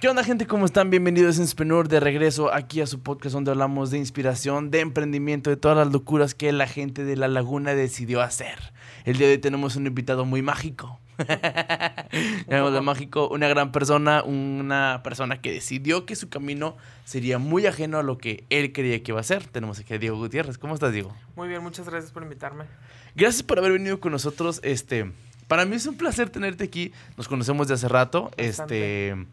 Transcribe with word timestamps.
¿Qué 0.00 0.08
onda 0.08 0.24
gente? 0.24 0.46
¿Cómo 0.46 0.64
están? 0.64 0.88
Bienvenidos 0.88 1.38
en 1.38 1.46
Spenur 1.46 1.86
de 1.86 2.00
regreso 2.00 2.54
aquí 2.54 2.80
a 2.80 2.86
su 2.86 3.02
podcast 3.02 3.34
donde 3.34 3.50
hablamos 3.50 3.90
de 3.90 3.98
inspiración, 3.98 4.70
de 4.70 4.80
emprendimiento, 4.80 5.50
de 5.50 5.58
todas 5.58 5.76
las 5.76 5.92
locuras 5.92 6.34
que 6.34 6.50
la 6.52 6.66
gente 6.66 7.04
de 7.04 7.16
la 7.16 7.28
laguna 7.28 7.74
decidió 7.74 8.22
hacer. 8.22 8.72
El 9.04 9.18
día 9.18 9.26
de 9.26 9.34
hoy 9.34 9.38
tenemos 9.40 9.76
un 9.76 9.86
invitado 9.86 10.24
muy 10.24 10.40
mágico. 10.40 10.98
Tenemos 12.48 12.72
de 12.72 12.80
mágico 12.80 13.28
una 13.28 13.46
gran 13.48 13.72
persona, 13.72 14.22
una 14.22 15.02
persona 15.04 15.42
que 15.42 15.52
decidió 15.52 16.06
que 16.06 16.16
su 16.16 16.30
camino 16.30 16.78
sería 17.04 17.36
muy 17.36 17.66
ajeno 17.66 17.98
a 17.98 18.02
lo 18.02 18.16
que 18.16 18.46
él 18.48 18.72
creía 18.72 19.02
que 19.02 19.12
iba 19.12 19.20
a 19.20 19.22
ser. 19.22 19.44
Tenemos 19.48 19.80
aquí 19.80 19.92
a 19.92 19.98
Diego 19.98 20.16
Gutiérrez. 20.16 20.56
¿Cómo 20.56 20.72
estás, 20.72 20.94
Diego? 20.94 21.14
Muy 21.36 21.46
bien, 21.46 21.62
muchas 21.62 21.86
gracias 21.86 22.10
por 22.10 22.22
invitarme. 22.22 22.64
Gracias 23.14 23.42
por 23.42 23.58
haber 23.58 23.72
venido 23.72 24.00
con 24.00 24.12
nosotros. 24.12 24.60
Este, 24.62 25.12
para 25.46 25.66
mí 25.66 25.76
es 25.76 25.84
un 25.84 25.98
placer 25.98 26.30
tenerte 26.30 26.64
aquí. 26.64 26.90
Nos 27.18 27.28
conocemos 27.28 27.68
de 27.68 27.74
hace 27.74 27.86
rato. 27.86 28.30
Bastante. 28.38 29.10
Este, 29.10 29.26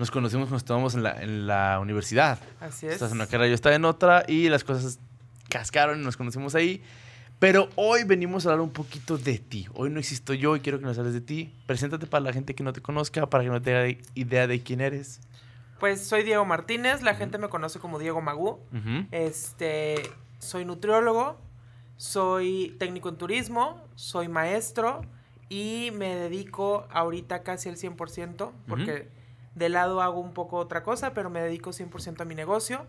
nos 0.00 0.10
conocimos 0.10 0.46
cuando 0.46 0.56
estábamos 0.56 0.94
en 0.94 1.02
la, 1.02 1.22
en 1.22 1.46
la 1.46 1.78
universidad. 1.78 2.38
Así 2.58 2.86
es. 2.86 2.94
Estás 2.94 3.10
en 3.10 3.18
una 3.18 3.26
carrera, 3.26 3.48
yo 3.48 3.54
estaba 3.54 3.74
en 3.74 3.84
otra 3.84 4.24
y 4.26 4.48
las 4.48 4.64
cosas 4.64 4.98
cascaron 5.50 6.00
y 6.00 6.04
nos 6.04 6.16
conocimos 6.16 6.54
ahí. 6.54 6.82
Pero 7.38 7.68
hoy 7.76 8.04
venimos 8.04 8.46
a 8.46 8.50
hablar 8.50 8.62
un 8.62 8.72
poquito 8.72 9.18
de 9.18 9.38
ti. 9.38 9.68
Hoy 9.74 9.90
no 9.90 10.00
existo 10.00 10.32
yo 10.32 10.56
y 10.56 10.60
quiero 10.60 10.78
que 10.78 10.86
nos 10.86 10.98
hables 10.98 11.12
de 11.12 11.20
ti. 11.20 11.52
Preséntate 11.66 12.06
para 12.06 12.24
la 12.24 12.32
gente 12.32 12.54
que 12.54 12.62
no 12.62 12.72
te 12.72 12.80
conozca, 12.80 13.28
para 13.28 13.44
que 13.44 13.50
no 13.50 13.60
tenga 13.60 13.94
idea 14.14 14.46
de 14.46 14.62
quién 14.62 14.80
eres. 14.80 15.20
Pues 15.78 16.02
soy 16.02 16.22
Diego 16.22 16.46
Martínez, 16.46 17.02
la 17.02 17.14
gente 17.14 17.36
me 17.36 17.50
conoce 17.50 17.78
como 17.78 17.98
Diego 17.98 18.22
Magú. 18.22 18.58
Este, 19.10 19.96
soy 20.38 20.64
nutriólogo, 20.64 21.38
soy 21.98 22.74
técnico 22.78 23.10
en 23.10 23.16
turismo, 23.16 23.86
soy 23.96 24.28
maestro 24.28 25.02
y 25.50 25.90
me 25.92 26.14
dedico 26.14 26.86
ahorita 26.90 27.42
casi 27.42 27.68
al 27.68 27.76
100% 27.76 28.50
porque 28.66 29.19
de 29.54 29.68
lado 29.68 30.00
hago 30.00 30.20
un 30.20 30.32
poco 30.32 30.56
otra 30.58 30.82
cosa, 30.82 31.12
pero 31.12 31.28
me 31.30 31.40
dedico 31.40 31.70
100% 31.70 32.20
a 32.20 32.24
mi 32.24 32.34
negocio. 32.34 32.86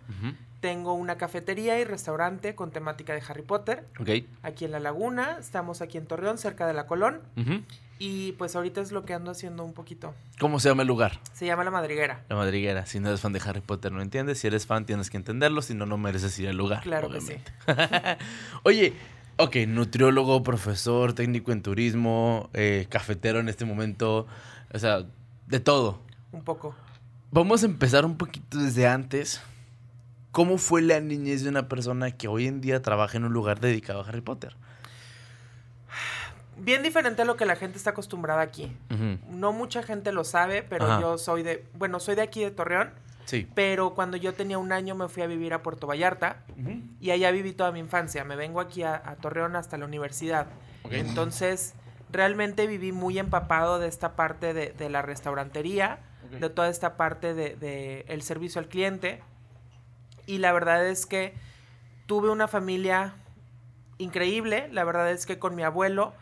Tengo 0.59 0.93
una 0.93 1.17
cafetería 1.17 1.79
y 1.79 1.83
restaurante 1.85 2.53
con 2.53 2.69
temática 2.71 3.13
de 3.13 3.23
Harry 3.27 3.41
Potter 3.41 3.87
Ok. 3.99 4.09
aquí 4.43 4.65
en 4.65 4.71
La 4.71 4.79
Laguna. 4.79 5.37
Estamos 5.39 5.81
aquí 5.81 5.97
en 5.97 6.05
Torreón, 6.05 6.37
cerca 6.37 6.67
de 6.67 6.73
la 6.73 6.85
Colón. 6.85 7.21
Y 7.97 8.31
pues 8.33 8.55
ahorita 8.55 8.81
es 8.81 8.91
lo 8.91 9.05
que 9.05 9.13
ando 9.13 9.29
haciendo 9.31 9.63
un 9.63 9.73
poquito. 9.73 10.13
¿Cómo 10.39 10.59
se 10.59 10.69
llama 10.69 10.81
el 10.83 10.87
lugar? 10.87 11.19
Se 11.33 11.45
llama 11.45 11.63
La 11.63 11.69
Madriguera. 11.71 12.23
La 12.29 12.35
madriguera. 12.35 12.85
Si 12.87 12.99
no 12.99 13.09
eres 13.09 13.21
fan 13.21 13.31
de 13.33 13.39
Harry 13.45 13.61
Potter, 13.61 13.91
no 13.91 14.01
entiendes. 14.01 14.39
Si 14.39 14.47
eres 14.47 14.65
fan, 14.65 14.85
tienes 14.87 15.09
que 15.11 15.17
entenderlo. 15.17 15.61
Si 15.61 15.73
no, 15.75 15.85
no 15.85 15.97
mereces 15.99 16.37
ir 16.39 16.49
al 16.49 16.57
lugar. 16.57 16.81
Claro 16.81 17.09
que 17.11 17.21
sí. 17.21 17.35
Oye, 18.63 18.93
ok, 19.37 19.55
nutriólogo, 19.67 20.41
profesor, 20.43 21.13
técnico 21.13 21.51
en 21.51 21.61
turismo, 21.61 22.49
eh, 22.53 22.87
cafetero 22.89 23.39
en 23.39 23.49
este 23.49 23.65
momento. 23.65 24.27
O 24.73 24.79
sea, 24.79 25.03
de 25.47 25.59
todo. 25.59 25.99
Un 26.31 26.43
poco. 26.43 26.75
Vamos 27.31 27.63
a 27.63 27.65
empezar 27.65 28.05
un 28.05 28.17
poquito 28.17 28.57
desde 28.57 28.87
antes. 28.87 29.41
¿Cómo 30.31 30.57
fue 30.57 30.81
la 30.81 30.99
niñez 31.01 31.43
de 31.43 31.49
una 31.49 31.67
persona 31.67 32.11
que 32.11 32.27
hoy 32.27 32.47
en 32.47 32.61
día 32.61 32.81
trabaja 32.81 33.17
en 33.17 33.25
un 33.25 33.33
lugar 33.33 33.59
dedicado 33.59 34.01
a 34.01 34.07
Harry 34.07 34.21
Potter? 34.21 34.55
Bien 36.57 36.83
diferente 36.83 37.23
a 37.23 37.25
lo 37.25 37.37
que 37.37 37.45
la 37.45 37.55
gente 37.55 37.77
está 37.77 37.89
acostumbrada 37.91 38.41
aquí. 38.41 38.71
No 39.29 39.51
mucha 39.51 39.81
gente 39.83 40.11
lo 40.11 40.23
sabe, 40.23 40.63
pero 40.63 40.85
Ajá. 40.85 41.01
yo 41.01 41.17
soy 41.17 41.43
de, 41.43 41.65
bueno, 41.73 41.99
soy 41.99 42.15
de 42.15 42.21
aquí 42.21 42.41
de 42.43 42.51
Torreón, 42.51 42.91
Sí. 43.25 43.47
pero 43.55 43.93
cuando 43.93 44.17
yo 44.17 44.33
tenía 44.33 44.57
un 44.57 44.71
año 44.71 44.93
me 44.95 45.07
fui 45.07 45.23
a 45.23 45.27
vivir 45.27 45.53
a 45.53 45.63
Puerto 45.63 45.87
Vallarta 45.87 46.37
y 46.99 47.11
allá 47.11 47.31
viví 47.31 47.53
toda 47.53 47.71
mi 47.71 47.79
infancia. 47.79 48.23
Me 48.25 48.35
vengo 48.35 48.59
aquí 48.59 48.83
a, 48.83 48.95
a 49.03 49.15
Torreón 49.15 49.55
hasta 49.55 49.77
la 49.77 49.85
universidad. 49.85 50.47
Entonces, 50.89 51.73
realmente 52.11 52.67
viví 52.67 52.91
muy 52.91 53.17
empapado 53.19 53.79
de 53.79 53.87
esta 53.87 54.15
parte 54.15 54.53
de, 54.53 54.71
de 54.71 54.89
la 54.89 55.01
restaurantería, 55.01 55.99
De 56.39 56.49
toda 56.49 56.69
esta 56.69 56.95
parte 56.97 57.33
de, 57.33 57.55
de 57.55 58.05
el 58.07 58.21
servicio 58.21 58.59
al 58.59 58.67
cliente. 58.67 59.21
Y 60.25 60.37
la 60.37 60.53
verdad 60.53 60.85
es 60.87 61.05
que 61.05 61.33
tuve 62.05 62.29
una 62.29 62.47
familia 62.47 63.13
increíble. 63.97 64.69
La 64.71 64.83
verdad 64.83 65.09
es 65.11 65.25
que 65.25 65.39
con 65.39 65.55
mi 65.55 65.63
abuelo 65.63 66.13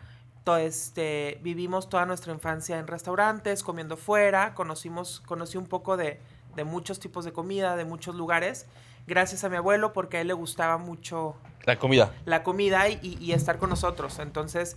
to- 0.44 0.56
este, 0.56 1.38
vivimos 1.42 1.88
toda 1.88 2.06
nuestra 2.06 2.32
infancia 2.32 2.78
en 2.78 2.86
restaurantes, 2.86 3.62
comiendo 3.62 3.96
fuera, 3.96 4.54
conocimos, 4.54 5.20
conocí 5.20 5.58
un 5.58 5.66
poco 5.66 5.96
de, 5.96 6.20
de 6.56 6.64
muchos 6.64 6.98
tipos 7.00 7.24
de 7.24 7.32
comida, 7.32 7.76
de 7.76 7.84
muchos 7.84 8.14
lugares, 8.14 8.66
gracias 9.06 9.44
a 9.44 9.48
mi 9.48 9.56
abuelo 9.56 9.92
porque 9.92 10.16
a 10.18 10.20
él 10.22 10.28
le 10.28 10.34
gustaba 10.34 10.78
mucho 10.78 11.36
La 11.64 11.78
comida. 11.78 12.12
la 12.24 12.42
comida 12.42 12.88
y, 12.88 12.98
y- 13.02 13.18
y 13.24 13.32
estar 13.32 13.58
con 13.58 13.70
nosotros. 13.70 14.18
Entonces 14.18 14.76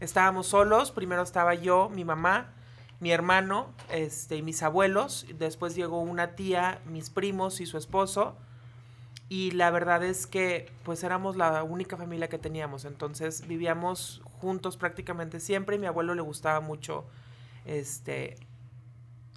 estábamos 0.00 0.46
solos, 0.46 0.90
primero 0.92 1.22
estaba 1.22 1.54
yo, 1.54 1.88
mi 1.88 2.04
mamá, 2.04 2.52
mi 3.00 3.10
hermano 3.12 3.68
este, 3.90 4.36
y 4.36 4.42
mis 4.42 4.62
abuelos, 4.62 5.26
después 5.38 5.74
llegó 5.74 6.00
una 6.00 6.34
tía, 6.34 6.80
mis 6.86 7.10
primos 7.10 7.60
y 7.60 7.66
su 7.66 7.76
esposo. 7.78 8.36
Y 9.30 9.50
la 9.50 9.70
verdad 9.70 10.02
es 10.02 10.26
que 10.26 10.70
pues 10.84 11.04
éramos 11.04 11.36
la 11.36 11.62
única 11.62 11.96
familia 11.98 12.28
que 12.28 12.38
teníamos, 12.38 12.86
entonces 12.86 13.46
vivíamos 13.46 14.22
juntos 14.40 14.76
prácticamente 14.78 15.38
siempre 15.38 15.76
y 15.76 15.78
mi 15.78 15.86
abuelo 15.86 16.14
le 16.14 16.22
gustaba 16.22 16.60
mucho 16.60 17.04
este 17.66 18.36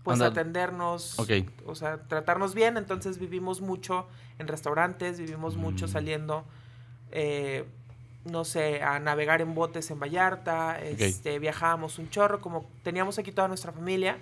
pues 0.04 0.20
atendernos, 0.22 1.20
Ok. 1.20 1.30
o 1.68 1.76
sea, 1.76 2.02
tratarnos 2.08 2.56
bien, 2.56 2.78
entonces 2.78 3.20
vivimos 3.20 3.62
mucho 3.62 4.08
en 4.40 4.48
restaurantes, 4.48 5.20
vivimos 5.20 5.58
mucho 5.58 5.86
Mm. 5.86 5.90
saliendo 5.90 6.46
eh, 7.12 7.66
no 8.26 8.46
sé, 8.46 8.82
a 8.84 9.00
navegar 9.00 9.42
en 9.42 9.56
botes 9.56 9.90
en 9.92 10.00
Vallarta, 10.00 10.80
este, 10.80 11.40
viajábamos 11.40 11.98
un 12.00 12.10
chorro, 12.10 12.42
como 12.42 12.70
teníamos 12.84 13.18
aquí 13.20 13.32
toda 13.32 13.48
nuestra 13.48 13.72
familia. 13.72 14.18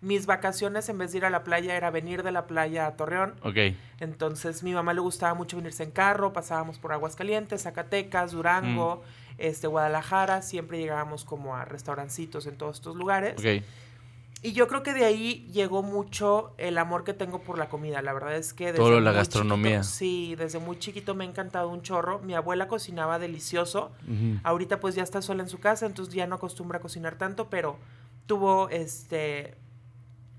Mis 0.00 0.26
vacaciones 0.26 0.88
en 0.88 0.98
vez 0.98 1.12
de 1.12 1.18
ir 1.18 1.24
a 1.24 1.30
la 1.30 1.42
playa 1.42 1.74
era 1.76 1.90
venir 1.90 2.22
de 2.22 2.30
la 2.30 2.46
playa 2.46 2.86
a 2.86 2.96
Torreón. 2.96 3.34
Ok. 3.42 3.56
Entonces 4.00 4.62
mi 4.62 4.72
mamá 4.72 4.92
le 4.94 5.00
gustaba 5.00 5.34
mucho 5.34 5.56
venirse 5.56 5.84
en 5.84 5.90
carro, 5.90 6.32
pasábamos 6.32 6.78
por 6.78 6.92
Aguascalientes, 6.92 7.62
Zacatecas, 7.62 8.32
Durango, 8.32 9.02
este, 9.38 9.66
Guadalajara, 9.66 10.42
siempre 10.42 10.78
llegábamos 10.78 11.24
como 11.24 11.56
a 11.56 11.64
restaurancitos 11.64 12.46
en 12.46 12.56
todos 12.56 12.76
estos 12.76 12.96
lugares. 12.96 13.36
Y 14.42 14.52
yo 14.52 14.68
creo 14.68 14.82
que 14.82 14.92
de 14.92 15.04
ahí 15.04 15.48
llegó 15.52 15.82
mucho 15.82 16.54
el 16.58 16.78
amor 16.78 17.04
que 17.04 17.14
tengo 17.14 17.40
por 17.42 17.58
la 17.58 17.68
comida. 17.68 18.00
La 18.02 18.12
verdad 18.12 18.36
es 18.36 18.52
que 18.52 18.66
desde 18.66 18.78
Todo 18.78 19.00
la 19.00 19.10
gastronomía. 19.12 19.80
chiquito- 19.80 19.84
sí, 19.96 20.34
desde 20.36 20.58
muy 20.58 20.78
chiquito 20.78 21.14
me 21.14 21.24
ha 21.24 21.28
encantado 21.28 21.68
un 21.70 21.82
chorro. 21.82 22.20
Mi 22.20 22.34
abuela 22.34 22.68
cocinaba 22.68 23.18
delicioso. 23.18 23.90
Ahorita 24.44 24.78
pues 24.78 24.94
ya 24.94 25.02
está 25.02 25.22
sola 25.22 25.42
en 25.42 25.48
su 25.48 25.58
casa, 25.58 25.86
entonces 25.86 26.14
ya 26.14 26.26
no 26.26 26.36
acostumbra 26.36 26.78
a 26.78 26.80
cocinar 26.80 27.16
tanto, 27.16 27.48
pero 27.50 27.78
tuvo 28.26 28.68
este 28.68 29.56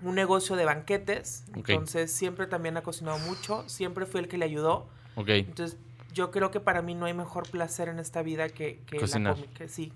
un 0.03 0.13
negocio 0.13 0.55
de 0.55 0.63
banquetes, 0.63 1.43
Ok. 1.57 1.69
entonces 1.69 2.11
siempre 2.13 2.45
también 2.45 2.77
ha 2.77 2.83
cocinado 2.83 3.17
mucho, 3.19 3.67
siempre 3.67 4.05
fui 4.05 4.21
el 4.21 4.27
que 4.27 4.37
le 4.37 4.45
ayudó. 4.45 4.87
Ok. 5.15 5.29
Entonces 5.29 5.75
yo 6.13 6.29
creo 6.29 6.51
que 6.51 6.59
para 6.59 6.83
mí 6.83 6.93
no 6.93 7.07
hay 7.07 7.15
mejor 7.15 7.49
placer 7.49 7.89
en 7.89 7.97
esta 7.97 8.21
vida 8.21 8.47
que, 8.49 8.79
que 8.85 8.99
Cocinar. 8.99 9.37
la 9.39 9.43
comida, 9.43 9.67
sí. 9.67 9.91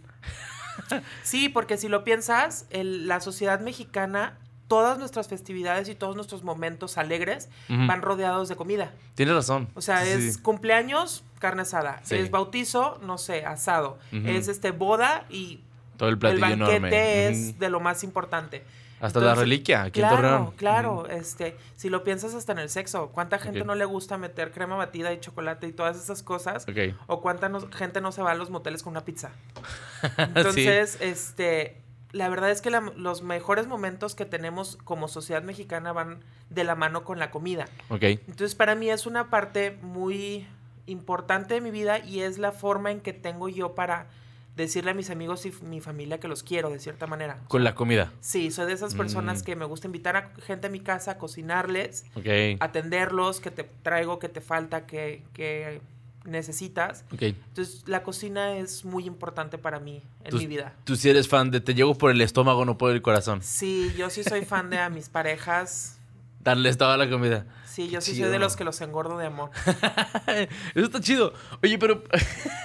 sí, 1.24 1.50
porque 1.50 1.78
si 1.78 1.88
lo 1.88 2.04
piensas, 2.04 2.66
el- 2.70 3.08
la 3.08 3.20
sociedad 3.22 3.60
mexicana, 3.60 4.38
todas 4.68 4.98
nuestras 4.98 5.28
festividades 5.28 5.90
y 5.90 5.96
todos 5.96 6.16
nuestros 6.16 6.44
momentos 6.44 6.98
alegres 6.98 7.50
van 7.68 8.02
rodeados 8.02 8.48
de 8.48 8.56
comida. 8.56 8.92
Tienes 9.16 9.36
razón. 9.36 9.68
O 9.76 9.82
sea, 9.82 10.04
Sí, 10.06 10.12
es 10.12 10.36
sí. 10.36 10.42
cumpleaños, 10.42 11.24
carne 11.40 11.64
asada. 11.64 12.00
Sí. 12.04 12.16
Es 12.16 12.32
bautizo, 12.32 12.98
no 13.04 13.18
sé, 13.18 13.46
asado. 13.46 14.00
Es 14.14 14.48
este 14.48 14.72
boda 14.72 15.26
y 15.30 15.60
Todo 15.98 16.08
el 16.10 16.14
el 16.26 16.40
banquete 16.40 16.76
enorme. 16.78 17.28
es 17.28 17.60
de 17.60 17.70
lo 17.70 17.82
más 17.82 18.04
importante. 18.06 18.64
Hasta 19.02 19.20
la 19.20 19.36
reliquia 19.36 19.84
aquí 19.84 20.00
claro, 20.00 20.16
en 20.16 20.22
Torreón. 20.22 20.52
Claro, 20.52 21.08
este, 21.10 21.58
si 21.76 21.90
lo 21.90 22.04
piensas 22.04 22.34
hasta 22.34 22.52
en 22.52 22.60
el 22.60 22.70
sexo, 22.70 23.10
¿cuánta 23.10 23.40
gente 23.40 23.64
no 23.64 23.76
le 23.76 23.86
gusta 23.86 24.18
meter 24.18 24.52
crema 24.52 24.76
batida 24.76 25.12
y 25.14 25.20
chocolate 25.20 25.68
y 25.68 25.72
todas 25.74 25.98
esas 25.98 26.24
cosas? 26.24 26.66
¿O 27.08 27.22
cuánta 27.22 27.50
no- 27.50 27.70
gente 27.72 28.00
no 28.02 28.12
se 28.12 28.22
va 28.22 28.32
a 28.32 28.36
los 28.36 28.50
moteles 28.50 28.84
con 28.84 28.92
una 28.92 29.04
pizza? 29.04 29.32
Entonces, 30.18 30.98
este, 31.02 31.82
la 32.12 32.30
verdad 32.30 32.52
es 32.52 32.62
que 32.62 32.70
la- 32.70 32.92
los 32.96 33.22
mejores 33.22 33.68
momentos 33.68 34.16
que 34.16 34.26
tenemos 34.26 34.78
como 34.84 35.08
sociedad 35.08 35.44
mexicana 35.44 35.92
van 35.94 36.20
de 36.50 36.64
la 36.64 36.76
mano 36.76 37.04
con 37.04 37.20
la 37.20 37.32
comida. 37.32 37.66
Ok. 37.90 38.04
Entonces, 38.04 38.56
para 38.56 38.76
mí 38.76 38.90
es 38.90 39.06
una 39.06 39.30
parte 39.30 39.78
muy 39.82 40.48
importante 40.88 41.54
de 41.54 41.62
mi 41.62 41.72
vida 41.72 42.00
y 42.00 42.22
es 42.22 42.38
la 42.38 42.52
forma 42.52 42.92
en 42.92 43.00
que 43.02 43.14
tengo 43.14 43.48
yo 43.50 43.74
para 43.76 44.08
decirle 44.56 44.92
a 44.92 44.94
mis 44.94 45.10
amigos 45.10 45.46
y 45.46 45.52
mi 45.64 45.80
familia 45.82 46.20
que 46.20 46.28
los 46.28 46.44
quiero 46.44 46.70
de 46.70 46.80
cierta 46.80 47.08
manera. 47.08 47.40
Con 47.48 47.64
la 47.64 47.74
comida. 47.76 48.12
Sí, 48.20 48.52
soy 48.52 48.68
de 48.68 48.74
esas 48.74 48.94
personas 48.96 49.42
Mm. 49.42 49.46
que 49.46 49.56
me 49.56 49.66
gusta 49.66 49.88
invitar 49.88 50.16
a 50.18 50.32
gente 50.46 50.68
a 50.68 50.70
mi 50.70 50.80
casa, 50.82 51.18
cocinarles, 51.18 52.06
Ok. 52.16 52.26
atenderlos, 52.60 53.40
que 53.40 53.50
te 53.52 53.64
traigo, 53.84 54.20
que 54.20 54.30
te 54.30 54.42
falta, 54.42 54.86
que, 54.86 55.24
que 55.34 55.82
necesitas. 56.26 57.04
Entonces, 57.20 57.84
la 57.88 58.04
cocina 58.04 58.56
es 58.58 58.86
muy 58.86 59.06
importante 59.08 59.58
para 59.58 59.80
mí 59.80 60.04
en 60.24 60.38
mi 60.38 60.46
vida. 60.48 60.74
Tú 60.84 60.96
sí 60.96 61.10
eres 61.10 61.28
fan 61.28 61.50
de 61.50 61.62
te 61.62 61.74
llego 61.74 61.96
por 61.98 62.12
el 62.12 62.22
estómago, 62.22 62.64
no 62.66 62.78
por 62.78 62.92
el 62.92 63.02
corazón. 63.02 63.42
Sí, 63.42 63.92
yo 63.98 64.10
sí 64.12 64.24
soy 64.24 64.46
fan 64.46 64.70
de 64.70 64.78
a 64.80 64.90
mis 64.90 65.10
parejas. 65.10 65.98
Darles 66.42 66.78
toda 66.78 66.98
la 66.98 67.10
comida. 67.10 67.46
Sí, 67.66 67.90
yo 67.90 68.02
sí 68.02 68.12
Chido. 68.14 68.26
soy 68.26 68.34
de 68.34 68.40
los 68.40 68.56
que 68.58 68.64
los 68.66 68.82
engordo 68.82 69.18
de 69.18 69.28
amor. 69.28 69.50
Eso 70.76 70.86
está 70.86 71.00
chido. 71.00 71.34
Oye, 71.64 71.78
pero 71.80 72.04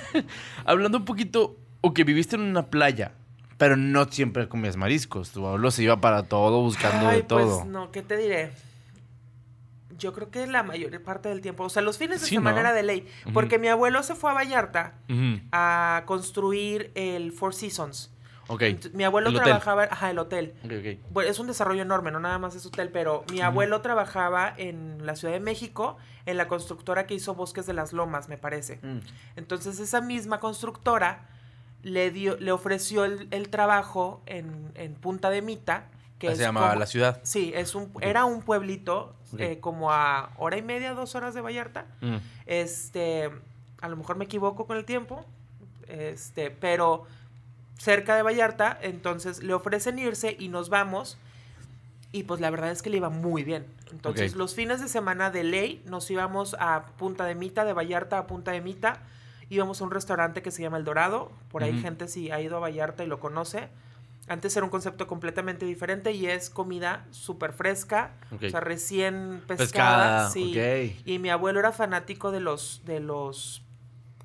hablando 0.64 0.98
un 0.98 1.04
poquito, 1.04 1.56
o 1.86 1.94
que 1.94 2.04
viviste 2.04 2.36
en 2.36 2.42
una 2.42 2.66
playa, 2.66 3.12
Pero 3.58 3.76
no 3.76 4.04
siempre 4.04 4.48
comías 4.48 4.76
mariscos. 4.76 5.30
Tu 5.30 5.46
abuelo 5.46 5.70
se 5.70 5.82
iba 5.82 5.98
para 6.00 6.24
todo 6.24 6.60
buscando 6.60 7.08
Ay, 7.08 7.16
de 7.18 7.22
todo. 7.22 7.60
Pues 7.60 7.66
no, 7.70 7.90
¿qué 7.90 8.02
te 8.02 8.16
diré? 8.18 8.52
Yo 9.98 10.12
creo 10.12 10.30
que 10.30 10.46
la 10.46 10.62
mayor 10.62 11.00
parte 11.02 11.30
del 11.30 11.40
tiempo, 11.40 11.64
o 11.64 11.70
sea, 11.70 11.80
los 11.80 11.96
fines 11.96 12.20
de 12.20 12.26
Sí, 12.26 12.34
semana 12.34 12.56
¿no? 12.56 12.60
era 12.60 12.72
de 12.74 12.82
ley, 12.82 13.06
porque 13.32 13.58
mi 13.58 13.68
abuelo 13.68 14.02
se 14.02 14.14
fue 14.14 14.30
a 14.30 14.34
Vallarta 14.34 14.92
Ujú. 15.08 15.40
a 15.52 16.02
construir 16.04 16.90
el 16.94 17.32
Four 17.32 17.54
Seasons. 17.54 18.10
Ok. 18.48 18.60
Ent- 18.62 18.92
Mi 18.92 19.04
abuelo 19.04 19.30
El 19.30 19.36
hotel. 19.36 19.46
trabajaba, 19.46 19.84
ajá, 19.84 20.10
el 20.10 20.18
hotel. 20.18 20.52
Ok, 20.64 20.72
ok. 20.78 21.10
Bueno, 21.12 21.30
es 21.30 21.38
un 21.38 21.46
desarrollo 21.46 21.80
enorme, 21.82 22.10
no 22.10 22.20
nada 22.20 22.38
más 22.38 22.54
es 22.54 22.66
hotel, 22.66 22.90
pero 22.92 23.24
mi 23.32 23.40
abuelo 23.40 23.80
trabajaba 23.80 24.52
en 24.58 25.04
la 25.06 25.16
Ciudad 25.16 25.32
de 25.32 25.40
México, 25.40 25.96
en 26.26 26.36
la 26.36 26.46
constructora 26.46 27.06
que 27.06 27.14
hizo 27.14 27.34
Bosques 27.34 27.64
de 27.66 27.72
las 27.72 27.94
Lomas, 27.94 28.28
me 28.28 28.36
parece. 28.36 28.78
Mm. 28.82 28.98
Entonces 29.36 29.80
esa 29.80 30.00
misma 30.02 30.40
constructora 30.40 31.26
le 31.86 32.10
dio, 32.10 32.36
le 32.38 32.50
ofreció 32.50 33.04
el, 33.04 33.28
el 33.30 33.48
trabajo 33.48 34.20
en, 34.26 34.72
en 34.74 34.94
Punta 34.94 35.30
de 35.30 35.40
Mita, 35.40 35.84
que 36.18 36.26
Ah, 36.28 36.32
es 36.32 36.38
se 36.38 36.42
llamaba 36.42 36.70
como- 36.70 36.80
la 36.80 36.86
ciudad. 36.86 37.20
Sí, 37.22 37.52
es 37.54 37.76
un, 37.76 37.92
era 38.00 38.24
un 38.24 38.42
pueblito 38.42 39.14
eh, 39.38 39.58
como 39.60 39.92
a 39.92 40.30
hora 40.36 40.56
y 40.56 40.62
media, 40.62 40.94
dos 40.94 41.14
horas 41.14 41.32
de 41.34 41.40
Vallarta. 41.42 41.86
Mm. 42.00 42.16
Este, 42.46 43.30
a 43.80 43.88
lo 43.88 43.96
mejor 43.96 44.16
me 44.16 44.24
equivoco 44.24 44.66
con 44.66 44.76
el 44.76 44.84
tiempo, 44.84 45.24
este, 45.86 46.50
pero 46.50 47.04
cerca 47.78 48.16
de 48.16 48.22
Vallarta, 48.22 48.76
entonces 48.82 49.42
le 49.44 49.54
ofrecen 49.54 49.98
irse 50.00 50.34
y 50.38 50.48
nos 50.48 50.68
vamos. 50.70 51.18
Y 52.12 52.22
pues 52.24 52.40
la 52.40 52.50
verdad 52.50 52.70
es 52.72 52.82
que 52.82 52.90
le 52.90 52.96
iba 52.96 53.10
muy 53.10 53.44
bien. 53.44 53.64
Entonces 53.92 54.34
los 54.34 54.54
fines 54.56 54.80
de 54.80 54.88
semana 54.88 55.30
de 55.30 55.44
ley 55.44 55.82
nos 55.86 56.10
íbamos 56.10 56.56
a 56.58 56.86
Punta 56.98 57.24
de 57.26 57.34
Mita, 57.36 57.64
de 57.64 57.72
Vallarta 57.74 58.18
a 58.18 58.26
Punta 58.26 58.50
de 58.52 58.60
Mita. 58.60 59.00
Íbamos 59.48 59.81
a 59.81 59.84
un 59.84 59.90
restaurante 59.90 60.43
que 60.43 60.50
se 60.50 60.62
llama 60.62 60.76
El 60.78 60.84
Dorado. 60.84 61.31
Por 61.50 61.62
ahí 61.62 61.72
Ujú. 61.72 61.82
gente 61.82 62.08
si 62.08 62.31
ha 62.31 62.40
ido 62.40 62.56
a 62.56 62.60
Vallarta 62.60 63.04
y 63.04 63.06
lo 63.06 63.20
conoce. 63.20 63.69
Antes 64.28 64.56
era 64.56 64.64
un 64.64 64.70
concepto 64.70 65.06
completamente 65.06 65.64
diferente 65.66 66.10
y 66.10 66.26
es 66.26 66.50
comida 66.50 67.06
súper 67.12 67.52
fresca, 67.52 68.10
Ok. 68.32 68.43
o 68.46 68.50
sea, 68.50 68.58
recién 68.58 69.40
pescada. 69.46 70.28
Pescada, 70.28 70.31
sí. 70.31 70.50
ok. 70.98 71.06
Y 71.06 71.20
mi 71.20 71.31
abuelo 71.31 71.60
era 71.60 71.70
fanático 71.70 72.32
de 72.32 72.40
los, 72.40 72.82
de 72.84 72.98
los 72.98 73.62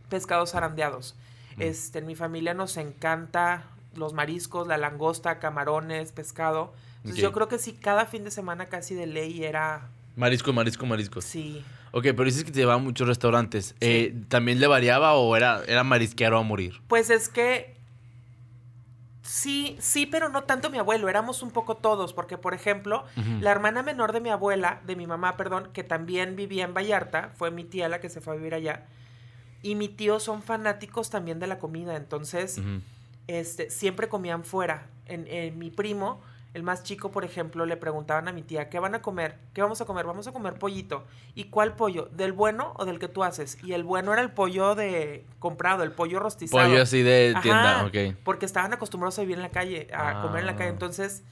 pescados 0.09 0.51
zarandeados. 0.53 1.15
Mm. 1.57 1.61
Este, 1.61 1.99
en 1.99 2.07
mi 2.07 2.15
familia 2.15 2.55
nos 2.55 2.77
encanta 2.77 3.65
los 3.95 4.13
mariscos, 4.13 4.65
la 4.67 4.77
langosta, 4.77 5.37
camarones, 5.37 6.11
pescado. 6.13 6.73
Entonces 7.03 7.19
Ok. 7.23 7.29
yo 7.29 7.31
creo 7.33 7.47
que 7.47 7.59
sí, 7.59 7.73
cada 7.73 8.07
fin 8.07 8.23
de 8.23 8.31
semana 8.31 8.67
casi 8.67 8.95
de 8.95 9.05
ley 9.05 9.43
era... 9.43 9.87
Marisco, 10.15 10.51
marisco, 10.51 10.85
mariscos. 10.87 11.25
Sí. 11.25 11.63
Ok, 11.91 12.03
pero 12.03 12.23
dices 12.23 12.43
que 12.43 12.51
te 12.51 12.59
llevaba 12.59 12.79
a 12.79 12.83
muchos 12.83 13.07
restaurantes. 13.07 13.75
Eh, 13.81 14.15
¿También 14.29 14.59
le 14.59 14.67
variaba 14.67 15.13
o 15.13 15.35
era, 15.35 15.61
era 15.67 15.83
marisquero 15.83 16.37
a 16.37 16.43
morir? 16.43 16.81
Pues 16.87 17.09
es 17.09 17.27
que 17.27 17.75
sí, 19.23 19.77
sí, 19.79 20.05
pero 20.05 20.29
no 20.29 20.43
tanto 20.43 20.69
mi 20.69 20.77
abuelo, 20.77 21.09
éramos 21.09 21.43
un 21.43 21.51
poco 21.51 21.75
todos, 21.75 22.13
porque 22.13 22.37
por 22.37 22.53
ejemplo, 22.53 23.05
la 23.39 23.51
hermana 23.51 23.83
menor 23.83 24.13
de 24.13 24.21
mi 24.21 24.29
abuela, 24.29 24.81
de 24.85 24.95
mi 24.95 25.07
mamá, 25.07 25.37
perdón, 25.37 25.69
que 25.73 25.83
también 25.83 26.35
vivía 26.35 26.63
en 26.65 26.73
Vallarta, 26.73 27.31
fue 27.35 27.51
mi 27.51 27.63
tía 27.63 27.87
la 27.89 27.99
que 27.99 28.09
se 28.09 28.21
fue 28.21 28.33
a 28.33 28.37
vivir 28.37 28.53
allá, 28.53 28.85
y 29.61 29.75
mi 29.75 29.87
tío 29.89 30.19
son 30.19 30.41
fanáticos 30.41 31.09
también 31.09 31.39
de 31.39 31.47
la 31.47 31.59
comida, 31.59 31.95
entonces 31.95 32.59
este, 33.27 33.69
siempre 33.69 34.09
comían 34.09 34.43
fuera. 34.43 34.87
En, 35.05 35.27
en 35.27 35.59
mi 35.59 35.69
primo, 35.71 36.21
el 36.53 36.63
más 36.63 36.83
chico, 36.83 37.11
por 37.11 37.23
ejemplo, 37.23 37.65
le 37.65 37.77
preguntaban 37.77 38.27
a 38.27 38.33
mi 38.33 38.41
tía, 38.41 38.69
¿qué 38.69 38.77
van 38.79 38.93
a 38.93 39.01
comer? 39.01 39.37
¿Qué 39.53 39.61
vamos 39.61 39.79
a 39.79 39.85
comer? 39.85 40.05
Vamos 40.05 40.27
a 40.27 40.33
comer 40.33 40.55
pollito. 40.55 41.05
¿Y 41.33 41.45
cuál 41.45 41.75
pollo? 41.75 42.09
¿Del 42.11 42.33
bueno 42.33 42.73
o 42.77 42.83
del 42.85 42.99
que 42.99 43.07
tú 43.07 43.23
haces? 43.23 43.57
Y 43.63 43.71
el 43.71 43.83
bueno 43.85 44.11
era 44.11 44.21
el 44.21 44.31
pollo 44.31 44.75
de 44.75 45.25
comprado, 45.39 45.83
el 45.83 45.93
pollo 45.93 46.19
rostizado. 46.19 46.67
Pollo 46.67 46.81
así 46.81 47.03
de 47.03 47.31
Ajá, 47.33 47.41
tienda, 47.41 47.85
ok. 47.85 48.17
Porque 48.25 48.45
estaban 48.45 48.73
acostumbrados 48.73 49.17
a 49.17 49.21
vivir 49.21 49.37
en 49.37 49.43
la 49.43 49.49
calle, 49.49 49.87
a 49.93 50.21
comer 50.21 50.41
en 50.41 50.47
la 50.47 50.55
calle. 50.57 50.69
Ah. 50.71 50.73
Entonces, 50.73 51.23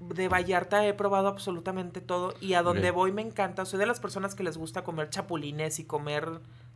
de 0.00 0.28
Vallarta 0.28 0.86
he 0.86 0.92
probado 0.92 1.28
absolutamente 1.28 2.00
todo 2.00 2.34
y 2.40 2.54
a 2.54 2.62
donde 2.62 2.90
voy 2.90 3.10
me 3.10 3.22
encanta. 3.22 3.64
Soy 3.64 3.78
de 3.78 3.86
las 3.86 4.00
personas 4.00 4.34
que 4.34 4.42
les 4.44 4.56
gusta 4.58 4.84
comer 4.84 5.08
chapulines 5.10 5.78
y 5.78 5.84
comer 5.84 6.28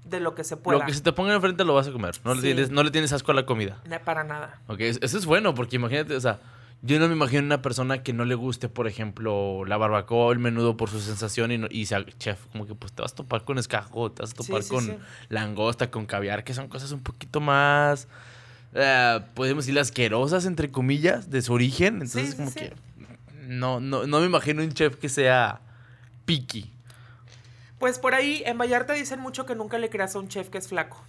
de 0.05 0.19
lo 0.20 0.34
que 0.34 0.44
se 0.44 0.56
pueda. 0.56 0.79
Lo 0.79 0.87
que 0.87 0.94
se 0.94 1.02
te 1.02 1.12
ponga 1.12 1.34
enfrente 1.34 1.62
lo 1.64 1.75
vas 1.75 1.87
a 1.88 1.93
comer. 1.93 2.14
No, 2.25 2.34
le, 2.34 2.41
tienes, 2.41 2.70
no 2.70 2.82
le 2.82 2.91
tienes 2.91 3.12
asco 3.12 3.31
a 3.31 3.34
la 3.34 3.44
comida. 3.44 3.82
Para 4.05 4.25
nada. 4.25 4.61
Ok, 4.67 4.81
es- 4.81 4.99
eso 5.02 5.19
es 5.19 5.26
bueno 5.26 5.55
porque 5.55 5.76
imagínate, 5.76 6.17
o 6.17 6.20
sea, 6.20 6.41
yo 6.82 6.98
no 7.00 7.08
me 7.08 7.14
imagino 7.14 7.42
una 7.42 7.60
persona 7.62 8.02
que 8.02 8.12
no 8.12 8.25
le 8.25 8.34
guste, 8.34 8.69
por 8.69 8.86
ejemplo, 8.86 9.64
la 9.64 9.76
barbacoa 9.76 10.26
o 10.26 10.32
el 10.32 10.38
menudo 10.38 10.76
por 10.76 10.90
su 10.90 11.00
sensación 11.00 11.50
y, 11.52 11.58
no- 11.58 11.66
y 11.70 11.86
sea 11.86 12.04
chef, 12.19 12.38
como 12.52 12.66
que 12.66 12.75
pues 12.75 12.92
te 12.92 13.02
vas 13.02 13.12
a 13.12 13.16
topar 13.16 13.44
con 13.44 13.58
escajo, 13.58 14.12
te 14.12 14.22
vas 14.22 14.32
a 14.32 14.34
topar 14.34 14.62
sí, 14.62 14.69
con 14.69 14.84
sí. 14.84 14.96
langosta, 15.28 15.90
con 15.90 16.06
caviar, 16.06 16.44
que 16.44 16.54
son 16.54 16.69
cosas 16.69 16.92
un 16.92 17.00
poquito 17.00 17.40
más, 17.40 18.06
eh, 18.75 19.20
podemos 19.34 19.66
decir, 19.66 19.78
asquerosas, 19.80 20.46
entre 20.46 20.70
comillas, 20.70 21.30
de 21.30 21.42
su 21.42 21.52
origen. 21.52 21.94
Entonces, 22.02 22.34
como 22.36 22.52
que 22.54 22.75
no, 23.46 23.81
no, 23.81 24.06
no 24.06 24.20
me 24.20 24.26
imagino 24.26 24.62
un 24.62 24.72
chef 24.72 24.96
que 24.96 25.08
sea 25.08 25.60
picky. 26.26 26.70
Pues 27.78 27.98
por 27.98 28.14
ahí 28.14 28.42
en 28.44 28.58
Vallarta 28.58 28.92
dicen 28.92 29.20
mucho 29.20 29.46
que 29.46 29.54
nunca 29.54 29.78
le 29.78 29.88
creas 29.88 30.14
a 30.14 30.19
un 30.19 30.28
chef 30.28 30.48
que 30.48 30.58
es 30.58 30.69
flaco, 30.69 31.02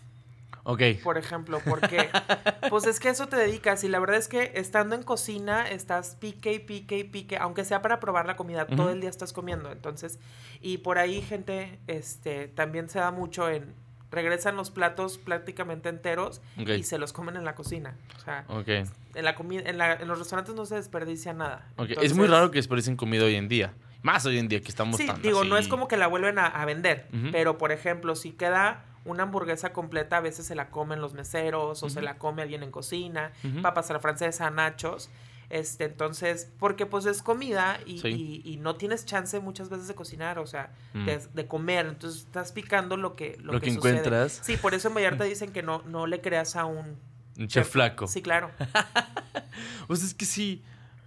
Ok. 0.71 0.81
por 1.03 1.17
ejemplo, 1.17 1.59
porque 1.67 2.09
pues 2.69 2.85
es 2.85 2.99
que 2.99 3.09
eso 3.09 3.27
te 3.27 3.35
dedicas 3.37 3.83
y 3.83 3.87
la 3.87 3.99
verdad 3.99 4.17
es 4.17 4.27
que 4.27 4.51
estando 4.55 4.95
en 4.95 5.01
cocina 5.03 5.67
estás 5.67 6.15
pique 6.15 6.53
y 6.53 6.59
pique 6.59 6.97
y 6.99 7.03
pique, 7.03 7.37
aunque 7.37 7.65
sea 7.65 7.81
para 7.81 7.99
probar 7.99 8.27
la 8.27 8.35
comida, 8.35 8.67
todo 8.67 8.91
el 8.91 9.01
día 9.01 9.09
estás 9.09 9.33
comiendo, 9.33 9.71
entonces, 9.71 10.19
y 10.61 10.77
por 10.79 10.99
ahí 10.99 11.21
gente, 11.21 11.79
este, 11.87 12.47
también 12.49 12.87
se 12.89 12.99
da 12.99 13.09
mucho 13.11 13.49
en, 13.49 13.73
regresan 14.11 14.55
los 14.55 14.69
platos 14.71 15.17
prácticamente 15.17 15.89
enteros 15.89 16.41
y 16.57 16.83
se 16.83 16.97
los 16.99 17.13
comen 17.13 17.35
en 17.35 17.45
la 17.45 17.55
cocina, 17.55 17.95
o 18.17 18.19
sea, 18.21 18.45
Ok. 18.47 18.67
en 18.67 19.25
la 19.25 19.33
comida, 19.35 19.63
en, 19.65 19.77
la- 19.77 19.93
en 19.93 20.07
los 20.07 20.19
restaurantes 20.19 20.53
no 20.55 20.65
se 20.65 20.75
desperdicia 20.75 21.33
nada. 21.33 21.67
ok. 21.77 21.89
es 22.01 22.13
muy 22.15 22.27
raro 22.27 22.51
que 22.51 22.57
desperdicien 22.59 22.95
comida 22.95 23.25
hoy 23.25 23.35
en 23.35 23.47
día. 23.47 23.73
Más 24.01 24.25
hoy 24.25 24.37
en 24.39 24.47
día 24.47 24.61
que 24.61 24.69
estamos 24.69 24.95
Sí, 24.95 25.07
tan 25.07 25.21
digo, 25.21 25.43
no 25.43 25.57
es 25.57 25.67
como 25.67 25.89
que 25.89 25.97
la 25.97 26.07
vuelven 26.07 26.39
a, 26.39 26.45
a 26.47 26.63
vender, 26.63 27.07
pero 27.33 27.57
por 27.57 27.73
ejemplo, 27.73 28.15
si 28.15 28.31
queda 28.31 28.85
una 29.05 29.23
hamburguesa 29.23 29.71
completa, 29.73 30.17
a 30.17 30.21
veces 30.21 30.45
se 30.45 30.55
la 30.55 30.69
comen 30.69 31.01
los 31.01 31.13
meseros 31.13 31.81
o 31.83 31.89
se 31.89 32.01
la 32.01 32.17
come 32.17 32.41
alguien 32.41 32.63
en 32.63 32.71
cocina, 32.71 33.31
Ujú. 33.43 33.61
papas 33.61 33.89
a 33.89 33.93
la 33.93 33.99
francesa, 33.99 34.49
nachos. 34.51 35.09
Este, 35.49 35.85
entonces, 35.85 36.51
porque 36.59 36.85
pues 36.85 37.07
es 37.07 37.23
comida 37.23 37.79
y, 37.87 37.97
Sí. 38.01 38.41
y- 38.45 38.53
y 38.53 38.57
no 38.57 38.75
tienes 38.75 39.05
chance 39.05 39.39
muchas 39.39 39.69
veces 39.69 39.87
de 39.87 39.95
cocinar, 39.95 40.37
o 40.37 40.45
sea, 40.45 40.71
Mm. 40.93 41.05
de, 41.05 41.17
de 41.33 41.47
comer, 41.47 41.87
entonces 41.87 42.19
estás 42.21 42.51
picando 42.51 42.97
lo 42.97 43.15
que, 43.15 43.35
lo 43.41 43.53
Lo 43.53 43.59
que, 43.59 43.65
que 43.67 43.73
sucede. 43.73 43.93
encuentras. 43.97 44.41
Sí, 44.43 44.57
por 44.57 44.75
eso 44.75 44.89
en 44.89 44.93
Vallarta 44.93 45.23
dicen 45.23 45.51
que 45.51 45.63
no, 45.63 45.81
no 45.87 46.05
le 46.05 46.21
creas 46.21 46.55
a 46.55 46.65
un 46.65 46.97
Un 47.39 47.47
chef 47.47 47.67
flaco. 47.69 48.05
Sí, 48.07 48.21
claro. 48.21 48.51
Pues 49.87 50.03
es 50.03 50.13
que 50.13 50.25
sí, 50.25 50.63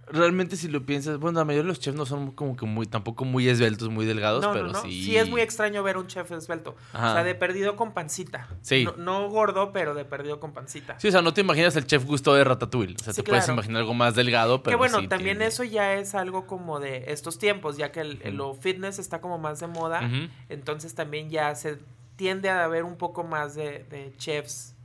realmente 0.07 0.57
si 0.57 0.67
lo 0.67 0.85
piensas, 0.85 1.17
bueno, 1.17 1.39
la 1.39 1.45
mayoría 1.45 1.63
de 1.63 1.67
los 1.69 1.79
chefs 1.79 1.95
no 1.97 2.05
son 2.05 2.31
como 2.31 2.55
que 2.57 2.65
muy, 2.65 2.85
tampoco 2.85 3.23
muy 3.25 3.47
esbeltos, 3.47 3.89
muy 3.89 4.05
delgados, 4.05 4.41
No, 4.43 4.51
pero 4.51 4.67
no, 4.67 4.73
no. 4.73 4.81
sí. 4.81 5.15
es 5.15 5.29
muy 5.29 5.41
extraño 5.41 5.81
ver 5.81 5.97
un 5.97 6.07
chef 6.07 6.29
esbelto. 6.31 6.75
Ajá. 6.91 7.11
O 7.11 7.13
sea, 7.13 7.23
de 7.23 7.35
perdido 7.35 7.75
con 7.75 7.93
pancita. 7.93 8.47
Sí. 8.61 8.85
No, 8.97 9.29
gordo, 9.29 9.71
pero 9.71 9.93
de 9.95 10.03
perdido 10.05 10.39
con 10.39 10.51
pancita. 10.53 10.99
Sí, 10.99 11.07
o 11.07 11.11
sea, 11.11 11.21
no 11.21 11.33
te 11.33 11.41
imaginas 11.41 11.75
el 11.75 11.85
chef 11.87 12.05
Gusto 12.05 12.33
de 12.35 12.43
Ratatouille. 12.43 12.95
O 12.99 13.03
sea, 13.03 13.13
Sí, 13.13 13.23
te 13.23 13.29
puedes 13.29 13.47
imaginar 13.47 13.81
algo 13.81 13.93
más 13.93 14.13
delgado, 14.15 14.61
pero 14.61 14.75
que 14.75 14.79
bueno, 14.79 14.99
sí 14.99 15.07
también 15.07 15.37
tiene- 15.37 15.47
eso 15.47 15.63
ya 15.63 15.93
es 15.93 16.15
algo 16.15 16.47
como 16.47 16.79
de 16.79 17.05
estos 17.07 17.39
tiempos, 17.39 17.77
ya 17.77 17.91
que 17.91 18.01
el, 18.01 18.19
el- 18.23 18.39
Ujú. 18.39 18.49
lo 18.49 18.53
fitness 18.55 18.99
está 18.99 19.21
como 19.21 19.37
más 19.37 19.59
de 19.61 19.67
moda. 19.67 20.01
Entonces 20.49 20.95
también 20.95 21.29
ya 21.29 21.55
se 21.55 21.79
tiende 22.17 22.49
a 22.49 22.65
haber 22.65 22.83
un 22.83 22.97
poco 22.97 23.23
más 23.23 23.55
de, 23.55 23.85
de 23.89 24.13
chefs 24.17 24.75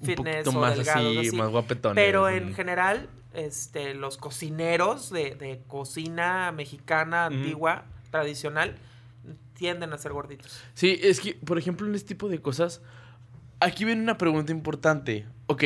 Un 0.00 0.06
fitness 0.08 0.36
poquito 0.44 0.50
o 0.50 0.60
más 0.60 0.76
delgados, 0.76 1.16
así, 1.16 1.28
así. 1.28 1.36
más 1.36 1.48
guapetones. 1.48 1.94
Pero 2.04 2.28
en 2.28 2.54
general, 2.54 3.08
este, 3.38 3.94
los 3.94 4.16
cocineros 4.16 5.10
de, 5.10 5.34
de 5.34 5.62
cocina 5.66 6.52
mexicana, 6.52 7.26
antigua, 7.26 7.84
tradicional, 8.10 8.76
tienden 9.54 9.92
a 9.92 9.98
ser 9.98 10.12
gorditos. 10.12 10.60
Sí, 10.74 10.98
es 11.02 11.20
que, 11.20 11.34
por 11.34 11.58
ejemplo, 11.58 11.86
en 11.86 11.94
este 11.94 12.08
tipo 12.08 12.28
de 12.28 12.40
cosas, 12.40 12.80
aquí 13.60 13.84
viene 13.84 14.02
una 14.02 14.18
pregunta 14.18 14.52
importante. 14.52 15.26
Ok, 15.46 15.64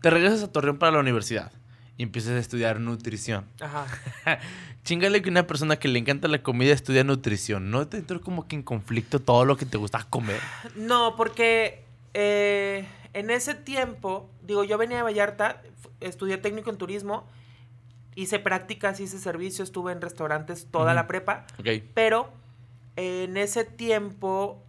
te 0.00 0.10
regresas 0.10 0.42
a 0.42 0.52
Torreón 0.52 0.78
para 0.78 0.92
la 0.92 1.00
universidad 1.00 1.52
y 1.96 2.02
empiezas 2.02 2.32
a 2.32 2.38
estudiar 2.38 2.80
nutrición. 2.80 3.46
Ajá. 3.60 3.86
Chingale 4.84 5.20
que 5.20 5.28
una 5.28 5.46
persona 5.46 5.76
que 5.76 5.88
le 5.88 5.98
encanta 5.98 6.26
la 6.28 6.42
comida 6.42 6.72
estudia 6.72 7.04
nutrición. 7.04 7.70
¿No 7.70 7.86
te 7.86 7.98
entró 7.98 8.22
como 8.22 8.48
que 8.48 8.56
en 8.56 8.62
conflicto 8.62 9.20
todo 9.20 9.44
lo 9.44 9.58
que 9.58 9.66
te 9.66 9.76
gusta 9.76 10.06
comer? 10.08 10.40
No, 10.74 11.16
porque 11.16 11.84
eh, 12.14 12.86
en 13.12 13.30
ese 13.30 13.54
tiempo, 13.54 14.30
digo, 14.42 14.64
yo 14.64 14.78
venía 14.78 14.98
de 14.98 15.02
Vallarta, 15.02 15.62
estudié 16.00 16.38
técnico 16.38 16.70
en 16.70 16.76
turismo, 16.76 17.26
hice 18.14 18.38
prácticas, 18.38 19.00
hice 19.00 19.18
servicio, 19.18 19.64
estuve 19.64 19.92
en 19.92 20.00
restaurantes 20.00 20.66
toda 20.70 20.94
la 20.94 21.06
prepa, 21.06 21.46
pero 21.94 22.30
en 22.96 23.36
ese 23.36 23.64
tiempo, 23.64 24.62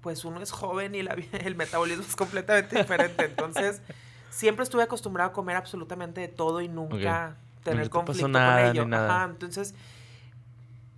pues 0.00 0.24
uno 0.24 0.40
es 0.40 0.50
joven 0.50 0.94
y 0.94 1.02
la 1.02 1.14
el 1.44 1.56
metabolismo 1.56 2.04
es 2.04 2.16
completamente 2.16 2.78
diferente. 2.78 3.24
Entonces, 3.24 3.82
siempre 4.30 4.62
estuve 4.62 4.82
acostumbrado 4.82 5.30
a 5.30 5.32
comer 5.32 5.56
absolutamente 5.56 6.20
de 6.20 6.28
todo 6.28 6.60
y 6.60 6.68
nunca 6.68 7.36
tener 7.64 7.84
te 7.84 7.90
conflicto 7.90 8.28
nada, 8.28 8.72
con 8.72 8.76
ello. 8.76 8.96
Ajá, 8.96 9.24
entonces, 9.24 9.74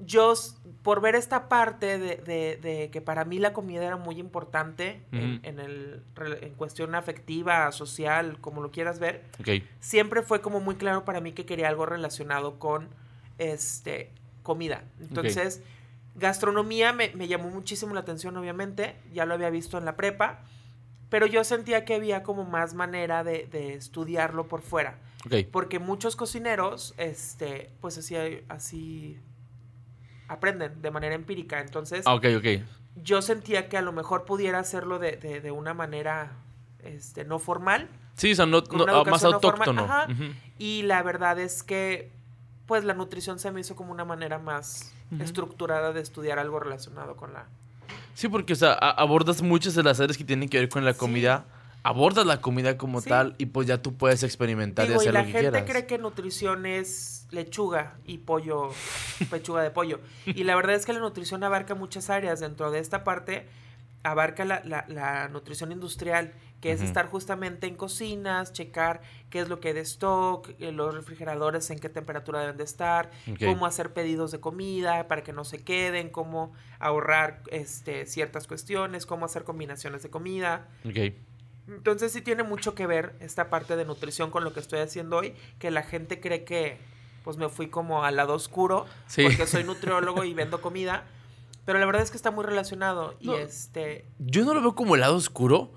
yo, 0.04 0.34
por 0.82 1.00
ver 1.00 1.14
esta 1.14 1.48
parte 1.48 1.98
de, 1.98 2.16
de- 2.16 2.56
de 2.60 2.90
que 2.90 3.00
para 3.00 3.24
mí 3.24 3.38
la 3.38 3.52
comida 3.52 3.84
era 3.84 3.96
muy 3.96 4.18
importante 4.18 5.02
en, 5.44 5.58
el, 5.60 6.02
en 6.40 6.54
cuestión 6.54 6.94
afectiva, 6.94 7.70
social, 7.72 8.38
como 8.40 8.60
lo 8.62 8.70
quieras 8.70 8.98
ver, 8.98 9.24
siempre 9.80 10.22
fue 10.22 10.40
como 10.40 10.60
muy 10.60 10.76
claro 10.76 11.04
para 11.04 11.20
mí 11.20 11.32
que 11.32 11.44
quería 11.46 11.68
algo 11.68 11.84
relacionado 11.86 12.58
con 12.58 12.88
este 13.38 14.10
comida. 14.42 14.84
Entonces, 15.00 15.62
gastronomía 16.14 16.92
me, 16.92 17.10
me 17.14 17.28
llamó 17.28 17.50
muchísimo 17.50 17.94
la 17.94 18.00
atención, 18.00 18.36
obviamente, 18.36 18.96
ya 19.12 19.24
lo 19.26 19.34
había 19.34 19.50
visto 19.50 19.78
en 19.78 19.84
la 19.84 19.96
prepa, 19.96 20.40
pero 21.08 21.26
yo 21.26 21.44
sentía 21.44 21.84
que 21.84 21.94
había 21.94 22.22
como 22.22 22.44
más 22.44 22.74
manera 22.74 23.24
de, 23.24 23.46
de 23.50 23.74
estudiarlo 23.74 24.46
por 24.48 24.62
fuera. 24.62 24.98
Porque 25.44 25.78
muchos 25.78 26.16
cocineros, 26.16 26.94
este, 26.96 27.70
pues 27.80 27.98
así, 27.98 28.14
así 28.48 29.18
aprenden 30.30 30.80
de 30.80 30.90
manera 30.90 31.14
empírica. 31.14 31.60
Entonces, 31.60 32.04
Ah, 32.06 32.14
ok, 32.14 32.24
ok. 32.38 32.46
yo 33.02 33.20
sentía 33.22 33.68
que 33.68 33.76
a 33.76 33.82
lo 33.82 33.92
mejor 33.92 34.24
pudiera 34.24 34.58
hacerlo 34.58 34.98
de, 34.98 35.12
de- 35.16 35.40
de 35.40 35.50
una 35.50 35.74
manera 35.74 36.32
este, 36.82 37.24
no 37.24 37.38
formal. 37.38 37.88
Sí, 38.14 38.32
o 38.32 38.34
sea, 38.36 38.46
no, 38.46 38.60
no- 38.72 39.04
más 39.04 39.22
no 39.22 39.34
autóctono. 39.34 39.84
ajá. 39.84 40.06
Ujú. 40.10 40.24
Y 40.58 40.82
la 40.82 41.02
verdad 41.02 41.38
es 41.38 41.62
que, 41.62 42.10
pues 42.66 42.84
la 42.84 42.94
nutrición 42.94 43.38
se 43.38 43.50
me 43.50 43.60
hizo 43.60 43.74
como 43.76 43.92
una 43.92 44.04
manera 44.04 44.38
más 44.38 44.94
estructurada 45.18 45.92
de 45.92 46.00
estudiar 46.00 46.38
algo 46.38 46.60
relacionado 46.60 47.16
con 47.16 47.32
la... 47.32 47.46
Sí, 48.14 48.28
porque, 48.28 48.52
o 48.52 48.56
sea, 48.56 48.74
abordas 48.74 49.42
muchas 49.42 49.74
de 49.74 49.82
las 49.82 49.98
áreas 50.00 50.16
que 50.16 50.22
tienen 50.24 50.48
que 50.48 50.58
ver 50.58 50.68
con 50.68 50.84
la 50.84 50.92
Sí. 50.92 50.98
Abordas 51.82 52.26
la 52.26 52.40
comida 52.40 52.76
como 52.76 53.00
Sí. 53.00 53.08
tal 53.08 53.34
y 53.38 53.46
pues 53.46 53.66
ya 53.66 53.80
tú 53.80 53.96
puedes 53.96 54.22
experimentar 54.22 54.86
Digo, 54.86 55.00
y 55.00 55.04
hacer 55.04 55.14
la 55.14 55.20
lo 55.20 55.26
que 55.26 55.32
gente 55.32 55.50
quieras. 55.50 55.70
cree 55.70 55.86
que 55.86 55.98
nutrición 55.98 56.66
es 56.66 57.26
lechuga 57.30 57.96
y 58.04 58.18
pollo, 58.18 58.70
pechuga 59.30 59.62
de 59.62 59.70
pollo. 59.70 60.00
Y 60.26 60.44
la 60.44 60.54
verdad 60.56 60.74
es 60.76 60.84
que 60.84 60.92
la 60.92 60.98
nutrición 61.00 61.42
abarca 61.44 61.74
muchas 61.74 62.10
áreas. 62.10 62.40
Dentro 62.40 62.70
de 62.70 62.80
esta 62.80 63.02
parte 63.04 63.46
abarca 64.02 64.44
la, 64.44 64.62
la- 64.64 64.84
la 64.88 65.28
nutrición 65.28 65.72
industrial, 65.72 66.32
que 66.62 66.72
es 66.72 66.82
estar 66.82 67.06
justamente 67.08 67.66
en 67.66 67.74
cocinas, 67.76 68.52
checar 68.52 69.00
qué 69.30 69.40
es 69.40 69.48
lo 69.48 69.60
que 69.60 69.68
hay 69.68 69.74
de 69.74 69.80
stock, 69.80 70.48
eh, 70.58 70.72
los 70.72 70.94
refrigeradores 70.94 71.70
en 71.70 71.78
qué 71.78 71.88
temperatura 71.88 72.40
deben 72.40 72.56
de 72.58 72.64
estar, 72.64 73.10
cómo 73.42 73.64
hacer 73.64 73.92
pedidos 73.94 74.30
de 74.32 74.40
comida 74.40 75.06
para 75.08 75.22
que 75.22 75.32
no 75.32 75.44
se 75.44 75.62
queden, 75.64 76.10
cómo 76.10 76.52
ahorrar 76.78 77.42
este, 77.50 78.04
ciertas 78.06 78.46
cuestiones, 78.46 79.06
cómo 79.06 79.24
hacer 79.24 79.44
combinaciones 79.44 80.02
de 80.02 80.10
comida. 80.10 80.66
Entonces 81.74 82.12
sí 82.12 82.20
tiene 82.22 82.42
mucho 82.42 82.74
que 82.74 82.86
ver 82.86 83.14
esta 83.20 83.48
parte 83.50 83.76
de 83.76 83.84
nutrición 83.84 84.30
con 84.30 84.44
lo 84.44 84.52
que 84.52 84.60
estoy 84.60 84.80
haciendo 84.80 85.16
hoy, 85.18 85.34
que 85.58 85.70
la 85.70 85.82
gente 85.82 86.20
cree 86.20 86.44
que 86.44 86.78
pues 87.24 87.36
me 87.36 87.48
fui 87.48 87.68
como 87.68 88.02
al 88.04 88.16
lado 88.16 88.34
oscuro 88.34 88.86
Sí. 89.06 89.22
porque 89.22 89.46
soy 89.46 89.64
nutriólogo 89.64 90.24
y 90.24 90.32
vendo 90.34 90.60
comida, 90.60 91.04
pero 91.66 91.78
la 91.78 91.86
verdad 91.86 92.02
es 92.02 92.10
que 92.10 92.16
está 92.16 92.30
muy 92.30 92.44
relacionado 92.44 93.14
y 93.20 93.30
este 93.34 94.04
Yo 94.18 94.44
no 94.44 94.54
lo 94.54 94.60
veo 94.62 94.74
como 94.74 94.94
el 94.94 95.02
lado 95.02 95.16
oscuro, 95.16 95.70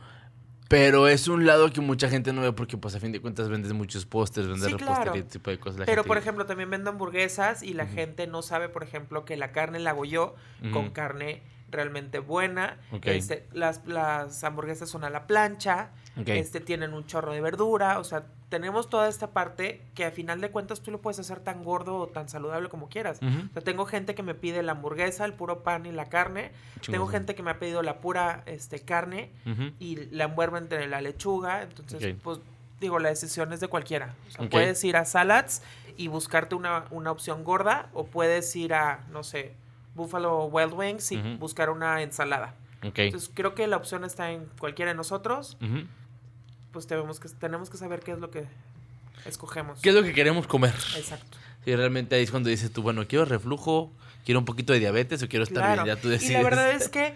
pero 0.69 1.07
es 1.07 1.27
un 1.27 1.45
lado 1.45 1.71
que 1.71 1.81
mucha 1.81 2.09
gente 2.09 2.33
no 2.33 2.41
ve 2.41 2.51
porque 2.53 2.77
pues 2.77 2.95
a 2.95 2.99
fin 2.99 3.11
de 3.11 3.19
cuentas 3.21 3.49
vendes 3.49 3.73
muchos 3.73 4.05
pósters, 4.05 4.47
vendes 4.47 4.63
Sí, 4.65 4.71
repostería 4.71 5.03
claro. 5.03 5.15
y 5.15 5.19
ese 5.19 5.29
tipo 5.29 5.51
de 5.51 5.59
cosas. 5.59 5.79
La 5.79 5.85
pero 5.85 6.01
gente- 6.01 6.07
por 6.07 6.17
ejemplo 6.17 6.45
también 6.45 6.69
vendo 6.69 6.89
hamburguesas 6.89 7.61
y 7.61 7.73
la 7.73 7.85
gente 7.85 8.25
no 8.25 8.41
sabe, 8.41 8.69
por 8.69 8.81
ejemplo, 8.83 9.25
que 9.25 9.35
la 9.37 9.51
carne 9.51 9.79
la 9.79 9.91
hago 9.91 10.05
yo 10.05 10.35
con 10.71 10.89
carne 10.91 11.43
realmente 11.73 12.19
buena. 12.19 12.77
Este, 13.03 13.45
las, 13.51 13.85
las 13.85 14.43
hamburguesas 14.43 14.89
son 14.89 15.03
a 15.03 15.09
la 15.09 15.27
plancha, 15.27 15.89
este 16.25 16.59
tienen 16.61 16.93
un 16.93 17.05
chorro 17.05 17.33
de 17.33 17.41
verdura, 17.41 17.99
o 17.99 18.03
sea, 18.03 18.23
tenemos 18.49 18.87
toda 18.87 19.09
esta 19.09 19.31
parte 19.31 19.81
que 19.95 20.05
a 20.05 20.11
final 20.11 20.39
de 20.39 20.51
cuentas 20.51 20.81
tú 20.81 20.91
lo 20.91 21.01
puedes 21.01 21.17
hacer 21.17 21.39
tan 21.39 21.63
gordo 21.63 21.95
o 21.97 22.07
tan 22.07 22.29
saludable 22.29 22.69
como 22.69 22.87
quieras. 22.87 23.17
Ujú. 23.19 23.47
O 23.49 23.53
sea, 23.53 23.63
tengo 23.63 23.85
gente 23.87 24.13
que 24.13 24.21
me 24.21 24.35
pide 24.35 24.61
la 24.61 24.73
hamburguesa, 24.73 25.25
el 25.25 25.33
puro 25.33 25.63
pan 25.63 25.87
y 25.87 25.91
la 25.91 26.05
carne. 26.09 26.51
Tengo 26.85 27.07
gente 27.07 27.33
que 27.33 27.41
me 27.41 27.49
ha 27.49 27.57
pedido 27.57 27.81
la 27.81 27.97
pura 27.99 28.43
este, 28.45 28.79
carne 28.79 29.31
y 29.79 29.95
la 30.11 30.25
envuelve 30.25 30.59
entre 30.59 30.85
la 30.87 31.01
lechuga. 31.01 31.63
Entonces, 31.63 32.15
pues 32.21 32.39
digo, 32.79 32.99
la 32.99 33.09
decisión 33.09 33.51
es 33.53 33.59
de 33.59 33.69
cualquiera. 33.69 34.13
O 34.27 34.31
sea, 34.31 34.45
Ok. 34.45 34.51
puedes 34.51 34.83
ir 34.83 34.97
a 34.97 35.05
Salads 35.05 35.63
y 35.97 36.07
buscarte 36.09 36.53
una, 36.53 36.85
una 36.91 37.09
opción 37.11 37.43
gorda 37.43 37.89
o 37.93 38.05
puedes 38.05 38.55
ir 38.55 38.75
a, 38.75 38.99
no 39.11 39.23
sé, 39.23 39.55
Buffalo 39.95 40.45
Wild 40.45 40.73
Wings 40.73 41.11
y 41.11 41.17
Ujú. 41.17 41.37
buscar 41.37 41.69
una 41.69 42.01
ensalada. 42.01 42.55
Ok. 42.83 42.99
Entonces, 42.99 43.29
creo 43.33 43.55
que 43.55 43.67
la 43.67 43.77
opción 43.77 44.03
está 44.03 44.31
en 44.31 44.45
cualquiera 44.59 44.91
de 44.91 44.97
nosotros. 44.97 45.57
Ujú. 45.61 45.85
Pues 46.71 46.87
tenemos 46.87 47.19
que, 47.19 47.29
tenemos 47.29 47.69
que 47.69 47.77
saber 47.77 47.99
qué 48.01 48.11
es 48.13 48.19
lo 48.19 48.29
que 48.31 48.45
escogemos. 49.25 49.79
¿Qué 49.81 49.89
es 49.89 49.95
lo 49.95 50.03
que 50.03 50.13
queremos 50.13 50.47
comer? 50.47 50.73
Exacto. 50.97 51.37
Y 51.65 51.75
realmente 51.75 52.15
ahí 52.15 52.23
es 52.23 52.31
cuando 52.31 52.49
dices 52.49 52.71
tú, 52.73 52.81
bueno, 52.81 53.07
quiero 53.07 53.25
reflujo, 53.25 53.91
quiero 54.25 54.39
un 54.39 54.45
poquito 54.45 54.73
de 54.73 54.79
diabetes 54.79 55.23
o 55.23 55.27
quiero 55.29 55.43
estar 55.43 55.63
Claro. 55.63 55.83
bien. 55.83 55.95
Ya 55.95 56.01
tú 56.01 56.07
Y 56.09 56.11
decides. 56.11 56.33
la 56.33 56.43
verdad 56.43 56.71
es 56.71 56.89
que 56.89 57.15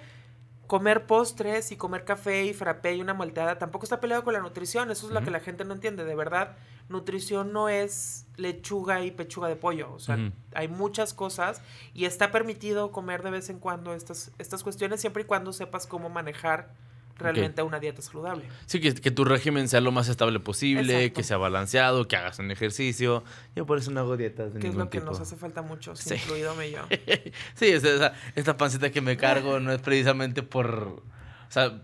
comer 0.67 1.05
postres 1.05 1.71
y 1.71 1.75
comer 1.77 2.03
café 2.05 2.45
y 2.45 2.53
frappé 2.53 2.95
y 2.95 3.01
una 3.01 3.13
malteada 3.13 3.57
tampoco 3.57 3.85
está 3.85 3.99
peleado 3.99 4.23
con 4.23 4.33
la 4.33 4.39
nutrición. 4.39 4.91
Eso 4.91 5.07
es 5.07 5.11
lo 5.13 5.19
Ujú. 5.19 5.25
que 5.25 5.31
la 5.31 5.39
gente 5.39 5.65
no 5.65 5.73
entiende. 5.73 6.05
De 6.05 6.15
verdad, 6.15 6.55
nutrición 6.89 7.51
no 7.53 7.69
es 7.69 8.25
lechuga 8.37 9.03
y 9.03 9.11
pechuga 9.11 9.47
de 9.47 9.55
pollo. 9.55 9.91
O 9.93 9.99
sea, 9.99 10.17
hay 10.53 10.67
muchas 10.67 11.13
cosas 11.13 11.61
y 11.93 12.05
está 12.05 12.31
permitido 12.31 12.91
comer 12.91 13.23
de 13.23 13.31
vez 13.31 13.49
en 13.49 13.59
cuando 13.59 13.93
estas, 13.93 14.31
estas 14.37 14.63
cuestiones 14.63 15.01
siempre 15.01 15.23
y 15.23 15.25
cuando 15.25 15.51
sepas 15.53 15.87
cómo 15.87 16.09
manejar 16.09 16.73
realmente 17.19 17.63
una 17.63 17.79
dieta 17.79 17.99
saludable. 18.03 18.43
Sí, 18.67 18.79
que, 18.79 18.93
que 18.93 19.09
tu 19.09 19.25
régimen 19.25 19.67
sea 19.67 19.81
lo 19.81 19.91
más 19.91 20.07
estable 20.07 20.39
posible, 20.39 20.97
Exacto. 20.97 21.15
que 21.15 21.23
sea 21.23 21.37
balanceado, 21.37 22.07
que 22.07 22.15
hagas 22.15 22.37
un 22.37 22.51
ejercicio. 22.51 23.23
Yo 23.55 23.65
por 23.65 23.79
eso 23.79 23.89
no 23.89 24.01
hago 24.01 24.17
dietas 24.17 24.53
de 24.53 24.59
Que 24.59 24.67
es 24.67 24.75
lo 24.75 24.87
que 24.91 24.99
tipo. 24.99 25.09
nos 25.11 25.19
hace 25.19 25.35
falta 25.35 25.63
mucho, 25.63 25.95
Sí. 25.95 26.13
incluido 26.13 26.53
yo. 26.63 26.85
sí, 27.55 27.79
sea, 27.79 27.95
esa- 27.95 28.13
esta 28.35 28.55
pancita 28.55 28.91
que 28.91 29.01
me 29.01 29.17
cargo 29.17 29.59
no 29.59 29.71
es 29.71 29.81
precisamente 29.81 30.43
por... 30.43 31.01
O 31.49 31.51
sea, 31.51 31.81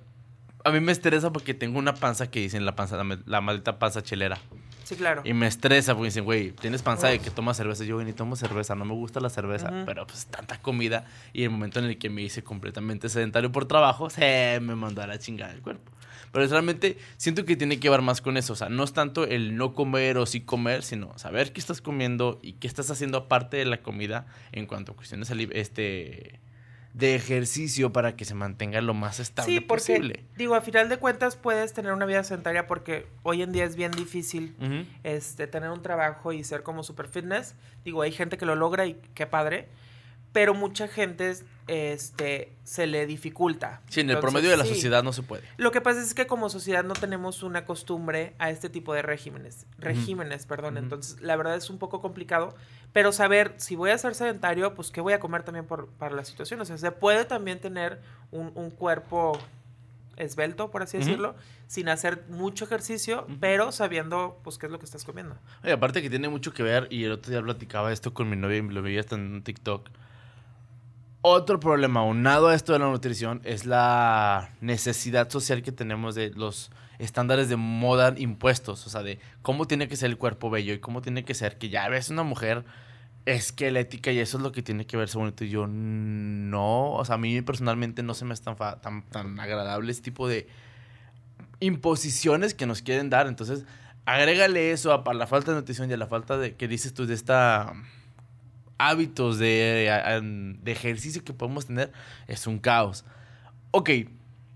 a 0.64 0.72
mí 0.72 0.80
me 0.80 0.92
estresa 0.92 1.34
porque 1.34 1.56
tengo 1.56 1.80
una 1.80 1.96
panza 1.96 2.30
que 2.30 2.40
dicen 2.40 2.64
la 2.64 2.76
panza, 2.76 3.02
la 3.26 3.42
maldita 3.42 3.80
panza 3.80 4.04
chelera. 4.04 4.40
Sí, 4.84 4.96
claro. 4.96 5.22
Y 5.24 5.34
me 5.34 5.48
estresa 5.48 5.94
porque 5.94 6.08
dicen, 6.08 6.26
güey, 6.26 6.52
tienes 6.52 6.82
panza 6.82 7.08
de 7.08 7.20
que 7.20 7.30
tomas 7.30 7.58
cerveza. 7.58 7.84
Yo, 7.84 7.96
güey, 7.96 8.06
ni 8.06 8.14
tomo 8.14 8.36
cerveza, 8.36 8.76
no 8.76 8.86
me 8.86 8.94
gusta 8.94 9.20
la 9.20 9.30
cerveza. 9.30 9.72
Pero 9.86 10.06
pues 10.06 10.26
tanta 10.26 10.60
comida. 10.60 11.06
Y 11.32 11.44
el 11.44 11.50
momento 11.50 11.80
en 11.80 11.86
el 11.86 11.98
que 11.98 12.10
me 12.10 12.22
hice 12.22 12.44
completamente 12.44 13.10
sedentario 13.10 13.52
por 13.52 13.66
trabajo, 13.66 14.10
se 14.10 14.60
me 14.62 14.76
mandó 14.76 15.02
a 15.02 15.08
la 15.08 15.20
chingada 15.20 15.54
el 15.54 15.62
cuerpo. 15.62 15.92
Pero 16.34 16.48
realmente 16.48 16.98
siento 17.18 17.46
que 17.46 17.56
tiene 17.56 17.80
que 17.80 17.90
ver 17.92 18.02
más 18.02 18.20
con 18.20 18.38
eso. 18.38 18.54
O 18.54 18.56
sea, 18.56 18.68
no 18.68 18.84
es 18.84 18.92
tanto 18.92 19.24
el 19.24 19.56
no 19.56 19.74
comer 19.74 20.18
o 20.18 20.26
sí 20.26 20.42
comer, 20.42 20.82
sino 20.82 21.18
saber 21.18 21.54
qué 21.54 21.60
estás 21.60 21.80
comiendo 21.80 22.40
y 22.42 22.54
qué 22.54 22.68
estás 22.68 22.90
haciendo 22.90 23.20
aparte 23.20 23.58
de 23.58 23.66
la 23.66 23.84
comida 23.84 24.26
en 24.52 24.66
cuanto 24.66 24.94
a 24.94 24.96
cuestiones 24.96 25.32
este, 25.52 26.40
de 26.94 27.16
ejercicio 27.16 27.92
para 27.92 28.16
que 28.16 28.24
se 28.24 28.36
mantenga 28.36 28.80
lo 28.82 28.94
más 28.94 29.20
estable 29.20 29.52
Sí, 29.52 29.60
porque, 29.60 29.94
posible. 29.94 30.26
digo, 30.38 30.54
a 30.54 30.62
final 30.62 30.90
de 30.90 30.98
cuentas 30.98 31.36
puedes 31.36 31.74
tener 31.74 31.92
una 31.92 32.06
vida 32.06 32.24
sedentaria 32.24 32.68
porque 32.68 33.08
hoy 33.24 33.42
en 33.42 33.52
día 33.52 33.66
es 33.66 33.76
bien 33.76 33.92
difícil 33.92 34.56
este, 35.04 35.48
tener 35.48 35.72
un 35.72 35.82
trabajo 35.82 36.34
y 36.34 36.44
ser 36.44 36.62
como 36.62 36.84
super 36.84 37.08
fitness. 37.08 37.56
Digo, 37.84 38.04
hay 38.04 38.12
gente 38.12 38.38
que 38.38 38.46
lo 38.46 38.56
logra 38.56 38.86
y 38.86 39.02
qué 39.16 39.26
padre, 39.26 39.70
pero 40.34 40.54
mucha 40.54 40.88
gente 40.88 41.34
este, 41.68 42.52
se 42.64 42.88
le 42.88 43.06
dificulta. 43.06 43.82
Sí, 43.90 44.02
en 44.02 44.10
el 44.10 44.16
Entonces, 44.16 44.32
promedio 44.32 44.50
de 44.52 44.58
la 44.58 44.66
sí. 44.66 44.74
sociedad 44.74 45.04
no 45.04 45.14
se 45.14 45.24
puede. 45.24 45.44
Lo 45.58 45.72
que 45.72 45.82
pasa 45.82 46.02
es 46.02 46.14
que 46.14 46.28
como 46.28 46.50
sociedad 46.50 46.84
no 46.84 46.94
tenemos 46.94 47.44
una 47.44 47.66
costumbre 47.66 48.34
a 48.40 48.50
este 48.50 48.70
tipo 48.70 48.94
de 48.94 49.02
regímenes, 49.02 49.66
regímenes, 49.78 50.46
perdón, 50.46 50.78
entonces 50.78 51.22
la 51.22 51.36
verdad 51.36 51.56
es 51.56 51.70
un 51.70 51.78
poco 51.78 52.02
complicado, 52.02 52.56
pero 52.92 53.12
saber 53.12 53.54
si 53.58 53.76
voy 53.76 53.92
a 53.92 53.98
ser 53.98 54.16
sedentario, 54.16 54.74
pues 54.76 54.92
qué 54.92 55.02
voy 55.02 55.14
a 55.14 55.20
comer 55.20 55.44
también 55.44 55.66
por, 55.66 55.88
para 55.88 56.16
la 56.16 56.26
situación, 56.26 56.60
o 56.62 56.66
sea, 56.66 56.78
se 56.78 56.92
puede 56.92 57.26
también 57.26 57.60
tener 57.60 58.02
un, 58.32 58.52
un 58.56 58.70
cuerpo 58.70 59.40
esbelto, 60.18 60.70
por 60.70 60.84
así 60.84 60.98
decirlo, 60.98 61.36
sin 61.68 61.90
hacer 61.90 62.24
mucho 62.30 62.66
ejercicio, 62.66 63.26
pero 63.40 63.72
sabiendo 63.72 64.40
pues 64.44 64.58
qué 64.58 64.68
es 64.68 64.72
lo 64.72 64.80
que 64.80 64.86
estás 64.86 65.04
comiendo. 65.06 65.36
Oye, 65.64 65.74
aparte 65.74 66.02
que 66.02 66.10
tiene 66.10 66.30
mucho 66.30 66.54
que 66.54 66.62
ver, 66.62 66.88
y 66.92 67.04
el 67.06 67.14
otro 67.14 67.32
día 67.32 67.42
platicaba 67.42 67.92
esto 67.92 68.14
con 68.14 68.30
mi 68.30 68.36
novia 68.36 68.58
y 68.58 68.62
lo 68.62 68.82
veía 68.82 69.00
hasta 69.00 69.16
en 69.16 69.34
un 69.34 69.44
TikTok. 69.44 69.90
Otro 71.26 71.58
problema 71.58 72.02
aunado 72.02 72.50
a 72.50 72.54
esto 72.54 72.74
de 72.74 72.80
la 72.80 72.92
nutrición 72.92 73.40
es 73.46 73.66
la 73.66 74.50
necesidad 74.60 75.30
social 75.30 75.62
que 75.62 75.72
tenemos 75.72 76.16
de 76.16 76.32
los 76.32 76.70
estándares 77.00 77.48
de 77.48 77.56
moda 77.56 78.14
impuestos, 78.18 78.86
o 78.86 78.90
sea, 78.90 79.04
de 79.04 79.20
cómo 79.42 79.66
tiene 79.66 79.88
que 79.88 79.96
ser 79.96 80.10
el 80.10 80.18
cuerpo 80.18 80.50
bello 80.50 80.74
y 80.74 80.80
cómo 80.80 81.02
tiene 81.02 81.24
que 81.24 81.34
ser 81.34 81.58
que 81.58 81.70
ya 81.70 81.88
ves 81.88 82.10
una 82.10 82.24
mujer 82.24 82.66
esquelética 83.26 84.12
y 84.12 84.20
eso 84.20 84.36
es 84.36 84.44
lo 84.44 84.52
que 84.52 84.62
tiene 84.64 84.86
que 84.86 84.98
verse 84.98 85.18
bonito. 85.18 85.46
Y 85.46 85.50
yo 85.50 85.66
no, 85.66 86.92
o 86.92 87.06
sea, 87.06 87.16
a 87.16 87.18
mí 87.18 87.42
personalmente 87.42 88.04
no 88.04 88.16
se 88.16 88.26
me 88.26 88.34
es 88.34 88.42
tan, 88.42 88.58
tan, 88.58 89.04
tan 89.04 89.40
agradable 89.40 89.94
ese 89.94 90.02
tipo 90.02 90.28
de 90.28 90.50
imposiciones 91.62 92.54
que 92.54 92.66
nos 92.66 92.82
quieren 92.82 93.10
dar. 93.10 93.28
Entonces, 93.28 93.64
agrégale 94.04 94.74
eso 94.74 94.92
a, 94.92 95.10
a 95.10 95.14
la 95.14 95.26
falta 95.26 95.52
de 95.52 95.58
nutrición 95.58 95.90
y 95.90 95.94
a 95.94 95.98
la 95.98 96.08
falta 96.08 96.38
de, 96.38 96.56
que 96.56 96.68
dices 96.68 96.94
tú, 96.94 97.06
de 97.06 97.14
esta 97.14 97.72
hábitos 98.90 99.38
de, 99.38 100.58
de 100.62 100.72
ejercicio 100.72 101.24
que 101.24 101.34
podemos 101.34 101.66
tener, 101.66 101.92
es 102.28 102.48
un 102.48 102.60
caos. 102.60 103.06
Ok, 103.72 103.90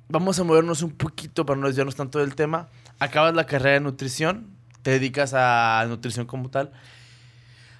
vamos 0.10 0.40
a 0.40 0.44
movernos 0.44 0.82
un 0.82 0.92
poquito 0.92 1.46
para 1.46 1.60
no 1.60 1.68
desviarnos 1.68 1.96
tanto 1.96 2.20
del 2.20 2.36
tema. 2.36 2.68
Acabas 3.00 3.34
la 3.36 3.46
carrera 3.46 3.74
de 3.74 3.80
nutrición, 3.82 4.48
te 4.82 4.92
dedicas 4.92 5.34
a 5.34 5.86
nutrición 5.88 6.26
como 6.26 6.50
tal. 6.50 6.72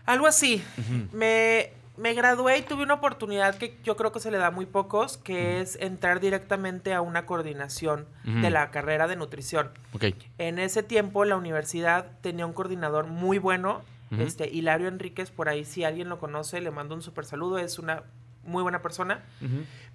Algo 0.06 0.28
así. 0.28 0.64
Me 1.12 1.72
me 1.98 2.14
gradué 2.14 2.60
y 2.60 2.62
tuve 2.62 2.84
una 2.84 2.94
oportunidad 2.94 3.56
que 3.56 3.76
yo 3.84 3.98
creo 3.98 4.12
que 4.12 4.20
se 4.20 4.30
le 4.30 4.38
da 4.38 4.48
a 4.48 4.52
muy 4.52 4.68
pocos, 4.68 5.18
que 5.18 5.60
es 5.60 5.78
entrar 5.82 6.20
directamente 6.20 6.94
a 6.94 7.02
una 7.02 7.26
coordinación 7.26 8.06
de 8.24 8.52
la 8.52 8.70
carrera 8.70 9.08
de 9.08 9.16
nutrición. 9.16 9.72
Ok. 9.94 10.06
En 10.38 10.60
ese 10.60 10.84
tiempo 10.84 11.26
la 11.26 11.36
universidad 11.36 12.12
tenía 12.22 12.46
un 12.46 12.54
coordinador 12.54 13.08
muy 13.08 13.40
bueno, 13.40 13.82
Este 14.20 14.48
Hilario 14.50 14.88
Enríquez, 14.88 15.32
por 15.32 15.50
ahí 15.50 15.66
si 15.66 15.84
alguien 15.84 16.08
lo 16.08 16.18
conoce 16.18 16.62
le 16.62 16.72
mando 16.72 16.96
un 16.96 17.02
super 17.02 17.26
saludo, 17.26 17.58
es 17.58 17.78
una 17.78 18.04
muy 18.44 18.64
buena 18.64 18.82
persona. 18.82 19.24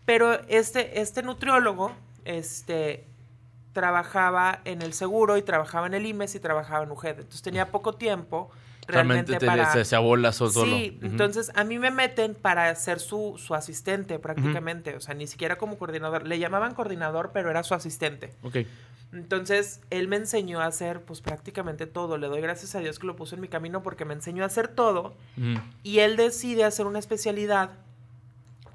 Pero 0.04 0.35
este, 0.49 1.00
este 1.00 1.23
nutriólogo, 1.23 1.92
este, 2.25 3.07
trabajaba 3.73 4.61
en 4.64 4.83
el 4.83 4.92
seguro 4.92 5.37
y 5.37 5.42
trabajaba 5.42 5.87
en 5.87 5.95
el 5.95 6.07
IMES 6.07 6.35
y 6.35 6.40
trabajaba 6.40 6.85
en 6.85 6.90
UGED. 6.90 7.21
Entonces 7.21 7.42
tenía 7.42 7.71
poco 7.71 7.95
tiempo 7.95 8.50
Realmente 8.87 9.33
realmente 9.33 9.38
te, 9.38 9.47
para... 9.47 9.73
se, 9.73 9.85
se 9.85 9.95
abola 9.95 10.33
solo. 10.33 10.64
Sí, 10.64 10.99
entonces 11.02 11.52
a 11.54 11.62
mí 11.62 11.78
me 11.78 11.90
meten 11.90 12.35
para 12.35 12.75
ser 12.75 12.99
su, 12.99 13.37
su 13.38 13.54
asistente 13.54 14.19
prácticamente, 14.19 14.97
o 14.97 15.00
sea, 15.00 15.14
ni 15.14 15.26
siquiera 15.28 15.57
como 15.57 15.78
coordinador. 15.78 16.26
Le 16.26 16.38
llamaban 16.38 16.75
coordinador, 16.75 17.31
pero 17.33 17.49
era 17.50 17.62
su 17.62 17.75
asistente. 17.75 18.35
Ok. 18.42 18.59
Entonces, 19.12 19.81
él 19.90 20.09
me 20.09 20.16
enseñó 20.16 20.61
a 20.61 20.66
hacer 20.66 21.02
pues 21.02 21.21
prácticamente 21.21 21.87
todo. 21.87 22.16
Le 22.16 22.28
doy 22.28 22.40
gracias 22.40 22.75
a 22.75 22.81
Dios 22.81 22.99
que 22.99 23.07
lo 23.07 23.14
puso 23.14 23.35
en 23.35 23.42
mi 23.42 23.49
camino 23.49 23.83
porque 23.83 24.04
me 24.04 24.14
enseñó 24.14 24.42
a 24.42 24.47
hacer 24.47 24.69
todo 24.69 25.14
y 25.83 25.99
él 25.99 26.16
decide 26.16 26.64
hacer 26.64 26.87
una 26.87 26.99
especialidad 26.99 27.71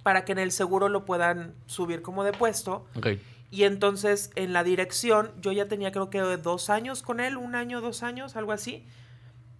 para 0.03 0.25
que 0.25 0.31
en 0.31 0.39
el 0.39 0.51
seguro 0.51 0.89
lo 0.89 1.05
puedan 1.05 1.53
subir 1.65 2.01
como 2.01 2.23
de 2.23 2.33
puesto. 2.33 2.85
Ok. 2.95 3.07
Y 3.49 3.63
entonces 3.63 4.29
en 4.35 4.53
la 4.53 4.63
dirección, 4.63 5.31
yo 5.41 5.51
ya 5.51 5.67
tenía 5.67 5.91
creo 5.91 6.09
que 6.09 6.19
dos 6.19 6.69
años 6.69 7.01
con 7.01 7.19
él, 7.19 7.37
un 7.37 7.55
año, 7.55 7.81
dos 7.81 8.03
años, 8.03 8.35
algo 8.35 8.51
así. 8.51 8.85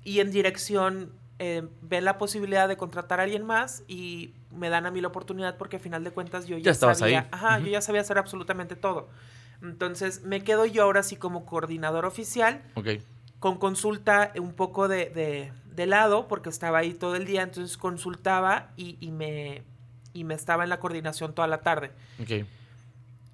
Y 0.03 0.19
en 0.19 0.31
dirección 0.31 1.11
eh, 1.39 1.67
ven 1.81 2.05
la 2.05 2.17
posibilidad 2.17 2.67
de 2.67 2.77
contratar 2.77 3.19
a 3.19 3.23
alguien 3.23 3.45
más 3.45 3.83
y 3.87 4.33
me 4.51 4.69
dan 4.69 4.85
a 4.85 4.91
mí 4.91 5.01
la 5.01 5.07
oportunidad 5.07 5.57
porque 5.57 5.77
a 5.77 5.79
final 5.79 6.03
de 6.03 6.11
cuentas 6.11 6.47
yo 6.47 6.57
ya, 6.57 6.73
sabía, 6.73 7.19
ahí. 7.19 7.27
ajá, 7.31 7.59
yo 7.59 7.67
ya 7.67 7.81
sabía 7.81 8.01
hacer 8.01 8.17
absolutamente 8.17 8.75
todo. 8.75 9.09
Entonces 9.61 10.23
me 10.23 10.43
quedo 10.43 10.65
yo 10.65 10.83
ahora 10.83 11.03
sí 11.03 11.15
como 11.15 11.45
coordinador 11.45 12.05
oficial 12.05 12.61
Ok. 12.75 12.87
con 13.39 13.57
consulta 13.57 14.31
un 14.39 14.53
poco 14.53 14.87
de, 14.87 15.09
de- 15.09 15.51
de 15.75 15.85
lado, 15.85 16.27
porque 16.27 16.49
estaba 16.49 16.79
ahí 16.79 16.93
todo 16.93 17.15
el 17.15 17.25
día, 17.25 17.43
entonces 17.43 17.77
consultaba 17.77 18.71
y, 18.77 18.97
y 18.99 19.11
me, 19.11 19.61
y 20.13 20.23
me 20.23 20.33
estaba 20.33 20.63
en 20.63 20.69
la 20.71 20.79
coordinación 20.79 21.33
toda 21.35 21.47
la 21.47 21.59
tarde. 21.61 21.91
Ok. 22.21 22.45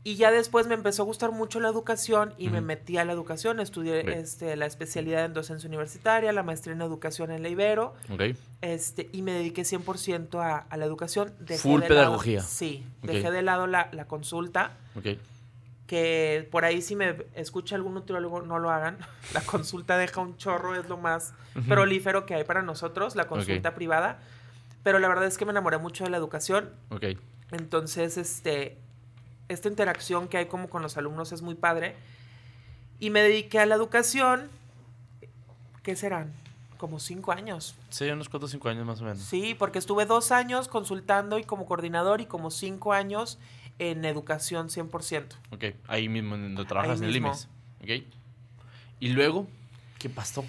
Y 0.06 0.16
ya 0.18 0.32
después 0.32 0.68
me 0.68 0.74
empezó 0.74 1.04
a 1.04 1.06
gustar 1.06 1.32
mucho 1.32 1.62
la 1.62 1.70
educación 1.70 2.34
y 2.38 2.50
me 2.50 2.60
metí 2.60 2.98
a 2.98 3.06
la 3.06 3.14
educación, 3.14 3.62
estudié 3.62 4.20
este, 4.20 4.58
la 4.58 4.66
especialidad 4.66 5.24
en 5.24 5.34
docencia 5.34 5.70
universitaria, 5.70 6.34
la 6.34 6.44
maestría 6.44 6.74
en 6.76 6.82
educación 6.82 7.32
en 7.32 7.42
la 7.42 7.48
Ibero, 7.48 7.94
Ok. 8.12 8.36
este, 8.60 9.08
y 9.14 9.22
me 9.22 9.32
dediqué 9.32 9.62
100% 9.62 10.42
a, 10.44 10.58
a 10.58 10.76
la 10.76 10.84
educación. 10.84 11.32
Dejé 11.40 11.62
Full 11.62 11.80
de 11.84 11.88
pedagogía. 11.88 12.40
Lado, 12.40 12.50
sí, 12.50 12.84
dejé 13.02 13.32
de 13.32 13.42
lado 13.44 13.66
la, 13.68 13.88
la 13.94 14.04
consulta, 14.06 14.72
Ok. 14.98 15.06
Que 15.94 16.48
por 16.50 16.66
ahí 16.66 16.82
si 16.82 16.96
me 16.96 17.16
escucha 17.36 17.76
algún 17.76 17.94
nutriólogo, 17.94 18.42
no 18.42 18.58
lo 18.58 18.72
hagan. 18.72 18.98
La 19.36 19.42
consulta 19.42 19.96
deja 19.96 20.22
un 20.22 20.38
chorro, 20.38 20.74
es 20.76 20.90
lo 20.90 20.98
más 20.98 21.36
Ujú. 21.56 21.68
prolífero 21.68 22.26
que 22.26 22.34
hay 22.34 22.44
para 22.44 22.64
nosotros, 22.64 23.16
la 23.16 23.28
consulta 23.28 23.76
privada. 23.76 24.20
Pero 24.82 24.98
la 24.98 25.08
verdad 25.08 25.26
es 25.26 25.38
que 25.38 25.46
me 25.46 25.52
enamoré 25.52 25.78
mucho 25.78 26.04
de 26.04 26.10
la 26.10 26.18
educación. 26.18 26.72
Ok. 26.90 27.04
Entonces, 27.52 28.18
este, 28.18 28.76
esta 29.50 29.70
interacción 29.70 30.28
que 30.28 30.38
hay 30.38 30.48
como 30.48 30.68
con 30.68 30.82
los 30.82 30.98
alumnos 30.98 31.32
es 31.32 31.44
muy 31.44 31.54
padre. 31.54 31.96
Y 33.00 33.12
me 33.12 33.22
dediqué 33.22 33.60
a 33.60 33.68
la 33.68 33.76
educación. 33.76 34.50
¿Qué 35.84 35.96
serán? 35.96 36.34
Como 36.80 37.00
cinco 37.00 37.32
años. 37.32 37.76
Sí, 37.92 38.10
unos 38.10 38.30
cuatro 38.30 38.48
o 38.48 38.50
cinco 38.50 38.68
años 38.68 38.84
más 38.84 39.00
o 39.00 39.04
menos. 39.04 39.20
Sí, 39.20 39.54
porque 39.54 39.78
estuve 39.78 40.08
dos 40.08 40.32
años 40.32 40.68
consultando 40.68 41.38
y 41.38 41.44
como 41.44 41.68
coordinador 41.68 42.20
y 42.20 42.26
como 42.26 42.50
cinco 42.50 42.94
años 42.94 43.38
en 43.80 44.06
educación 44.06 44.70
100%. 44.70 45.26
Ok. 45.52 45.64
Ahí 45.88 46.10
mismo 46.10 46.38
donde 46.38 46.66
trabajas 46.66 47.02
Ahí 47.02 47.08
en 47.08 47.12
mismo. 47.14 47.28
IMES. 47.30 47.48
Ok. 47.82 48.08
Y 49.00 49.10
luego, 49.10 49.48
¿qué 50.00 50.10
pasó? 50.10 50.46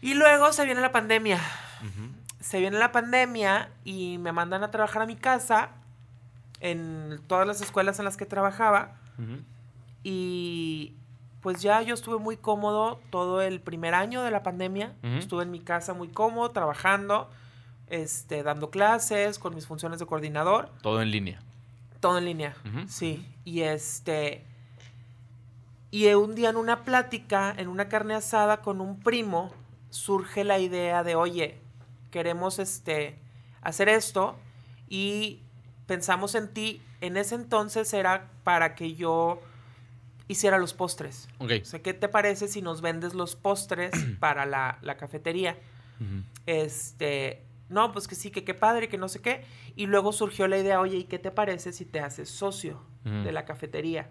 Y 0.00 0.14
luego 0.14 0.52
se 0.52 0.64
viene 0.64 0.80
la 0.80 0.92
pandemia. 0.92 1.36
Ujú. 1.82 2.08
Se 2.40 2.58
viene 2.60 2.78
la 2.78 2.90
pandemia 2.92 3.70
y 3.84 4.16
me 4.18 4.32
mandan 4.32 4.62
a 4.62 4.70
trabajar 4.70 5.02
a 5.02 5.06
mi 5.06 5.16
casa 5.16 5.70
en 6.60 7.20
todas 7.26 7.46
las 7.46 7.60
escuelas 7.60 7.98
en 7.98 8.04
las 8.06 8.16
que 8.16 8.24
trabajaba. 8.26 8.96
Ujú. 9.18 9.42
Y 10.02 10.94
pues 11.42 11.60
ya 11.62 11.82
yo 11.82 11.94
estuve 11.94 12.18
muy 12.18 12.36
cómodo 12.36 13.00
todo 13.10 13.42
el 13.42 13.60
primer 13.60 13.94
año 13.94 14.22
de 14.22 14.30
la 14.30 14.42
pandemia. 14.42 14.94
Ujú. 15.02 15.14
Estuve 15.16 15.42
en 15.42 15.50
mi 15.50 15.60
casa 15.60 15.92
muy 15.94 16.08
cómodo, 16.08 16.50
trabajando, 16.50 17.30
este, 17.88 18.42
dando 18.42 18.70
clases 18.70 19.38
con 19.38 19.54
mis 19.54 19.66
funciones 19.66 19.98
de 19.98 20.06
coordinador, 20.06 20.70
Todo 20.82 21.02
en 21.02 21.10
línea. 21.10 21.40
Todo 22.00 22.18
en 22.18 22.24
línea. 22.24 22.56
Sí. 22.88 23.26
Y 23.44 23.60
este. 23.60 24.46
Y 25.90 26.06
un 26.14 26.34
día 26.34 26.50
en 26.50 26.56
una 26.56 26.84
plática, 26.84 27.54
en 27.56 27.68
una 27.68 27.88
carne 27.88 28.14
asada 28.14 28.62
con 28.62 28.80
un 28.80 29.00
primo, 29.00 29.52
surge 29.90 30.44
la 30.44 30.58
idea 30.58 31.02
de, 31.02 31.16
oye, 31.16 31.58
queremos 32.10 32.58
este, 32.58 33.18
hacer 33.60 33.88
esto 33.88 34.36
y 34.88 35.40
pensamos 35.86 36.34
en 36.34 36.52
ti. 36.52 36.82
En 37.00 37.16
ese 37.16 37.34
entonces 37.34 37.92
era 37.92 38.30
para 38.44 38.74
que 38.74 38.94
yo 38.94 39.40
hiciera 40.28 40.58
los 40.58 40.74
postres. 40.74 41.28
O 41.38 41.48
sea, 41.64 41.82
¿qué 41.82 41.92
te 41.92 42.08
parece 42.08 42.46
si 42.46 42.62
nos 42.62 42.82
vendes 42.82 43.14
los 43.14 43.34
postres 43.34 43.90
para 44.20 44.46
la, 44.46 44.78
la 44.82 44.96
cafetería? 44.96 45.58
Este, 46.46 47.44
no, 47.70 47.92
pues 47.92 48.06
que 48.08 48.14
sí, 48.16 48.30
que 48.30 48.44
qué 48.44 48.52
padre, 48.52 48.88
que 48.88 48.98
no 48.98 49.08
sé 49.08 49.22
qué. 49.22 49.44
Y 49.76 49.86
luego 49.86 50.12
surgió 50.12 50.48
la 50.48 50.58
idea, 50.58 50.80
oye, 50.80 50.98
¿y 50.98 51.04
qué 51.04 51.18
te 51.18 51.30
parece 51.30 51.72
si 51.72 51.84
te 51.84 52.00
haces 52.00 52.28
socio 52.28 52.82
de 53.04 53.32
la 53.32 53.44
cafetería? 53.44 54.10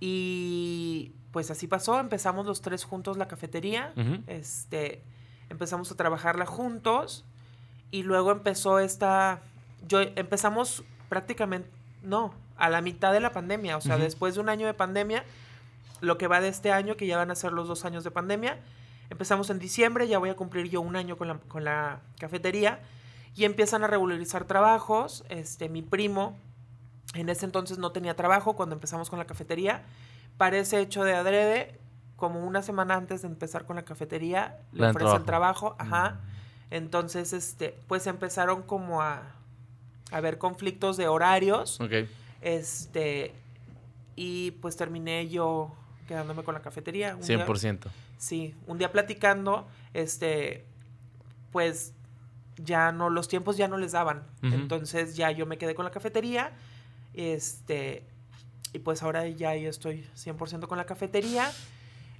Y 0.00 1.12
pues 1.30 1.50
así 1.50 1.66
pasó, 1.68 1.98
empezamos 2.00 2.44
los 2.44 2.60
tres 2.60 2.84
juntos 2.84 3.16
la 3.16 3.28
cafetería, 3.28 3.92
Ujú. 3.96 4.22
este, 4.26 5.02
empezamos 5.48 5.90
a 5.90 5.96
trabajarla 5.96 6.44
juntos 6.44 7.24
y 7.90 8.02
luego 8.02 8.32
empezó 8.32 8.80
esta, 8.80 9.40
yo 9.86 10.00
empezamos 10.00 10.84
prácticamente, 11.08 11.70
no, 12.02 12.34
a 12.56 12.68
la 12.68 12.80
mitad 12.80 13.12
de 13.12 13.20
la 13.20 13.32
pandemia, 13.32 13.76
o 13.76 13.80
sea, 13.80 13.96
después 13.96 14.34
de 14.34 14.40
un 14.40 14.48
año 14.48 14.66
de 14.66 14.74
pandemia, 14.74 15.24
lo 16.00 16.18
que 16.18 16.26
va 16.26 16.40
de 16.40 16.48
este 16.48 16.72
año, 16.72 16.96
que 16.96 17.06
ya 17.06 17.16
van 17.16 17.30
a 17.30 17.34
ser 17.34 17.52
los 17.52 17.68
dos 17.68 17.84
años 17.84 18.02
de 18.02 18.10
pandemia, 18.10 18.58
empezamos 19.12 19.48
en 19.50 19.58
diciembre, 19.58 20.08
ya 20.08 20.18
voy 20.18 20.30
a 20.30 20.34
cumplir 20.36 20.68
yo 20.68 20.80
un 20.80 20.96
año 20.96 21.16
con 21.16 21.28
la, 21.28 21.38
con 21.48 21.64
la 21.64 22.00
cafetería 22.18 22.80
y 23.34 23.44
empiezan 23.44 23.84
a 23.84 23.86
regularizar 23.86 24.44
trabajos, 24.44 25.24
este, 25.28 25.68
mi 25.68 25.82
primo, 25.82 26.36
en 27.14 27.28
ese 27.28 27.44
entonces 27.44 27.78
no 27.78 27.92
tenía 27.92 28.16
trabajo 28.16 28.54
cuando 28.56 28.74
empezamos 28.74 29.10
con 29.10 29.18
la 29.18 29.26
cafetería. 29.26 29.82
Parece 30.38 30.80
hecho 30.80 31.04
de 31.04 31.14
adrede, 31.14 31.78
como 32.16 32.44
una 32.46 32.62
semana 32.62 32.94
antes 32.94 33.22
de 33.22 33.28
empezar 33.28 33.64
con 33.66 33.76
la 33.76 33.82
cafetería, 33.84 34.58
le 34.72 34.86
ofrecen 34.88 35.24
trabajo. 35.24 35.74
trabajo, 35.74 35.76
ajá. 35.78 36.20
Entonces, 36.70 37.32
este, 37.34 37.78
pues 37.86 38.06
empezaron 38.06 38.62
como 38.62 39.02
a, 39.02 39.16
a 40.10 40.16
haber 40.16 40.38
conflictos 40.38 40.96
de 40.96 41.06
horarios, 41.08 41.80
Ok. 41.80 41.92
este, 42.40 43.34
y 44.16 44.52
pues 44.52 44.76
terminé 44.76 45.28
yo 45.28 45.70
quedándome 46.08 46.42
con 46.44 46.54
la 46.54 46.60
cafetería. 46.62 47.14
Un 47.16 47.22
día- 47.26 47.44
100%. 47.46 47.88
Sí, 48.22 48.54
un 48.68 48.78
día 48.78 48.92
platicando, 48.92 49.66
este, 49.94 50.64
pues 51.50 51.92
ya 52.54 52.92
no, 52.92 53.10
los 53.10 53.26
tiempos 53.26 53.56
ya 53.56 53.66
no 53.66 53.78
les 53.78 53.90
daban. 53.90 54.22
Entonces 54.42 55.16
ya 55.16 55.32
yo 55.32 55.44
me 55.44 55.58
quedé 55.58 55.74
con 55.74 55.84
la 55.84 55.90
cafetería, 55.90 56.52
este, 57.14 58.06
y 58.72 58.78
pues 58.78 59.02
ahora 59.02 59.26
ya 59.26 59.56
yo 59.56 59.68
estoy 59.68 60.06
100% 60.14 60.68
con 60.68 60.78
la 60.78 60.84
cafetería. 60.84 61.50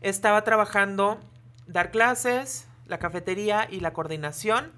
Estaba 0.01 0.43
trabajando 0.43 1.21
dar 1.69 1.93
clases, 1.93 2.67
la 2.89 2.99
cafetería 2.99 3.69
y 3.71 3.79
la 3.79 3.93
coordinación, 3.93 4.73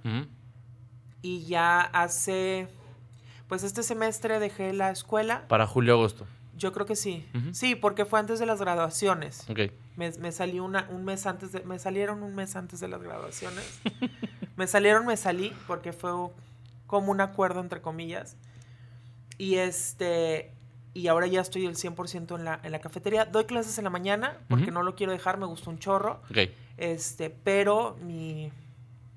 y 1.23 1.47
ya 1.47 1.81
hace, 1.81 2.69
pues 3.49 3.63
este 3.63 3.83
semestre 3.83 4.41
dejé 4.41 4.75
la 4.75 4.91
escuela. 4.91 5.49
Para 5.49 5.67
julio-agosto. 5.67 6.27
Yo 6.55 6.75
creo 6.75 6.85
que 6.85 6.97
sí. 6.97 7.27
Sí, 7.53 7.77
porque 7.77 8.05
fue 8.05 8.21
antes 8.21 8.39
de 8.39 8.45
las 8.45 8.61
graduaciones. 8.61 9.49
Ok. 9.49 9.73
Me, 9.97 10.11
me 10.13 10.33
salió 10.33 10.65
una, 10.65 10.89
un 10.91 11.05
mes 11.05 11.27
antes 11.27 11.53
de, 11.53 11.61
me 11.61 11.79
salieron 11.79 12.23
un 12.23 12.35
mes 12.35 12.57
antes 12.57 12.81
de 12.81 12.89
las 12.89 13.03
graduaciones. 13.03 13.81
me 14.57 14.67
salieron, 14.67 15.07
me 15.07 15.17
salí, 15.17 15.53
porque 15.67 15.93
fue 15.93 16.11
como 16.87 17.13
un 17.13 17.21
acuerdo 17.21 17.61
entre 17.61 17.81
comillas. 17.81 18.37
Y 19.39 19.57
este, 19.57 20.53
y 20.95 21.09
ahora 21.09 21.27
ya 21.27 21.41
estoy 21.41 21.67
el 21.67 21.75
100% 21.75 22.37
en 22.37 22.45
la, 22.45 22.61
en 22.63 22.73
la 22.73 22.79
cafetería. 22.79 23.25
Doy 23.25 23.45
clases 23.45 23.79
en 23.79 23.85
la 23.85 23.91
mañana, 23.91 24.39
porque 24.49 24.71
no 24.71 24.83
lo 24.83 24.95
quiero 24.95 25.13
dejar, 25.13 25.39
me 25.39 25.47
gusta 25.47 25.71
un 25.71 25.79
chorro. 25.79 26.23
Este, 26.77 27.31
pero 27.31 27.97
mi, 28.01 28.53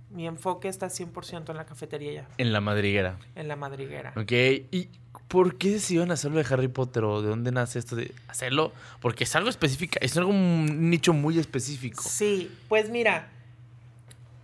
mi 0.09 0.25
enfoque 0.27 0.67
está 0.67 0.87
100% 0.87 1.49
en 1.49 1.57
la 1.57 1.65
cafetería 1.65 2.11
ya, 2.13 2.27
En 2.37 2.53
la 2.53 2.61
madriguera. 2.61 3.17
en 3.35 3.47
la 3.47 3.55
madriguera. 3.55 4.13
Ok. 4.15 4.31
¿Y 4.71 4.89
por 5.27 5.57
qué 5.57 5.71
decidieron 5.71 6.11
hacerlo 6.11 6.37
de 6.41 6.45
Harry 6.53 6.69
Potter 6.69 7.03
o 7.03 7.21
de 7.21 7.27
dónde 7.29 7.51
nace 7.51 7.79
esto 7.79 7.95
de 7.95 8.13
hacerlo? 8.27 8.71
Porque 9.01 9.25
es 9.25 9.35
algo 9.35 9.49
específico, 9.49 9.97
es 10.01 10.15
algo 10.17 10.29
un 10.29 10.89
nicho 10.89 11.11
muy 11.13 11.37
específico. 11.39 12.01
Sí, 12.03 12.49
pues 12.69 12.89
mira, 12.89 13.29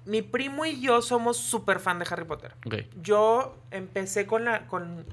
Mi 0.06 0.22
primo 0.22 0.66
y 0.66 0.82
yo 0.82 1.02
somos 1.02 1.38
súper 1.38 1.80
fan 1.80 1.98
de 2.00 2.06
Harry 2.10 2.26
Potter. 2.26 2.56
Ok. 2.66 2.76
Yo 3.02 3.56
empecé 3.72 4.26
con 4.26 4.44
la, 4.44 4.68
con, 4.68 5.06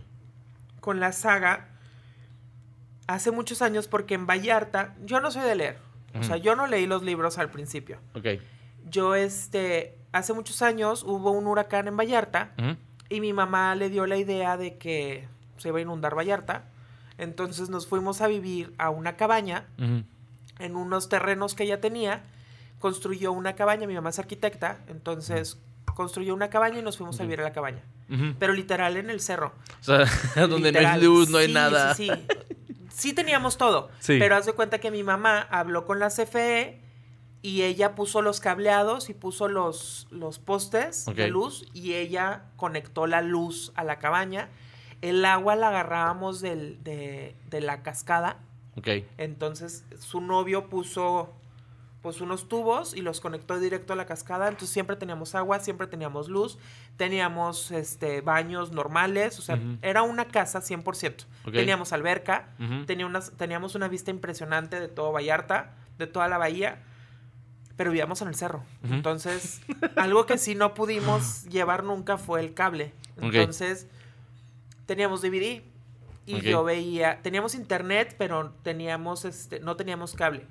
con 0.81 0.99
la 0.99 1.13
saga 1.13 1.69
hace 3.07 3.31
muchos 3.31 3.63
años 3.63 3.87
porque 3.87 4.15
en 4.15 4.27
Vallarta, 4.27 4.97
yo 5.05 5.21
no 5.21 5.31
soy 5.31 5.43
de 5.43 5.55
leer. 5.55 5.79
O 6.19 6.25
sea, 6.25 6.39
yo 6.39 6.57
no 6.57 6.67
leí 6.67 6.87
los 6.87 7.05
libros 7.05 7.39
al 7.39 7.53
principio. 7.53 8.01
Ok. 8.15 8.27
Yo, 8.91 9.15
este, 9.15 9.97
hace 10.13 10.33
muchos 10.33 10.63
años 10.63 11.03
hubo 11.05 11.31
un 11.31 11.47
huracán 11.47 11.89
en 11.89 11.97
Vallarta 11.97 12.53
y 13.09 13.21
mi 13.21 13.33
mamá 13.33 13.75
le 13.75 13.91
dio 13.91 14.07
la 14.07 14.17
idea 14.17 14.57
de 14.57 14.77
que 14.77 15.29
se 15.59 15.69
iba 15.69 15.79
a 15.79 15.83
inundar 15.83 16.17
Vallarta. 16.17 16.65
Entonces 17.19 17.69
nos 17.69 17.87
fuimos 17.87 18.21
a 18.21 18.29
vivir 18.29 18.73
a 18.79 18.91
una 18.91 19.17
cabaña 19.17 19.67
en 20.59 20.77
unos 20.77 21.09
terrenos 21.09 21.55
que 21.55 21.65
ella 21.65 21.81
tenía. 21.81 22.23
Construyó 22.79 23.33
una 23.33 23.55
cabaña, 23.57 23.87
mi 23.87 23.95
mamá 23.95 24.11
es 24.11 24.19
arquitecta, 24.19 24.79
entonces 24.89 25.59
construyó 25.95 26.35
una 26.35 26.49
cabaña 26.49 26.79
y 26.79 26.83
nos 26.83 26.97
fuimos 26.97 27.21
a 27.21 27.25
vivir 27.25 27.41
a 27.41 27.45
la 27.45 27.53
cabaña. 27.53 27.83
Pero 28.39 28.53
literal 28.55 28.97
en 28.97 29.09
el 29.11 29.21
cerro. 29.21 29.53
O 29.81 29.85
sea, 29.85 30.07
donde 30.49 30.73
no 30.73 30.79
hay 30.81 31.01
luz, 31.01 31.29
no 31.29 31.39
hay 31.39 31.47
Sí, 31.49 31.53
nada. 31.53 31.95
Sí, 31.95 32.09
sí. 32.09 32.27
Sí 32.93 33.13
teníamos 33.13 33.57
todo. 33.57 33.89
Sí. 34.01 34.17
Pero 34.19 34.35
haz 34.35 34.47
de 34.47 34.53
cuenta 34.53 34.79
que 34.79 34.91
mi 34.91 35.03
mamá 35.05 35.41
habló 35.51 35.85
con 35.87 36.01
la 36.01 36.09
CFE 36.09 36.81
y 37.43 37.63
ella 37.63 37.95
puso 37.95 38.21
los 38.23 38.39
cableados 38.41 39.09
y 39.11 39.15
puso 39.15 39.49
los, 39.49 40.07
los 40.11 40.39
postes 40.39 41.07
de 41.25 41.29
luz 41.29 41.67
y 41.73 41.95
ella 41.95 42.45
conectó 42.57 43.07
la 43.07 43.23
luz 43.23 43.73
a 43.75 43.85
la 43.85 43.99
cabaña. 43.99 44.49
El 45.01 45.25
agua 45.25 45.57
la 45.57 45.69
agarrábamos 45.69 46.41
del- 46.43 46.83
de, 46.85 47.35
de 47.49 47.61
la 47.63 47.83
cascada. 47.83 48.37
Entonces 49.19 49.85
su 49.99 50.21
novio 50.21 50.69
puso 50.69 51.33
pues 52.03 52.23
unos 52.23 52.49
tubos 52.49 52.95
y 52.95 53.03
los 53.03 53.21
conectó 53.21 53.59
directo 53.59 53.93
a 53.93 53.97
la 53.97 54.07
cascada. 54.07 54.49
Entonces 54.49 54.71
siempre 54.71 54.97
teníamos 54.97 55.35
agua, 55.35 55.61
siempre 55.61 55.87
teníamos 55.87 56.29
luz, 56.29 56.59
teníamos 56.97 57.71
este 57.71 58.21
baños 58.21 58.73
normales, 58.73 59.39
o 59.39 59.43
sea, 59.43 59.59
era 59.83 60.03
una 60.03 60.27
casa 60.29 60.61
100%. 60.61 61.25
Ok. 61.47 61.53
Teníamos 61.53 61.93
alberca, 61.93 62.51
tenía 62.87 63.07
unas, 63.07 63.33
teníamos 63.33 63.75
una 63.75 63.89
vista 63.89 64.11
impresionante 64.11 64.79
de 64.81 64.89
todo 64.89 65.13
Vallarta, 65.13 65.75
de 65.99 66.07
toda 66.07 66.29
la 66.29 66.37
bahía, 66.39 66.83
pero 67.81 67.93
vivíamos 67.93 68.21
en 68.21 68.29
el 68.29 68.35
cerro. 68.35 68.63
Entonces, 68.91 69.63
algo 69.97 70.27
que 70.27 70.37
sí 70.37 70.55
no 70.55 70.75
pudimos 70.75 71.45
llevar 71.45 71.83
nunca 71.83 72.19
fue 72.19 72.41
el 72.41 72.53
cable. 72.53 72.93
Entonces, 73.19 73.87
teníamos 74.85 75.23
DVD 75.23 75.63
y 76.27 76.41
yo 76.43 76.63
veía, 76.63 77.23
teníamos 77.23 77.55
internet, 77.55 78.17
pero 78.19 78.53
teníamos 78.63 79.25
este, 79.25 79.61
no 79.61 79.77
teníamos 79.77 80.13
cable. 80.13 80.45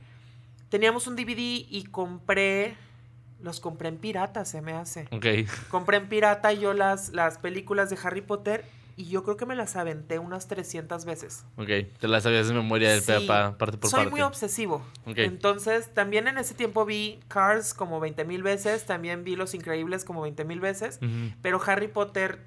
Teníamos 0.69 1.05
un 1.05 1.15
DVD 1.15 1.67
y 1.69 1.85
compré 1.91 2.75
los 3.43 3.59
compré 3.59 3.89
en 3.89 3.97
pirata, 3.97 4.43
se 4.43 4.63
me 4.63 4.73
hace. 4.73 5.07
Ok. 5.11 5.27
Compré 5.69 5.97
en 5.97 6.09
pirata 6.09 6.51
yo 6.53 6.73
las, 6.73 7.09
las 7.09 7.37
películas 7.37 7.91
de 7.91 7.99
Harry 8.01 8.21
Potter 8.21 8.65
y 9.01 9.05
yo 9.07 9.23
creo 9.23 9.37
que 9.37 9.45
me 9.45 9.55
las 9.55 9.77
aventé 9.77 10.19
unas 10.19 10.47
300 10.49 11.05
veces. 11.05 11.45
Ok. 11.55 11.67
Te 11.99 12.07
la 12.09 12.19
sabías 12.19 12.49
de 12.49 12.53
memoria 12.53 12.91
del 12.91 13.01
Sí, 13.01 13.13
pa- 13.27 13.57
parte 13.57 13.77
por 13.77 13.89
Soy 13.89 13.99
parte. 13.99 14.11
muy 14.11 14.21
obsesivo. 14.21 14.83
Ok. 15.05 15.19
Entonces, 15.19 15.93
también 15.93 16.27
en 16.27 16.37
ese 16.37 16.53
tiempo 16.53 16.83
vi 16.85 17.19
Cars 17.29 17.73
como 17.73 18.01
20 18.01 18.25
mil 18.25 18.43
veces, 18.43 18.85
también 18.85 19.23
vi 19.23 19.37
Los 19.37 19.53
Increíbles 19.53 20.03
como 20.03 20.21
20 20.21 20.43
mil 20.43 20.59
veces, 20.59 20.99
pero 21.41 21.61
Harry 21.65 21.87
Potter... 21.87 22.39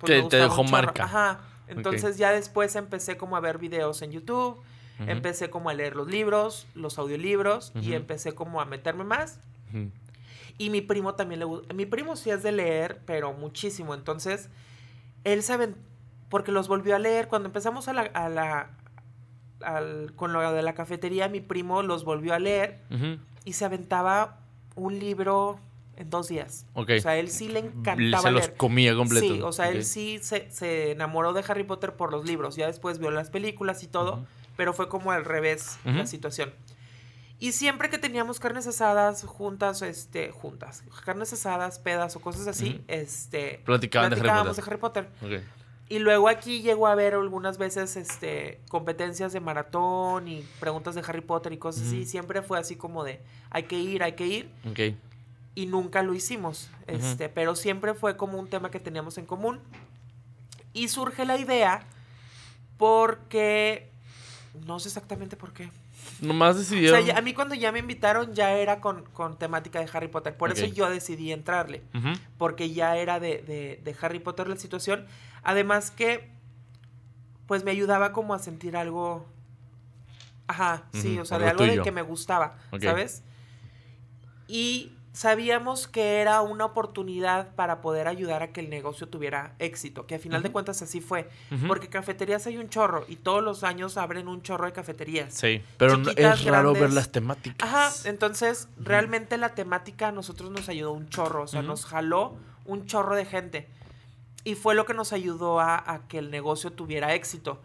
pues, 0.00 0.10
Te- 0.10 0.22
me 0.22 0.28
te 0.28 0.36
dejó 0.38 0.64
marca. 0.64 1.04
Ajá. 1.04 1.40
Entonces 1.68 2.18
ya 2.18 2.32
después 2.32 2.74
empecé 2.74 3.16
como 3.16 3.36
a 3.36 3.40
ver 3.40 3.58
videos 3.58 4.02
en 4.02 4.10
YouTube, 4.10 4.60
empecé 4.98 5.48
como 5.48 5.70
a 5.70 5.74
leer 5.74 5.94
los 5.94 6.08
libros, 6.08 6.66
los 6.74 6.98
audiolibros, 6.98 7.70
y 7.80 7.92
empecé 7.94 8.32
como 8.34 8.60
a 8.60 8.64
meterme 8.64 9.04
más. 9.04 9.38
Y 10.58 10.70
mi 10.70 10.80
primo 10.80 11.14
también 11.14 11.38
le 11.38 11.44
gusta. 11.46 11.72
Mi 11.72 11.86
primo 11.86 12.16
sí 12.16 12.30
es 12.30 12.42
de 12.42 12.50
leer, 12.52 13.00
pero 13.06 13.32
muchísimo. 13.32 13.94
Entonces, 13.94 14.48
él 15.24 15.42
sabe. 15.44 15.74
Porque 16.30 16.52
los 16.52 16.68
volvió 16.68 16.96
a 16.96 16.98
leer. 16.98 17.28
Cuando 17.28 17.48
empezamos 17.48 17.86
a 17.88 17.92
la. 17.92 18.02
A 18.02 18.28
la 18.30 18.70
al- 19.62 20.12
con 20.16 20.32
lo 20.32 20.52
de 20.52 20.62
la 20.62 20.72
cafetería, 20.74 21.28
mi 21.28 21.40
primo 21.40 21.82
los 21.82 22.04
volvió 22.04 22.32
a 22.32 22.38
leer 22.38 22.80
Ujú. 22.90 23.18
y 23.44 23.52
se 23.52 23.64
aventaba 23.66 24.38
un 24.74 24.98
libro 24.98 25.58
en 25.96 26.08
dos 26.08 26.28
días. 26.28 26.64
Ok. 26.72 26.92
O 26.96 27.00
sea, 27.02 27.18
él 27.18 27.28
sí 27.28 27.48
le 27.48 27.58
encantaba 27.58 28.22
Se 28.22 28.30
los 28.30 28.42
leer. 28.46 28.56
comía 28.56 28.94
completo. 28.94 29.26
Sí, 29.34 29.40
o 29.42 29.52
sea, 29.52 29.66
Ok. 29.68 29.74
él 29.74 29.84
sí 29.84 30.18
se, 30.22 30.50
se 30.50 30.92
enamoró 30.92 31.34
de 31.34 31.44
Harry 31.46 31.64
Potter 31.64 31.92
por 31.94 32.10
los 32.10 32.24
libros. 32.24 32.56
Ya 32.56 32.68
después 32.68 32.98
vio 32.98 33.10
las 33.10 33.28
películas 33.28 33.82
y 33.82 33.86
todo, 33.86 34.24
pero 34.56 34.72
fue 34.72 34.88
como 34.88 35.10
al 35.12 35.26
revés 35.26 35.78
la 35.84 36.06
situación. 36.06 36.52
Y 37.38 37.52
siempre 37.52 37.88
que 37.90 37.98
teníamos 37.98 38.38
carnes 38.40 38.66
asadas 38.66 39.24
juntas, 39.24 39.80
este, 39.82 40.30
juntas, 40.30 40.84
carnes 41.04 41.32
asadas, 41.34 41.78
pedas 41.78 42.14
o 42.16 42.20
cosas 42.20 42.46
así, 42.46 42.82
este, 42.86 43.60
Platicaban 43.64 44.10
de 44.10 44.16
Harry 44.16 44.22
platicábamos 44.22 44.56
Potter. 44.56 44.64
de 44.64 44.70
Harry 44.70 44.80
Potter. 44.80 45.08
Y 45.90 45.98
luego 45.98 46.28
aquí 46.28 46.62
llegó 46.62 46.86
a 46.86 46.92
haber 46.92 47.14
algunas 47.14 47.58
veces 47.58 47.96
este 47.96 48.60
competencias 48.68 49.32
de 49.32 49.40
maratón 49.40 50.28
y 50.28 50.44
preguntas 50.60 50.94
de 50.94 51.02
Harry 51.04 51.20
Potter 51.20 51.52
y 51.52 51.58
cosas 51.58 51.88
así. 51.88 52.06
Siempre 52.06 52.42
fue 52.42 52.60
así 52.60 52.76
como 52.76 53.02
de 53.02 53.20
hay 53.50 53.64
que 53.64 53.76
ir, 53.76 54.04
hay 54.04 54.12
que 54.12 54.24
ir. 54.24 54.50
Y 55.56 55.66
nunca 55.66 56.04
lo 56.04 56.14
hicimos. 56.14 56.70
Este, 56.86 57.28
pero 57.28 57.56
siempre 57.56 57.94
fue 57.94 58.16
como 58.16 58.38
un 58.38 58.48
tema 58.48 58.70
que 58.70 58.78
teníamos 58.78 59.18
en 59.18 59.26
común. 59.26 59.58
Y 60.72 60.86
surge 60.86 61.24
la 61.24 61.36
idea 61.36 61.82
porque 62.78 63.90
no 64.64 64.78
sé 64.78 64.90
exactamente 64.90 65.36
por 65.36 65.52
qué. 65.52 65.72
Nomás 66.20 66.56
O 66.56 66.58
decidieron. 66.58 67.02
sea, 67.04 67.14
ya- 67.14 67.18
a 67.18 67.22
mí 67.22 67.32
cuando 67.34 67.54
ya 67.54 67.72
me 67.72 67.78
invitaron 67.78 68.34
ya 68.34 68.52
era 68.52 68.80
con, 68.80 69.04
con 69.12 69.38
temática 69.38 69.80
de 69.80 69.88
Harry 69.92 70.08
Potter. 70.08 70.36
Por 70.36 70.50
eso 70.52 70.66
yo 70.74 70.90
decidí 70.90 71.32
entrarle. 71.32 71.82
Porque 72.38 72.72
ya 72.72 72.96
era 72.96 73.20
de, 73.20 73.38
de- 73.42 73.80
de 73.82 73.96
Harry 74.02 74.20
Potter 74.20 74.46
la 74.48 74.56
situación. 74.56 75.06
Además 75.42 75.90
que, 75.90 76.30
pues 77.46 77.64
me 77.64 77.70
ayudaba 77.70 78.12
como 78.12 78.34
a 78.34 78.38
sentir 78.38 78.76
algo... 78.76 79.26
Ajá, 80.46 80.84
sí, 80.92 81.18
o 81.18 81.24
sea, 81.24 81.38
de 81.38 81.44
algo 81.50 81.64
de 81.64 81.82
que 81.84 81.92
me 81.92 82.02
gustaba. 82.02 82.56
¿sabes? 82.90 83.22
Y 84.48 84.92
sabíamos 85.12 85.88
que 85.88 86.20
era 86.20 86.40
una 86.40 86.64
oportunidad 86.64 87.54
para 87.54 87.80
poder 87.80 88.06
ayudar 88.06 88.42
a 88.42 88.52
que 88.52 88.60
el 88.60 88.70
negocio 88.70 89.08
tuviera 89.08 89.54
éxito, 89.58 90.06
que 90.06 90.14
a 90.14 90.18
final 90.18 90.42
de 90.42 90.52
cuentas 90.52 90.82
así 90.82 91.00
fue. 91.00 91.28
Ujú. 91.50 91.66
Porque 91.66 91.88
cafeterías 91.88 92.46
hay 92.46 92.58
un 92.58 92.68
chorro 92.68 93.04
y 93.08 93.16
todos 93.16 93.42
los 93.42 93.64
años 93.64 93.96
abren 93.96 94.28
un 94.28 94.42
chorro 94.42 94.66
de 94.66 94.72
cafeterías. 94.72 95.34
Sí, 95.34 95.62
pero 95.78 95.96
chiquitas, 95.96 96.40
es 96.40 96.46
raro 96.46 96.72
ver 96.72 96.92
las 96.92 97.10
temáticas. 97.10 97.68
Ajá, 97.68 97.90
entonces 98.08 98.68
realmente 98.78 99.36
la 99.36 99.54
temática 99.54 100.08
a 100.08 100.12
nosotros 100.12 100.50
nos 100.50 100.68
ayudó 100.68 100.92
un 100.92 101.08
chorro, 101.08 101.42
o 101.42 101.48
sea, 101.48 101.62
nos 101.62 101.84
jaló 101.86 102.36
un 102.64 102.86
chorro 102.86 103.16
de 103.16 103.24
gente. 103.24 103.68
Y 104.44 104.54
fue 104.54 104.74
lo 104.74 104.86
que 104.86 104.94
nos 104.94 105.12
ayudó 105.12 105.60
a, 105.60 105.92
a 105.92 106.08
que 106.08 106.18
el 106.18 106.30
negocio 106.30 106.72
tuviera 106.72 107.14
éxito. 107.14 107.60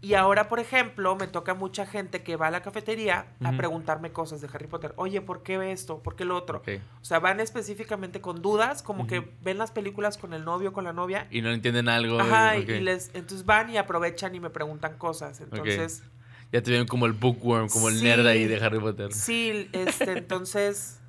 Y 0.00 0.14
ahora, 0.14 0.46
por 0.48 0.60
ejemplo, 0.60 1.16
me 1.16 1.26
toca 1.26 1.54
mucha 1.54 1.84
gente 1.84 2.22
que 2.22 2.36
va 2.36 2.46
a 2.46 2.50
la 2.52 2.62
cafetería 2.62 3.26
a 3.42 3.50
preguntarme 3.56 4.12
cosas 4.12 4.40
de 4.40 4.48
Harry 4.52 4.68
Potter. 4.68 4.92
Oye, 4.94 5.20
¿por 5.20 5.42
qué 5.42 5.58
ve 5.58 5.72
esto? 5.72 5.98
¿Por 6.04 6.14
qué 6.14 6.24
lo 6.24 6.36
otro? 6.36 6.62
O 7.02 7.04
sea, 7.04 7.18
van 7.18 7.40
específicamente 7.40 8.20
con 8.20 8.40
dudas, 8.40 8.82
como 8.84 9.08
que 9.08 9.28
ven 9.42 9.58
las 9.58 9.72
películas 9.72 10.16
con 10.16 10.34
el 10.34 10.44
novio, 10.44 10.72
con 10.72 10.84
la 10.84 10.92
novia. 10.92 11.26
Y 11.32 11.42
no 11.42 11.50
entienden 11.50 11.88
algo. 11.88 12.20
Ajá, 12.20 12.56
y- 12.58 12.64
les, 12.80 13.10
entonces 13.14 13.44
van 13.44 13.70
y 13.70 13.76
aprovechan 13.76 14.36
y 14.36 14.40
me 14.40 14.50
preguntan 14.50 14.96
cosas. 14.98 15.40
Entonces, 15.40 16.04
Ya 16.52 16.62
te 16.62 16.70
ven 16.70 16.86
como 16.86 17.06
el 17.06 17.12
bookworm, 17.12 17.68
como 17.68 17.88
el 17.88 18.00
nerd 18.02 18.24
ahí 18.26 18.46
de 18.46 18.64
Harry 18.64 18.78
Potter. 18.78 19.12
Sí, 19.12 19.68
este, 19.72 20.12
entonces 20.12 21.00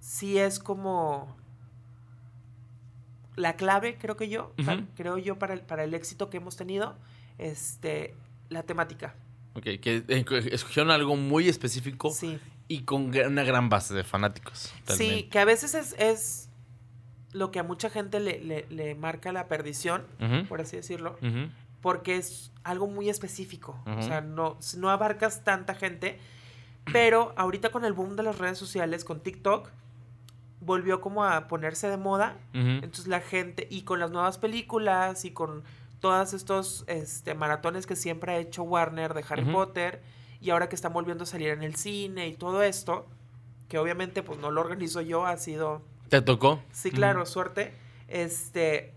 sí 0.00 0.36
es 0.38 0.58
como 0.58 1.36
la 3.36 3.54
clave, 3.56 3.98
creo 3.98 4.16
que 4.16 4.28
yo, 4.28 4.52
creo 4.96 5.16
yo 5.18 5.38
para 5.38 5.54
el, 5.54 5.60
para 5.60 5.84
el 5.84 5.94
éxito 5.94 6.28
que 6.30 6.38
hemos 6.38 6.56
tenido, 6.56 6.96
este, 7.38 8.14
la 8.48 8.62
temática. 8.62 9.14
Ok, 9.54 9.64
que 9.80 10.04
escogieron 10.52 10.90
algo 10.90 11.16
muy 11.16 11.48
específico 11.48 12.10
Sí, 12.10 12.38
y 12.68 12.82
con 12.82 13.14
una 13.16 13.42
gran 13.44 13.68
base 13.68 13.94
de 13.94 14.04
fanáticos. 14.04 14.72
sí, 14.86 15.28
que 15.30 15.38
a 15.38 15.44
veces 15.44 15.74
es, 15.74 15.94
es 15.98 16.48
lo 17.32 17.50
que 17.50 17.58
a 17.58 17.62
mucha 17.62 17.88
gente 17.90 18.20
le, 18.20 18.38
le- 18.40 18.66
le 18.70 18.94
marca 18.94 19.32
la 19.32 19.48
perdición, 19.48 20.04
por 20.48 20.60
así 20.60 20.76
decirlo, 20.76 21.18
porque 21.80 22.16
es 22.16 22.52
algo 22.64 22.86
muy 22.86 23.08
específico. 23.08 23.78
O 23.86 24.02
sea, 24.02 24.20
no, 24.20 24.58
no 24.76 24.90
abarcas 24.90 25.44
tanta 25.44 25.74
gente. 25.74 26.18
Pero 26.92 27.32
ahorita 27.36 27.70
con 27.70 27.84
el 27.84 27.92
boom 27.94 28.14
de 28.16 28.22
las 28.22 28.38
redes 28.38 28.58
sociales, 28.58 29.04
con 29.04 29.20
TikTok, 29.20 29.70
volvió 30.60 31.00
como 31.00 31.24
a 31.24 31.48
ponerse 31.48 31.88
de 31.88 31.96
moda. 31.96 32.36
Entonces 32.52 33.06
la 33.08 33.20
gente, 33.20 33.66
y 33.70 33.82
con 33.82 33.98
las 34.00 34.10
nuevas 34.10 34.38
películas, 34.38 35.24
y 35.24 35.30
con 35.32 35.64
todos 36.00 36.34
estos 36.34 36.84
este, 36.86 37.34
maratones 37.34 37.86
que 37.86 37.96
siempre 37.96 38.32
ha 38.32 38.38
hecho 38.38 38.62
Warner 38.62 39.14
de 39.14 39.24
Harry. 39.28 39.44
Potter, 39.44 40.02
y 40.40 40.50
ahora 40.50 40.68
que 40.68 40.76
están 40.76 40.92
volviendo 40.92 41.24
a 41.24 41.26
salir 41.26 41.48
en 41.48 41.62
el 41.62 41.76
cine 41.76 42.28
y 42.28 42.34
todo 42.34 42.62
esto, 42.62 43.06
que 43.68 43.78
obviamente 43.78 44.22
pues 44.22 44.38
no 44.38 44.50
lo 44.50 44.60
organizo 44.60 45.00
yo, 45.00 45.26
ha 45.26 45.36
sido 45.36 45.82
¿Te 46.08 46.22
tocó? 46.22 46.62
Sí, 46.72 46.90
claro, 46.90 47.26
suerte. 47.26 47.72
Este, 48.08 48.94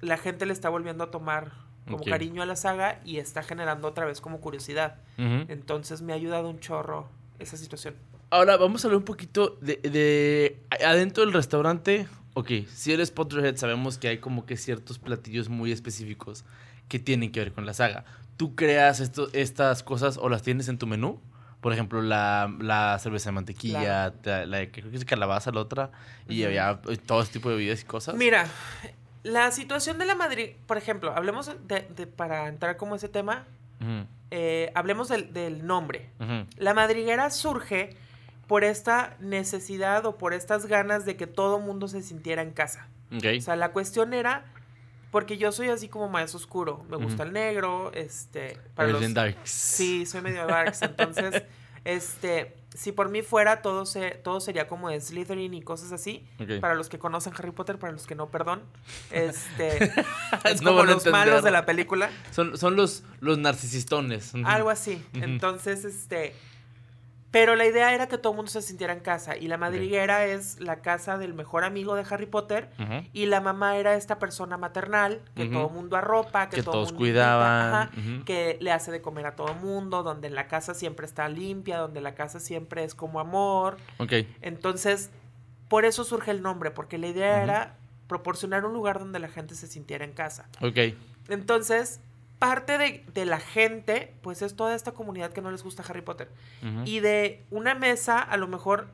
la 0.00 0.16
gente 0.16 0.46
le 0.46 0.52
está 0.52 0.68
volviendo 0.68 1.04
a 1.04 1.10
tomar 1.10 1.52
como 1.88 2.04
cariño 2.04 2.42
a 2.42 2.46
la 2.46 2.56
saga 2.56 3.00
y 3.04 3.18
está 3.18 3.42
generando 3.42 3.88
otra 3.88 4.06
vez 4.06 4.20
como 4.20 4.40
curiosidad. 4.40 4.96
Entonces 5.16 6.02
me 6.02 6.12
ha 6.12 6.16
ayudado 6.16 6.48
un 6.48 6.60
chorro 6.60 7.08
esa 7.38 7.56
situación. 7.56 7.94
Ahora 8.30 8.56
vamos 8.56 8.84
a 8.84 8.88
hablar 8.88 8.98
un 8.98 9.04
poquito 9.04 9.58
de, 9.60 9.76
de 9.76 10.60
adentro 10.84 11.24
del 11.24 11.34
restaurante. 11.34 12.06
Ok, 12.34 12.50
si 12.72 12.92
eres 12.92 13.10
Potterhead 13.10 13.56
sabemos 13.56 13.98
que 13.98 14.08
hay 14.08 14.18
como 14.18 14.46
que 14.46 14.56
ciertos 14.56 14.98
platillos 14.98 15.48
muy 15.48 15.70
específicos 15.72 16.44
que 16.88 16.98
tienen 16.98 17.30
que 17.30 17.40
ver 17.40 17.52
con 17.52 17.66
la 17.66 17.74
saga. 17.74 18.04
¿Tú 18.36 18.54
creas 18.54 19.00
esto, 19.00 19.28
estas 19.32 19.82
cosas 19.82 20.18
o 20.18 20.28
las 20.28 20.42
tienes 20.42 20.68
en 20.68 20.78
tu 20.78 20.86
menú? 20.86 21.20
Por 21.60 21.72
ejemplo, 21.72 22.02
la, 22.02 22.52
la 22.58 22.98
cerveza 22.98 23.28
de 23.28 23.34
mantequilla, 23.34 24.12
la, 24.24 24.70
creo 24.72 24.90
que 24.90 24.96
es 24.96 25.04
calabaza, 25.04 25.52
la 25.52 25.60
otra, 25.60 25.92
y 26.28 26.42
había 26.42 26.80
eh, 26.88 26.96
todo 26.96 27.22
este 27.22 27.34
tipo 27.34 27.50
de 27.50 27.56
bebidas 27.56 27.82
y 27.82 27.84
cosas. 27.84 28.16
Mira, 28.16 28.48
la 29.22 29.52
situación 29.52 29.98
de 29.98 30.06
la 30.06 30.16
Madrid, 30.16 30.50
por 30.66 30.76
ejemplo, 30.76 31.14
hablemos 31.14 31.52
de, 31.68 31.86
de 31.94 32.06
para 32.08 32.48
entrar 32.48 32.76
como 32.76 32.96
ese 32.96 33.08
tema, 33.08 33.44
eh, 34.32 34.72
hablemos 34.74 35.08
del, 35.08 35.32
del 35.32 35.64
nombre. 35.64 36.10
La 36.56 36.74
madriguera 36.74 37.30
surge 37.30 37.96
por 38.46 38.64
esta 38.64 39.16
necesidad 39.20 40.04
o 40.06 40.18
por 40.18 40.34
estas 40.34 40.66
ganas 40.66 41.04
de 41.04 41.16
que 41.16 41.26
todo 41.26 41.58
mundo 41.58 41.88
se 41.88 42.02
sintiera 42.02 42.42
en 42.42 42.50
casa. 42.52 42.88
O 43.10 43.40
sea, 43.40 43.56
la 43.56 43.72
cuestión 43.72 44.14
era, 44.14 44.44
porque 45.10 45.36
yo 45.36 45.52
soy 45.52 45.68
así 45.68 45.88
como 45.88 46.08
más 46.08 46.34
oscuro, 46.34 46.84
me 46.88 46.96
gusta 46.96 47.22
el 47.24 47.32
negro, 47.32 47.92
este... 47.94 48.58
Eres 48.78 48.92
los- 48.92 49.00
bien 49.00 49.12
darks. 49.14 49.50
Sí, 49.50 50.06
soy 50.06 50.22
medio 50.22 50.46
darks, 50.46 50.80
entonces, 50.82 51.42
este, 51.84 52.56
si 52.74 52.90
por 52.92 53.10
mí 53.10 53.20
fuera, 53.20 53.60
todo, 53.60 53.84
se, 53.84 54.12
todo 54.12 54.40
sería 54.40 54.66
como 54.66 54.88
de 54.88 54.98
Slytherin 54.98 55.52
y 55.52 55.60
cosas 55.60 55.92
así. 55.92 56.26
Para 56.62 56.74
los 56.74 56.88
que 56.88 56.98
conocen 56.98 57.34
Harry 57.36 57.50
Potter, 57.50 57.78
para 57.78 57.92
los 57.92 58.06
que 58.06 58.14
no, 58.14 58.28
perdón. 58.30 58.62
Este, 59.10 59.92
es 60.44 60.62
No 60.62 60.70
como 60.70 60.84
los 60.84 61.04
malos 61.06 61.44
de 61.44 61.50
la 61.50 61.66
película. 61.66 62.10
Son, 62.30 62.56
son 62.56 62.76
los, 62.76 63.04
los 63.20 63.36
narcisistones. 63.36 64.32
Algo 64.44 64.70
así. 64.70 65.04
Entonces, 65.12 65.84
este. 65.84 66.34
Pero 67.32 67.56
la 67.56 67.64
idea 67.64 67.94
era 67.94 68.08
que 68.08 68.18
todo 68.18 68.34
el 68.34 68.36
mundo 68.36 68.50
se 68.50 68.60
sintiera 68.60 68.92
en 68.92 69.00
casa. 69.00 69.38
Y 69.38 69.48
la 69.48 69.56
madriguera 69.56 70.26
es 70.26 70.60
la 70.60 70.82
casa 70.82 71.16
del 71.16 71.32
mejor 71.32 71.64
amigo 71.64 71.94
de 71.94 72.04
Harry 72.08 72.26
Potter. 72.26 72.68
Y 73.14 73.24
la 73.24 73.40
mamá 73.40 73.78
era 73.78 73.94
esta 73.94 74.18
persona 74.18 74.58
maternal 74.58 75.22
que 75.34 75.46
todo 75.46 75.68
el 75.68 75.72
mundo 75.72 75.96
arropa, 75.96 76.50
que, 76.50 76.56
Que 76.56 76.62
todo 76.62 76.72
todos 76.72 76.88
mundo 76.92 76.98
cuidaban, 76.98 77.74
ajá, 77.74 77.90
que 78.26 78.58
le 78.60 78.70
hace 78.70 78.92
de 78.92 79.00
comer 79.00 79.26
a 79.26 79.34
todo 79.34 79.48
el 79.48 79.60
mundo, 79.60 80.02
donde 80.02 80.28
la 80.28 80.46
casa 80.46 80.74
siempre 80.74 81.06
está 81.06 81.26
limpia, 81.30 81.78
donde 81.78 82.02
la 82.02 82.14
casa 82.14 82.38
siempre 82.38 82.84
es 82.84 82.94
como 82.94 83.18
amor. 83.18 83.78
Ok. 83.96 84.12
Entonces, 84.42 85.10
por 85.68 85.86
eso 85.86 86.04
surge 86.04 86.32
el 86.32 86.42
nombre, 86.42 86.70
porque 86.70 86.98
la 86.98 87.06
idea 87.06 87.42
era 87.42 87.76
proporcionar 88.08 88.66
un 88.66 88.74
lugar 88.74 88.98
donde 88.98 89.18
la 89.18 89.28
gente 89.28 89.54
se 89.54 89.66
sintiera 89.66 90.04
en 90.04 90.12
casa. 90.12 90.48
Ok. 90.60 90.76
Entonces, 91.30 92.00
parte 92.42 92.76
de, 92.76 93.04
de 93.14 93.24
la 93.24 93.38
gente, 93.38 94.12
pues 94.20 94.42
es 94.42 94.56
toda 94.56 94.74
esta 94.74 94.90
comunidad 94.90 95.32
que 95.32 95.40
no 95.40 95.52
les 95.52 95.62
gusta 95.62 95.84
Harry 95.88 96.02
Potter. 96.02 96.28
Y 96.84 96.98
de 96.98 97.44
una 97.52 97.76
mesa, 97.76 98.18
a 98.18 98.36
lo 98.36 98.48
mejor 98.48 98.88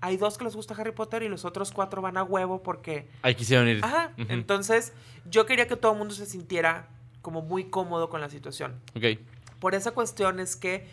hay 0.00 0.16
dos 0.16 0.38
que 0.38 0.44
les 0.44 0.54
gusta 0.54 0.74
Harry 0.74 0.92
Potter 0.92 1.24
y 1.24 1.28
los 1.28 1.44
otros 1.44 1.72
cuatro 1.72 2.00
van 2.00 2.16
a 2.16 2.22
huevo 2.22 2.62
porque... 2.62 3.08
Ahí 3.22 3.34
quisieron 3.34 3.66
ir. 3.66 3.84
Ajá, 3.84 4.12
entonces 4.16 4.92
yo 5.28 5.46
quería 5.46 5.66
que 5.66 5.74
todo 5.74 5.90
el 5.90 5.98
mundo 5.98 6.14
se 6.14 6.26
sintiera 6.26 6.86
como 7.22 7.42
muy 7.42 7.64
cómodo 7.64 8.08
con 8.08 8.20
la 8.20 8.30
situación. 8.30 8.80
Ok. 8.94 9.18
Por 9.58 9.74
esa 9.74 9.90
cuestión 9.90 10.38
es 10.38 10.54
que 10.54 10.86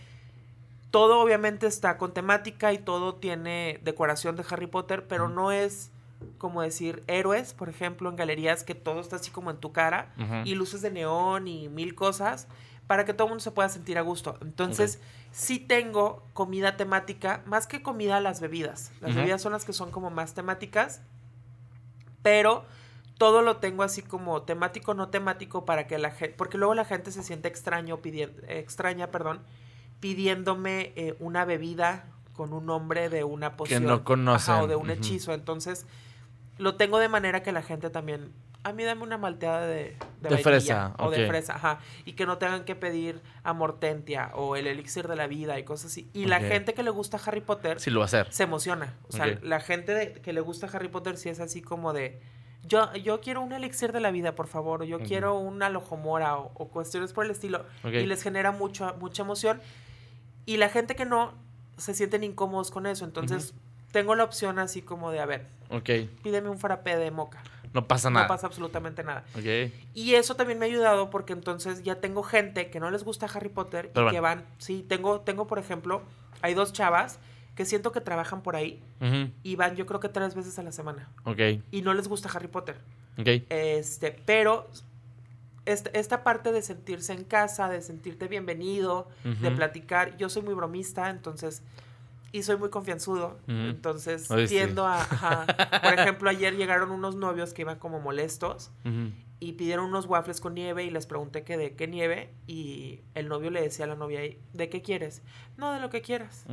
todo 0.89 1.19
obviamente 1.19 1.67
está 1.67 1.99
con 1.99 2.11
temática 2.11 2.73
y 2.73 2.79
todo 2.79 3.13
tiene 3.13 3.79
decoración 3.83 4.35
de 4.35 4.43
Harry 4.49 4.65
Potter, 4.65 5.05
pero 5.07 5.29
no 5.29 5.51
es 5.51 5.91
como 6.37 6.61
decir 6.61 7.03
héroes, 7.07 7.53
por 7.53 7.69
ejemplo, 7.69 8.09
en 8.09 8.15
galerías 8.15 8.63
que 8.63 8.75
todo 8.75 8.99
está 8.99 9.17
así 9.17 9.31
como 9.31 9.51
en 9.51 9.57
tu 9.57 9.71
cara 9.71 10.13
y 10.45 10.55
luces 10.55 10.81
de 10.81 10.91
neón 10.91 11.47
y 11.47 11.69
mil 11.69 11.95
cosas 11.95 12.47
para 12.87 13.05
que 13.05 13.13
todo 13.13 13.27
el 13.27 13.31
mundo 13.31 13.43
se 13.43 13.51
pueda 13.51 13.69
sentir 13.69 13.97
a 13.97 14.01
gusto. 14.01 14.37
Entonces, 14.41 14.99
sí 15.31 15.59
tengo 15.59 16.23
comida 16.33 16.77
temática, 16.77 17.43
más 17.45 17.67
que 17.67 17.81
comida, 17.81 18.21
las 18.21 18.39
bebidas. 18.39 18.91
Las 19.01 19.13
bebidas 19.13 19.41
son 19.41 19.51
las 19.51 19.65
que 19.65 19.73
son 19.73 19.91
como 19.91 20.09
más 20.09 20.33
temáticas, 20.33 21.01
pero 22.21 22.65
todo 23.17 23.41
lo 23.41 23.57
tengo 23.57 23.83
así 23.83 24.01
como 24.01 24.43
temático, 24.43 24.93
no 24.93 25.09
temático, 25.09 25.65
para 25.65 25.87
que 25.87 25.97
la 25.97 26.11
gente, 26.11 26.35
porque 26.37 26.57
luego 26.57 26.75
la 26.75 26.85
gente 26.85 27.11
se 27.11 27.23
siente 27.23 27.47
extraño 27.47 27.97
pidiendo, 27.97 28.41
extraña, 28.47 29.11
perdón, 29.11 29.41
pidiéndome 29.99 30.93
eh, 30.95 31.15
una 31.19 31.43
bebida 31.43 32.05
con 32.33 32.53
un 32.53 32.65
nombre 32.67 33.09
de 33.09 33.23
una 33.23 33.57
poción. 33.57 33.83
no 33.83 34.03
conocen. 34.03 34.53
Ajá, 34.53 34.63
o 34.63 34.67
de 34.67 34.75
un 34.75 34.89
hechizo. 34.91 35.33
Entonces, 35.33 35.85
lo 36.57 36.75
tengo 36.75 36.99
de 36.99 37.07
manera 37.09 37.43
que 37.43 37.51
la 37.51 37.61
gente 37.61 37.89
también. 37.89 38.31
A 38.63 38.73
mí 38.73 38.83
dame 38.83 39.03
una 39.03 39.17
malteada 39.17 39.65
de, 39.65 39.95
De 40.21 40.29
vainilla 40.29 40.41
fresa, 40.43 40.95
O 40.99 41.09
de 41.09 41.25
fresa, 41.27 41.55
ajá. 41.55 41.79
Y 42.03 42.13
que 42.13 42.25
no 42.25 42.37
tengan 42.37 42.65
que 42.65 42.75
pedir 42.75 43.21
amortentia 43.43 44.31
o 44.33 44.55
el 44.55 44.67
elixir 44.67 45.07
de 45.07 45.15
la 45.15 45.27
vida 45.27 45.57
y 45.57 45.63
cosas 45.63 45.91
así. 45.91 46.09
Y 46.13 46.25
la 46.25 46.39
gente 46.39 46.73
que 46.73 46.83
le 46.83 46.89
gusta 46.89 47.17
Harry 47.25 47.39
Potter 47.41 47.79
Sí 47.79 47.89
lo 47.91 47.99
va 47.99 48.05
a 48.05 48.07
hacer. 48.07 48.31
se 48.31 48.43
emociona. 48.43 48.93
O 49.07 49.11
sea, 49.13 49.39
la 49.41 49.59
gente 49.61 49.93
de- 49.93 50.13
que 50.13 50.33
le 50.33 50.41
gusta 50.41 50.67
Harry 50.73 50.89
Potter 50.89 51.17
sí 51.17 51.29
es 51.29 51.39
así 51.39 51.61
como 51.61 51.93
de. 51.93 52.19
Yo, 52.63 52.93
yo 52.95 53.21
quiero 53.21 53.41
un 53.41 53.53
elixir 53.53 53.93
de 53.93 54.01
la 54.01 54.11
vida, 54.11 54.35
por 54.35 54.47
favor. 54.47 54.81
O 54.81 54.83
yo 54.85 54.99
quiero 54.99 55.37
una 55.37 55.69
lojomora 55.69 56.37
o, 56.37 56.51
o 56.55 56.67
cuestiones 56.67 57.13
por 57.13 57.23
el 57.23 57.31
estilo. 57.31 57.65
Y 57.85 58.05
les 58.05 58.21
genera 58.21 58.51
mucho, 58.51 58.93
mucha 58.99 59.23
emoción. 59.23 59.61
Y 60.45 60.57
la 60.57 60.67
gente 60.67 60.95
que 60.95 61.05
no 61.05 61.33
se 61.77 61.93
sienten 61.93 62.23
incómodos 62.25 62.69
con 62.71 62.85
eso. 62.85 63.05
Entonces, 63.05 63.53
tengo 63.91 64.15
la 64.15 64.23
opción 64.23 64.59
así 64.59 64.81
como 64.81 65.11
de, 65.11 65.19
a 65.19 65.25
ver, 65.25 65.45
pídeme 66.23 66.49
un 66.49 66.59
frappé 66.59 66.97
de 66.97 67.11
moca. 67.11 67.41
No 67.73 67.85
pasa 67.87 68.09
No 68.09 68.15
nada. 68.15 68.27
pasa 68.27 68.47
absolutamente 68.47 69.03
nada. 69.03 69.23
Y 69.93 70.15
eso 70.15 70.35
también 70.35 70.57
me 70.57 70.65
ha 70.65 70.69
ayudado 70.69 71.09
porque 71.09 71.33
entonces 71.33 71.83
ya 71.83 71.95
tengo 71.99 72.23
gente 72.23 72.69
que 72.69 72.79
no 72.79 72.89
les 72.89 73.03
gusta 73.03 73.25
Harry 73.27 73.49
Potter 73.49 73.91
Pero 73.93 74.07
y 74.07 74.11
que 74.11 74.19
van. 74.19 74.45
Sí, 74.57 74.85
tengo, 74.87 75.19
tengo, 75.21 75.47
por 75.47 75.59
ejemplo, 75.59 76.01
hay 76.41 76.53
dos 76.53 76.73
chavas 76.73 77.19
que 77.55 77.65
siento 77.65 77.91
que 77.91 78.01
trabajan 78.01 78.41
por 78.41 78.55
ahí 78.55 78.81
y 79.43 79.55
van, 79.57 79.75
yo 79.75 79.85
creo 79.85 79.99
que 79.99 80.09
tres 80.09 80.33
veces 80.33 80.57
a 80.59 80.63
la 80.63 80.71
semana. 80.71 81.09
Ok. 81.25 81.39
Y 81.71 81.81
no 81.81 81.93
les 81.93 82.07
gusta 82.07 82.29
Harry 82.33 82.47
Potter. 82.47 82.77
Ok. 83.17 83.27
Este, 83.49 84.11
pero 84.25 84.69
esta, 85.65 85.89
esta 85.93 86.23
parte 86.23 86.51
de 86.51 86.61
sentirse 86.61 87.13
en 87.13 87.25
casa, 87.25 87.67
de 87.67 87.81
sentirte 87.81 88.27
bienvenido, 88.27 89.09
de 89.23 89.51
platicar. 89.51 90.15
Yo 90.17 90.29
soy 90.29 90.41
muy 90.43 90.53
bromista, 90.53 91.09
entonces. 91.09 91.61
Y 92.31 92.43
soy 92.43 92.57
muy 92.57 92.69
confianzudo. 92.69 93.39
Entonces 93.47 94.27
sí. 94.27 94.45
tiendo 94.47 94.85
a. 94.85 95.01
ajá. 95.01 95.45
Por 95.83 95.93
ejemplo, 95.93 96.29
ayer 96.29 96.55
llegaron 96.55 96.91
unos 96.91 97.15
novios 97.15 97.53
que 97.53 97.61
iban 97.63 97.79
como 97.79 97.99
molestos 97.99 98.71
y 99.39 99.53
pidieron 99.53 99.85
unos 99.85 100.05
waffles 100.07 100.41
con 100.41 100.53
nieve 100.55 100.83
y 100.83 100.89
les 100.89 101.05
pregunté 101.05 101.43
que 101.43 101.57
de 101.57 101.75
qué 101.75 101.87
nieve 101.87 102.33
y 102.47 103.01
el 103.13 103.27
novio 103.29 103.49
le 103.51 103.61
decía 103.61 103.85
a 103.85 103.87
la 103.87 103.95
novia, 103.95 104.19
¿de 104.53 104.69
qué 104.69 104.81
quieres? 104.81 105.21
No, 105.57 105.71
de 105.73 105.79
lo 105.79 105.89
que 105.89 106.01
quieras. 106.01 106.45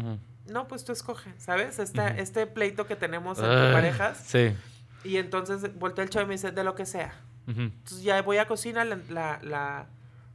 No, 0.47 0.69
pues 0.69 0.85
tú 0.85 0.93
escoge, 0.93 1.33
¿sabes? 1.39 1.79
Esta. 1.79 2.09
Este 2.09 2.47
pleito 2.47 2.87
que 2.87 2.97
tenemos 2.97 3.39
entre 3.39 3.73
parejas. 3.73 4.19
Sí. 4.27 4.55
Y 5.03 5.17
entonces 5.17 5.77
voltea 5.79 6.05
el 6.05 6.11
chavo 6.11 6.25
y 6.25 6.29
me 6.29 6.35
dice, 6.35 6.51
de 6.53 6.65
lo 6.65 6.75
que 6.75 6.87
sea. 6.87 7.15
Entonces 7.47 8.03
ya 8.03 8.21
voy 8.23 8.37
a 8.39 8.47
cocina, 8.47 8.85
la, 8.85 8.99
la- 9.11 9.39
la- 9.43 9.87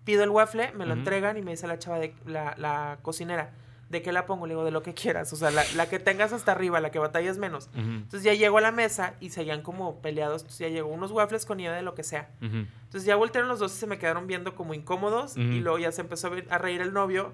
pido 0.04 0.24
el 0.24 0.30
waffle, 0.32 0.72
me 0.74 0.86
lo 0.88 0.94
entregan 0.94 1.38
y 1.38 1.42
me 1.44 1.52
dice 1.52 1.68
la 1.68 1.78
chava, 1.80 2.00
de, 2.00 2.14
la, 2.26 2.56
la 2.58 2.98
cocinera, 3.04 3.52
¿de 3.90 4.02
qué 4.02 4.12
la 4.12 4.26
pongo? 4.26 4.46
Le 4.46 4.54
digo, 4.54 4.64
de 4.64 4.72
lo 4.72 4.84
que 4.84 4.94
quieras. 4.94 5.34
O 5.34 5.36
sea, 5.36 5.52
la, 5.52 5.64
la 5.76 5.90
que 5.90 6.00
tengas 6.00 6.32
hasta 6.32 6.52
arriba, 6.52 6.80
la 6.80 6.92
que 6.92 7.00
batalles 7.00 7.38
menos. 7.38 7.70
Entonces 7.76 8.24
ya 8.24 8.34
llego 8.34 8.60
a 8.60 8.62
la 8.62 8.72
mesa 8.72 9.16
y 9.20 9.32
seguían 9.32 9.62
como 9.62 10.02
peleados. 10.02 10.44
Entonces 10.44 10.60
ya 10.60 10.70
llegó 10.70 10.90
unos 10.90 11.12
waffles 11.12 11.46
con 11.46 11.58
nieve 11.58 11.76
de 11.76 11.82
lo 11.82 11.96
que 11.96 12.04
sea. 12.04 12.30
Entonces 12.42 13.06
ya 13.06 13.16
voltearon 13.16 13.50
los 13.50 13.60
dos 13.60 13.76
y 13.76 13.80
se 13.80 13.88
me 13.88 13.98
quedaron 13.98 14.28
viendo 14.28 14.56
como 14.56 14.74
incómodos. 14.74 15.36
Y 15.38 15.60
luego 15.60 15.80
ya 15.80 15.92
se 15.92 16.02
empezó 16.02 16.32
a, 16.50 16.58
reír 16.58 16.82
el 16.82 16.94
novio. 16.94 17.34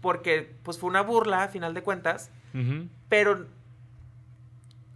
Porque 0.00 0.56
pues 0.62 0.78
fue 0.78 0.90
una 0.90 1.02
burla 1.02 1.44
a 1.44 1.48
final 1.48 1.72
de 1.74 1.82
cuentas. 1.82 2.30
Pero 3.08 3.46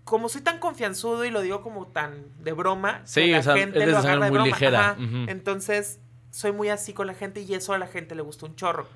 como 0.04 0.28
soy 0.28 0.40
tan 0.40 0.60
confianzudo 0.60 1.24
y 1.24 1.30
lo 1.30 1.40
digo 1.40 1.62
como 1.62 1.88
tan 1.88 2.26
de 2.38 2.52
broma, 2.52 3.00
que 3.00 3.06
Sí, 3.08 3.26
la 3.26 3.40
o 3.40 3.42
sea, 3.42 3.56
gente 3.56 3.78
eres 3.82 3.90
lo 3.90 3.98
agarra 3.98 4.26
de 4.26 4.30
muy 4.30 4.38
broma. 4.38 4.46
ligera. 4.46 4.90
Ajá. 4.90 4.96
Entonces 5.26 5.98
soy 6.36 6.52
muy 6.52 6.68
así 6.68 6.92
con 6.92 7.06
la 7.06 7.14
gente 7.14 7.40
y 7.40 7.54
eso 7.54 7.72
a 7.72 7.78
la 7.78 7.86
gente 7.86 8.14
le 8.14 8.20
gusta 8.20 8.44
un 8.44 8.56
chorro. 8.56 8.86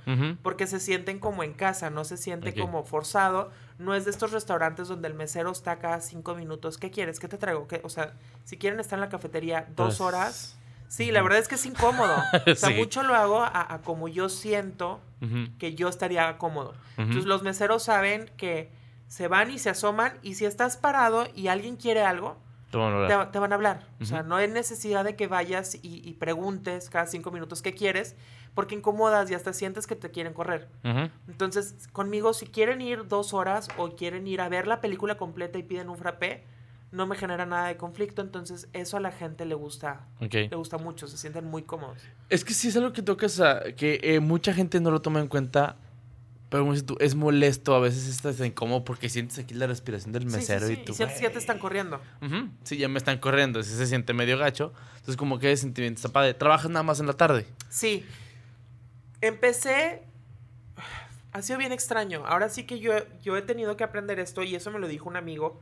Porque 0.43 0.67
se 0.67 0.79
sienten 0.79 1.19
como 1.19 1.43
en 1.43 1.55
casa, 1.55 1.89
no 1.89 2.05
se 2.05 2.19
siente 2.19 2.55
como 2.55 2.85
forzado. 2.85 3.51
No 3.79 3.95
es 3.95 4.05
de 4.05 4.11
estos 4.11 4.33
restaurantes 4.33 4.89
donde 4.89 5.09
el 5.09 5.15
mesero 5.15 5.51
está 5.51 5.79
cada 5.79 6.01
cinco 6.03 6.35
minutos. 6.35 6.77
¿Qué 6.77 6.91
quieres? 6.91 7.19
¿Qué 7.19 7.29
te 7.29 7.39
traigo? 7.39 7.67
¿Qué? 7.67 7.81
O 7.83 7.89
sea, 7.89 8.13
si 8.45 8.59
quieren 8.59 8.79
estar 8.79 8.99
en 8.99 9.01
la 9.01 9.09
cafetería 9.09 9.67
dos 9.75 9.97
Pues, 9.97 10.01
horas. 10.03 10.57
Sí, 10.89 11.13
la 11.13 11.23
verdad 11.23 11.39
es 11.39 11.49
que 11.49 11.55
es 11.55 11.65
incómodo. 11.65 12.15
O 12.47 12.55
sea, 12.55 12.69
Sí. 12.69 12.75
mucho 12.75 13.03
lo 13.05 13.15
hago 13.15 13.41
a, 13.41 13.73
a 13.73 13.79
como 13.81 14.07
yo 14.09 14.29
siento 14.29 15.01
que 15.59 15.75
yo 15.75 15.89
estaría 15.89 16.37
cómodo. 16.37 16.75
Entonces 16.99 17.25
los 17.25 17.43
meseros 17.43 17.83
saben 17.85 18.31
que 18.37 18.71
se 19.09 19.29
van 19.29 19.51
y 19.51 19.59
se 19.59 19.71
asoman 19.71 20.13
y 20.23 20.35
si 20.35 20.45
estás 20.45 20.77
parado 20.77 21.27
y 21.35 21.49
alguien 21.49 21.77
quiere 21.77 22.03
algo, 22.03 22.37
Te, 22.71 23.39
van 23.39 23.53
a 23.53 23.55
hablar. 23.57 23.87
O 24.01 24.05
sea, 24.05 24.23
no 24.23 24.37
hay 24.37 24.49
necesidad 24.49 25.05
de 25.05 25.17
que 25.17 25.27
vayas 25.27 25.75
y, 25.77 26.09
y 26.09 26.15
preguntes 26.15 26.89
cada 26.91 27.07
cinco 27.07 27.31
minutos 27.31 27.63
qué 27.63 27.73
quieres, 27.75 28.15
porque 28.55 28.75
incomodas 28.75 29.31
y 29.31 29.35
hasta 29.35 29.53
sientes 29.53 29.87
que 29.87 29.97
te 29.97 30.11
quieren 30.11 30.33
correr. 30.33 30.69
Entonces, 31.29 31.89
conmigo, 31.93 32.33
si 32.33 32.47
quieren 32.47 32.81
ir 32.81 33.07
dos 33.09 33.33
horas 33.35 33.69
o 33.77 33.91
quieren 33.97 34.27
ir 34.27 34.41
a 34.41 34.49
ver 34.49 34.67
la 34.67 34.81
película 34.81 35.17
completa 35.17 35.59
y 35.59 35.63
piden 35.63 35.89
un 35.89 35.97
frappé, 35.97 36.45
no 36.93 37.07
me 37.07 37.15
genera 37.17 37.47
nada 37.47 37.69
de 37.69 37.77
conflicto. 37.77 38.21
Entonces, 38.23 38.69
eso 38.73 38.97
a 38.97 39.01
la 39.01 39.13
gente 39.13 39.45
le 39.45 39.55
gusta, 39.55 40.07
Ok. 40.21 40.35
le 40.35 40.57
gusta 40.57 40.77
mucho, 40.79 41.07
se 41.07 41.17
sienten 41.17 41.45
muy 41.45 41.63
cómodos. 41.63 41.99
Es 42.29 42.45
que 42.45 42.53
sí 42.55 42.69
es 42.69 42.77
algo 42.77 42.93
que 42.93 43.03
tocas, 43.03 43.41
a- 43.41 43.63
que 43.77 44.01
eh, 44.03 44.21
mucha 44.21 44.53
gente 44.53 44.81
no 44.81 44.91
lo 44.91 45.01
toma 45.01 45.21
en 45.21 45.29
cuenta 45.29 45.77
Pero 46.51 46.65
como 46.65 46.73
dices 46.73 46.85
tú, 46.87 46.97
es 47.01 47.15
molesto, 47.15 47.75
a 47.75 47.81
veces 47.81 48.07
estás 48.09 48.39
incómodo 48.41 48.85
porque 48.85 49.09
sientes 49.09 49.39
aquí 49.39 49.55
la 49.55 49.67
respiración 49.69 50.13
del 50.13 50.25
Sí, 50.25 50.31
sí, 50.31 50.37
mesero 50.37 50.67
sí, 50.67 50.73
y 50.75 50.85
tú. 50.85 50.93
sientes 50.95 51.17
que 51.19 51.23
ya 51.25 51.33
te 51.33 51.39
están 51.39 51.59
corriendo. 51.59 52.01
Sí, 52.65 52.77
ya 52.77 52.89
me 52.89 52.99
están 52.99 53.19
corriendo, 53.19 53.63
sí 53.63 53.75
se 53.75 53.87
siente 53.87 54.13
medio 54.13 54.37
gacho. 54.37 54.73
Entonces, 54.97 55.17
como 55.17 55.39
que 55.39 55.53
ese 55.53 55.63
sentimiento 55.63 55.99
está 55.99 56.09
padre. 56.11 56.35
¿Trabajas 56.35 56.69
nada 56.69 56.83
más 56.83 56.99
en 57.01 57.07
la 57.07 57.13
tarde? 57.15 57.47
Sí. 57.71 58.05
Empecé. 59.21 60.03
Ha 61.33 61.43
sido 61.43 61.61
bien 61.61 61.71
extraño. 61.71 62.25
Ahora 62.27 62.49
sí 62.49 62.65
que 62.65 62.81
yo, 62.81 62.93
yo 63.23 63.37
he 63.37 63.43
tenido 63.43 63.77
que 63.77 63.85
aprender 63.85 64.19
esto 64.19 64.43
y 64.43 64.57
eso 64.57 64.73
me 64.73 64.81
lo 64.81 64.89
dijo 64.89 65.09
un 65.09 65.15
amigo 65.17 65.61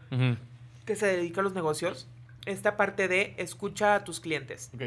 que 0.87 0.97
se 0.97 1.05
dedica 1.07 1.43
a 1.43 1.45
los 1.45 1.53
negocios. 1.53 2.09
Esta 2.47 2.79
parte 2.79 3.07
de 3.07 3.35
escucha 3.37 3.95
a 3.97 4.03
tus 4.03 4.19
clientes. 4.19 4.71
Ok. 4.73 4.83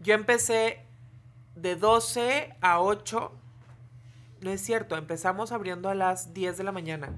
Yo 0.00 0.14
empecé 0.14 0.80
de 1.54 1.76
12 1.76 2.54
a 2.62 2.80
8. 2.80 3.30
No 4.42 4.50
es 4.50 4.60
cierto, 4.60 4.96
empezamos 4.96 5.52
abriendo 5.52 5.88
a 5.88 5.94
las 5.94 6.34
10 6.34 6.56
de 6.58 6.64
la 6.64 6.72
mañana 6.72 7.10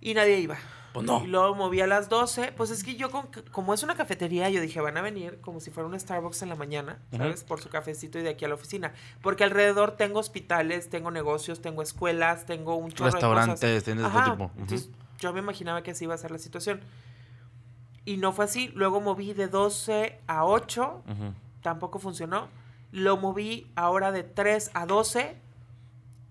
y 0.00 0.14
nadie 0.14 0.38
iba. 0.38 0.56
Pues 0.92 1.04
no. 1.04 1.22
Y 1.22 1.26
luego 1.26 1.54
moví 1.54 1.80
a 1.82 1.86
las 1.86 2.08
12. 2.08 2.52
Pues 2.56 2.70
es 2.70 2.82
que 2.82 2.96
yo, 2.96 3.10
con- 3.10 3.28
como 3.52 3.74
es 3.74 3.82
una 3.82 3.96
cafetería, 3.96 4.48
yo 4.48 4.60
dije, 4.62 4.80
van 4.80 4.96
a 4.96 5.02
venir 5.02 5.40
como 5.42 5.60
si 5.60 5.70
fuera 5.70 5.86
un 5.88 5.98
Starbucks 5.98 6.40
en 6.42 6.48
la 6.48 6.54
mañana. 6.54 6.98
¿sabes? 7.14 7.44
Por 7.44 7.60
su 7.60 7.68
cafecito 7.68 8.18
y 8.18 8.22
de 8.22 8.30
aquí 8.30 8.44
a 8.46 8.48
la 8.48 8.54
oficina. 8.54 8.92
Porque 9.20 9.44
alrededor 9.44 9.92
tengo 9.96 10.20
hospitales, 10.20 10.88
tengo 10.88 11.10
negocios, 11.10 11.60
tengo 11.60 11.82
escuelas, 11.82 12.46
tengo 12.46 12.76
un 12.76 12.92
chorro 12.92 13.10
de 13.10 13.12
Restaurantes, 13.12 13.60
cosas. 13.60 13.84
tienes 13.84 14.04
Ajá, 14.06 14.30
tipo. 14.32 14.50
Entonces, 14.58 14.88
yo 15.20 15.32
me 15.34 15.40
imaginaba 15.40 15.82
que 15.82 15.90
así 15.90 16.04
iba 16.04 16.14
a 16.14 16.18
ser 16.18 16.30
la 16.30 16.38
situación. 16.38 16.80
Y 18.06 18.16
no 18.16 18.32
fue 18.32 18.46
así. 18.46 18.68
Luego 18.74 19.00
moví 19.02 19.34
de 19.34 19.48
12 19.48 20.18
a 20.26 20.44
8. 20.46 21.02
Ujú. 21.06 21.34
Tampoco 21.62 21.98
funcionó. 21.98 22.48
Lo 22.92 23.18
moví 23.18 23.70
ahora 23.74 24.12
de 24.12 24.22
3 24.22 24.70
a 24.72 24.86
12. 24.86 25.36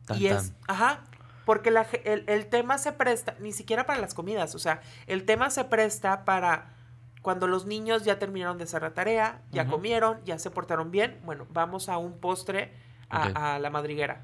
Tan, 0.05 0.21
y 0.21 0.27
es, 0.27 0.51
tan. 0.51 0.57
ajá, 0.67 1.03
porque 1.45 1.71
la 1.71 1.85
el, 2.05 2.23
el 2.27 2.47
tema 2.47 2.77
se 2.77 2.91
presta, 2.91 3.35
ni 3.39 3.51
siquiera 3.51 3.85
para 3.85 3.99
las 4.01 4.13
comidas, 4.13 4.55
o 4.55 4.59
sea, 4.59 4.81
el 5.07 5.25
tema 5.25 5.49
se 5.49 5.63
presta 5.65 6.25
para 6.25 6.73
cuando 7.21 7.47
los 7.47 7.65
niños 7.65 8.03
ya 8.03 8.19
terminaron 8.19 8.57
de 8.59 8.65
hacer 8.65 8.83
la 8.83 8.93
tarea, 8.93 9.41
ya 9.51 9.65
comieron, 9.65 10.23
ya 10.25 10.37
se 10.37 10.51
portaron 10.51 10.91
bien, 10.91 11.19
bueno, 11.25 11.47
vamos 11.49 11.89
a 11.89 11.97
un 11.97 12.19
postre 12.19 12.71
a, 13.09 13.57
la 13.59 13.69
madriguera. 13.71 14.21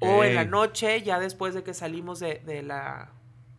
O 0.00 0.22
en 0.24 0.34
la 0.34 0.44
noche, 0.44 1.02
ya 1.02 1.18
después 1.18 1.54
de 1.54 1.62
que 1.62 1.72
salimos 1.74 2.18
de, 2.20 2.40
de 2.44 2.62
la, 2.62 3.10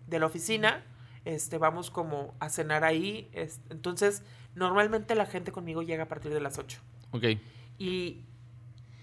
de 0.07 0.19
la 0.19 0.27
oficina, 0.27 0.83
este, 1.25 1.57
vamos 1.57 1.89
como 1.89 2.35
a 2.39 2.49
cenar 2.49 2.83
ahí. 2.83 3.29
es- 3.33 3.61
entonces, 3.71 4.23
normalmente 4.55 5.15
la 5.15 5.25
gente 5.25 5.51
conmigo 5.51 5.81
llega 5.81 6.03
a 6.03 6.07
partir 6.07 6.31
de 6.33 6.39
las 6.41 6.57
8 6.59 6.79
Ok. 7.11 7.23
y 7.79 8.25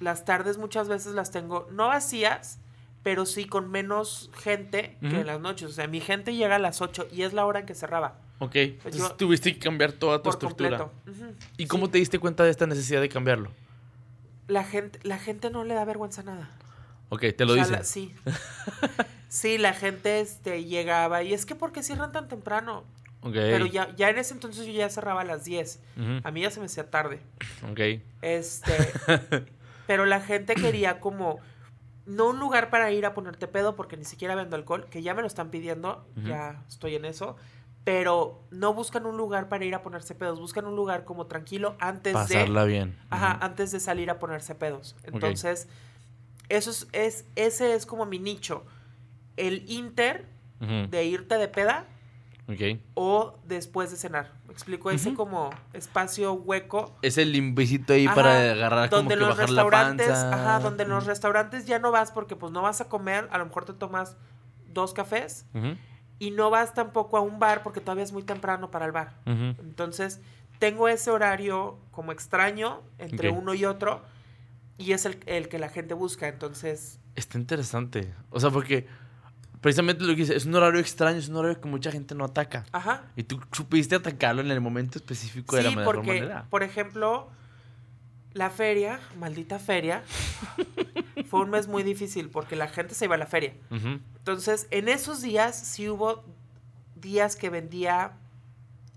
las 0.01 0.25
tardes 0.25 0.59
muchas 0.59 0.89
veces 0.89 1.15
las 1.15 1.31
tengo 1.31 1.69
no 1.71 1.89
vacías, 1.89 2.59
pero 3.03 3.25
sí 3.27 3.45
con 3.47 3.71
menos 3.71 4.31
gente 4.35 4.97
que 5.01 5.21
en 5.21 5.27
las 5.27 5.41
noches. 5.41 5.71
O 5.71 5.73
sea, 5.73 5.87
mi 5.87 6.01
gente 6.01 6.35
llega 6.35 6.57
a 6.57 6.59
las 6.59 6.81
8 6.81 7.07
y 7.13 7.23
es 7.23 7.33
la 7.33 7.47
hora 7.47 7.61
en 7.61 7.67
que 7.67 7.75
cerraba. 7.75 8.19
Ok. 8.41 8.57
Entonces 8.57 9.01
yo- 9.01 9.13
tuviste 9.17 9.53
que 9.55 9.59
cambiar 9.61 9.93
toda 9.93 10.23
tu 10.23 10.31
estructura. 10.31 10.89
¿Y 11.57 11.67
cómo 11.67 11.89
te 11.91 11.99
diste 11.99 12.19
cuenta 12.19 12.45
de 12.45 12.51
esta 12.51 12.67
necesidad 12.67 13.01
de 13.01 13.09
cambiarlo? 13.09 13.51
La 14.49 14.65
gente, 14.65 14.99
la 15.03 15.19
gente 15.19 15.51
no 15.51 15.65
le 15.65 15.75
da 15.75 15.85
vergüenza 15.85 16.23
nada. 16.23 16.51
Ok, 17.11 17.25
te 17.37 17.45
lo 17.45 17.53
O 17.53 17.55
sea, 17.55 17.65
dicen. 17.65 17.79
la- 17.79 17.85
sí. 17.85 18.15
sí, 19.29 19.59
la 19.59 19.73
gente 19.75 20.21
este, 20.21 20.65
llegaba 20.65 21.23
y 21.23 21.33
es 21.35 21.47
que 21.47 21.55
¿por 21.55 21.73
qué 21.73 21.83
cierran 21.83 22.13
tan 22.13 22.29
temprano? 22.29 22.85
Ok. 23.23 23.33
Pero 23.35 23.67
ya, 23.67 23.95
ya 23.97 24.09
en 24.11 24.19
ese 24.19 24.33
entonces 24.35 24.67
yo 24.67 24.73
ya 24.73 24.89
cerraba 24.89 25.21
a 25.21 25.25
las 25.25 25.45
10. 25.45 25.81
Ujú. 25.97 26.21
A 26.25 26.31
mí 26.31 26.41
ya 26.43 26.51
se 26.51 26.59
me 26.61 26.67
hacía 26.67 26.91
tarde. 26.91 27.21
Ok. 27.71 28.01
Este, 28.23 28.73
pero 29.91 30.07
la 30.07 30.21
gente 30.21 30.55
quería 30.55 31.01
como 31.01 31.41
no 32.07 32.29
un 32.29 32.39
lugar 32.39 32.71
para 32.71 32.93
ir 32.93 33.05
a 33.07 33.13
ponerte 33.13 33.49
pedo 33.49 33.75
porque 33.75 33.97
ni 33.97 34.05
siquiera 34.05 34.37
vendo 34.37 34.55
alcohol, 34.55 34.87
que 34.89 35.03
ya 35.03 35.15
me 35.15 35.21
lo 35.21 35.27
están 35.27 35.51
pidiendo, 35.51 36.07
ya 36.25 36.63
estoy 36.69 36.95
en 36.95 37.05
eso, 37.05 37.35
pero 37.83 38.41
no 38.53 38.73
buscan 38.73 39.05
un 39.05 39.17
lugar 39.17 39.49
para 39.49 39.65
ir 39.65 39.75
a 39.75 39.83
ponerse 39.83 40.15
pedos, 40.15 40.39
buscan 40.39 40.65
un 40.67 40.77
lugar 40.77 41.05
como 41.05 41.27
tranquilo 41.27 41.75
antes 41.81 42.13
Pasarla 42.13 42.67
de 42.67 42.69
bien. 42.69 42.99
ajá, 43.11 43.37
antes 43.41 43.73
de 43.73 43.81
salir 43.81 44.11
a 44.11 44.21
ponerse 44.21 44.55
pedos. 44.55 44.95
Entonces, 45.03 45.67
eso 46.49 46.71
es, 46.71 46.87
es 46.93 47.25
ese 47.35 47.75
es 47.75 47.85
como 47.85 48.07
mi 48.07 48.21
nicho. 48.21 48.65
El 49.37 49.69
inter 49.69 50.25
de 50.61 51.05
irte 51.05 51.37
de 51.37 51.49
peda 51.49 51.87
O 52.95 53.39
después 53.45 53.91
de 53.91 53.97
cenar. 53.97 54.33
Me 54.47 54.53
explico 54.53 54.91
ese 54.91 55.15
como 55.15 55.51
espacio 55.73 56.33
hueco. 56.33 56.97
Es 57.03 57.19
el 57.19 57.33
limbicito 57.33 57.93
ahí 57.93 58.07
Ajá, 58.07 58.15
para 58.15 58.51
agarrar 58.53 58.91
como 58.91 59.03
donde 59.03 59.15
que 59.15 59.21
los 59.21 59.37
la 59.39 59.47
restaurantes, 59.47 60.07
panza. 60.09 60.35
ajá, 60.35 60.59
donde 60.61 60.83
en 60.85 60.89
los 60.91 61.07
restaurantes 61.07 61.67
ya 61.67 61.79
no 61.79 61.91
vas 61.91 62.13
porque 62.13 62.37
pues 62.37 62.53
no 62.53 62.63
vas 62.63 62.81
a 62.81 62.89
comer, 62.89 63.29
a 63.31 63.39
lo 63.39 63.47
mejor 63.47 63.65
te 63.65 63.73
tomas 63.73 64.17
dos 64.73 64.93
cafés 64.95 65.47
y 66.19 66.31
no 66.31 66.51
vas 66.51 66.75
tampoco 66.75 67.17
a 67.17 67.21
un 67.21 67.39
bar 67.39 67.63
porque 67.63 67.81
todavía 67.81 68.05
es 68.05 68.13
muy 68.13 68.23
temprano 68.23 68.71
para 68.71 68.87
el 68.87 68.93
bar. 68.93 69.15
Entonces, 69.27 70.21
tengo 70.59 70.89
ese 70.89 71.11
horario 71.11 71.79
como 71.91 72.13
extraño 72.13 72.83
entre 72.99 73.31
uno 73.31 73.55
y 73.55 73.65
otro 73.65 74.03
y 74.79 74.93
es 74.93 75.05
el, 75.05 75.19
el 75.27 75.49
que 75.49 75.59
la 75.59 75.69
gente 75.69 75.95
busca, 75.95 76.29
entonces, 76.29 76.99
Está 77.17 77.39
interesante. 77.39 78.15
O 78.31 78.39
sea, 78.41 78.51
porque 78.51 78.87
precisamente 79.61 80.05
lo 80.05 80.11
que 80.15 80.23
dice, 80.23 80.37
es 80.37 80.47
un 80.47 80.55
horario 80.55 80.81
extraño, 80.81 81.19
es 81.19 81.29
un 81.29 81.37
horario 81.37 81.61
que 81.61 81.69
mucha 81.69 81.91
gente 81.93 82.15
no 82.15 82.25
ataca. 82.25 82.65
ajá. 82.73 83.03
Y 83.17 83.23
tú 83.25 83.41
supiste 83.53 83.95
atacarlo 83.97 84.41
en 84.43 84.51
el 84.51 84.61
momento 84.61 84.99
específico 84.99 85.57
de 85.57 85.63
la 85.65 85.85
porque, 85.85 86.07
manera. 86.07 86.47
por 86.51 86.63
ejemplo, 86.63 87.29
la 88.33 88.51
feria, 88.51 89.01
maldita 89.19 89.59
feria, 89.59 90.03
fue 91.29 91.41
un 91.41 91.51
mes 91.51 91.67
muy 91.69 91.83
difícil 91.83 92.31
porque 92.31 92.57
la 92.57 92.69
gente 92.69 92.95
se 92.95 93.05
iba 93.07 93.15
a 93.15 93.19
la 93.19 93.27
feria. 93.27 93.55
Ujú. 93.71 94.01
Entonces, 94.19 94.67
en 94.71 94.89
esos 94.89 95.23
días 95.23 95.59
sí 95.59 95.89
hubo 95.89 96.23
días 96.97 97.37
que 97.37 97.51
vendía 97.51 98.13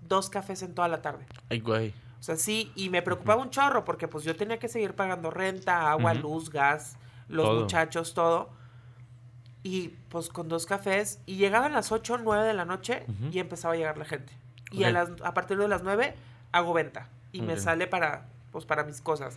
dos 0.06 0.28
cafés 0.30 0.62
en 0.62 0.74
toda 0.74 0.88
la 0.88 1.02
tarde. 1.02 1.26
Ay, 1.48 1.60
güey. 1.60 1.94
O 2.20 2.22
sea, 2.22 2.36
sí, 2.36 2.72
y 2.74 2.88
me 2.88 3.02
preocupaba 3.02 3.42
un 3.42 3.50
chorro 3.50 3.84
porque 3.84 4.08
pues 4.08 4.24
yo 4.24 4.34
tenía 4.34 4.58
que 4.58 4.68
seguir 4.68 4.94
pagando 4.94 5.30
renta, 5.30 5.90
agua, 5.90 6.14
luz, 6.14 6.48
gas, 6.50 6.96
los 7.28 7.44
Todo. 7.44 7.60
muchachos, 7.60 8.14
todo. 8.14 8.50
Y 9.64 9.88
pues 10.10 10.28
con 10.28 10.48
dos 10.48 10.66
cafés. 10.66 11.18
Y 11.26 11.36
llegaban 11.36 11.72
las 11.72 11.90
8 11.90 12.14
o 12.14 12.18
9 12.18 12.44
de 12.44 12.54
la 12.54 12.64
noche 12.64 13.04
y 13.32 13.38
empezaba 13.40 13.74
a 13.74 13.76
llegar 13.76 13.98
la 13.98 14.04
gente. 14.04 14.32
Y 14.70 14.84
a, 14.84 14.90
las, 14.92 15.08
a 15.24 15.34
partir 15.34 15.56
de 15.58 15.66
las 15.66 15.82
9 15.82 16.14
hago 16.52 16.72
venta. 16.74 17.08
Y 17.32 17.42
me 17.42 17.56
sale 17.58 17.86
para, 17.88 18.26
pues, 18.52 18.64
para 18.66 18.84
mis 18.84 19.00
cosas. 19.00 19.36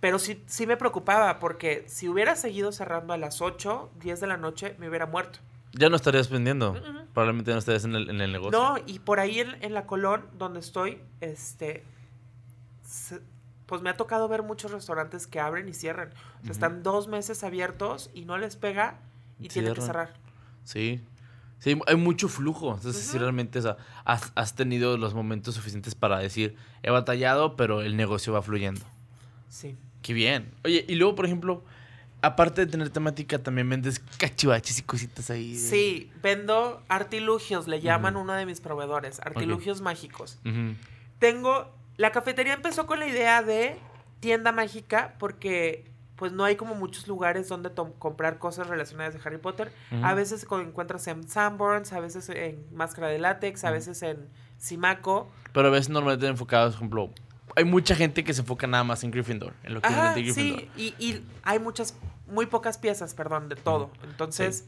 Pero 0.00 0.18
sí, 0.20 0.42
sí 0.46 0.66
me 0.66 0.76
preocupaba 0.76 1.40
porque 1.40 1.84
si 1.88 2.08
hubiera 2.08 2.36
seguido 2.36 2.70
cerrando 2.72 3.12
a 3.12 3.16
las 3.18 3.42
8, 3.42 3.90
10 4.00 4.20
de 4.20 4.26
la 4.28 4.36
noche, 4.36 4.76
me 4.78 4.88
hubiera 4.88 5.06
muerto. 5.06 5.40
Ya 5.72 5.90
no 5.90 5.96
estarías 5.96 6.30
vendiendo. 6.30 6.74
Probablemente 7.12 7.50
no 7.52 7.58
estarías 7.58 7.84
en 7.84 7.94
el, 7.96 8.08
en 8.08 8.20
el 8.20 8.30
negocio. 8.32 8.58
No, 8.58 8.76
y 8.86 9.00
por 9.00 9.18
ahí 9.20 9.40
en, 9.40 9.62
en 9.62 9.74
la 9.74 9.86
Colón, 9.86 10.24
donde 10.38 10.60
estoy, 10.60 11.02
este, 11.20 11.82
se- 12.84 13.20
pues 13.66 13.82
me 13.82 13.90
ha 13.90 13.96
tocado 13.96 14.28
ver 14.28 14.42
muchos 14.42 14.70
restaurantes 14.70 15.26
que 15.26 15.40
abren 15.40 15.68
y 15.68 15.74
cierran. 15.74 16.08
O 16.10 16.12
sea, 16.12 16.40
Ujú. 16.42 16.50
están 16.52 16.82
dos 16.82 17.08
meses 17.08 17.42
abiertos 17.44 18.08
y 18.14 18.24
no 18.24 18.38
les 18.38 18.56
pega 18.56 18.98
y 19.40 19.48
tienen 19.48 19.74
que 19.74 19.80
cerrar. 19.80 20.14
Sí. 20.64 21.00
Sí, 21.58 21.76
hay 21.86 21.96
mucho 21.96 22.28
flujo. 22.28 22.74
Entonces, 22.74 23.08
Ujú. 23.08 23.18
realmente 23.18 23.58
o 23.58 23.62
sea, 23.62 23.76
has, 24.04 24.30
has 24.36 24.54
tenido 24.54 24.96
los 24.96 25.12
momentos 25.14 25.56
suficientes 25.56 25.94
para 25.96 26.18
decir, 26.18 26.56
he 26.84 26.90
batallado, 26.90 27.56
pero 27.56 27.82
el 27.82 27.96
negocio 27.96 28.32
va 28.32 28.42
fluyendo. 28.42 28.82
Sí. 29.48 29.76
Qué 30.02 30.12
bien. 30.12 30.52
Oye, 30.64 30.84
y 30.88 30.94
luego, 30.94 31.16
por 31.16 31.26
ejemplo, 31.26 31.64
aparte 32.22 32.64
de 32.64 32.70
tener 32.70 32.90
temática, 32.90 33.40
también 33.42 33.68
vendes 33.68 33.98
cachivaches 34.18 34.78
y 34.78 34.82
cositas 34.82 35.30
ahí. 35.30 35.54
de- 35.54 35.58
Sí, 35.58 36.12
vendo 36.22 36.80
artilugios, 36.88 37.66
le 37.66 37.80
llaman 37.80 38.16
uno 38.16 38.34
de 38.34 38.46
mis 38.46 38.60
proveedores, 38.60 39.18
artilugios 39.20 39.80
mágicos. 39.80 40.38
Tengo, 41.18 41.74
la 41.96 42.12
cafetería 42.12 42.54
empezó 42.54 42.86
con 42.86 43.00
la 43.00 43.08
idea 43.08 43.42
de 43.42 43.76
tienda 44.20 44.52
mágica 44.52 45.16
porque 45.18 45.84
pues 46.18 46.32
no 46.32 46.44
hay 46.44 46.56
como 46.56 46.74
muchos 46.74 47.06
lugares 47.06 47.48
donde 47.48 47.70
comprar 47.98 48.38
cosas 48.38 48.66
relacionadas 48.66 49.14
de 49.14 49.20
Harry 49.24 49.38
Potter. 49.38 49.72
A 50.02 50.14
veces 50.14 50.44
encuentras 50.50 51.06
en 51.06 51.28
Sanborns, 51.28 51.92
a 51.92 52.00
veces 52.00 52.28
en 52.28 52.66
Máscara 52.74 53.06
de 53.08 53.18
Látex, 53.20 53.64
a 53.64 53.70
veces 53.70 54.02
en 54.02 54.28
Simaco. 54.58 55.30
Pero 55.52 55.68
a 55.68 55.70
veces 55.70 55.90
normalmente 55.90 56.26
enfocados, 56.26 56.74
por 56.74 56.80
ejemplo, 56.80 57.10
hay 57.54 57.64
mucha 57.64 57.94
gente 57.94 58.24
que 58.24 58.34
se 58.34 58.40
enfoca 58.40 58.66
nada 58.66 58.82
más 58.82 59.04
en 59.04 59.12
Gryffindor, 59.12 59.54
en 59.62 59.74
lo 59.74 59.80
que 59.80 59.86
Ajá, 59.86 60.10
es 60.10 60.14
de 60.16 60.22
Gryffindor. 60.22 60.60
sí, 60.60 60.94
y, 60.98 61.04
y 61.04 61.24
hay 61.44 61.60
muchas, 61.60 61.94
muy 62.26 62.46
pocas 62.46 62.78
piezas, 62.78 63.14
perdón, 63.14 63.48
de 63.48 63.54
todo. 63.54 63.90
Entonces, 64.02 64.66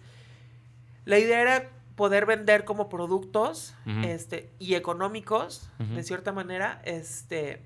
la 1.04 1.18
idea 1.18 1.40
era 1.40 1.70
poder 1.96 2.26
vender 2.26 2.64
como 2.64 2.88
productos 2.88 3.74
este, 4.04 4.50
y 4.60 4.74
económicos, 4.74 5.68
de 5.78 6.02
cierta 6.04 6.32
manera, 6.32 6.80
este, 6.84 7.60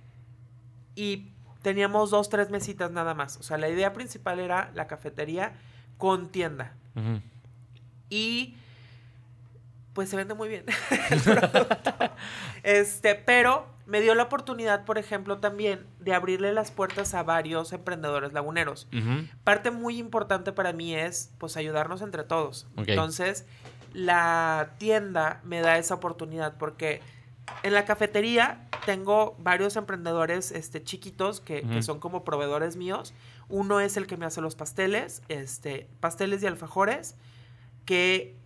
y 0.96 1.33
teníamos 1.64 2.10
dos, 2.10 2.28
tres 2.28 2.50
mesitas 2.50 2.92
nada 2.92 3.14
más. 3.14 3.38
O 3.38 3.42
sea, 3.42 3.56
la 3.56 3.70
idea 3.70 3.94
principal 3.94 4.38
era 4.38 4.70
la 4.74 4.86
cafetería 4.86 5.54
con 5.96 6.28
tienda. 6.28 6.74
Y 8.10 8.54
pues 9.94 10.10
se 10.10 10.16
vende 10.16 10.34
muy 10.34 10.48
bien 10.48 10.66
el 11.10 11.20
producto. 11.20 11.70
Este, 12.62 13.14
pero 13.14 13.66
me 13.86 14.02
dio 14.02 14.14
la 14.14 14.24
oportunidad, 14.24 14.84
por 14.84 14.98
ejemplo, 14.98 15.38
también 15.38 15.86
de 16.00 16.12
abrirle 16.12 16.52
las 16.52 16.70
puertas 16.70 17.14
a 17.14 17.22
varios 17.22 17.72
emprendedores 17.72 18.34
laguneros. 18.34 18.86
Parte 19.42 19.70
muy 19.70 19.98
importante 19.98 20.52
para 20.52 20.74
mí 20.74 20.94
es, 20.94 21.32
pues, 21.38 21.56
ayudarnos 21.56 22.02
entre 22.02 22.24
todos. 22.24 22.66
Entonces, 22.76 23.46
la 23.94 24.74
tienda 24.76 25.40
me 25.44 25.60
da 25.62 25.78
esa 25.78 25.94
oportunidad 25.94 26.58
porque 26.58 27.00
en 27.62 27.74
la 27.74 27.84
cafetería 27.84 28.68
tengo 28.86 29.36
varios 29.38 29.76
emprendedores 29.76 30.52
este, 30.52 30.82
chiquitos 30.82 31.40
que, 31.40 31.82
son 31.82 32.00
como 32.00 32.24
proveedores 32.24 32.76
míos. 32.76 33.14
Uno 33.48 33.80
es 33.80 33.96
el 33.96 34.06
que 34.06 34.16
me 34.16 34.26
hace 34.26 34.40
los 34.40 34.54
pasteles, 34.54 35.22
este, 35.28 35.88
pasteles 36.00 36.42
y 36.42 36.46
alfajores, 36.46 37.16
que 37.84 38.36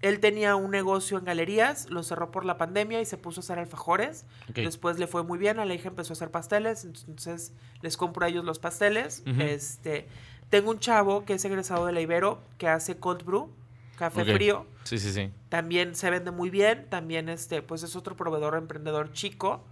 él 0.00 0.20
tenía 0.20 0.54
un 0.54 0.70
negocio 0.70 1.18
en 1.18 1.24
galerías, 1.24 1.90
lo 1.90 2.02
cerró 2.02 2.30
por 2.30 2.44
la 2.44 2.56
pandemia 2.56 3.00
y 3.00 3.04
se 3.04 3.16
puso 3.16 3.40
a 3.40 3.42
hacer 3.42 3.58
alfajores. 3.58 4.26
Después 4.54 4.98
le 4.98 5.06
fue 5.06 5.24
muy 5.24 5.38
bien, 5.38 5.58
a 5.58 5.64
la 5.64 5.74
hija 5.74 5.88
empezó 5.88 6.12
a 6.12 6.14
hacer 6.14 6.30
pasteles, 6.30 6.84
entonces 6.84 7.52
les 7.82 7.96
compro 7.96 8.24
a 8.24 8.28
ellos 8.28 8.44
los 8.44 8.58
pasteles. 8.58 9.22
Este, 9.26 10.06
tengo 10.50 10.70
un 10.70 10.78
chavo 10.78 11.24
que 11.24 11.34
es 11.34 11.44
egresado 11.44 11.86
de 11.86 11.92
la 11.92 12.00
Ibero 12.00 12.40
que 12.58 12.68
hace 12.68 12.96
cold 12.98 13.24
brew, 13.24 13.50
café 13.98 14.24
frío. 14.24 14.66
Sí, 14.84 14.98
sí, 14.98 15.12
sí. 15.12 15.30
También 15.48 15.94
se 15.94 16.08
vende 16.10 16.30
muy 16.30 16.50
bien, 16.50 16.86
también 16.88 17.28
este, 17.28 17.60
pues 17.62 17.82
es 17.82 17.96
otro 17.96 18.16
proveedor 18.16 18.54
emprendedor 18.54 19.12
chico. 19.12 19.64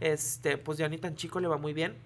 Este, 0.00 0.56
pues 0.58 0.78
ya 0.78 0.88
ni 0.88 0.98
tan 0.98 1.16
chico 1.16 1.40
le 1.40 1.48
va 1.48 1.58
muy 1.58 1.72
bien. 1.72 1.96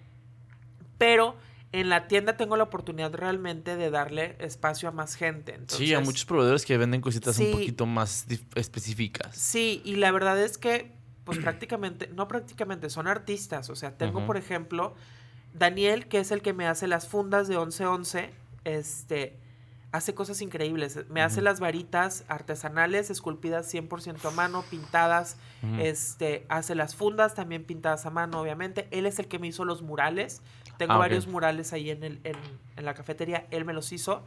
Pero 0.97 1.35
en 1.71 1.89
la 1.89 2.07
tienda 2.07 2.37
tengo 2.37 2.57
la 2.57 2.63
oportunidad 2.63 3.13
realmente 3.13 3.75
de 3.75 3.89
darle 3.89 4.35
espacio 4.39 4.89
a 4.89 4.91
más 4.91 5.15
gente. 5.15 5.59
sí, 5.67 5.93
a 5.93 5.99
muchos 5.99 6.25
proveedores 6.25 6.65
que 6.65 6.77
venden 6.77 7.01
cositas 7.01 7.35
Sí. 7.35 7.45
un 7.45 7.51
poquito 7.51 7.85
más 7.85 8.25
específicas. 8.55 9.35
Sí, 9.35 9.81
y 9.85 9.97
la 9.97 10.11
verdad 10.11 10.41
es 10.41 10.57
que, 10.57 10.91
pues 11.23 11.37
prácticamente, 11.39 12.07
no 12.15 12.27
prácticamente, 12.27 12.89
son 12.89 13.07
artistas. 13.07 13.69
O 13.69 13.75
sea, 13.75 13.97
tengo, 13.97 14.25
por 14.25 14.37
ejemplo, 14.37 14.95
Daniel, 15.53 16.07
que 16.07 16.19
es 16.19 16.31
el 16.31 16.41
que 16.41 16.53
me 16.53 16.67
hace 16.67 16.87
las 16.87 17.07
fundas 17.07 17.47
de 17.47 17.55
1111, 17.57 18.31
este, 18.63 19.37
hace 19.91 20.13
cosas 20.13 20.41
increíbles. 20.41 20.99
Me 21.09 21.21
hace 21.21 21.41
las 21.41 21.59
varitas 21.59 22.23
artesanales, 22.27 23.09
esculpidas 23.09 23.73
100% 23.73 24.25
a 24.25 24.31
mano, 24.31 24.63
pintadas. 24.69 25.37
Este, 25.79 26.45
hace 26.49 26.75
las 26.75 26.95
fundas 26.95 27.33
también 27.35 27.63
pintadas 27.63 28.05
a 28.05 28.09
mano, 28.09 28.39
obviamente. 28.41 28.87
Él 28.91 29.05
es 29.05 29.19
el 29.19 29.27
que 29.27 29.39
me 29.39 29.47
hizo 29.47 29.65
los 29.65 29.81
murales. 29.81 30.41
Tengo 30.77 30.93
Ah, 30.93 30.97
varios 30.97 31.25
murales 31.27 31.73
ahí 31.73 31.89
en, 31.89 32.03
el, 32.03 32.19
en, 32.23 32.35
en 32.75 32.85
la 32.85 32.93
cafetería. 32.93 33.47
Él 33.49 33.65
me 33.65 33.73
los 33.73 33.91
hizo. 33.91 34.23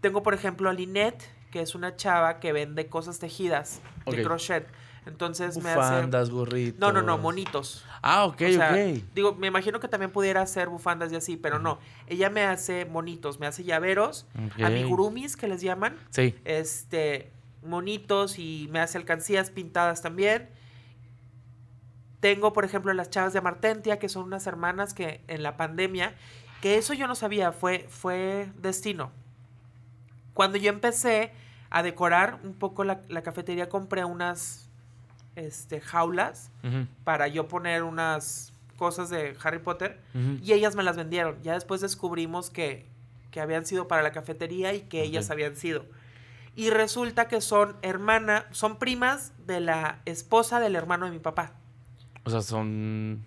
Tengo, 0.00 0.22
por 0.22 0.34
ejemplo, 0.34 0.68
a 0.68 0.72
Linette, 0.72 1.24
que 1.50 1.62
es 1.62 1.74
una 1.74 1.96
chava 1.96 2.40
que 2.40 2.52
vende 2.52 2.88
cosas 2.88 3.18
tejidas 3.18 3.80
de 4.04 4.12
crochet. 4.24 4.66
Entonces 5.06 5.56
me 5.62 5.70
hace. 5.70 5.78
Bufandas, 5.78 6.30
gorritos. 6.30 6.78
No, 6.80 6.92
no, 6.92 7.02
no, 7.02 7.18
monitos. 7.18 7.84
Ah, 8.02 8.24
ok, 8.26 8.42
O 8.48 8.52
sea, 8.52 8.70
ok. 8.70 9.02
Digo, 9.14 9.34
me 9.34 9.46
imagino 9.46 9.80
que 9.80 9.88
también 9.88 10.10
pudiera 10.12 10.42
hacer 10.42 10.68
bufandas 10.68 11.12
y 11.12 11.16
así, 11.16 11.36
pero 11.36 11.58
no. 11.58 11.78
Ella 12.06 12.30
me 12.30 12.44
hace 12.44 12.84
monitos, 12.84 13.40
me 13.40 13.46
hace 13.46 13.64
llaveros, 13.64 14.26
amigurumis 14.62 15.36
que 15.36 15.48
les 15.48 15.60
llaman, 15.62 15.96
Sí. 16.10 16.34
este, 16.44 17.32
monitos 17.64 18.38
y 18.38 18.68
me 18.70 18.80
hace 18.80 18.98
alcancías 18.98 19.50
pintadas 19.50 20.02
también. 20.02 20.48
Tengo, 22.20 22.52
por 22.52 22.64
ejemplo, 22.64 22.92
las 22.94 23.10
chavas 23.10 23.32
de 23.32 23.38
Amartentia, 23.38 23.98
que 23.98 24.08
son 24.08 24.24
unas 24.24 24.46
hermanas 24.46 24.92
que 24.92 25.22
en 25.28 25.42
la 25.42 25.56
pandemia, 25.56 26.14
que 26.60 26.76
eso 26.76 26.92
yo 26.92 27.06
no 27.06 27.14
sabía, 27.14 27.52
fue, 27.52 27.86
fue 27.88 28.50
destino. 28.56 29.12
Cuando 30.34 30.58
yo 30.58 30.70
empecé 30.70 31.32
a 31.70 31.82
decorar 31.82 32.40
un 32.42 32.54
poco 32.54 32.82
la, 32.82 33.02
la 33.08 33.22
cafetería, 33.22 33.68
compré 33.68 34.04
unas 34.04 34.67
este, 35.38 35.80
jaulas 35.80 36.50
para 37.04 37.28
yo 37.28 37.48
poner 37.48 37.82
unas 37.82 38.52
cosas 38.76 39.10
de 39.10 39.36
Harry 39.42 39.58
Potter 39.58 40.00
y 40.42 40.52
ellas 40.52 40.74
me 40.76 40.82
las 40.82 40.96
vendieron. 40.96 41.42
Ya 41.42 41.54
después 41.54 41.80
descubrimos 41.80 42.50
que, 42.50 42.86
que 43.30 43.40
habían 43.40 43.64
sido 43.66 43.88
para 43.88 44.02
la 44.02 44.12
cafetería 44.12 44.74
y 44.74 44.82
que 44.82 45.02
ellas 45.02 45.30
habían 45.30 45.56
sido. 45.56 45.84
Y 46.56 46.70
resulta 46.70 47.28
que 47.28 47.40
son 47.40 47.76
hermana, 47.82 48.46
son 48.50 48.78
primas 48.78 49.32
de 49.46 49.60
la 49.60 50.00
esposa 50.06 50.58
del 50.58 50.74
hermano 50.74 51.06
de 51.06 51.12
mi 51.12 51.20
papá. 51.20 51.52
O 52.24 52.30
sea, 52.30 52.42
son. 52.42 53.24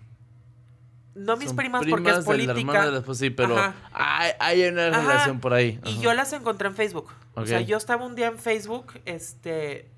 No 1.14 1.36
mis 1.36 1.48
son 1.48 1.56
primas, 1.56 1.84
porque 1.88 2.10
es 2.10 2.16
del 2.16 2.24
política. 2.24 2.90
de 2.90 3.00
la 3.00 3.14
sí, 3.14 3.30
pero 3.30 3.56
hay, 3.92 4.32
hay 4.38 4.64
una 4.64 4.88
Ajá. 4.88 5.00
relación 5.00 5.40
por 5.40 5.54
ahí. 5.54 5.80
Y 5.84 5.98
yo 6.00 6.12
las 6.14 6.32
encontré 6.32 6.68
en 6.68 6.74
Facebook. 6.74 7.10
O 7.34 7.46
sea, 7.46 7.60
yo 7.62 7.76
estaba 7.78 8.04
un 8.04 8.14
día 8.14 8.26
en 8.28 8.38
Facebook, 8.38 9.00
este, 9.06 9.90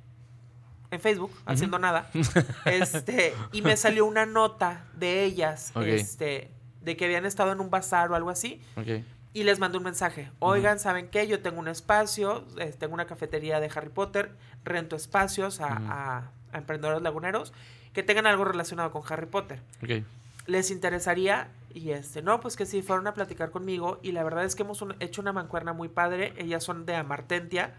en 0.95 1.01
Facebook, 1.01 1.31
haciendo 1.47 1.79
nada, 1.79 2.09
este, 2.65 3.35
y 3.53 3.63
me 3.63 3.77
salió 3.77 4.07
una 4.07 4.27
nota 4.27 4.85
de 4.95 5.25
ellas, 5.25 5.73
este, 5.85 6.51
de 6.83 6.97
que 6.97 7.05
habían 7.05 7.27
estado 7.27 7.53
en 7.53 7.61
un 7.61 7.71
bazar 7.71 8.11
o 8.11 8.15
algo 8.15 8.31
así, 8.31 8.61
Ok. 8.77 9.03
y 9.33 9.43
les 9.45 9.59
mandé 9.59 9.79
un 9.79 9.85
mensaje. 9.85 10.31
Oigan, 10.39 10.79
¿saben 10.79 11.09
qué? 11.09 11.27
Yo 11.27 11.41
tengo 11.41 11.59
un 11.61 11.69
espacio, 11.69 12.45
eh, 12.59 12.75
tengo 12.79 12.95
una 12.95 13.07
cafetería 13.07 13.61
de 13.61 13.71
Harry 13.75 13.91
Potter, 13.91 14.31
rento 14.65 14.97
espacios 14.97 15.61
a, 15.61 15.67
a- 15.69 16.31
a 16.53 16.59
emprendedores 16.59 17.03
laguneros 17.03 17.53
que 17.93 18.03
tengan 18.03 18.27
algo 18.27 18.45
relacionado 18.45 18.91
con 18.93 19.03
Harry 19.13 19.27
Potter. 19.27 19.61
Ok. 19.83 20.05
¿Les 20.47 20.71
interesaría? 20.71 21.49
Y 21.73 21.91
este, 21.91 22.23
no, 22.23 22.39
pues 22.41 22.55
que 22.55 22.67
sí, 22.67 22.83
fueron 22.83 23.07
a 23.09 23.15
platicar 23.15 23.51
conmigo 23.51 23.99
y 24.03 24.13
la 24.13 24.23
verdad 24.23 24.45
es 24.45 24.55
que 24.55 24.63
hemos 24.63 24.81
un- 24.83 24.95
hecho 25.01 25.21
una 25.21 25.33
mancuerna 25.33 25.73
muy 25.73 25.89
padre. 25.89 26.33
Ellas 26.37 26.63
son 26.63 26.87
de 26.87 26.95
Amartentia. 26.95 27.75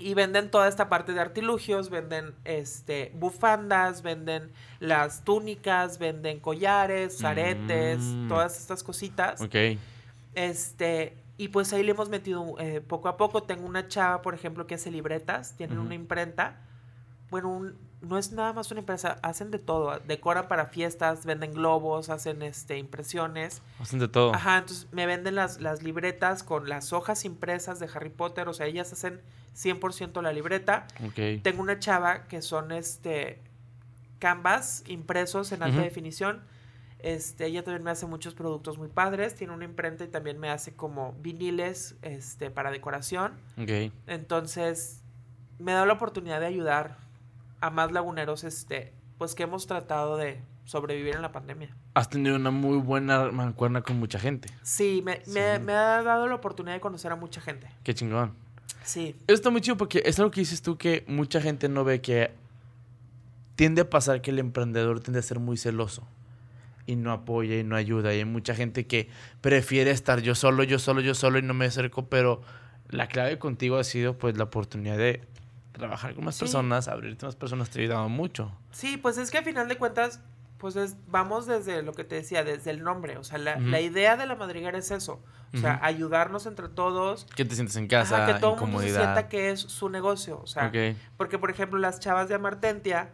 Y 0.00 0.14
venden 0.14 0.50
toda 0.50 0.66
esta 0.66 0.88
parte 0.88 1.12
de 1.12 1.20
artilugios, 1.20 1.90
venden 1.90 2.34
este 2.44 3.12
bufandas, 3.14 4.02
venden 4.02 4.50
las 4.80 5.22
túnicas, 5.24 5.98
venden 5.98 6.40
collares, 6.40 7.22
aretes, 7.22 7.98
Mm. 8.00 8.28
todas 8.28 8.58
estas 8.58 8.82
cositas. 8.82 9.40
Ok. 9.40 9.54
Este, 10.34 11.16
y 11.36 11.48
pues 11.48 11.72
ahí 11.72 11.82
le 11.82 11.92
hemos 11.92 12.08
metido 12.08 12.54
eh, 12.58 12.80
poco 12.80 13.08
a 13.08 13.16
poco. 13.16 13.42
Tengo 13.42 13.66
una 13.66 13.88
chava, 13.88 14.22
por 14.22 14.34
ejemplo, 14.34 14.66
que 14.66 14.74
hace 14.76 14.90
libretas, 14.90 15.54
tienen 15.56 15.78
Ujú. 15.78 15.86
una 15.86 15.94
imprenta. 15.94 16.56
Bueno, 17.30 17.50
un- 17.50 17.89
no 18.02 18.18
es 18.18 18.32
nada 18.32 18.52
más 18.52 18.70
una 18.70 18.80
empresa, 18.80 19.18
hacen 19.22 19.50
de 19.50 19.58
todo. 19.58 19.98
Decoran 20.00 20.48
para 20.48 20.66
fiestas, 20.66 21.26
venden 21.26 21.52
globos, 21.52 22.08
hacen 22.08 22.42
este 22.42 22.78
impresiones. 22.78 23.62
Hacen 23.78 23.98
de 23.98 24.08
todo. 24.08 24.34
Ajá, 24.34 24.58
entonces 24.58 24.88
me 24.92 25.06
venden 25.06 25.34
las, 25.34 25.60
las 25.60 25.82
libretas 25.82 26.42
con 26.42 26.68
las 26.68 26.92
hojas 26.92 27.24
impresas 27.24 27.78
de 27.78 27.88
Harry 27.94 28.10
Potter. 28.10 28.48
O 28.48 28.54
sea, 28.54 28.66
ellas 28.66 28.92
hacen 28.92 29.20
100% 29.54 30.22
la 30.22 30.32
libreta. 30.32 30.86
Tengo 31.42 31.62
una 31.62 31.78
chava 31.78 32.26
que 32.26 32.42
son 32.42 32.72
este 32.72 33.40
canvas 34.18 34.84
impresos 34.86 35.52
en 35.52 35.62
alta 35.62 35.80
definición. 35.80 36.42
Este, 36.98 37.46
ella 37.46 37.64
también 37.64 37.82
me 37.82 37.90
hace 37.90 38.06
muchos 38.06 38.34
productos 38.34 38.78
muy 38.78 38.88
padres. 38.88 39.34
Tiene 39.34 39.52
una 39.52 39.64
imprenta 39.64 40.04
y 40.04 40.08
también 40.08 40.38
me 40.38 40.50
hace 40.50 40.74
como 40.74 41.12
viniles 41.20 41.96
este, 42.02 42.50
para 42.50 42.70
decoración. 42.70 43.32
Entonces, 44.06 45.02
me 45.58 45.72
da 45.72 45.84
la 45.84 45.94
oportunidad 45.94 46.40
de 46.40 46.46
ayudar 46.46 47.09
a 47.60 47.70
más 47.70 47.92
laguneros, 47.92 48.44
este, 48.44 48.92
pues 49.18 49.34
que 49.34 49.42
hemos 49.44 49.66
tratado 49.66 50.16
de 50.16 50.40
sobrevivir 50.64 51.16
en 51.16 51.22
la 51.22 51.32
pandemia. 51.32 51.74
Has 51.94 52.08
tenido 52.08 52.36
una 52.36 52.50
muy 52.50 52.78
buena 52.78 53.30
mancuerna 53.32 53.82
con 53.82 53.98
mucha 53.98 54.18
gente. 54.18 54.48
Sí, 54.62 55.02
me, 55.04 55.16
me- 55.26 55.56
Sí. 55.56 55.62
me 55.64 55.72
ha 55.72 56.02
dado 56.02 56.26
la 56.28 56.36
oportunidad 56.36 56.74
de 56.74 56.80
conocer 56.80 57.10
a 57.12 57.16
mucha 57.16 57.40
gente. 57.40 57.66
Qué 57.82 57.92
chingón. 57.94 58.34
Sí. 58.84 59.14
Eso 59.26 59.34
está 59.34 59.50
muy 59.50 59.60
chido 59.60 59.76
porque 59.76 60.02
es 60.06 60.18
algo 60.18 60.30
que 60.30 60.40
dices 60.40 60.62
tú 60.62 60.78
que 60.78 61.04
mucha 61.06 61.40
gente 61.40 61.68
no 61.68 61.84
ve 61.84 62.00
que 62.00 62.30
tiende 63.56 63.82
a 63.82 63.90
pasar 63.90 64.22
que 64.22 64.30
el 64.30 64.38
emprendedor 64.38 65.00
tiende 65.00 65.18
a 65.18 65.22
ser 65.22 65.38
muy 65.38 65.56
celoso 65.56 66.06
y 66.86 66.96
no 66.96 67.12
apoya 67.12 67.58
y 67.58 67.64
no 67.64 67.76
ayuda. 67.76 68.14
Y 68.14 68.18
hay 68.18 68.24
mucha 68.24 68.54
gente 68.54 68.86
que 68.86 69.08
prefiere 69.42 69.90
estar 69.90 70.20
yo 70.22 70.34
solo, 70.34 70.62
yo 70.64 70.78
solo, 70.78 71.00
yo 71.02 71.14
solo 71.14 71.38
y 71.38 71.42
no 71.42 71.52
me 71.52 71.66
acerco, 71.66 72.06
pero 72.06 72.40
la 72.88 73.06
clave 73.08 73.38
contigo 73.38 73.76
ha 73.76 73.84
sido 73.84 74.16
pues 74.16 74.36
la 74.38 74.44
oportunidad 74.44 74.96
de 74.96 75.20
trabajar 75.80 76.14
con 76.14 76.24
más 76.24 76.36
Sí. 76.36 76.40
personas, 76.40 76.86
abrirte 76.88 77.26
más 77.26 77.34
personas, 77.36 77.68
te 77.70 77.80
ha 77.80 77.82
ayudado 77.82 78.08
mucho. 78.08 78.52
Sí, 78.70 78.96
pues 78.96 79.18
es 79.18 79.30
que 79.30 79.38
a 79.38 79.42
final 79.42 79.68
de 79.68 79.76
cuentas, 79.76 80.20
pues 80.58 80.76
es- 80.76 80.96
vamos 81.08 81.46
desde 81.46 81.82
lo 81.82 81.92
que 81.94 82.04
te 82.04 82.14
decía, 82.16 82.44
desde 82.44 82.70
el 82.70 82.84
nombre. 82.84 83.16
O 83.16 83.24
sea, 83.24 83.38
la, 83.38 83.58
la 83.58 83.80
idea 83.80 84.16
de 84.16 84.26
la 84.26 84.36
madriguera 84.36 84.76
es 84.78 84.90
eso. 84.90 85.22
O 85.52 85.58
sea, 85.58 85.80
ayudarnos 85.82 86.46
entre 86.46 86.68
todos. 86.68 87.24
Que 87.34 87.44
te 87.44 87.54
sientes 87.56 87.74
en 87.76 87.88
casa, 87.88 88.22
Ajá, 88.24 88.34
que 88.34 88.40
todo 88.40 88.54
el 88.54 88.60
mundo 88.60 88.80
se 88.82 88.90
sienta 88.94 89.28
que 89.28 89.50
es 89.50 89.58
su 89.60 89.88
negocio. 89.88 90.38
O 90.40 90.46
sea, 90.46 90.70
porque 91.16 91.38
por 91.38 91.50
ejemplo 91.50 91.78
las 91.78 91.98
chavas 91.98 92.28
de 92.28 92.36
Amartentia 92.36 93.08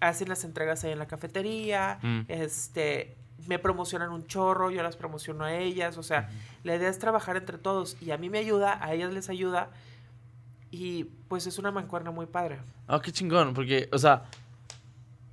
hacen 0.00 0.28
las 0.28 0.44
entregas 0.44 0.84
ahí 0.84 0.92
en 0.92 0.98
la 0.98 1.06
cafetería, 1.08 1.98
Mm. 2.02 2.20
este, 2.28 3.16
me 3.46 3.58
promocionan 3.58 4.10
un 4.10 4.26
chorro, 4.26 4.70
yo 4.70 4.82
las 4.82 4.96
promociono 4.96 5.44
a 5.44 5.54
ellas. 5.54 5.96
O 5.96 6.02
sea, 6.02 6.28
la 6.64 6.74
idea 6.76 6.88
es 6.90 6.98
trabajar 6.98 7.36
entre 7.36 7.56
todos 7.58 7.96
y 8.02 8.10
a 8.10 8.18
mí 8.18 8.28
me 8.28 8.38
ayuda, 8.38 8.78
a 8.84 8.92
ellas 8.92 9.12
les 9.14 9.28
ayuda. 9.30 9.70
Y 10.70 11.04
pues 11.28 11.46
es 11.46 11.58
una 11.58 11.70
mancuerna 11.70 12.10
muy 12.10 12.26
padre. 12.26 12.58
Ah, 12.86 13.00
qué 13.02 13.12
chingón, 13.12 13.54
porque, 13.54 13.88
o 13.92 13.98
sea, 13.98 14.24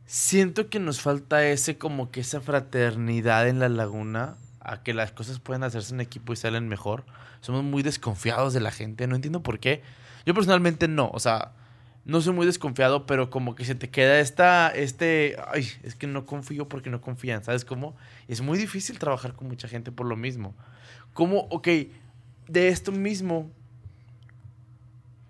siento 0.05 0.69
que 0.69 0.79
nos 0.79 1.01
falta 1.01 1.45
ese, 1.45 1.77
como 1.77 2.11
que 2.11 2.21
esa 2.21 2.41
fraternidad 2.41 3.47
en 3.47 3.59
la 3.59 3.69
laguna, 3.69 4.37
a 4.59 4.81
que 4.81 4.93
las 4.93 5.11
cosas 5.11 5.39
pueden 5.39 5.63
hacerse 5.63 5.93
en 5.93 6.01
equipo 6.01 6.33
y 6.33 6.35
salen 6.35 6.67
mejor. 6.67 7.05
Somos 7.41 7.63
muy 7.63 7.83
desconfiados 7.83 8.53
de 8.53 8.59
la 8.59 8.71
gente, 8.71 9.07
no 9.07 9.15
entiendo 9.15 9.43
por 9.43 9.59
qué. 9.59 9.83
Yo 10.25 10.33
personalmente 10.33 10.87
no, 10.87 11.09
o 11.13 11.19
sea, 11.19 11.51
no 12.05 12.21
soy 12.21 12.33
muy 12.33 12.45
desconfiado, 12.45 13.05
pero 13.05 13.29
como 13.29 13.55
que 13.55 13.65
se 13.65 13.75
te 13.75 13.89
queda 13.89 14.19
esta, 14.19 14.69
este, 14.69 15.35
ay, 15.51 15.67
es 15.83 15.95
que 15.95 16.07
no 16.07 16.25
confío 16.25 16.67
porque 16.67 16.89
no 16.89 17.01
confían, 17.01 17.43
¿sabes 17.43 17.65
cómo? 17.65 17.95
Es 18.27 18.41
muy 18.41 18.57
difícil 18.57 18.97
trabajar 18.97 19.33
con 19.33 19.47
mucha 19.47 19.67
gente 19.67 19.91
por 19.91 20.07
lo 20.07 20.15
mismo. 20.15 20.55
¿Cómo, 21.13 21.47
ok, 21.49 21.67
de 22.47 22.67
esto 22.69 22.91
mismo, 22.91 23.51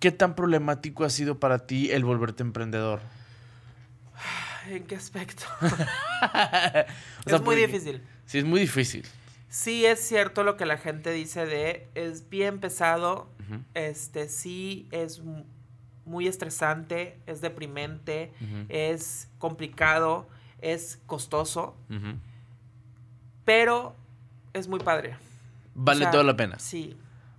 qué 0.05 0.11
tan 0.11 0.35
problemático 0.35 1.03
ha 1.03 1.09
sido 1.09 1.39
para 1.39 1.65
ti 1.65 1.89
el 1.89 2.05
volverte 2.05 2.43
emprendedor? 2.43 2.99
¿En 4.69 4.83
qué 4.85 4.95
aspecto? 4.95 5.45
O 7.25 7.29
sea, 7.29 7.37
es 7.37 7.41
muy 7.41 7.55
difícil. 7.55 8.03
Sí, 8.27 8.37
es 8.37 8.45
muy 8.45 8.59
difícil. 8.59 9.03
Sí 9.49 9.83
es 9.87 9.99
cierto 10.07 10.43
lo 10.43 10.57
que 10.57 10.67
la 10.67 10.77
gente 10.77 11.09
dice 11.11 11.47
de 11.47 11.87
es 11.95 12.29
bien 12.29 12.59
pesado, 12.59 13.27
este 13.73 14.29
sí 14.29 14.87
es 14.91 15.21
mu- 15.23 15.43
muy 16.05 16.27
estresante, 16.27 17.17
es 17.25 17.41
deprimente, 17.41 18.31
es 18.69 19.27
complicado, 19.39 20.29
es 20.61 20.99
costoso, 21.07 21.75
pero 23.43 23.95
es 24.53 24.67
muy 24.67 24.79
padre. 24.81 25.15
Vale 25.73 26.01
O 26.01 26.03
sea, 26.03 26.11
toda 26.11 26.23
la 26.23 26.37
pena. 26.37 26.59
Sí, 26.59 26.95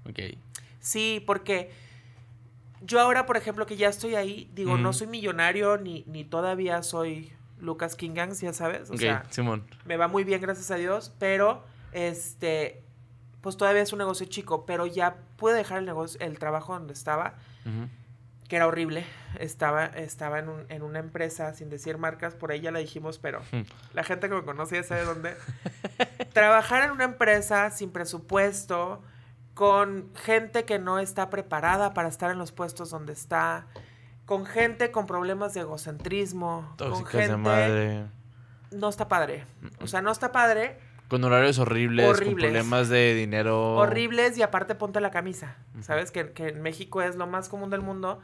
Ok. 0.09 0.19
sí, 0.81 1.23
porque 1.25 1.71
yo 2.87 3.01
ahora, 3.01 3.27
por 3.27 3.37
ejemplo, 3.37 3.67
que 3.67 3.77
ya 3.77 3.89
estoy 3.89 4.15
ahí, 4.15 4.51
digo, 4.55 4.77
no 4.79 4.93
soy 4.93 5.07
millonario 5.09 5.77
ni, 5.79 6.05
ni 6.07 6.25
todavía 6.25 6.83
soy 6.83 7.33
Lucas 7.59 7.97
Kingangs, 7.97 8.41
ya 8.41 8.53
sabes, 8.53 8.91
o 8.91 8.97
sea, 8.97 9.25
Simón. 9.31 9.65
me 9.85 9.97
va 9.97 10.09
muy 10.09 10.25
bien, 10.25 10.41
gracias 10.41 10.71
a 10.71 10.77
Dios, 10.77 11.13
pero 11.19 11.63
este, 11.93 12.83
pues 13.41 13.57
todavía 13.57 13.83
es 13.83 13.93
un 13.93 13.99
negocio 13.99 14.27
chico, 14.27 14.67
pero 14.67 14.87
ya 14.87 15.17
pude 15.37 15.55
dejar 15.55 15.79
el 15.79 15.85
negocio, 15.87 16.21
el 16.21 16.39
trabajo 16.39 16.75
donde 16.75 16.93
estaba, 16.93 17.35
que 18.49 18.57
era 18.57 18.67
horrible. 18.69 19.05
Estaba, 19.41 19.87
estaba 19.87 20.39
en, 20.39 20.49
un- 20.49 20.67
en 20.69 20.83
una 20.83 20.99
empresa, 21.01 21.53
sin 21.55 21.69
decir 21.69 21.99
marcas, 21.99 22.35
por 22.35 22.53
ahí 22.53 22.61
ya 22.61 22.71
la 22.71 22.79
dijimos, 22.79 23.19
pero 23.19 23.41
la 23.95 24.05
gente 24.05 24.29
que 24.29 24.35
me 24.37 24.43
conoce 24.45 24.77
ya 24.77 24.83
sabe 24.85 25.05
dónde. 25.05 25.35
Trabajar 26.33 26.85
en 26.85 26.91
una 26.93 27.05
empresa 27.05 27.71
sin 27.71 27.91
presupuesto, 27.91 29.03
con 29.57 30.11
gente 30.15 30.67
que 30.67 30.79
no 30.79 30.99
está 30.99 31.31
preparada 31.31 31.95
para 31.95 32.11
estar 32.11 32.31
en 32.31 32.37
los 32.37 32.53
puestos 32.53 32.91
donde 32.91 33.15
está, 33.15 33.67
con 34.27 34.45
gente 34.45 34.91
con 34.91 35.07
problemas 35.07 35.55
de 35.55 35.61
egocentrismo, 35.61 36.75
con 36.77 36.91
Tóxicas 36.91 37.13
gente... 37.13 37.31
de 37.31 37.37
madre. 37.39 38.07
No 38.71 38.91
está 38.91 39.09
padre. 39.09 39.47
O 39.81 39.87
sea, 39.87 40.03
no 40.03 40.13
está 40.13 40.31
padre, 40.31 40.79
Con 41.09 41.25
horarios 41.25 41.59
horribles, 41.59 42.21
con 42.21 42.35
problemas 42.35 42.91
de 42.91 43.15
dinero. 43.15 43.77
horribles 43.77 44.37
y 44.37 44.43
aparte 44.43 44.75
ponte 44.75 45.01
la 45.01 45.11
camisa. 45.11 45.57
¿Sabes? 45.81 46.11
Que, 46.11 46.33
que 46.33 46.49
en 46.49 46.61
México 46.61 47.01
es 47.01 47.17
lo 47.17 47.27
más 47.27 47.49
común 47.49 47.71
del 47.71 47.81
mundo. 47.81 48.21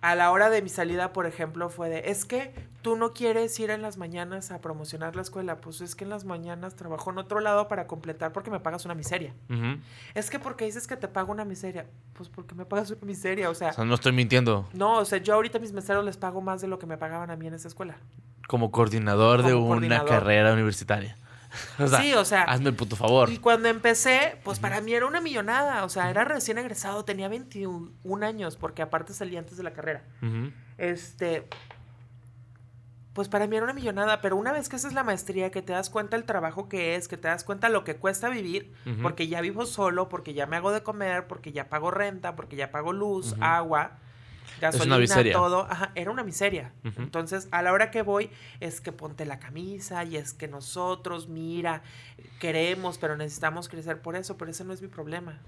A 0.00 0.14
la 0.14 0.30
hora 0.30 0.48
de 0.48 0.62
mi 0.62 0.68
salida, 0.68 1.12
por 1.12 1.26
ejemplo, 1.26 1.68
fue 1.70 1.88
de, 1.88 2.10
es 2.10 2.24
que 2.24 2.54
tú 2.82 2.94
no 2.96 3.12
quieres 3.12 3.58
ir 3.58 3.70
en 3.70 3.82
las 3.82 3.96
mañanas 3.96 4.52
a 4.52 4.60
promocionar 4.60 5.16
la 5.16 5.22
escuela. 5.22 5.56
Pues 5.60 5.80
es 5.80 5.96
que 5.96 6.04
en 6.04 6.10
las 6.10 6.24
mañanas 6.24 6.76
trabajo 6.76 7.10
en 7.10 7.18
otro 7.18 7.40
lado 7.40 7.66
para 7.66 7.86
completar 7.88 8.32
porque 8.32 8.50
me 8.50 8.60
pagas 8.60 8.84
una 8.84 8.94
miseria. 8.94 9.34
Es 10.14 10.30
que 10.30 10.38
porque 10.38 10.64
dices 10.64 10.86
que 10.86 10.96
te 10.96 11.08
pago 11.08 11.32
una 11.32 11.44
miseria. 11.44 11.86
Pues 12.12 12.28
porque 12.28 12.54
me 12.54 12.64
pagas 12.64 12.90
una 12.92 13.00
miseria. 13.04 13.50
O 13.50 13.54
sea, 13.54 13.70
O 13.70 13.72
sea, 13.72 13.84
no 13.84 13.94
estoy 13.94 14.12
mintiendo. 14.12 14.68
no, 14.72 14.98
o 14.98 15.04
sea, 15.04 15.18
yo 15.18 15.34
ahorita 15.34 15.58
a 15.58 15.60
mis 15.60 15.72
meseros 15.72 16.04
les 16.04 16.16
pago 16.16 16.40
más 16.40 16.60
de 16.60 16.68
lo 16.68 16.78
que 16.78 16.86
me 16.86 16.96
pagaban 16.96 17.30
a 17.30 17.36
mí 17.36 17.46
en 17.48 17.54
esa 17.54 17.66
escuela. 17.68 17.96
Como 18.46 18.70
coordinador 18.70 19.42
de 19.42 19.54
una 19.54 19.66
coordinador. 19.66 20.08
carrera 20.08 20.52
universitaria. 20.52 21.16
O 21.78 21.86
sea, 21.86 22.00
sí, 22.00 22.14
o 22.14 22.24
sea, 22.24 22.42
hazme 22.42 22.70
el 22.70 22.76
puto 22.76 22.96
favor. 22.96 23.30
Y 23.30 23.38
cuando 23.38 23.68
empecé, 23.68 24.38
pues 24.44 24.58
para 24.58 24.80
mí 24.80 24.94
era 24.94 25.06
una 25.06 25.20
millonada. 25.20 25.84
O 25.84 25.88
sea, 25.88 26.10
era 26.10 26.24
recién 26.24 26.58
egresado, 26.58 27.04
tenía 27.04 27.28
21 27.28 28.26
años, 28.26 28.56
porque 28.56 28.82
aparte 28.82 29.12
salí 29.12 29.36
antes 29.36 29.56
de 29.56 29.62
la 29.62 29.72
carrera. 29.72 30.04
Este. 30.76 31.48
Pues 33.12 33.28
para 33.28 33.48
mí 33.48 33.56
era 33.56 33.64
una 33.64 33.74
millonada, 33.74 34.20
pero 34.20 34.36
una 34.36 34.52
vez 34.52 34.68
que 34.68 34.76
haces 34.76 34.92
la 34.92 35.02
maestría, 35.02 35.50
que 35.50 35.60
te 35.60 35.72
das 35.72 35.90
cuenta 35.90 36.16
el 36.16 36.22
trabajo 36.22 36.68
que 36.68 36.94
es, 36.94 37.08
que 37.08 37.16
te 37.16 37.26
das 37.26 37.42
cuenta 37.42 37.68
lo 37.68 37.82
que 37.82 37.96
cuesta 37.96 38.28
vivir, 38.28 38.72
porque 39.02 39.26
ya 39.26 39.40
vivo 39.40 39.66
solo, 39.66 40.08
porque 40.08 40.34
ya 40.34 40.46
me 40.46 40.54
hago 40.54 40.70
de 40.70 40.84
comer, 40.84 41.26
porque 41.26 41.50
ya 41.50 41.68
pago 41.68 41.90
renta, 41.90 42.36
porque 42.36 42.54
ya 42.54 42.70
pago 42.70 42.92
luz, 42.92 43.34
agua, 43.40 43.98
gasolina, 44.60 44.98
miseria. 44.98 45.32
todo. 45.32 45.66
Ajá, 45.70 45.92
era 45.94 46.10
una 46.10 46.24
miseria. 46.24 46.72
Entonces, 46.96 47.48
a 47.50 47.62
la 47.62 47.72
hora 47.72 47.90
que 47.90 48.02
voy, 48.02 48.30
es 48.60 48.80
que 48.80 48.92
ponte 48.92 49.24
la 49.24 49.38
camisa 49.38 50.04
y 50.04 50.16
es 50.16 50.32
que 50.32 50.48
nosotros, 50.48 51.28
mira, 51.28 51.82
queremos, 52.40 52.98
pero 52.98 53.16
necesitamos 53.16 53.68
crecer 53.68 54.00
por 54.00 54.16
eso, 54.16 54.36
pero 54.36 54.50
ese 54.50 54.64
no 54.64 54.72
es 54.72 54.82
mi 54.82 54.88
problema. 54.88 55.38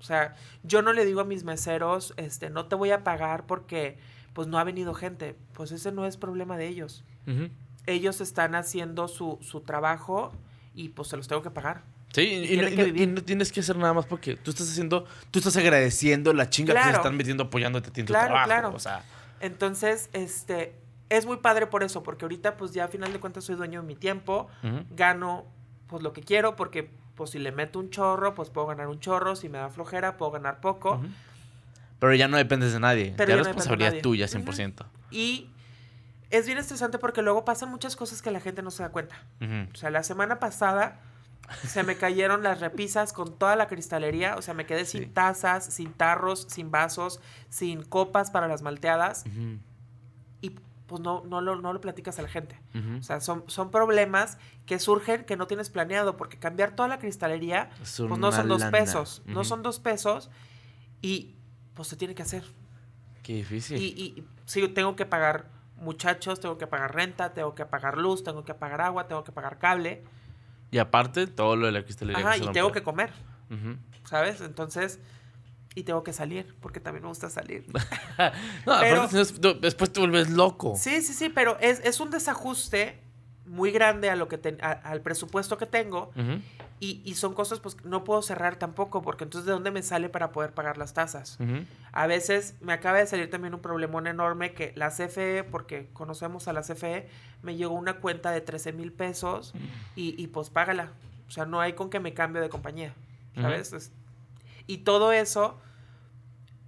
O 0.00 0.04
sea, 0.04 0.34
yo 0.64 0.82
no 0.82 0.92
le 0.92 1.04
digo 1.04 1.20
a 1.20 1.24
mis 1.24 1.44
meseros, 1.44 2.14
este, 2.16 2.50
no 2.50 2.66
te 2.66 2.74
voy 2.74 2.90
a 2.90 3.04
pagar 3.04 3.46
porque 3.46 3.98
pues 4.32 4.48
no 4.48 4.58
ha 4.58 4.64
venido 4.64 4.94
gente. 4.94 5.36
Pues 5.52 5.72
ese 5.72 5.92
no 5.92 6.06
es 6.06 6.16
problema 6.16 6.56
de 6.56 6.66
ellos. 6.68 7.04
Ellos 7.86 8.20
están 8.20 8.54
haciendo 8.54 9.08
su, 9.08 9.38
su 9.42 9.60
trabajo 9.60 10.32
y 10.74 10.90
pues 10.90 11.08
se 11.08 11.16
los 11.16 11.28
tengo 11.28 11.42
que 11.42 11.50
pagar. 11.50 11.82
Sí, 12.12 12.20
y, 12.50 12.56
no, 12.58 12.68
que 12.68 12.92
y 12.94 13.06
tienes 13.22 13.50
que 13.50 13.60
hacer 13.60 13.76
nada 13.76 13.94
más 13.94 14.04
porque 14.04 14.36
tú 14.36 14.50
estás 14.50 14.70
haciendo, 14.70 15.06
tú 15.30 15.38
estás 15.38 15.56
agradeciendo 15.56 16.32
la 16.34 16.50
chinga 16.50 16.74
que 16.74 16.82
se 16.82 16.90
están 16.90 17.16
metiendo 17.16 17.44
apoyándote 17.44 17.88
a 17.88 17.92
ti 17.92 18.00
en 18.00 18.06
tu 18.06 18.12
trabajo. 18.12 18.44
claro. 18.44 18.72
O 18.74 18.78
sea, 18.78 19.02
Entonces, 19.40 20.10
este, 20.12 20.74
es 21.08 21.24
muy 21.24 21.38
padre 21.38 21.66
por 21.66 21.82
eso, 21.82 22.02
porque 22.02 22.26
ahorita 22.26 22.56
pues 22.56 22.72
ya 22.72 22.84
a 22.84 22.88
final 22.88 23.12
de 23.12 23.20
cuentas 23.20 23.44
soy 23.44 23.56
dueño 23.56 23.80
de 23.80 23.86
mi 23.86 23.96
tiempo, 23.96 24.48
gano 24.90 25.46
pues 25.86 26.02
lo 26.02 26.12
que 26.12 26.22
quiero, 26.22 26.54
porque 26.54 26.90
pues 27.14 27.30
si 27.30 27.38
le 27.38 27.52
meto 27.52 27.78
un 27.78 27.90
chorro, 27.90 28.34
pues 28.34 28.50
puedo 28.50 28.66
ganar 28.66 28.88
un 28.88 29.00
chorro, 29.00 29.36
si 29.36 29.48
me 29.48 29.58
da 29.58 29.70
flojera, 29.70 30.16
puedo 30.16 30.32
ganar 30.32 30.60
poco. 30.60 31.02
Pero 31.98 32.14
ya 32.14 32.28
no 32.28 32.36
dependes 32.36 32.72
de 32.72 32.80
nadie. 32.80 33.14
Pero 33.16 33.28
ya 33.30 33.36
ya 33.36 33.42
no 33.42 33.44
responsabilidad 33.44 34.02
tuya, 34.02 34.26
Ujú. 34.26 34.38
100%. 34.38 34.84
Y 35.10 35.48
es 36.30 36.46
bien 36.46 36.58
estresante 36.58 36.98
porque 36.98 37.22
luego 37.22 37.44
pasan 37.44 37.70
muchas 37.70 37.94
cosas 37.96 38.22
que 38.22 38.30
la 38.30 38.40
gente 38.40 38.62
no 38.62 38.70
se 38.70 38.82
da 38.82 38.88
cuenta. 38.88 39.16
O 39.72 39.76
sea, 39.76 39.90
la 39.90 40.02
semana 40.02 40.40
pasada 40.40 41.00
se 41.66 41.82
me 41.82 41.96
cayeron 41.96 42.42
las 42.42 42.60
repisas 42.60 43.12
con 43.12 43.36
toda 43.38 43.56
la 43.56 43.66
cristalería. 43.66 44.36
O 44.36 44.42
sea, 44.42 44.54
me 44.54 44.66
quedé 44.66 44.84
Sí. 44.84 44.98
sin 44.98 45.12
tazas, 45.12 45.64
sin 45.66 45.92
tarros, 45.92 46.46
sin 46.48 46.70
vasos, 46.70 47.20
sin 47.48 47.82
copas 47.82 48.30
para 48.30 48.48
las 48.48 48.62
malteadas. 48.62 49.24
Y 50.40 50.50
pues 50.86 51.00
no, 51.00 51.22
no, 51.24 51.40
lo, 51.40 51.56
no 51.56 51.72
lo 51.72 51.80
platicas 51.80 52.18
a 52.18 52.22
la 52.22 52.28
gente. 52.28 52.60
O 52.98 53.02
sea, 53.02 53.20
son, 53.20 53.44
son 53.48 53.70
problemas 53.70 54.38
que 54.66 54.78
surgen 54.78 55.24
que 55.24 55.36
no 55.36 55.46
tienes 55.46 55.70
planeado. 55.70 56.16
Porque 56.16 56.38
cambiar 56.38 56.74
toda 56.74 56.88
la 56.88 56.98
cristalería, 56.98 57.70
Es 57.82 57.96
pues 58.06 58.18
no 58.20 58.32
son 58.32 58.48
dos 58.48 58.60
lana. 58.60 58.70
pesos. 58.78 59.22
No 59.26 59.44
son 59.44 59.62
dos 59.62 59.78
pesos. 59.78 60.30
Y 61.00 61.36
pues 61.74 61.88
se 61.88 61.96
tiene 61.96 62.14
que 62.14 62.22
hacer. 62.22 62.44
Qué 63.22 63.34
difícil. 63.34 63.78
Y, 63.80 63.84
y 63.86 64.28
sí, 64.46 64.66
tengo 64.68 64.96
que 64.96 65.06
pagar 65.06 65.46
muchachos, 65.76 66.40
tengo 66.40 66.58
que 66.58 66.66
pagar 66.66 66.94
renta, 66.94 67.32
tengo 67.32 67.54
que 67.54 67.64
pagar 67.66 67.96
luz, 67.98 68.22
tengo 68.24 68.44
que 68.44 68.54
pagar 68.54 68.80
agua, 68.82 69.08
tengo 69.08 69.24
que 69.24 69.32
pagar 69.32 69.58
cable. 69.58 70.04
Y 70.72 70.78
aparte, 70.78 71.28
todo 71.28 71.54
lo 71.54 71.66
de 71.66 71.72
la 71.72 71.84
cristalería. 71.84 72.26
Ajá, 72.26 72.36
y 72.38 72.48
tengo 72.52 72.72
que 72.72 72.82
comer. 72.82 73.12
¿sabes? 74.04 74.40
Entonces, 74.40 74.98
y 75.74 75.84
tengo 75.84 76.02
que 76.02 76.12
salir, 76.12 76.54
porque 76.60 76.80
también 76.80 77.02
me 77.04 77.08
gusta 77.08 77.30
salir. 77.30 77.64
No, 78.66 78.78
Pero- 78.80 79.02
aparte, 79.02 79.16
después- 79.60 79.92
te 79.92 80.00
vuelves 80.00 80.30
loco. 80.30 80.74
Sí, 80.76 81.00
sí, 81.02 81.12
sí, 81.14 81.28
pero 81.28 81.56
es, 81.60 81.80
es 81.84 82.00
un 82.00 82.10
desajuste 82.10 83.00
muy 83.46 83.70
grande 83.70 84.08
a 84.10 84.16
lo 84.16 84.28
que 84.28 84.38
ten- 84.38 84.58
a- 84.62 84.70
al 84.72 85.00
presupuesto 85.02 85.58
que 85.58 85.66
tengo 85.66 86.10
Ujú. 86.16 86.40
Y, 86.84 87.00
y 87.04 87.14
son 87.14 87.32
cosas 87.32 87.60
pues 87.60 87.76
que 87.76 87.88
no 87.88 88.02
puedo 88.02 88.22
cerrar 88.22 88.56
tampoco 88.56 89.02
porque 89.02 89.22
entonces 89.22 89.46
de 89.46 89.52
dónde 89.52 89.70
me 89.70 89.82
sale 89.82 90.08
para 90.08 90.32
poder 90.32 90.52
pagar 90.52 90.78
las 90.78 90.94
tasas. 90.94 91.36
A 91.92 92.06
veces 92.08 92.56
me 92.60 92.72
acaba 92.72 92.98
de 92.98 93.06
salir 93.06 93.30
también 93.30 93.54
un 93.54 93.60
problemón 93.60 94.08
enorme 94.08 94.52
que 94.52 94.72
la 94.74 94.90
CFE, 94.90 95.44
porque 95.44 95.90
conocemos 95.92 96.48
a 96.48 96.52
la 96.52 96.62
CFE, 96.62 97.08
me 97.42 97.54
llegó 97.54 97.74
una 97.74 98.00
cuenta 98.00 98.32
de 98.32 98.40
13 98.40 98.72
mil 98.72 98.92
pesos 98.92 99.54
y, 99.94 100.20
y 100.20 100.26
pues 100.26 100.50
págala. 100.50 100.90
O 101.28 101.30
sea, 101.30 101.46
no 101.46 101.60
hay 101.60 101.74
con 101.74 101.88
que 101.88 102.00
me 102.00 102.14
cambie 102.14 102.42
de 102.42 102.48
compañía, 102.48 102.94
¿sabes? 103.42 103.72
Es- 103.72 103.92
Y 104.66 104.78
todo 104.78 105.12
eso, 105.12 105.60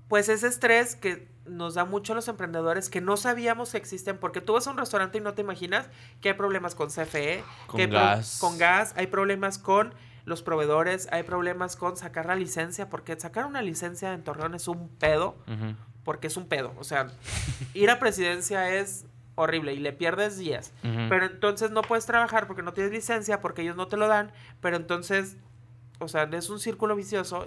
pues 0.08 0.28
ese 0.28 0.46
estrés 0.46 0.94
que 0.96 1.28
nos 1.46 1.74
da 1.74 1.84
mucho 1.84 2.12
a 2.12 2.16
los 2.16 2.28
emprendedores 2.28 2.88
que 2.88 3.00
no 3.00 3.16
sabíamos 3.16 3.72
que 3.72 3.78
existen, 3.78 4.18
porque 4.18 4.40
tú 4.40 4.54
vas 4.54 4.66
a 4.66 4.70
un 4.70 4.78
restaurante 4.78 5.18
y 5.18 5.20
no 5.20 5.34
te 5.34 5.42
imaginas 5.42 5.88
que 6.20 6.30
hay 6.30 6.34
problemas 6.34 6.74
con 6.74 6.88
CFE, 6.88 7.44
Con 7.66 7.78
que 7.78 7.86
gas. 7.86 8.38
con 8.40 8.58
gas, 8.58 8.94
hay 8.96 9.08
problemas 9.08 9.58
con 9.58 9.94
los 10.24 10.42
proveedores, 10.42 11.08
hay 11.12 11.22
problemas 11.22 11.76
con 11.76 11.96
sacar 11.96 12.26
la 12.26 12.34
licencia, 12.34 12.88
porque 12.88 13.18
sacar 13.18 13.44
una 13.44 13.60
licencia 13.62 14.14
en 14.14 14.22
Torreón 14.22 14.54
es 14.54 14.68
un 14.68 14.88
pedo, 14.88 15.36
porque 16.02 16.28
es 16.28 16.36
un 16.36 16.46
pedo. 16.46 16.72
O 16.78 16.84
sea, 16.84 17.08
ir 17.74 17.90
a 17.90 17.98
presidencia 17.98 18.74
es 18.74 19.04
horrible 19.34 19.74
y 19.74 19.78
le 19.78 19.92
pierdes 19.92 20.38
días. 20.38 20.72
Pero 20.82 21.26
entonces 21.26 21.70
no 21.70 21.82
puedes 21.82 22.06
trabajar 22.06 22.46
porque 22.46 22.62
no 22.62 22.72
tienes 22.72 22.92
licencia, 22.92 23.40
porque 23.40 23.62
ellos 23.62 23.76
no 23.76 23.88
te 23.88 23.96
lo 23.96 24.08
dan, 24.08 24.32
pero 24.60 24.76
entonces, 24.76 25.36
o 25.98 26.08
sea, 26.08 26.22
es 26.32 26.48
un 26.48 26.58
círculo 26.58 26.96
vicioso 26.96 27.46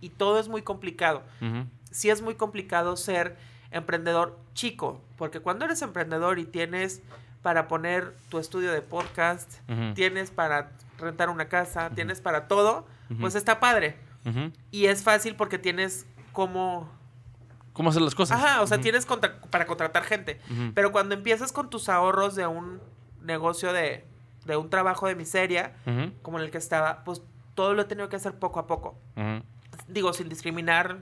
y, 0.00 0.08
todo 0.10 0.38
es 0.38 0.48
muy 0.48 0.62
complicado. 0.62 1.22
Ujú. 1.42 1.66
Sí 1.94 2.10
es 2.10 2.22
muy 2.22 2.34
complicado 2.34 2.96
ser 2.96 3.36
emprendedor 3.70 4.36
chico, 4.54 5.00
porque 5.16 5.38
cuando 5.40 5.64
eres 5.64 5.80
emprendedor 5.82 6.38
y 6.38 6.44
tienes 6.44 7.02
para 7.42 7.68
poner 7.68 8.14
tu 8.30 8.38
estudio 8.38 8.72
de 8.72 8.82
podcast, 8.82 9.50
tienes 9.94 10.30
para 10.30 10.72
rentar 10.98 11.28
una 11.30 11.46
casa, 11.48 11.90
tienes 11.90 12.20
para 12.20 12.48
todo, 12.48 12.86
pues 13.20 13.34
está 13.34 13.60
padre. 13.60 13.96
Y 14.70 14.86
es 14.86 15.02
fácil 15.02 15.36
porque 15.36 15.58
tienes 15.58 16.06
cómo, 16.32 16.88
cómo 17.72 17.90
hacer 17.90 18.02
las 18.02 18.14
cosas. 18.14 18.40
Ajá, 18.42 18.62
o 18.62 18.66
sea, 18.66 18.78
tienes 18.80 19.06
contra- 19.06 19.40
para 19.50 19.66
contratar 19.66 20.02
gente. 20.04 20.40
Pero 20.74 20.90
cuando 20.92 21.14
empiezas 21.14 21.52
con 21.52 21.68
tus 21.70 21.88
ahorros 21.88 22.34
de 22.34 22.46
un 22.46 22.80
negocio 23.22 23.72
de, 23.72 24.04
de 24.46 24.56
un 24.56 24.68
trabajo 24.70 25.06
de 25.06 25.14
miseria, 25.14 25.74
como 26.22 26.38
en 26.38 26.44
el 26.44 26.50
que 26.50 26.58
estaba, 26.58 27.04
pues 27.04 27.22
todo 27.54 27.74
lo 27.74 27.82
he 27.82 27.84
tenido 27.84 28.08
que 28.08 28.16
hacer 28.16 28.34
poco 28.38 28.58
a 28.58 28.66
poco. 28.66 28.96
Digo, 29.88 30.12
sin 30.12 30.28
discriminar 30.28 30.96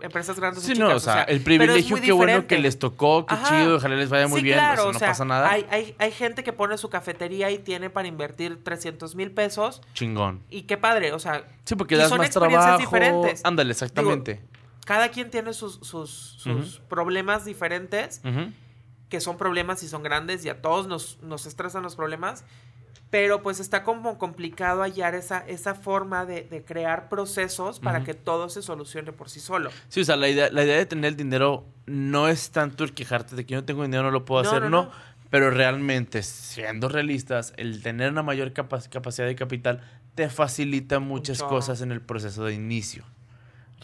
empresas 0.00 0.38
grandes 0.38 0.62
Sí, 0.62 0.72
o 0.72 0.76
no, 0.78 0.94
o 0.94 1.00
sea, 1.00 1.22
el 1.22 1.40
privilegio, 1.40 1.96
qué 2.00 2.12
bueno 2.12 2.46
que 2.46 2.58
les 2.58 2.78
tocó, 2.78 3.26
qué 3.26 3.34
Ajá. 3.34 3.48
chido, 3.62 3.76
ojalá 3.76 3.96
les 3.96 4.08
vaya 4.10 4.28
muy 4.28 4.40
Sí, 4.40 4.44
bien, 4.44 4.58
claro, 4.58 4.72
o 4.74 4.76
sea, 4.84 4.88
o 4.90 4.92
no 4.92 4.98
sea, 4.98 5.08
pasa 5.08 5.24
nada. 5.24 5.50
Hay, 5.50 5.66
hay, 5.70 5.94
hay 5.98 6.12
gente 6.12 6.44
que 6.44 6.52
pone 6.52 6.76
su 6.78 6.88
cafetería 6.90 7.50
y 7.50 7.58
tiene 7.58 7.90
para 7.90 8.08
invertir 8.08 8.62
300 8.62 9.14
mil 9.14 9.30
pesos. 9.30 9.82
Chingón. 9.94 10.42
Y 10.50 10.62
qué 10.62 10.76
padre, 10.76 11.12
o 11.12 11.18
sea, 11.18 11.44
Sí, 11.64 11.74
porque 11.74 11.96
das 11.96 12.08
son 12.08 12.18
más 12.18 12.26
experiencias 12.28 12.62
trabajo. 12.64 12.80
diferentes. 12.80 13.44
Ándale, 13.44 13.72
exactamente. 13.72 14.42
cada 14.84 15.08
quien 15.10 15.30
tiene 15.30 15.52
sus, 15.52 15.80
sus, 15.82 16.10
sus 16.38 16.80
problemas 16.88 17.44
diferentes, 17.44 18.20
que 19.08 19.20
son 19.20 19.36
problemas 19.36 19.82
y 19.82 19.88
son 19.88 20.02
grandes 20.02 20.44
y 20.44 20.48
a 20.48 20.60
todos 20.60 20.86
nos, 20.88 21.20
nos 21.22 21.46
estresan 21.46 21.82
los 21.82 21.94
problemas. 21.96 22.44
Pero 23.18 23.42
pues 23.42 23.60
está 23.60 23.82
como 23.82 24.18
complicado 24.18 24.82
hallar 24.82 25.14
esa, 25.14 25.38
esa 25.46 25.74
forma 25.74 26.26
de, 26.26 26.42
de 26.42 26.62
crear 26.62 27.08
procesos 27.08 27.80
para 27.80 28.04
que 28.04 28.12
todo 28.12 28.50
se 28.50 28.60
solucione 28.60 29.10
por 29.10 29.30
sí 29.30 29.40
solo. 29.40 29.70
Sí, 29.88 30.02
o 30.02 30.04
sea, 30.04 30.16
la 30.16 30.28
idea, 30.28 30.50
la 30.52 30.64
idea 30.64 30.76
de 30.76 30.84
tener 30.84 31.08
el 31.12 31.16
dinero 31.16 31.64
no 31.86 32.28
es 32.28 32.50
tanto 32.50 32.84
el 32.84 32.92
quejarte 32.92 33.34
de 33.34 33.46
que 33.46 33.54
yo 33.54 33.60
no 33.60 33.64
tengo 33.64 33.84
dinero, 33.84 34.02
no 34.02 34.10
lo 34.10 34.26
puedo 34.26 34.42
No, 34.42 34.48
hacer, 34.50 34.62
no, 34.64 34.68
no. 34.68 34.82
no. 34.82 34.90
Pero 35.30 35.50
realmente, 35.50 36.22
siendo 36.22 36.90
realistas, 36.90 37.54
el 37.56 37.82
tener 37.82 38.10
una 38.12 38.22
mayor 38.22 38.52
capa- 38.52 38.82
capacidad 38.90 39.26
de 39.26 39.34
capital 39.34 39.80
te 40.14 40.28
facilita 40.28 40.98
muchas 41.00 41.42
cosas 41.42 41.80
en 41.80 41.92
el 41.92 42.02
proceso 42.02 42.44
de 42.44 42.52
inicio. 42.52 43.02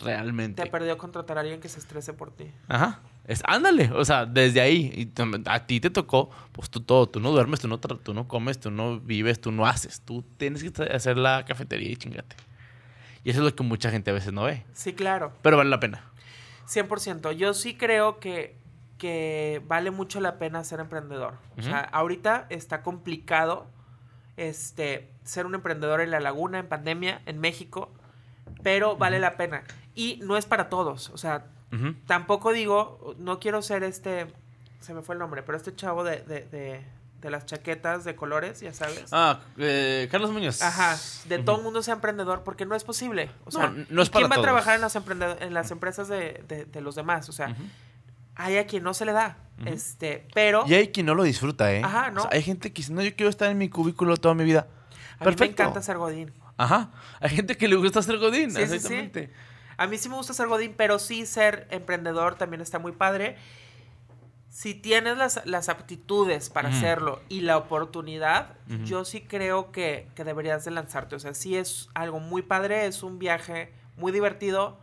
Realmente. 0.03 0.63
Te 0.63 0.71
perdió 0.71 0.99
contratar 0.99 1.39
a 1.39 1.41
alguien 1.41 1.61
que 1.61 1.69
se 1.69 1.79
estrese 1.79 2.13
por 2.13 2.31
ti. 2.35 2.51
Ajá. 2.69 3.01
Es, 3.25 3.43
ándale, 3.47 3.91
o 3.93 4.05
sea, 4.05 4.27
desde 4.27 4.61
ahí. 4.61 4.93
Y 4.95 5.23
a 5.47 5.67
ti 5.67 5.81
te 5.81 5.91
tocó, 5.91 6.31
pues 6.53 6.71
tú 6.71 6.81
todo. 6.81 7.09
Tú 7.09 7.21
no 7.21 7.31
duermes, 7.31 7.61
tú 7.61 7.69
no, 7.69 7.79
tú 7.79 8.15
no 8.15 8.27
comes, 8.27 8.59
tú 8.59 8.71
no 8.71 8.99
vives, 9.01 9.41
tú 9.41 9.53
no 9.53 9.67
haces. 9.67 10.01
Tú 10.01 10.25
tienes 10.37 10.65
que 10.65 10.83
hacer 10.85 11.17
la 11.17 11.45
cafetería 11.45 11.91
y 11.91 11.97
chingate. 11.97 12.37
Y 13.25 13.31
eso 13.31 13.41
es 13.41 13.45
lo 13.45 13.55
que 13.55 13.63
mucha 13.63 13.91
gente 13.91 14.11
a 14.11 14.15
veces 14.15 14.33
no 14.33 14.45
ve. 14.45 14.65
Sí, 14.73 14.93
claro. 14.93 15.33
Pero 15.43 15.57
vale 15.57 15.71
la 15.71 15.79
pena. 15.81 16.05
100%. 16.67 17.33
Yo 17.33 17.55
sí 17.55 17.77
creo 17.77 18.19
que, 18.19 18.57
que 18.99 19.63
vale 19.67 19.91
mucho 19.91 20.21
la 20.21 20.39
pena 20.39 20.65
ser 20.65 20.81
emprendedor. 20.81 21.35
O 21.57 21.63
sea, 21.63 21.81
ahorita 21.81 22.47
está 22.51 22.83
complicado 22.83 23.69
este, 24.37 25.13
ser 25.25 25.47
un 25.47 25.55
emprendedor 25.55 26.01
en 26.01 26.11
la 26.11 26.21
laguna, 26.21 26.59
en 26.59 26.69
pandemia, 26.69 27.23
en 27.27 27.39
México, 27.39 27.93
pero 28.63 28.97
vale 28.97 29.19
la 29.19 29.37
pena. 29.37 29.63
Y 29.95 30.19
no 30.23 30.37
es 30.37 30.47
para 30.47 30.69
todos. 30.69 31.11
O 31.11 31.19
sea, 31.19 31.47
tampoco 32.07 32.53
digo, 32.53 33.15
no 33.19 33.39
quiero 33.41 33.63
ser 33.63 33.83
este, 33.83 34.27
se 34.81 34.95
me 34.95 35.03
fue 35.03 35.15
el 35.15 35.19
nombre, 35.19 35.43
pero 35.43 35.57
este 35.57 35.75
chavo 35.75 36.05
de, 36.05 36.21
de, 36.23 36.41
de, 36.47 36.85
de 37.21 37.31
las 37.31 37.47
chaquetas 37.47 38.05
de 38.05 38.15
colores, 38.15 38.61
ya 38.61 38.73
sabes. 38.75 39.07
Ah, 39.13 39.41
eh, 39.59 40.09
Carlos 40.11 40.31
Muñoz. 40.33 40.61
Ajá, 40.63 40.97
de 41.29 41.39
todo 41.39 41.57
el 41.59 41.63
mundo 41.63 41.83
sea 41.83 41.95
emprendedor, 41.95 42.43
porque 42.45 42.67
no 42.67 42.75
es 42.75 42.85
posible. 42.85 43.31
O 43.45 43.51
sea, 43.51 43.69
No, 43.69 43.85
no 43.89 44.03
es 44.03 44.09
¿y 44.09 44.11
para 44.13 44.23
¿quién 44.23 44.31
va 44.33 44.35
todos. 44.37 44.39
a 44.39 44.43
trabajar 44.43 44.75
en 44.77 44.81
las, 44.83 44.97
en 45.43 45.55
las 45.55 45.71
empresas 45.71 46.09
de, 46.09 46.43
de- 46.49 46.65
de 46.67 46.81
los 46.81 46.95
demás? 46.95 47.29
O 47.29 47.33
sea, 47.33 47.55
hay 48.35 48.57
a 48.57 48.67
quien 48.67 48.83
no 48.83 48.93
se 48.95 49.05
le 49.05 49.13
da. 49.13 49.37
Este, 49.65 50.27
pero 50.35 50.65
Y 50.67 50.75
hay 50.75 50.89
quien 50.89 51.07
no 51.07 51.15
lo 51.15 51.23
disfruta, 51.23 51.73
¿eh? 51.73 51.83
Ajá, 51.85 52.09
O 52.09 52.11
¿no? 52.13 52.23
sea, 52.23 52.31
hay 52.33 52.43
gente 52.43 52.73
que 52.73 52.83
dice, 52.83 52.93
no, 52.93 53.01
yo 53.03 53.15
quiero 53.15 53.31
estar 53.31 53.49
en 53.51 53.59
mi 53.59 53.69
cubículo 53.69 54.17
toda 54.17 54.35
mi 54.35 54.43
vida. 54.45 54.61
a 54.61 54.65
mí 54.65 54.71
me 55.21 55.25
Perfecto. 55.27 55.63
encanta 55.63 55.83
ser 55.83 55.99
Godín. 55.99 56.33
Ajá. 56.57 56.91
Hay 57.21 57.31
gente 57.31 57.57
que 57.57 57.69
le 57.69 57.77
gusta 57.77 58.03
ser 58.03 58.19
Godín. 58.19 58.51
Sí, 58.51 58.67
sí, 58.67 58.81
sí. 58.81 59.11
A 59.83 59.89
mí 59.89 59.99
sí 59.99 60.09
me 60.09 60.15
gusta 60.15 60.33
ser 60.33 60.47
Godín, 60.47 60.75
pero 60.77 61.01
sí 61.01 61.27
ser 61.27 61.67
emprendedor 61.73 62.37
también 62.37 62.61
está 62.61 62.79
muy 62.79 62.93
padre. 62.93 63.37
Si 64.49 64.75
tienes 64.75 65.19
las, 65.19 65.45
las 65.45 65.69
aptitudes 65.69 66.51
para 66.51 66.69
hacerlo 66.69 67.21
y 67.29 67.41
la 67.41 67.57
oportunidad, 67.57 68.55
yo 68.85 69.05
sí 69.05 69.23
creo 69.23 69.73
que, 69.73 70.07
que 70.15 70.23
deberías 70.23 70.65
de 70.65 70.71
lanzarte. 70.71 71.17
O 71.17 71.19
sea, 71.19 71.35
sí 71.35 71.57
es 71.57 71.89
algo 71.95 72.21
muy 72.21 72.43
padre, 72.43 72.87
es 72.87 73.03
un 73.03 73.19
viaje 73.19 73.73
muy 73.97 74.13
divertido, 74.13 74.79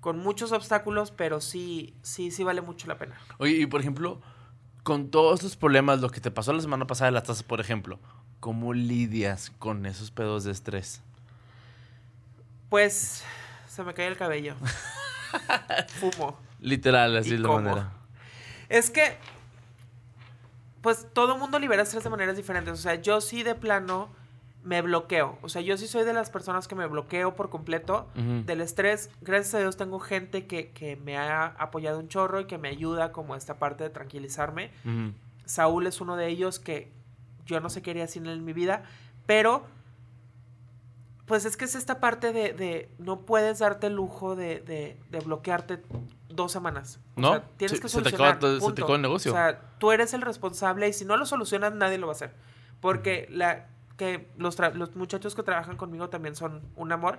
con 0.00 0.18
muchos 0.18 0.50
obstáculos, 0.52 1.10
pero 1.10 1.42
sí, 1.42 1.94
sí, 2.00 2.30
sí 2.30 2.42
vale 2.42 2.62
mucho 2.62 2.86
la 2.86 2.96
pena. 2.96 3.20
Oye, 3.36 3.56
y 3.56 3.66
por 3.66 3.82
ejemplo, 3.82 4.22
con 4.82 5.10
todos 5.10 5.40
estos 5.40 5.56
problemas, 5.56 6.00
lo 6.00 6.08
que 6.08 6.22
te 6.22 6.30
pasó 6.30 6.54
la 6.54 6.62
semana 6.62 6.86
pasada 6.86 7.10
de 7.10 7.14
las 7.16 7.24
tasas, 7.24 7.42
por 7.42 7.60
ejemplo, 7.60 7.98
¿cómo 8.40 8.72
lidias 8.72 9.50
con 9.58 9.84
esos 9.84 10.10
pedos 10.10 10.44
de 10.44 10.52
estrés? 10.52 11.02
Pues 12.70 13.22
se 13.76 13.84
me 13.84 13.92
cae 13.92 14.06
el 14.06 14.16
cabello. 14.16 14.54
Fumo. 16.00 16.38
Literal, 16.60 17.14
así 17.14 17.30
¿Y 17.30 17.34
es 17.34 17.40
la 17.40 17.48
manera. 17.48 17.92
Es 18.70 18.90
que, 18.90 19.18
pues 20.80 21.06
todo 21.12 21.34
el 21.34 21.40
mundo 21.40 21.58
libera 21.58 21.82
estrés 21.82 22.02
de 22.02 22.08
maneras 22.08 22.36
diferentes. 22.38 22.72
O 22.72 22.76
sea, 22.78 22.94
yo 22.94 23.20
sí 23.20 23.42
de 23.42 23.54
plano 23.54 24.08
me 24.64 24.80
bloqueo. 24.80 25.38
O 25.42 25.50
sea, 25.50 25.60
yo 25.60 25.76
sí 25.76 25.86
soy 25.86 26.04
de 26.04 26.14
las 26.14 26.30
personas 26.30 26.66
que 26.66 26.74
me 26.74 26.86
bloqueo 26.86 27.36
por 27.36 27.50
completo 27.50 28.08
del 28.14 28.62
estrés. 28.62 29.10
Gracias 29.20 29.54
a 29.54 29.58
Dios 29.58 29.76
tengo 29.76 30.00
gente 30.00 30.46
que, 30.46 30.70
que 30.70 30.96
me 30.96 31.18
ha 31.18 31.44
apoyado 31.44 31.98
un 31.98 32.08
chorro 32.08 32.40
y 32.40 32.46
que 32.46 32.56
me 32.56 32.68
ayuda 32.68 33.12
como 33.12 33.36
esta 33.36 33.58
parte 33.58 33.84
de 33.84 33.90
tranquilizarme. 33.90 34.70
Saúl 35.44 35.86
es 35.86 36.00
uno 36.00 36.16
de 36.16 36.28
ellos 36.28 36.58
que 36.58 36.90
yo 37.44 37.60
no 37.60 37.68
sé 37.68 37.82
qué 37.82 37.90
haría 37.90 38.08
sin 38.08 38.26
él 38.26 38.38
en 38.38 38.44
mi 38.44 38.54
vida, 38.54 38.84
pero 39.26 39.66
pues 41.26 41.44
es 41.44 41.56
que 41.56 41.64
es 41.64 41.74
esta 41.74 42.00
parte 42.00 42.32
de, 42.32 42.52
de 42.52 42.88
no 42.98 43.20
puedes 43.20 43.58
darte 43.58 43.88
el 43.88 43.94
lujo 43.94 44.36
de, 44.36 44.60
de- 44.60 44.98
de 45.10 45.20
bloquearte 45.20 45.82
dos 46.28 46.52
semanas. 46.52 47.00
O 47.16 47.20
¿No? 47.20 47.30
sea, 47.32 47.44
tienes 47.56 47.76
Se- 47.78 47.82
que 47.82 47.88
se 47.88 47.98
te 47.98 48.04
solucionar. 48.10 48.36
acaba 48.36 48.60
se 48.60 48.72
te 48.72 48.82
acaba 48.82 48.96
el 48.96 49.02
negocio. 49.02 49.32
O 49.32 49.34
sea, 49.34 49.60
tú 49.78 49.90
eres 49.92 50.14
el 50.14 50.22
responsable 50.22 50.88
y 50.88 50.92
si 50.92 51.04
no 51.04 51.16
lo 51.16 51.26
solucionas 51.26 51.72
nadie 51.74 51.98
lo 51.98 52.06
va 52.06 52.12
a 52.12 52.16
hacer. 52.16 52.34
Porque 52.80 53.26
la 53.30 53.66
que 53.96 54.28
los, 54.36 54.58
muchachos 54.94 55.34
que 55.34 55.42
trabajan 55.42 55.76
conmigo 55.78 56.08
también 56.10 56.36
son 56.36 56.62
un 56.76 56.92
amor, 56.92 57.18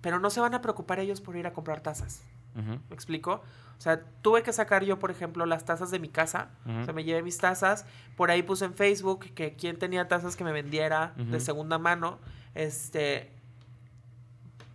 pero 0.00 0.18
no 0.18 0.28
se 0.28 0.40
van 0.40 0.52
a 0.54 0.60
preocupar 0.60 0.98
ellos 0.98 1.20
por 1.20 1.36
ir 1.36 1.46
a 1.46 1.52
comprar 1.52 1.80
tazas. 1.80 2.22
Ujú. 2.56 2.78
¿Me 2.88 2.94
explico? 2.94 3.42
O 3.78 3.80
sea, 3.80 4.00
tuve 4.22 4.42
que 4.42 4.52
sacar 4.52 4.84
yo, 4.84 4.98
por 4.98 5.10
ejemplo, 5.10 5.46
las 5.46 5.64
tazas 5.64 5.90
de 5.90 5.98
mi 5.98 6.08
casa. 6.08 6.50
Ujú. 6.66 6.80
O 6.80 6.84
sea, 6.84 6.94
me 6.94 7.04
llevé 7.04 7.22
mis 7.22 7.38
tazas. 7.38 7.86
Por 8.16 8.30
ahí 8.30 8.42
puse 8.42 8.64
en 8.64 8.74
Facebook 8.74 9.20
que 9.34 9.54
quien 9.54 9.78
tenía 9.78 10.06
tazas 10.08 10.36
que 10.36 10.44
me 10.44 10.52
vendiera 10.52 11.12
de 11.16 11.40
segunda 11.40 11.78
mano. 11.78 12.18
Este. 12.54 13.30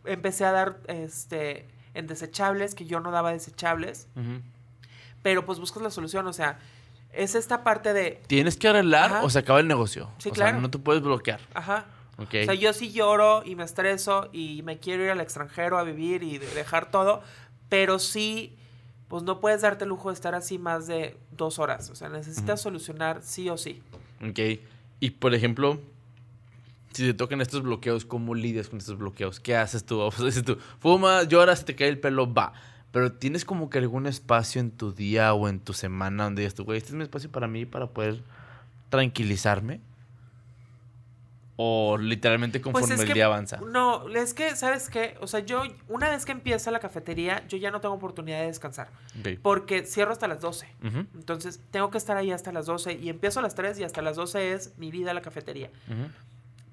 Empecé 0.06 0.46
a 0.46 0.52
dar 0.52 0.80
este 0.88 1.66
en 1.94 2.08
desechables, 2.08 2.76
que 2.76 2.86
yo 2.86 3.00
no 3.00 3.12
daba 3.12 3.32
desechables. 3.32 4.08
Pero 5.22 5.46
pues 5.46 5.60
buscas 5.60 5.84
la 5.84 5.92
solución. 5.92 6.26
O 6.28 6.34
sea, 6.34 6.60
es 7.14 7.36
esta 7.36 7.64
parte 7.64 7.94
de. 7.94 8.22
Tienes 8.28 8.58
que 8.58 8.68
arreglar 8.70 9.12
Ajá. 9.12 9.24
o 9.24 9.30
se 9.30 9.40
acaba 9.40 9.60
el 9.60 9.68
negocio. 9.68 10.10
Sí, 10.18 10.30
o 10.30 10.36
sea, 10.36 10.46
claro. 10.46 10.62
no 10.62 10.70
te 10.70 10.80
puedes 10.80 11.02
bloquear. 11.02 11.40
Ajá. 11.54 11.86
Ok. 12.18 12.36
O 12.42 12.46
sea, 12.46 12.54
yo 12.54 12.74
sí 12.74 12.92
lloro 12.92 13.44
y 13.46 13.56
me 13.56 13.64
estreso 13.64 14.30
y 14.34 14.62
me 14.64 14.78
quiero 14.78 15.04
ir 15.04 15.10
al 15.10 15.22
extranjero 15.22 15.78
a 15.78 15.84
vivir 15.84 16.22
y 16.24 16.38
de- 16.38 16.48
dejar 16.54 16.92
todo, 16.92 17.22
pero 17.70 17.98
sí, 17.98 18.58
pues 19.08 19.24
no 19.24 19.40
puedes 19.40 19.62
darte 19.62 19.86
el 19.86 19.90
lujo 19.90 20.10
de 20.10 20.16
estar 20.16 20.36
así 20.36 20.58
más 20.58 20.86
de 20.86 21.18
dos 21.32 21.60
horas. 21.60 21.90
O 21.90 21.96
sea, 21.96 22.10
necesitas 22.10 22.62
solucionar 22.62 23.22
sí 23.24 23.50
o 23.50 23.58
sí. 23.58 23.82
Ok. 24.28 24.60
Y 25.00 25.12
por 25.12 25.34
ejemplo, 25.34 25.80
si 26.92 27.04
te 27.06 27.14
tocan 27.14 27.42
estos 27.42 27.62
bloqueos, 27.64 28.06
¿cómo 28.06 28.36
lidias 28.36 28.68
con 28.70 28.80
estos 28.80 28.98
bloqueos? 28.98 29.40
¿Qué 29.40 29.56
haces 29.56 29.86
tú? 29.86 30.00
O 30.02 30.12
sea, 30.12 30.26
dices 30.26 30.44
tú, 30.44 30.58
fumas, 30.80 31.28
lloras, 31.28 31.66
te 31.66 31.76
cae 31.76 31.88
el 31.90 32.00
pelo, 32.00 32.32
va. 32.34 32.54
Pero 32.92 33.12
tienes 33.14 33.46
como 33.46 33.70
que 33.70 33.78
algún 33.78 34.08
espacio 34.08 34.60
en 34.62 34.72
tu 34.72 34.92
día 34.92 35.34
o 35.34 35.48
en 35.48 35.60
tu 35.60 35.74
semana 35.74 36.24
donde 36.24 36.42
digas 36.42 36.56
tú, 36.56 36.64
güey, 36.66 36.78
este 36.80 36.90
es 36.90 36.96
mi 36.96 37.04
espacio 37.04 37.30
para 37.32 37.48
mí 37.48 37.66
para 37.66 37.88
poder 37.88 38.22
tranquilizarme. 38.90 39.80
O 41.62 41.98
literalmente 41.98 42.62
conforme 42.62 42.88
Pues 42.88 42.96
es 42.96 43.02
el 43.02 43.08
que- 43.08 43.14
día 43.16 43.26
avanza. 43.26 43.58
No, 43.60 44.08
es 44.16 44.34
que, 44.34 44.56
¿sabes 44.56 44.90
qué? 44.90 45.18
O 45.20 45.28
sea, 45.28 45.42
yo, 45.42 45.64
una 45.90 46.10
vez 46.10 46.24
que 46.26 46.32
empieza 46.32 46.72
la 46.72 46.80
cafetería, 46.80 47.46
yo 47.50 47.58
ya 47.58 47.70
no 47.70 47.82
tengo 47.82 47.94
oportunidad 47.96 48.40
de 48.40 48.46
descansar. 48.48 48.90
Ok. 49.20 49.40
Porque 49.42 49.86
cierro 49.86 50.14
hasta 50.14 50.30
las 50.30 50.40
12. 50.40 50.70
Ujú, 50.82 51.00
Entonces, 51.16 51.60
tengo 51.70 51.92
que 51.92 51.98
estar 51.98 52.16
ahí 52.16 52.32
hasta 52.32 52.54
las 52.54 52.66
12 52.66 52.94
y 52.94 53.10
empiezo 53.10 53.42
a 53.42 53.44
las 53.44 53.56
3 53.56 53.78
y 53.78 53.84
hasta 53.84 54.02
las 54.02 54.16
12 54.16 54.54
es 54.54 54.74
mi 54.78 54.90
vida 54.90 55.14
la 55.14 55.22
cafetería. 55.22 55.70
ujú. 55.90 56.10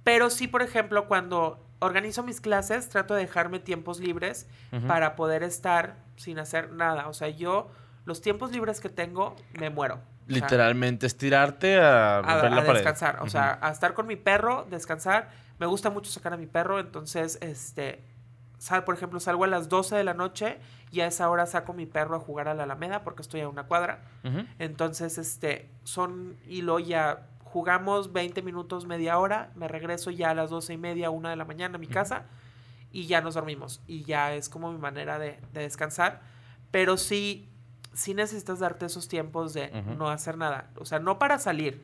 Pero 0.06 0.30
sí, 0.30 0.46
por 0.46 0.62
ejemplo, 0.62 1.08
cuando 1.08 1.66
organizo 1.80 2.22
mis 2.22 2.40
clases, 2.40 2.88
trato 2.88 3.14
de 3.14 3.22
dejarme 3.22 3.58
tiempos 3.58 3.98
libres 3.98 4.48
para 4.86 5.16
poder 5.16 5.42
estar 5.42 5.96
sin 6.14 6.38
hacer 6.38 6.70
nada. 6.70 7.08
O 7.08 7.12
sea, 7.12 7.28
yo, 7.28 7.72
los 8.04 8.20
tiempos 8.20 8.52
libres 8.52 8.78
que 8.78 8.88
tengo, 8.88 9.34
me 9.58 9.68
muero. 9.68 9.96
O 9.96 9.98
sea, 9.98 10.06
Literalmente 10.28 11.06
estirarte 11.08 11.80
a 11.80 12.18
a, 12.18 12.22
romper 12.40 12.52
a 12.52 12.56
pared. 12.66 12.72
descansar. 12.74 13.18
O 13.20 13.28
sea, 13.28 13.58
a 13.60 13.72
estar 13.72 13.94
con 13.94 14.06
mi 14.06 14.14
perro, 14.14 14.64
descansar. 14.70 15.28
Me 15.58 15.66
gusta 15.66 15.90
mucho 15.90 16.08
sacar 16.12 16.32
a 16.34 16.36
mi 16.36 16.46
perro, 16.46 16.78
entonces, 16.78 17.36
este, 17.40 18.04
sal, 18.58 18.84
por 18.84 18.94
ejemplo, 18.94 19.18
salgo 19.18 19.42
a 19.42 19.48
las 19.48 19.68
12 19.68 19.96
de 19.96 20.04
la 20.04 20.14
noche 20.14 20.60
y 20.92 21.00
a 21.00 21.08
esa 21.08 21.28
hora 21.28 21.46
saco 21.46 21.72
mi 21.72 21.86
perro 21.86 22.14
a 22.14 22.20
jugar 22.20 22.46
a 22.46 22.54
la 22.54 22.62
Alameda 22.62 23.02
porque 23.02 23.22
estoy 23.22 23.40
a 23.40 23.48
una 23.48 23.64
cuadra. 23.64 24.04
Entonces, 24.60 25.18
este, 25.18 25.68
son, 25.82 26.36
y 26.46 26.62
luego 26.62 26.78
ya 26.78 27.26
jugamos 27.56 28.12
20 28.12 28.42
minutos, 28.42 28.84
media 28.84 29.18
hora, 29.18 29.50
me 29.54 29.66
regreso 29.66 30.10
ya 30.10 30.28
a 30.32 30.34
las 30.34 30.50
12 30.50 30.74
y 30.74 30.76
media, 30.76 31.08
una 31.08 31.30
de 31.30 31.36
la 31.36 31.46
mañana 31.46 31.76
a 31.76 31.78
mi 31.78 31.86
casa 31.86 32.24
y 32.92 33.06
ya 33.06 33.22
nos 33.22 33.32
dormimos. 33.32 33.80
Y 33.86 34.04
ya 34.04 34.34
es 34.34 34.50
como 34.50 34.70
mi 34.72 34.78
manera 34.78 35.18
de, 35.18 35.40
de 35.54 35.60
descansar. 35.62 36.20
Pero 36.70 36.98
sí, 36.98 37.48
sí 37.94 38.12
necesitas 38.12 38.58
darte 38.58 38.84
esos 38.84 39.08
tiempos 39.08 39.54
de 39.54 39.70
no 39.96 40.10
hacer 40.10 40.36
nada. 40.36 40.68
O 40.76 40.84
sea, 40.84 40.98
no 40.98 41.18
para 41.18 41.38
salir. 41.38 41.82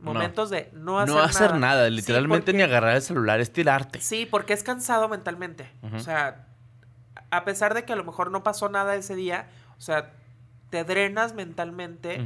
Momentos 0.00 0.50
de 0.50 0.68
no 0.72 0.98
hacer 0.98 1.14
no 1.14 1.22
hacer 1.22 1.50
nada. 1.52 1.58
nada, 1.76 1.88
Sí, 1.88 1.94
literalmente 1.94 2.46
porque- 2.46 2.56
ni 2.56 2.62
agarrar 2.64 2.96
el 2.96 3.02
celular, 3.02 3.38
es 3.40 3.52
tirarte. 3.52 4.00
Sí, 4.00 4.26
porque 4.28 4.52
es 4.52 4.64
cansado 4.64 5.08
mentalmente. 5.08 5.70
O 5.94 6.00
sea, 6.00 6.48
a 7.30 7.44
pesar 7.44 7.72
de 7.72 7.84
que 7.84 7.92
a 7.92 7.96
lo 7.96 8.02
mejor 8.02 8.32
no 8.32 8.42
pasó 8.42 8.68
nada 8.68 8.96
ese 8.96 9.14
día, 9.14 9.46
o 9.78 9.80
sea, 9.80 10.10
te 10.70 10.82
drenas 10.82 11.34
mentalmente. 11.34 12.20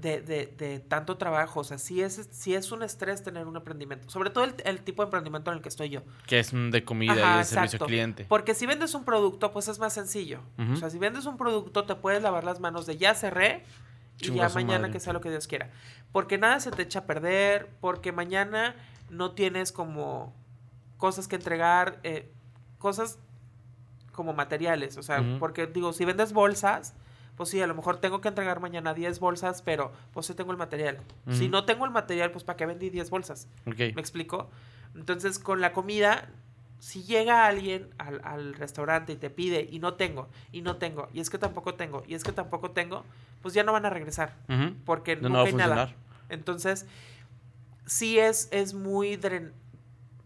De, 0.00 0.20
de- 0.20 0.46
de 0.46 0.80
tanto 0.80 1.16
trabajo. 1.16 1.60
O 1.60 1.64
sea, 1.64 1.78
sí 1.78 2.02
es, 2.02 2.28
sí 2.30 2.54
es 2.54 2.72
un 2.72 2.82
estrés 2.82 3.22
tener 3.22 3.46
un 3.46 3.56
emprendimiento. 3.56 4.08
Sobre 4.10 4.30
todo 4.30 4.44
el, 4.44 4.54
el 4.64 4.80
tipo 4.82 5.02
de 5.02 5.06
emprendimiento 5.06 5.50
en 5.50 5.56
el 5.58 5.62
que 5.62 5.68
estoy 5.68 5.88
yo. 5.90 6.02
Que 6.26 6.40
es 6.40 6.52
mm, 6.52 6.70
de 6.70 6.84
comida 6.84 7.12
Ajá, 7.12 7.34
y 7.34 7.38
de 7.38 7.44
servicio 7.44 7.78
al 7.80 7.86
cliente. 7.86 8.24
Porque 8.28 8.54
si 8.54 8.66
vendes 8.66 8.94
un 8.94 9.04
producto, 9.04 9.52
pues 9.52 9.68
es 9.68 9.78
más 9.78 9.92
sencillo. 9.92 10.40
O 10.72 10.76
sea, 10.76 10.90
si 10.90 10.98
vendes 10.98 11.26
un 11.26 11.36
producto, 11.36 11.84
te 11.84 11.94
puedes 11.94 12.22
lavar 12.22 12.44
las 12.44 12.60
manos 12.60 12.86
de 12.86 12.96
ya 12.96 13.14
cerré 13.14 13.64
y 14.18 14.32
ya 14.34 14.48
mañana 14.50 14.80
madre. 14.80 14.92
que 14.92 15.00
sea 15.00 15.12
lo 15.12 15.20
que 15.20 15.30
Dios 15.30 15.46
quiera. 15.46 15.70
Porque 16.12 16.36
nada 16.38 16.60
se 16.60 16.70
te 16.70 16.82
echa 16.82 17.00
a 17.00 17.04
perder, 17.06 17.68
porque 17.80 18.12
mañana 18.12 18.74
no 19.08 19.32
tienes 19.32 19.72
como 19.72 20.34
cosas 20.98 21.26
que 21.28 21.36
entregar, 21.36 21.98
eh, 22.02 22.30
cosas 22.78 23.18
como 24.12 24.32
materiales. 24.34 24.96
O 24.98 25.02
sea, 25.02 25.24
porque 25.38 25.66
digo, 25.66 25.92
si 25.92 26.04
vendes 26.04 26.32
bolsas, 26.32 26.94
pues 27.40 27.48
sí, 27.48 27.62
a 27.62 27.66
lo 27.66 27.74
mejor 27.74 27.96
tengo 28.02 28.20
que 28.20 28.28
entregar 28.28 28.60
mañana 28.60 28.92
10 28.92 29.18
bolsas, 29.18 29.62
pero 29.62 29.92
pues 30.12 30.26
sí 30.26 30.34
tengo 30.34 30.50
el 30.52 30.58
material. 30.58 30.98
Si 31.30 31.48
no 31.48 31.64
tengo 31.64 31.86
el 31.86 31.90
material, 31.90 32.30
pues 32.32 32.44
¿para 32.44 32.58
qué 32.58 32.66
vendí 32.66 32.90
10 32.90 33.08
bolsas? 33.08 33.48
¿Me 33.64 33.86
explico? 34.02 34.50
Entonces, 34.94 35.38
con 35.38 35.62
la 35.62 35.72
comida, 35.72 36.28
si 36.80 37.02
llega 37.02 37.46
alguien 37.46 37.88
al, 37.96 38.20
al 38.24 38.52
restaurante 38.52 39.14
y 39.14 39.16
te 39.16 39.30
pide 39.30 39.66
y 39.72 39.78
no 39.78 39.94
tengo, 39.94 40.28
y 40.52 40.60
no 40.60 40.76
tengo, 40.76 41.08
y 41.14 41.20
es 41.20 41.30
que 41.30 41.38
tampoco 41.38 41.76
tengo, 41.76 42.02
y 42.06 42.12
es 42.12 42.24
que 42.24 42.32
tampoco 42.32 42.72
tengo, 42.72 43.06
pues 43.40 43.54
ya 43.54 43.64
no 43.64 43.72
van 43.72 43.86
a 43.86 43.90
regresar, 43.90 44.36
porque 44.84 45.16
No, 45.16 45.30
nunca 45.30 45.32
no 45.32 45.38
va 45.38 45.44
a 45.44 45.46
hay 45.46 45.54
nada. 45.54 45.94
Entonces, 46.28 46.84
sí 47.86 48.18
es, 48.18 48.48
es 48.52 48.74
muy 48.74 49.16
dren- 49.16 49.52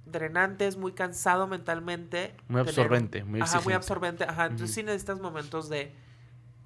drenante, 0.04 0.66
es 0.66 0.76
muy 0.76 0.90
cansado 0.90 1.46
mentalmente. 1.46 2.34
Muy 2.48 2.62
tener- 2.64 2.68
absorbente, 2.70 3.22
muy 3.22 3.40
Ajá, 3.40 3.60
muy 3.60 3.72
absorbente. 3.72 4.24
Ajá, 4.24 4.46
entonces 4.46 4.70
Ujú. 4.70 4.74
sí 4.80 4.82
necesitas 4.82 5.20
momentos 5.20 5.68
de 5.68 5.92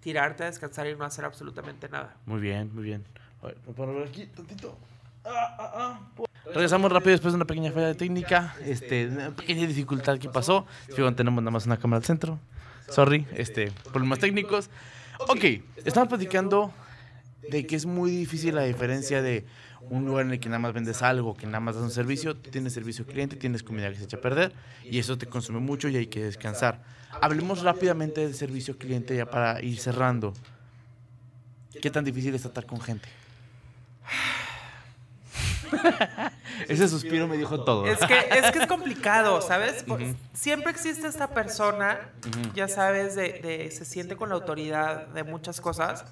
tirarte 0.01 0.44
a 0.44 0.46
descansar 0.46 0.86
y 0.86 0.96
no 0.96 1.05
hacer 1.05 1.24
absolutamente 1.24 1.88
nada. 1.88 2.16
Muy 2.26 2.40
bien, 2.40 2.74
muy 2.74 2.84
bien. 2.84 3.05
A 3.42 3.46
ver, 3.46 3.57
aquí 4.09 4.26
tantito. 4.26 4.76
Ah, 5.24 5.57
ah, 5.59 5.72
ah. 5.74 6.24
Regresamos 6.46 6.90
rápido 6.90 7.12
después 7.12 7.32
de 7.32 7.36
una 7.36 7.44
pequeña 7.44 7.70
falla 7.72 7.94
técnica, 7.94 8.57
este, 8.64 9.09
una 9.09 9.30
pequeña 9.30 9.66
dificultad 9.66 10.18
que 10.18 10.28
pasó. 10.28 10.66
Fíjate, 10.88 11.16
tenemos 11.16 11.42
nada 11.42 11.51
más 11.51 11.66
una 11.66 11.76
cámara 11.76 11.99
al 11.99 12.05
centro. 12.05 12.38
Sorry, 12.88 13.26
este, 13.34 13.70
problemas 13.92 14.18
técnicos. 14.18 14.70
Ok, 15.28 15.44
estamos 15.84 16.09
platicando 16.09 16.72
de 17.51 17.66
que 17.66 17.76
es 17.76 17.84
muy 17.84 18.11
difícil 18.11 18.55
la 18.55 18.62
diferencia 18.62 19.20
de 19.20 19.44
un 19.91 20.05
lugar 20.07 20.26
en 20.26 20.33
el 20.33 20.41
que 20.41 20.49
nada 20.49 20.59
más 20.59 20.72
vendes 20.72 21.03
algo, 21.03 21.37
que 21.37 21.47
nada 21.47 21.61
más 21.61 21.74
das 21.74 21.85
un 21.85 21.91
servicio, 21.91 22.37
tú 22.37 22.51
tienes 22.51 22.72
servicio 22.72 23.05
al 23.07 23.12
cliente, 23.12 23.37
tienes 23.37 23.62
comida 23.62 23.89
que 23.91 23.97
se 23.97 24.05
echa 24.05 24.16
a 24.16 24.20
perder 24.20 24.53
y 24.85 24.99
eso 24.99 25.16
te 25.18 25.26
consume 25.26 25.61
mucho 25.61 25.89
y 25.89 25.97
hay 25.97 26.07
que 26.07 26.22
descansar. 26.24 26.83
Hablemos 27.20 27.62
rápidamente 27.62 28.20
del 28.20 28.35
servicio 28.35 28.72
al 28.74 28.79
cliente 28.79 29.16
ya 29.16 29.26
para 29.26 29.62
ir 29.62 29.79
cerrando. 29.79 30.35
¿Qué 31.81 31.91
tan 31.91 32.05
difícil 32.05 32.35
es 32.35 32.43
tratar 32.43 32.66
con 32.66 32.81
gente? 32.81 33.09
Ese 36.68 36.89
suspiro 36.89 37.29
me 37.29 37.37
dijo 37.37 37.62
todo. 37.64 37.87
Es 37.87 37.99
que, 37.99 38.18
es 38.31 38.51
que 38.51 38.59
es 38.61 38.66
complicado, 38.66 39.41
¿sabes? 39.47 39.85
Siempre 40.33 40.70
existe 40.70 41.07
esta 41.07 41.29
persona, 41.29 41.99
ya 42.55 42.68
sabes, 42.68 43.14
de, 43.14 43.41
de- 43.41 43.70
se 43.70 43.85
siente 43.85 44.16
con 44.16 44.29
la 44.31 44.35
autoridad 44.35 45.07
de 45.09 45.24
muchas 45.24 45.61
cosas. 45.61 46.05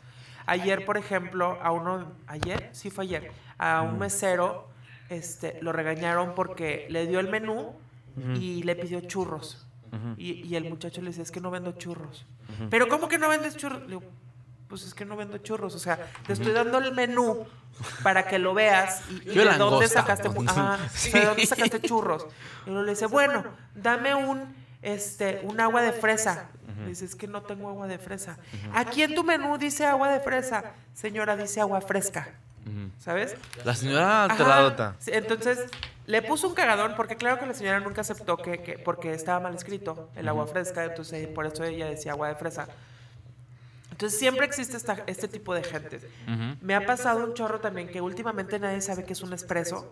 Ayer, 0.47 0.85
por 0.85 0.97
ejemplo, 0.97 1.59
a 1.63 1.73
uno, 1.73 2.13
ayer, 2.29 2.69
sí 2.73 2.91
fue 2.91 3.05
ayer, 3.05 3.33
a 3.59 3.83
un 3.83 3.99
mesero, 3.99 4.69
este, 5.09 5.59
lo 5.63 5.73
regañaron 5.73 6.35
porque 6.35 6.87
le 6.91 7.07
dio 7.07 7.21
el 7.21 7.29
menú 7.29 7.73
y 8.35 8.63
le 8.63 8.77
pidió 8.77 9.01
churros. 9.01 9.67
y, 10.17 10.43
y 10.47 10.57
el 10.57 10.65
muchacho 10.69 11.01
le 11.01 11.09
decía, 11.09 11.23
es 11.23 11.31
que 11.31 11.41
no 11.41 11.51
vendo 11.51 11.73
churros. 11.73 12.27
Pero 12.71 12.89
¿cómo 12.89 13.09
que 13.09 13.19
no 13.19 13.29
vendes 13.29 13.57
churros? 13.57 13.81
Le 13.83 13.89
digo, 13.89 14.03
pues 14.69 14.83
es 14.85 14.95
que 14.95 15.05
no 15.05 15.17
vendo 15.17 15.39
churros. 15.39 15.75
O 15.75 15.79
sea, 15.79 15.99
te 16.27 16.33
estoy 16.33 16.53
dando 16.53 16.79
el 16.79 16.93
menú 16.93 17.47
para 18.03 18.27
que 18.27 18.39
lo 18.39 18.55
veas 18.55 19.03
y, 19.11 19.31
y 19.31 19.35
de 19.35 19.59
dónde 19.59 19.87
sacaste, 19.89 20.29
Sí. 20.95 21.11
¿de 21.13 21.25
dónde 21.27 21.47
sacaste 21.47 21.81
churros. 21.81 22.27
Y 22.67 22.71
uno 22.71 22.83
le 22.83 22.91
dice, 22.93 23.07
bueno, 23.07 23.45
dame 23.75 24.15
un, 24.15 24.55
este, 24.83 25.41
un 25.45 25.61
agua 25.61 25.83
de 25.83 25.93
fresa. 25.93 26.49
Le 26.81 26.89
dice, 26.89 27.05
es 27.05 27.15
que 27.17 27.27
no 27.27 27.43
tengo 27.43 27.69
agua 27.69 27.87
de 27.87 27.99
fresa. 27.99 28.39
Aquí 28.75 29.03
en 29.03 29.15
tu 29.15 29.25
menú 29.25 29.57
dice 29.59 29.85
agua 29.87 30.11
de 30.11 30.21
fresa. 30.21 30.73
Señora, 30.95 31.37
dice 31.37 31.61
agua 31.61 31.81
fresca. 31.81 32.29
¿Sabes? 32.99 33.37
La 33.65 33.75
señora 33.75 34.25
alteradota. 34.25 34.97
sí, 34.99 35.11
entonces 35.15 35.59
le 36.07 36.23
puso 36.23 36.49
un 36.49 36.55
cagadón 36.55 36.95
porque 36.97 37.17
claro 37.17 37.39
que 37.39 37.47
la 37.47 37.55
señora 37.55 37.81
nunca 37.81 38.01
aceptó 38.01 38.37
que, 38.37 38.63
que- 38.63 38.79
porque 38.79 39.13
estaba 39.13 39.39
mal 39.41 39.55
escrito 39.55 40.11
el 40.17 40.29
agua 40.29 40.47
fresca, 40.47 40.85
entonces 40.85 41.29
por 41.29 41.47
eso 41.47 41.63
ella 41.65 41.87
decía 41.87 42.13
agua 42.13 42.29
de 42.29 42.35
fresa. 42.37 42.67
Entonces 43.91 44.19
siempre 44.19 44.45
existe 44.47 44.77
esta- 44.77 45.03
este 45.07 45.27
tipo 45.29 45.55
de 45.55 45.63
gente. 45.65 45.97
Ujú. 46.27 46.57
Me 46.61 46.75
ha 46.75 46.85
pasado 46.85 47.25
un 47.25 47.35
chorro 47.35 47.61
también 47.61 47.89
que 47.89 48.01
últimamente 48.01 48.59
nadie 48.59 48.81
sabe 48.81 49.05
qué 49.05 49.13
es 49.15 49.23
un 49.23 49.33
espresso. 49.33 49.91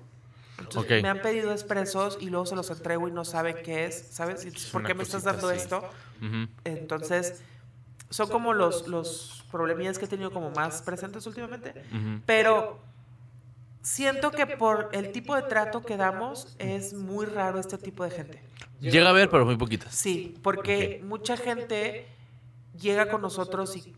Entonces, 0.59 0.99
Ok. 0.99 1.03
Me 1.03 1.09
han 1.09 1.21
pedido 1.23 1.53
expresos 1.53 2.19
y 2.21 2.29
luego 2.31 2.47
se 2.47 2.55
los 2.55 2.71
entrego 2.71 3.09
y 3.09 3.13
no 3.13 3.25
saben 3.25 3.57
qué 3.65 3.87
es, 3.87 4.09
¿sabes? 4.11 4.45
Entonces, 4.45 4.71
¿Por 4.71 4.85
qué 4.85 4.95
me 4.95 5.03
estás 5.03 5.25
dando 5.25 5.49
así. 5.49 5.59
esto? 5.59 5.79
Ujú. 6.23 6.49
Entonces, 6.65 7.43
son 8.11 8.29
como 8.29 8.53
los, 8.53 8.87
los 8.89 9.44
problemillas 9.55 10.01
que 10.01 10.07
he 10.07 10.09
tenido 10.09 10.33
como 10.33 10.51
más 10.51 10.83
presentes 10.83 11.25
últimamente. 11.29 11.71
Ujú. 11.93 12.21
Pero 12.27 12.81
siento 13.83 14.33
que 14.33 14.49
por 14.49 14.89
el 14.93 15.13
tipo 15.13 15.37
de 15.37 15.43
trato 15.43 15.85
que 15.85 15.97
damos 15.97 16.57
es 16.59 16.93
muy 16.93 17.25
raro 17.25 17.61
este 17.61 17.79
tipo 17.79 18.03
de 18.03 18.11
gente. 18.11 18.43
Llega 18.81 19.09
a 19.09 19.13
ver, 19.13 19.31
pero 19.31 19.45
muy 19.45 19.57
poquitas. 19.57 19.95
Sí, 19.95 20.35
porque 20.43 21.01
mucha 21.05 21.37
gente 21.37 22.09
llega 22.81 23.09
con 23.09 23.23
nosotros 23.23 23.77
y 23.77 23.95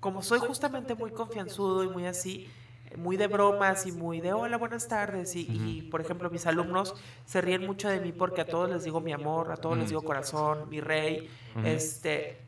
como 0.00 0.22
soy 0.22 0.38
justamente 0.38 0.94
muy 0.94 1.10
confianzudo 1.10 1.84
y 1.84 1.88
muy 1.88 2.06
así, 2.06 2.48
muy 2.96 3.18
de 3.18 3.26
bromas 3.26 3.84
y 3.84 3.92
muy 3.92 4.22
de 4.22 4.32
hola, 4.32 4.56
buenas 4.56 4.88
tardes. 4.88 5.36
Y, 5.36 5.42
y, 5.50 5.82
por 5.90 6.00
ejemplo, 6.00 6.30
mis 6.30 6.46
alumnos 6.46 6.94
se 7.26 7.42
ríen 7.42 7.66
mucho 7.66 7.90
de 7.90 8.00
mí 8.00 8.12
porque 8.12 8.40
a 8.40 8.46
todos 8.46 8.70
les 8.70 8.84
digo 8.84 9.02
mi 9.02 9.12
amor, 9.12 9.52
a 9.52 9.56
todos 9.58 9.76
les 9.76 9.90
digo 9.90 10.00
corazón, 10.00 10.70
mi 10.70 10.80
rey. 10.80 11.28
Este, 11.62 12.41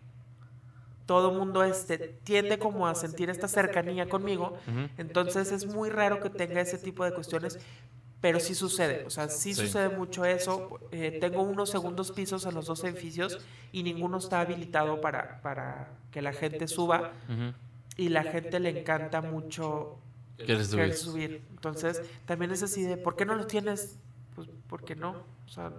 todo 1.07 1.33
mundo 1.33 1.63
este, 1.65 1.99
tiende 1.99 2.59
como 2.59 2.87
a 2.87 2.95
sentir 2.95 3.29
esta 3.31 3.49
cercanía 3.49 4.09
conmigo. 4.09 4.57
Ujú. 4.69 4.89
Entonces 4.99 5.53
es 5.53 5.67
muy 5.67 5.91
raro 5.91 6.21
que 6.21 6.31
tenga 6.31 6.61
ese 6.61 6.79
tipo 6.79 7.05
de 7.05 7.13
cuestiones, 7.13 7.59
pero 8.23 8.41
sí 8.41 8.55
sucede. 8.55 9.05
O 9.07 9.11
sea, 9.11 9.29
sí, 9.29 9.53
Sí. 9.55 9.67
sucede 9.67 9.91
mucho 9.91 10.25
eso. 10.25 10.79
Eh, 10.93 11.19
tengo 11.21 11.43
unos 11.43 11.69
segundos 11.71 12.11
pisos 12.11 12.47
en 12.47 12.55
los 12.55 12.65
dos 12.67 12.83
edificios 12.85 13.39
y 13.71 13.83
ninguno 13.83 14.17
está 14.17 14.41
habilitado 14.41 15.01
para, 15.03 15.43
para 15.43 15.91
que 16.11 16.23
la 16.23 16.33
gente 16.33 16.67
suba. 16.69 17.13
Ujú. 17.29 17.53
Y 17.97 18.09
la 18.09 18.23
gente 18.25 18.59
le 18.59 18.81
encanta 18.81 19.21
mucho 19.21 19.99
¿Quieres 20.39 20.69
subir? 20.69 20.81
querer 20.85 20.97
subir. 20.97 21.43
Entonces, 21.51 22.01
también 22.25 22.51
es 22.51 22.63
así 22.63 22.83
de, 22.83 22.97
¿por 22.97 23.15
qué 23.15 23.27
no 23.27 23.35
los 23.35 23.47
tienes? 23.47 23.99
Pues, 24.35 24.49
porque 24.69 24.97
no? 24.97 25.23
O 25.47 25.49
sea, 25.51 25.71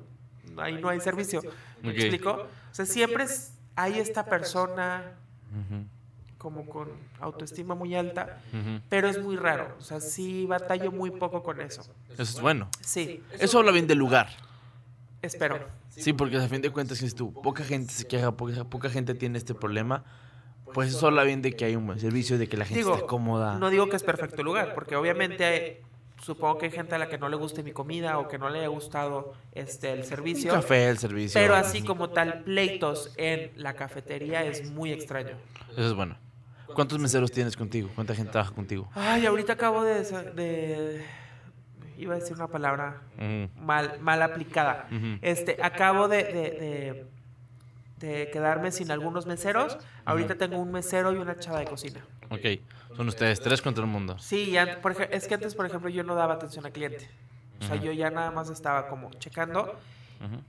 ahí 0.57 0.79
no 0.79 0.87
hay 0.89 0.99
servicio. 1.01 1.41
¿Me 1.81 1.89
Ok. 1.91 1.97
explico? 1.97 2.31
O 2.31 2.73
sea, 2.75 2.85
siempre 2.85 3.23
es- 3.23 3.51
hay 3.75 3.99
esta 3.99 4.25
persona 4.25 5.13
como 6.37 6.65
con 6.67 6.89
autoestima 7.19 7.73
muy 7.75 7.95
alta, 7.95 8.39
pero 8.89 9.07
es 9.07 9.21
muy 9.21 9.35
raro. 9.35 9.75
O 9.79 9.81
sea, 9.81 9.99
sí 9.99 10.45
batallo 10.45 10.91
muy 10.91 11.11
poco 11.11 11.41
con 11.43 11.59
eso. 11.61 11.81
Eso 12.13 12.21
es 12.23 12.39
bueno. 12.41 12.69
Sí, 12.81 13.23
Eso 13.39 13.59
habla 13.59 13.71
bien 13.71 13.87
del 13.87 13.97
lugar. 13.97 14.29
espero. 15.21 15.59
Sí, 15.89 16.11
porque 16.13 16.35
a 16.37 16.47
fin 16.49 16.61
de 16.61 16.69
cuentas, 16.71 16.97
si 16.97 17.09
tú, 17.11 17.31
poca 17.33 17.63
gente 17.63 17.93
se 17.93 18.05
queja, 18.05 18.31
poca, 18.33 18.65
poca 18.65 18.89
gente 18.89 19.15
tiene 19.15 19.37
este 19.37 19.55
problema, 19.55 20.03
pues 20.73 20.89
eso 20.89 21.07
habla 21.07 21.23
bien 21.23 21.41
de 21.41 21.53
que 21.55 21.63
hay 21.65 21.75
un 21.77 21.85
buen 21.87 21.99
servicio, 21.99 22.37
de 22.37 22.49
que 22.49 22.57
la 22.57 22.65
gente 22.65 22.79
Digo, 22.79 22.95
está 22.95 23.07
cómoda. 23.07 23.57
no 23.57 23.69
digo 23.69 23.87
que 23.87 23.95
es 23.95 24.03
perfecto 24.03 24.43
lugar, 24.43 24.73
porque 24.75 24.95
obviamente 24.97 25.45
hay- 25.45 25.77
supongo 26.25 26.57
que 26.57 26.65
hay 26.65 26.71
gente 26.71 26.95
a 26.95 26.97
la 26.97 27.07
que 27.07 27.17
no 27.17 27.29
le 27.29 27.35
guste 27.35 27.61
mi 27.61 27.71
comida 27.71 28.17
o 28.17 28.27
que 28.27 28.37
no 28.39 28.49
le 28.49 28.59
haya 28.59 28.67
gustado 28.67 29.33
este 29.51 29.91
el 29.91 30.03
servicio. 30.03 30.51
café, 30.51 30.89
el 30.89 30.97
servicio. 30.97 31.39
Pero 31.39 31.53
así 31.55 31.83
como 31.83 32.09
tal, 32.09 32.43
pleitos 32.43 33.13
en 33.17 33.51
la 33.55 33.73
cafetería 33.75 34.43
es 34.43 34.71
muy 34.71 34.91
extraño. 34.91 35.35
Eso 35.71 35.87
es 35.87 35.93
bueno. 35.93 36.17
¿Cuántos 36.73 36.97
meseros 36.99 37.31
tienes 37.31 37.55
contigo? 37.55 37.89
¿Cuánta 37.93 38.15
gente 38.15 38.31
trabaja 38.31 38.53
contigo? 38.53 38.89
Ay, 38.95 39.25
ahorita 39.27 39.53
acabo 39.53 39.83
de, 39.83 40.03
de- 40.33 41.05
iba 41.97 42.15
a 42.15 42.17
decir 42.19 42.35
una 42.35 42.47
palabra 42.47 43.01
mal, 43.61 43.99
mal 44.01 44.21
aplicada. 44.23 44.87
Este, 45.21 45.57
acabo 45.61 46.07
de, 46.07 46.23
de- 46.23 46.33
de- 46.33 47.05
de 47.99 48.29
quedarme 48.31 48.71
sin 48.71 48.91
algunos 48.91 49.25
meseros. 49.25 49.77
Ahorita 50.05 50.35
tengo 50.35 50.57
un 50.57 50.71
mesero 50.71 51.13
y 51.13 51.17
una 51.17 51.37
chava 51.39 51.59
de 51.59 51.65
cocina. 51.65 52.05
Ok. 52.29 52.61
Son 52.97 53.07
ustedes 53.07 53.39
tres 53.41 53.61
contra 53.61 53.83
el 53.83 53.89
mundo. 53.89 54.17
Sí, 54.19 54.51
ya, 54.51 54.81
por 54.81 54.91
es 55.11 55.27
que 55.27 55.33
antes, 55.33 55.55
por 55.55 55.65
ejemplo, 55.65 55.89
yo 55.89 56.03
no 56.03 56.15
daba 56.15 56.35
atención 56.35 56.65
al 56.65 56.71
cliente. 56.71 57.09
O 57.61 57.63
sea, 57.65 57.75
yo 57.77 57.91
ya 57.91 58.09
nada 58.09 58.31
más 58.31 58.49
estaba 58.49 58.87
como 58.87 59.11
checando 59.11 59.75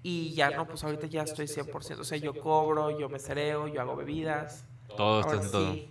y 0.03 0.32
ya 0.34 0.51
no, 0.51 0.66
pues 0.66 0.82
ahorita 0.84 1.07
ya 1.07 1.22
estoy 1.22 1.47
100%. 1.47 2.01
O 2.01 2.05
sea, 2.05 2.18
yo 2.18 2.34
cobro, 2.34 2.99
yo 2.99 3.09
mesereo, 3.09 3.68
yo 3.68 3.80
hago 3.80 3.97
bebidas. 3.97 4.64
Todo, 4.97 5.20
estás 5.20 5.44
en 5.47 5.51
todo. 5.51 5.72
sí. 5.74 5.90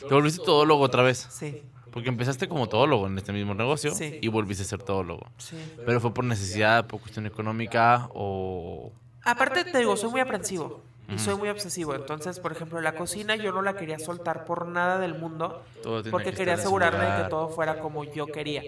Te 0.00 0.14
volviste 0.14 0.44
todólogo 0.44 0.84
otra 0.84 1.02
vez. 1.02 1.26
Sí, 1.30 1.62
Porque 1.90 2.08
empezaste 2.08 2.46
como 2.48 2.68
todólogo 2.68 3.08
en 3.08 3.18
este 3.18 3.32
mismo 3.32 3.54
negocio 3.54 3.90
Sí. 3.92 4.18
y 4.22 4.28
volviste 4.28 4.62
a 4.62 4.66
ser 4.66 4.82
todólogo. 4.82 5.26
sí. 5.38 5.56
Pero 5.84 6.00
fue 6.00 6.14
por 6.14 6.24
necesidad, 6.24 6.86
por 6.86 7.00
cuestión 7.00 7.26
económica 7.26 8.08
o... 8.14 8.92
Aparte 9.30 9.64
te 9.64 9.78
digo, 9.78 9.96
soy 9.96 10.10
muy 10.10 10.20
aprensivo 10.20 10.80
y 11.08 11.18
soy 11.18 11.36
muy 11.36 11.48
obsesivo. 11.48 11.94
Entonces, 11.94 12.38
por 12.40 12.52
ejemplo, 12.52 12.80
la 12.80 12.94
cocina 12.94 13.34
yo 13.36 13.52
no 13.52 13.62
la 13.62 13.76
quería 13.76 13.98
soltar 13.98 14.44
por 14.44 14.66
nada 14.66 14.98
del 14.98 15.14
mundo 15.14 15.62
porque 16.10 16.30
que 16.30 16.36
quería 16.36 16.54
asegurarme 16.54 16.98
de 16.98 17.22
que 17.24 17.28
todo 17.30 17.48
fuera 17.48 17.80
como 17.80 18.04
yo 18.04 18.26
quería. 18.26 18.62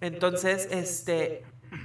Entonces, 0.00 0.68
este, 0.70 1.44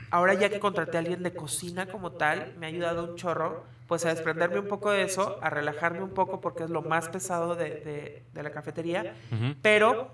ahora 0.10 0.34
ya 0.34 0.50
que 0.50 0.60
contraté 0.60 0.98
a 0.98 1.00
alguien 1.00 1.24
de 1.24 1.34
cocina 1.34 1.86
como 1.88 2.12
tal, 2.12 2.54
me 2.58 2.66
ha 2.66 2.70
ayudado 2.70 3.04
un 3.06 3.16
chorro, 3.16 3.64
pues 3.88 4.06
a 4.06 4.10
desprenderme 4.10 4.60
un 4.60 4.68
poco 4.68 4.90
de 4.92 5.04
eso, 5.04 5.38
a 5.42 5.50
relajarme 5.50 6.02
un 6.04 6.12
poco 6.12 6.40
porque 6.42 6.64
es 6.64 6.70
lo 6.70 6.82
más 6.82 7.10
pesado 7.10 7.56
de, 7.56 7.70
de- 7.72 8.24
de 8.34 8.44
la 8.44 8.52
cafetería, 8.52 9.16
pero 9.62 10.12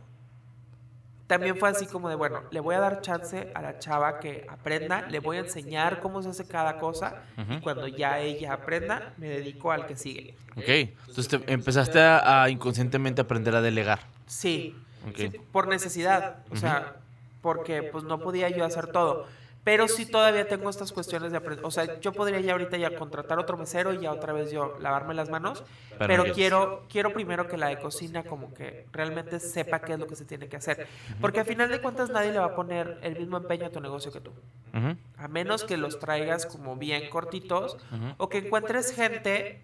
también 1.28 1.58
fue 1.58 1.70
así 1.70 1.86
como 1.86 2.10
de, 2.10 2.16
bueno, 2.16 2.42
le 2.52 2.60
voy 2.60 2.76
a 2.76 2.80
dar 2.80 3.02
chance 3.02 3.52
a 3.54 3.62
la 3.62 3.78
chava 3.80 4.20
que 4.20 4.46
aprenda, 4.50 5.02
le 5.10 5.20
voy 5.20 5.38
a 5.38 5.42
enseñar 5.42 6.00
cómo 6.00 6.24
se 6.24 6.30
hace 6.30 6.48
cada 6.48 6.80
cosa 6.80 7.22
y 7.38 7.60
cuando 7.60 7.88
ya 7.88 8.20
ella 8.20 8.54
aprenda, 8.54 9.14
me 9.18 9.28
dedico 9.28 9.72
al 9.72 9.86
que 9.86 9.96
sigue. 9.96 10.36
Ok, 10.56 10.70
entonces 10.70 11.28
te 11.28 11.52
empezaste 11.52 12.00
a, 12.00 12.44
a 12.44 12.50
inconscientemente 12.50 13.22
aprender 13.22 13.56
a 13.56 13.62
delegar. 13.62 14.00
Sí, 14.26 14.76
Ok. 15.08 15.16
sí, 15.18 15.30
por 15.52 15.68
necesidad, 15.68 16.38
o 16.50 16.56
sea, 16.56 16.96
porque 17.42 17.84
pues 17.84 18.04
no 18.04 18.20
podía 18.20 18.50
yo 18.50 18.66
hacer 18.66 18.88
todo. 18.88 19.28
Pero 19.68 19.90
sí 19.90 20.06
todavía 20.06 20.48
tengo 20.48 20.70
estas 20.70 20.94
cuestiones 20.94 21.34
de 21.34 21.40
aprender. 21.40 21.66
O 21.66 21.72
sea, 21.72 22.00
yo 22.00 22.14
podría 22.14 22.40
ya 22.40 22.54
ahorita 22.54 22.78
ya 22.78 22.96
contratar 22.96 23.38
otro 23.38 23.58
mesero 23.58 23.92
y 23.94 24.00
ya 24.00 24.14
otra 24.14 24.32
vez 24.32 24.50
yo 24.50 24.78
lavarme 24.80 25.14
las 25.14 25.30
manos. 25.30 25.66
Pero 26.00 26.24
Pero, 26.24 26.34
quiero, 26.34 26.86
quiero 26.90 27.12
primero 27.12 27.50
que 27.50 27.58
la 27.58 27.68
de 27.68 27.78
cocina 27.78 28.24
como 28.24 28.54
que 28.54 28.86
realmente 28.94 29.42
sepa 29.42 29.80
qué 29.82 29.94
es 29.94 30.00
lo 30.00 30.08
que 30.08 30.16
se 30.16 30.24
tiene 30.24 30.48
que 30.48 30.56
hacer. 30.56 30.88
Porque 31.20 31.42
al 31.42 31.46
final 31.46 31.68
de 31.70 31.82
cuentas 31.82 32.10
nadie 32.12 32.32
le 32.32 32.40
va 32.40 32.46
a 32.46 32.56
poner 32.56 32.98
el 33.02 33.18
mismo 33.20 33.36
empeño 33.36 33.66
a 33.66 33.70
tu 33.70 33.82
negocio 33.82 34.10
que 34.10 34.22
tú. 34.22 34.32
Ujú. 34.74 34.96
A 35.18 35.28
menos 35.28 35.66
que 35.66 35.76
los 35.76 36.00
traigas 36.00 36.46
como 36.46 36.78
bien 36.78 37.10
cortitos 37.10 37.74
Ujú. 37.92 38.14
o 38.20 38.30
que 38.30 38.38
encuentres 38.38 38.94
gente 38.96 39.64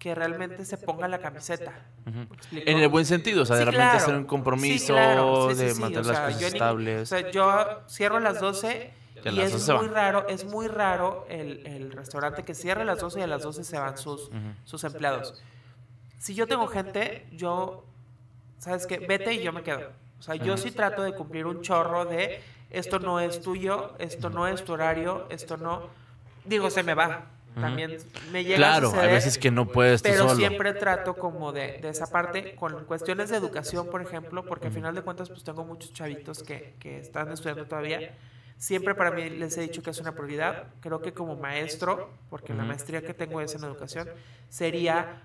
que 0.00 0.16
realmente 0.16 0.64
se 0.64 0.78
ponga 0.78 1.06
la 1.06 1.18
camiseta. 1.20 1.72
¿Me 2.06 2.22
explico? 2.24 2.68
En 2.68 2.78
el 2.78 2.88
buen 2.88 3.06
sentido, 3.06 3.42
o 3.44 3.46
sea, 3.46 3.54
de 3.54 3.62
Sí, 3.62 3.66
repente 3.66 3.84
claro. 3.84 3.98
hacer 3.98 4.14
un 4.16 4.22
Sí, 4.22 4.26
compromiso, 4.26 4.92
claro. 4.94 5.50
Sí, 5.50 5.54
sí, 5.56 5.64
de 5.64 5.74
sí, 5.74 5.80
mantener 5.80 6.04
o 6.04 6.08
las 6.08 6.16
sea, 6.16 6.26
cosas 6.26 6.40
yo 6.40 6.48
ni- 6.48 6.52
estables. 6.54 7.02
O 7.02 7.06
sea, 7.06 7.30
yo 7.30 7.82
cierro 7.88 8.16
a 8.16 8.20
las 8.20 8.40
12 8.40 8.92
Y 9.32 9.40
a 9.40 9.44
es 9.44 9.52
12 9.52 9.64
se 9.64 9.72
muy 9.74 9.86
raro, 9.88 10.28
es 10.28 10.44
muy 10.44 10.68
raro 10.68 11.26
el, 11.28 11.66
el 11.66 11.92
restaurante 11.92 12.42
que 12.42 12.54
cierra 12.54 12.82
a 12.82 12.84
las 12.84 12.98
12 13.00 13.20
y 13.20 13.22
a 13.22 13.26
las 13.26 13.42
12 13.42 13.64
se 13.64 13.78
van 13.78 13.96
sus, 13.96 14.30
sus 14.64 14.84
empleados. 14.84 15.42
Si 16.18 16.34
yo 16.34 16.46
tengo 16.46 16.66
gente, 16.66 17.26
yo, 17.32 17.84
¿sabes 18.58 18.86
qué? 18.86 18.98
Vete 18.98 19.34
y 19.34 19.42
yo 19.42 19.52
me 19.52 19.62
quedo. 19.62 19.92
O 20.18 20.22
sea, 20.22 20.36
yo 20.36 20.56
sí 20.56 20.70
trato 20.70 21.02
de 21.02 21.14
cumplir 21.14 21.46
un 21.46 21.60
chorro 21.60 22.06
de 22.06 22.40
esto 22.70 22.98
no 22.98 23.20
es 23.20 23.40
tuyo, 23.40 23.94
esto 23.98 24.30
no 24.30 24.48
es 24.48 24.64
tu 24.64 24.72
horario, 24.72 25.26
esto 25.30 25.56
no... 25.56 25.88
Digo, 26.44 26.70
se 26.70 26.82
me 26.82 26.94
va. 26.94 27.26
También 27.54 27.98
me 28.32 28.42
llega 28.42 28.56
a 28.56 28.58
claro, 28.58 28.88
hay 28.88 28.94
suceder, 28.94 29.10
veces 29.12 29.38
que 29.38 29.50
no 29.52 29.68
puedes 29.68 30.02
tú 30.02 30.08
pero 30.08 30.24
solo. 30.24 30.34
siempre 30.34 30.72
trato 30.72 31.14
como 31.14 31.52
de, 31.52 31.78
de 31.78 31.88
esa 31.88 32.08
parte 32.08 32.56
con 32.56 32.84
cuestiones 32.84 33.30
de 33.30 33.36
educación, 33.36 33.86
por 33.86 34.02
ejemplo, 34.02 34.44
porque 34.44 34.66
al 34.66 34.72
final 34.72 34.92
de 34.94 35.02
cuentas 35.02 35.28
pues 35.28 35.44
tengo 35.44 35.64
muchos 35.64 35.92
chavitos 35.92 36.42
que, 36.42 36.74
que 36.80 36.98
están 36.98 37.30
estudiando 37.30 37.66
todavía. 37.66 38.12
Siempre 38.56 38.94
para 38.94 39.10
mí 39.10 39.28
les 39.28 39.56
he 39.58 39.62
dicho 39.62 39.82
que 39.82 39.90
es 39.90 40.00
una 40.00 40.12
prioridad. 40.12 40.66
Creo 40.80 41.02
que 41.02 41.12
como 41.12 41.36
maestro, 41.36 42.10
porque 42.30 42.54
la 42.54 42.64
maestría 42.64 43.02
que 43.02 43.14
tengo 43.14 43.40
es 43.40 43.54
en 43.54 43.64
educación, 43.64 44.08
sería 44.48 45.22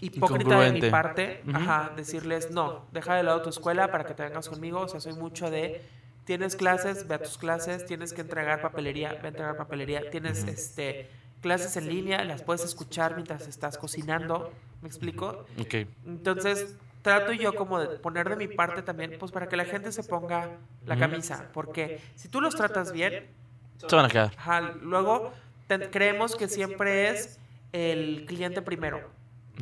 hipócrita 0.00 0.60
de 0.60 0.72
mi 0.72 0.90
parte, 0.90 1.42
ajá, 1.52 1.92
decirles, 1.96 2.50
no, 2.50 2.86
deja 2.92 3.16
de 3.16 3.22
lado 3.22 3.42
tu 3.42 3.50
escuela 3.50 3.90
para 3.90 4.04
que 4.04 4.14
te 4.14 4.22
vengas 4.22 4.48
conmigo. 4.48 4.80
O 4.80 4.88
sea, 4.88 5.00
soy 5.00 5.14
mucho 5.14 5.50
de, 5.50 5.82
tienes 6.24 6.56
clases, 6.56 7.06
ve 7.06 7.16
a 7.16 7.22
tus 7.22 7.38
clases, 7.38 7.84
tienes 7.86 8.12
que 8.12 8.22
entregar 8.22 8.60
papelería, 8.62 9.12
ve 9.14 9.26
a 9.26 9.28
entregar 9.28 9.56
papelería, 9.56 10.10
tienes 10.10 10.44
este 10.44 11.10
clases 11.40 11.76
en 11.76 11.90
línea, 11.90 12.24
las 12.24 12.42
puedes 12.42 12.64
escuchar 12.64 13.16
mientras 13.16 13.46
estás 13.48 13.76
cocinando, 13.76 14.50
¿me 14.80 14.88
explico? 14.88 15.44
Ok. 15.60 15.74
Entonces, 16.06 16.74
trato 17.04 17.32
yo 17.32 17.54
como 17.54 17.78
de 17.78 17.98
poner 17.98 18.28
de 18.30 18.34
mi 18.36 18.48
parte 18.48 18.80
también, 18.82 19.16
pues 19.20 19.30
para 19.30 19.46
que 19.46 19.56
la 19.56 19.64
gente 19.66 19.92
se 19.92 20.02
ponga 20.02 20.50
la 20.86 20.96
camisa, 20.96 21.50
porque 21.52 22.00
si 22.16 22.28
tú 22.28 22.40
los 22.40 22.56
tratas 22.56 22.90
bien, 22.92 23.26
Se 23.76 23.94
van 23.94 24.06
a 24.06 24.08
quedar. 24.08 24.32
ajá, 24.36 24.60
luego 24.82 25.32
te- 25.68 25.90
creemos 25.90 26.34
que 26.34 26.48
siempre 26.48 27.10
es 27.10 27.38
el 27.72 28.24
cliente 28.26 28.62
primero. 28.62 29.10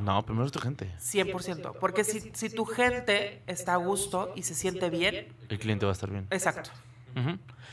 No, 0.00 0.22
primero 0.24 0.46
es 0.46 0.52
tu 0.52 0.58
gente. 0.60 0.88
100%. 1.00 1.72
Porque 1.80 2.04
si, 2.04 2.20
si 2.32 2.48
tu 2.48 2.64
gente 2.64 3.42
está 3.46 3.74
a 3.74 3.76
gusto 3.76 4.32
y 4.36 4.42
se 4.44 4.54
siente 4.54 4.88
bien, 4.88 5.34
El 5.50 5.58
cliente 5.58 5.84
va 5.84 5.92
a 5.92 5.94
estar 5.94 6.08
bien. 6.10 6.26
exacto. 6.30 6.70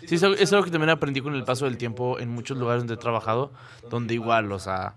Sí, 0.08 0.16
eso 0.16 0.34
es 0.34 0.52
algo 0.52 0.66
que 0.66 0.72
también 0.72 0.90
aprendí 0.90 1.22
con 1.22 1.34
el 1.36 1.44
paso 1.44 1.66
del 1.66 1.78
tiempo 1.78 2.20
en 2.20 2.30
muchos 2.30 2.58
lugares 2.58 2.82
donde 2.82 2.96
he 2.96 2.98
trabajado, 2.98 3.52
donde 3.90 4.14
igual, 4.16 4.52
o 4.52 4.60
sea, 4.60 4.96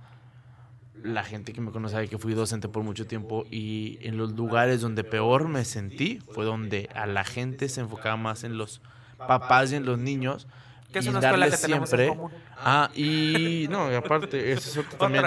la 1.03 1.25
gente 1.25 1.53
que 1.53 1.61
me 1.61 1.71
conoce 1.71 1.95
sabe 1.95 2.09
que 2.09 2.19
fui 2.19 2.35
docente 2.35 2.69
por 2.69 2.83
mucho 2.83 3.07
tiempo 3.07 3.45
y 3.51 3.99
en 4.03 4.17
los 4.17 4.33
lugares 4.33 4.81
donde 4.81 5.05
peor 5.05 5.49
me 5.49 5.65
sentí 5.65 6.21
fue 6.31 6.45
donde 6.45 6.89
a 6.95 7.07
la 7.07 7.25
gente 7.25 7.69
se 7.69 7.81
enfocaba 7.81 8.17
más 8.17 8.45
en 8.45 8.57
los 8.59 8.81
papás 9.19 9.73
y 9.73 9.77
en 9.77 9.85
los 9.87 9.99
niños. 9.99 10.47
Que 10.93 10.99
es 10.99 11.07
y 11.07 11.09
una 11.09 11.21
escuela 11.21 11.49
que 11.49 11.57
tenemos 11.57 11.91
en 11.95 11.99
siempre. 11.99 12.09
común. 12.19 12.31
Ah, 12.59 12.91
y 12.95 13.67
no, 13.71 13.91
y 13.91 13.95
aparte, 13.95 14.53
eso 14.53 14.69
es 14.71 14.77
otra 14.87 14.99
también. 14.99 15.25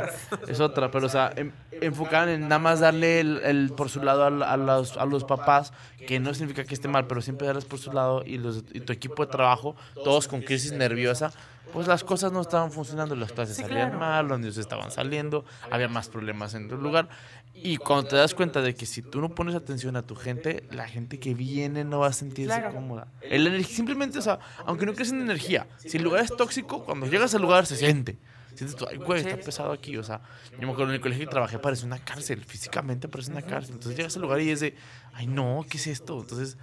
Es 0.47 0.59
otra, 0.59 0.91
pero 0.91 1.07
o 1.07 1.09
sea, 1.09 1.33
em- 1.35 1.51
enfocaban 1.71 2.29
en 2.29 2.41
nada 2.41 2.59
más 2.59 2.81
darle 2.81 3.19
el, 3.19 3.41
el 3.43 3.71
por 3.75 3.89
su 3.89 4.01
lado 4.03 4.25
a, 4.25 4.57
los, 4.57 4.95
a 4.95 5.05
los 5.07 5.23
papás, 5.23 5.73
que 6.07 6.19
no 6.19 6.33
significa 6.35 6.63
que 6.65 6.75
esté 6.75 6.87
mal, 6.87 7.07
pero 7.07 7.19
siempre 7.23 7.47
darles 7.47 7.65
por 7.65 7.79
su 7.79 7.91
lado 7.91 8.21
y, 8.23 8.37
los, 8.37 8.63
y 8.73 8.81
tu 8.81 8.93
equipo 8.93 9.25
de 9.25 9.31
trabajo, 9.31 9.75
todos 10.03 10.27
con 10.27 10.43
crisis 10.43 10.71
nerviosa, 10.71 11.33
pues 11.73 11.87
las 11.87 12.03
cosas 12.03 12.31
no 12.31 12.41
estaban 12.41 12.71
funcionando, 12.71 13.15
las 13.15 13.31
clases 13.33 13.55
Sí, 13.57 13.61
salían 13.63 13.89
claro. 13.89 13.99
mal, 13.99 14.27
los 14.27 14.39
niños 14.39 14.57
estaban 14.57 14.91
saliendo, 14.91 15.45
había 15.71 15.87
más 15.87 16.07
problemas 16.09 16.53
en 16.53 16.67
tu 16.69 16.77
lugar. 16.77 17.09
Y 17.53 17.77
cuando 17.77 18.07
te 18.09 18.15
das 18.17 18.33
cuenta 18.33 18.61
de 18.61 18.75
que 18.75 18.85
si 18.85 19.01
tú 19.01 19.21
no 19.21 19.29
pones 19.33 19.55
atención 19.55 19.95
a 19.95 20.01
tu 20.05 20.15
gente, 20.15 20.65
la 20.71 20.87
gente 20.87 21.19
que 21.19 21.33
viene 21.33 21.83
no 21.83 21.99
va 21.99 22.07
a 22.07 22.13
sentirse 22.13 22.59
Claro. 22.59 22.73
cómoda. 22.73 23.07
El 23.21 23.65
simplemente, 23.65 24.19
o 24.19 24.21
sea, 24.21 24.39
aunque 24.65 24.85
no 24.85 24.93
crees 24.93 25.11
en 25.11 25.21
energía, 25.21 25.67
si 25.77 25.97
el 25.97 26.03
lugar 26.03 26.23
es 26.23 26.35
tóxico, 26.35 26.83
cuando 26.83 27.07
llegas 27.07 27.33
al 27.35 27.41
lugar 27.41 27.65
se 27.65 27.75
siente. 27.77 28.17
Sientes 28.53 28.75
tú, 28.77 28.85
ay, 28.89 28.97
güey, 28.97 29.19
está 29.21 29.35
pesado 29.37 29.73
aquí. 29.73 29.97
O 29.97 30.03
sea, 30.03 30.21
yo 30.57 30.65
me 30.65 30.71
acuerdo 30.71 30.91
en 30.91 30.95
el 30.95 31.01
colegio 31.01 31.25
que 31.25 31.31
trabajé, 31.31 31.59
parece 31.59 31.85
una 31.85 31.99
cárcel, 31.99 32.43
físicamente 32.45 33.09
parece 33.09 33.31
una 33.31 33.41
cárcel. 33.41 33.73
Entonces 33.75 33.97
llegas 33.97 34.15
al 34.15 34.21
lugar 34.21 34.39
y 34.39 34.49
es 34.49 34.61
de, 34.61 34.75
ay, 35.13 35.27
no, 35.27 35.65
¿qué 35.69 35.75
es 35.77 35.87
esto? 35.87 36.19
Entonces, 36.21 36.57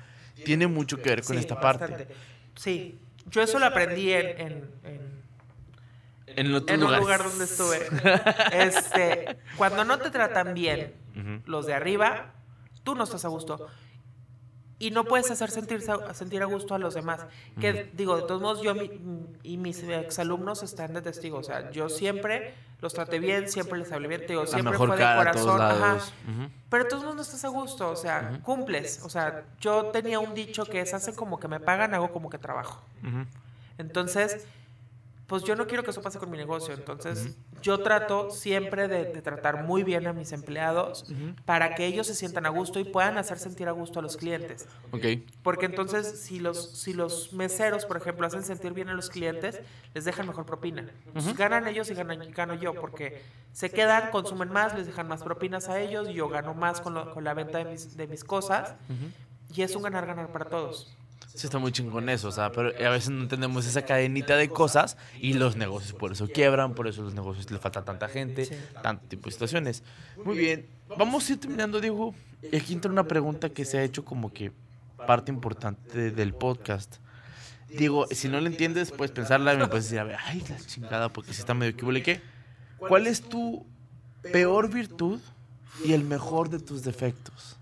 tiene 0.44 0.66
mucho 0.68 0.96
que 1.02 1.10
ver 1.10 1.22
con 1.22 1.36
Sí, 1.36 1.40
esta 1.40 1.60
parte. 1.60 1.86
bastante. 1.86 2.14
Sí, 2.56 2.98
yo 3.26 3.42
eso 3.42 3.58
lo 3.58 3.66
aprendí 3.66 4.12
en, 4.12 4.26
en- 4.40 4.70
en- 4.84 5.22
En 6.34 6.54
otros 6.54 6.70
en 6.76 6.82
un 6.84 6.90
lugar 7.00 7.22
donde 7.24 7.44
estuve. 7.44 7.78
Este, 8.52 9.38
cuando 9.56 9.84
no 9.84 9.98
te 9.98 10.10
tratan 10.10 10.54
bien 10.54 10.94
los 11.46 11.66
de 11.66 11.74
arriba, 11.74 12.32
tú 12.84 12.94
no 12.94 13.04
estás 13.04 13.24
a 13.24 13.28
gusto. 13.28 13.68
Y 14.82 14.90
no 14.90 15.04
puedes 15.04 15.30
hacer 15.30 15.50
sentir, 15.50 15.80
sentir 16.12 16.42
a 16.42 16.46
gusto 16.46 16.74
a 16.74 16.78
los 16.78 16.94
demás. 16.94 17.24
Que 17.60 17.90
digo, 17.94 18.16
de 18.16 18.22
todos 18.22 18.40
modos, 18.42 18.62
yo 18.62 18.74
mi- 18.74 18.90
y 19.44 19.56
mis 19.56 19.82
exalumnos 19.84 20.62
están 20.62 20.92
de 20.92 21.02
testigo. 21.02 21.38
O 21.38 21.42
sea, 21.42 21.70
yo 21.70 21.88
siempre 21.88 22.54
los 22.80 22.92
traté 22.92 23.20
bien, 23.20 23.48
siempre 23.48 23.78
les 23.78 23.92
hablé 23.92 24.08
bien. 24.08 24.22
te 24.22 24.26
Digo, 24.28 24.44
siempre 24.46 24.76
fue 24.76 24.96
de 24.96 25.02
corazón. 25.18 25.60
ajá. 25.62 25.98
Pero 26.68 26.82
de 26.84 26.90
todos 26.90 27.02
modos 27.04 27.16
no 27.16 27.22
estás 27.22 27.44
a 27.44 27.48
gusto, 27.48 27.90
o 27.90 27.96
sea, 27.96 28.40
cumples. 28.42 29.00
O 29.04 29.08
sea, 29.08 29.44
yo 29.60 29.86
tenía 29.92 30.18
un 30.18 30.34
dicho 30.34 30.64
que 30.64 30.80
es, 30.80 30.92
hace 30.94 31.14
como 31.14 31.38
que 31.38 31.46
me 31.46 31.60
pagan, 31.60 31.94
hago 31.94 32.10
como 32.12 32.28
que 32.28 32.38
trabajo. 32.38 32.82
Entonces, 33.78 34.44
pues 35.32 35.44
yo 35.44 35.56
no 35.56 35.66
quiero 35.66 35.82
que 35.82 35.92
eso 35.92 36.02
pase 36.02 36.18
con 36.18 36.30
mi 36.30 36.36
negocio. 36.36 36.74
Entonces, 36.74 37.38
yo 37.62 37.78
trato 37.82 38.30
siempre 38.30 38.86
de, 38.86 39.06
de 39.06 39.22
tratar 39.22 39.64
muy 39.64 39.82
bien 39.82 40.06
a 40.06 40.12
mis 40.12 40.30
empleados 40.32 41.06
para 41.46 41.74
que 41.74 41.86
ellos 41.86 42.06
se 42.06 42.14
sientan 42.14 42.44
a 42.44 42.50
gusto 42.50 42.78
y 42.78 42.84
puedan 42.84 43.16
hacer 43.16 43.38
sentir 43.38 43.66
a 43.66 43.70
gusto 43.72 43.98
a 44.00 44.02
los 44.02 44.18
clientes. 44.18 44.68
Ok. 44.90 45.06
Porque 45.42 45.64
entonces, 45.64 46.20
si 46.20 46.38
los, 46.38 46.78
si 46.78 46.92
los 46.92 47.32
meseros, 47.32 47.86
por 47.86 47.96
ejemplo, 47.96 48.26
hacen 48.26 48.42
sentir 48.44 48.74
bien 48.74 48.90
a 48.90 48.92
los 48.92 49.08
clientes, 49.08 49.62
les 49.94 50.04
dejan 50.04 50.26
mejor 50.26 50.44
propina. 50.44 50.86
Ganan 51.38 51.66
ellos 51.66 51.90
y 51.90 51.94
ganan, 51.94 52.30
gano 52.32 52.52
yo, 52.52 52.74
porque 52.74 53.22
se 53.52 53.70
quedan, 53.70 54.10
consumen 54.10 54.50
más, 54.50 54.74
les 54.74 54.86
dejan 54.86 55.08
más 55.08 55.22
propinas 55.22 55.70
a 55.70 55.80
ellos, 55.80 56.10
y 56.10 56.12
yo 56.12 56.28
gano 56.28 56.52
más 56.52 56.82
con, 56.82 56.92
lo- 56.92 57.10
con 57.14 57.24
la 57.24 57.32
venta 57.32 57.56
de 57.56 57.64
mis, 57.64 57.96
de 57.96 58.06
mis 58.06 58.22
cosas. 58.22 58.74
Y 59.54 59.62
es 59.62 59.74
un 59.76 59.82
ganar-ganar 59.82 60.30
para 60.30 60.44
todos. 60.44 60.94
Sí, 61.34 61.46
está 61.46 61.58
muy 61.58 61.72
chingón 61.72 62.08
eso, 62.08 62.28
o 62.28 62.32
sea, 62.32 62.52
pero 62.52 62.68
a 62.68 62.90
veces 62.90 63.10
no 63.10 63.22
entendemos 63.22 63.66
esa 63.66 63.82
cadenita 63.82 64.36
de 64.36 64.48
cosas 64.48 64.96
y 65.18 65.32
los 65.32 65.56
negocios 65.56 65.94
por 65.94 66.12
eso 66.12 66.28
quiebran, 66.28 66.74
por 66.74 66.88
eso 66.88 67.02
los 67.02 67.14
negocios 67.14 67.50
le 67.50 67.58
falta 67.58 67.84
tanta 67.84 68.08
gente, 68.08 68.44
Sí. 68.44 68.54
tanto 68.82 69.06
tipo 69.08 69.26
de 69.26 69.32
situaciones. 69.32 69.82
Muy 70.24 70.36
bien, 70.36 70.66
vamos 70.98 71.28
a 71.28 71.32
ir 71.32 71.40
terminando, 71.40 71.80
Diego. 71.80 72.14
Y 72.50 72.56
aquí 72.56 72.74
entra 72.74 72.90
una 72.90 73.04
pregunta 73.04 73.48
que 73.48 73.64
se 73.64 73.78
ha 73.78 73.82
hecho 73.82 74.04
como 74.04 74.32
que 74.32 74.52
parte 75.06 75.32
importante 75.32 76.10
del 76.10 76.34
podcast. 76.34 76.96
Digo, 77.68 78.06
si 78.10 78.28
no 78.28 78.38
la 78.40 78.48
entiendes, 78.48 78.90
puedes 78.92 79.12
pensarla 79.12 79.54
y 79.54 79.56
me 79.56 79.66
puedes 79.68 79.84
decir, 79.84 80.00
a 80.00 80.04
ver, 80.04 80.16
ay, 80.26 80.44
la 80.48 80.58
chingada, 80.58 81.08
porque 81.10 81.32
si 81.32 81.40
está 81.40 81.54
medio 81.54 81.70
equivocado. 81.72 82.04
¿Qué? 82.04 82.20
¿Cuál 82.76 83.06
es 83.06 83.22
tu 83.22 83.64
peor 84.30 84.68
virtud 84.70 85.18
y 85.84 85.92
el 85.94 86.04
mejor 86.04 86.50
de 86.50 86.60
tus 86.60 86.82
defectos. 86.82 87.56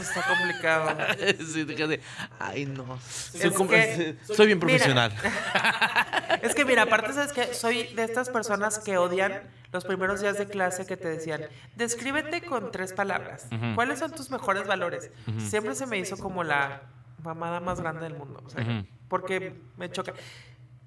Está 0.00 0.22
complicado. 0.26 0.96
sí, 1.52 1.64
de, 1.64 2.00
ay 2.38 2.66
no. 2.66 2.98
Soy, 3.00 3.40
Es 3.42 3.56
que- 3.56 4.16
soy 4.34 4.46
bien 4.46 4.58
Mira. 4.58 4.66
profesional. 4.68 5.12
Es 6.42 6.54
que 6.54 6.64
mira, 6.64 6.82
aparte 6.82 7.12
sabes 7.14 7.32
que 7.32 7.54
soy 7.54 7.84
de 7.94 8.04
estas 8.04 8.28
personas 8.28 8.78
que 8.78 8.98
odian 8.98 9.42
los 9.72 9.84
primeros 9.84 10.20
días 10.20 10.36
de 10.36 10.46
clase 10.46 10.84
que 10.84 10.96
te 10.96 11.08
decían, 11.08 11.42
descríbete 11.74 12.42
con 12.42 12.70
tres 12.70 12.92
palabras. 12.92 13.46
¿Cuáles 13.74 13.98
son 14.00 14.10
tus 14.12 14.30
mejores 14.30 14.66
valores? 14.66 15.10
Siempre 15.38 15.74
se 15.74 15.86
me 15.86 15.96
hizo 15.98 16.18
como 16.18 16.44
la 16.44 16.82
mamada 17.22 17.60
más 17.60 17.80
grande 17.80 18.02
del 18.02 18.14
mundo. 18.14 18.42
o 18.44 18.50
sea, 18.50 18.62
Ujú. 18.62 18.86
Porque 19.08 19.54
me 19.78 19.90
choca. 19.90 20.12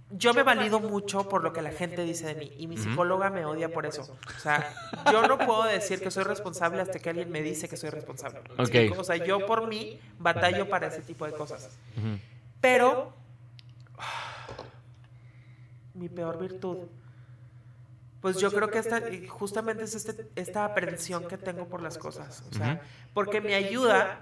Yo 0.09 0.33
me 0.33 0.43
valido 0.43 0.79
mucho 0.79 1.27
por 1.27 1.43
lo 1.43 1.51
que 1.51 1.61
la 1.61 1.71
gente 1.71 2.03
dice 2.03 2.27
de 2.27 2.35
mí 2.35 2.53
y 2.57 2.67
mi 2.67 2.77
psicóloga 2.77 3.29
me 3.29 3.45
odia 3.45 3.71
por 3.73 3.85
eso. 3.85 4.17
O 4.35 4.39
sea, 4.39 4.73
yo 5.11 5.27
no 5.27 5.37
puedo 5.37 5.65
decir 5.65 5.99
que 5.99 6.11
soy 6.11 6.23
responsable 6.23 6.79
hasta 6.81 6.97
que 6.99 7.09
alguien 7.09 7.29
me 7.29 7.41
dice 7.41 7.67
que 7.67 7.75
soy 7.75 7.89
responsable. 7.89 8.39
¿Me 8.47 8.53
Ok. 8.53 8.59
explico? 8.59 9.01
O 9.01 9.03
sea, 9.03 9.17
yo 9.17 9.45
por 9.45 9.67
mí 9.67 9.99
batallo 10.17 10.69
para 10.69 10.87
ese 10.87 11.01
tipo 11.01 11.25
de 11.25 11.33
cosas. 11.33 11.77
Pero 12.61 13.13
mi 15.93 16.09
peor 16.09 16.39
virtud. 16.39 16.77
Pues 18.21 18.37
yo 18.39 18.51
creo 18.51 18.69
que 18.69 18.79
esta, 18.79 19.01
justamente 19.27 19.83
es 19.83 19.93
este, 19.95 20.27
esta 20.35 20.65
aprensión 20.65 21.27
que 21.27 21.37
tengo 21.37 21.67
por 21.67 21.81
las 21.81 21.97
cosas. 21.97 22.43
O 22.49 22.53
sea, 22.55 22.81
porque 23.13 23.41
me 23.41 23.55
ayuda 23.55 24.21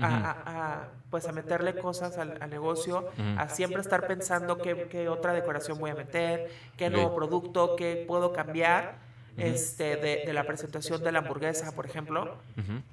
a, 0.00 0.06
Ujú. 0.06 0.16
a- 0.16 0.42
a, 0.46 0.88
pues 1.10 1.26
a 1.28 1.32
meterle 1.32 1.74
cosas 1.76 2.18
al, 2.18 2.38
al 2.42 2.50
negocio, 2.50 3.08
a 3.38 3.48
siempre 3.48 3.80
estar 3.80 4.06
pensando 4.06 4.58
qué, 4.58 4.88
qué 4.90 5.08
otra 5.08 5.32
decoración 5.32 5.78
voy 5.78 5.90
a 5.90 5.94
meter, 5.94 6.50
qué 6.76 6.90
nuevo 6.90 7.14
producto, 7.14 7.76
qué 7.76 8.04
puedo 8.06 8.32
cambiar 8.32 8.96
este, 9.36 9.96
de, 9.96 10.22
de 10.26 10.32
la 10.32 10.44
presentación 10.44 11.02
de 11.02 11.12
la 11.12 11.18
hamburguesa, 11.20 11.72
por 11.72 11.86
ejemplo. 11.86 12.36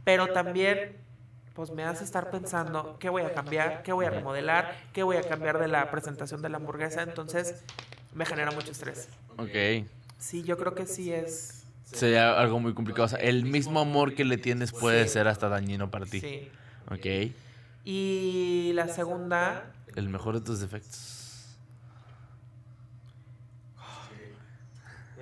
Pero 0.03 0.27
también, 0.33 0.97
pues 1.53 1.71
me 1.71 1.83
hace 1.83 2.03
estar 2.03 2.29
pensando 2.31 2.97
qué 2.99 3.09
voy 3.09 3.23
a 3.23 3.33
cambiar, 3.33 3.83
qué 3.83 3.91
voy 3.93 4.05
a 4.05 4.09
remodelar, 4.09 4.75
qué 4.93 5.03
voy 5.03 5.17
a 5.17 5.21
cambiar 5.23 5.59
de 5.59 5.67
la 5.67 5.89
presentación 5.91 6.41
de 6.41 6.49
la 6.49 6.57
hamburguesa. 6.57 7.01
Entonces, 7.03 7.63
me 8.13 8.25
genera 8.25 8.51
mucho 8.51 8.71
estrés. 8.71 9.09
Ok. 9.37 9.85
Sí, 10.19 10.43
yo 10.43 10.57
creo 10.57 10.75
que 10.75 10.85
sí 10.85 11.11
es. 11.11 11.65
Sería 11.83 12.39
algo 12.39 12.59
muy 12.59 12.73
complicado. 12.73 13.05
O 13.05 13.09
sea, 13.09 13.19
el 13.19 13.43
mismo 13.43 13.79
amor 13.79 14.13
que 14.15 14.23
le 14.23 14.37
tienes 14.37 14.71
puede 14.71 15.03
Sí. 15.07 15.13
ser 15.13 15.27
hasta 15.27 15.49
dañino 15.49 15.91
para 15.91 16.05
ti. 16.05 16.21
Sí. 16.21 16.51
Ok. 16.91 17.31
Y 17.83 18.71
la 18.73 18.87
segunda, 18.87 19.71
El 19.95 20.09
mejor 20.09 20.35
de 20.35 20.41
tus 20.41 20.59
defectos. 20.59 21.17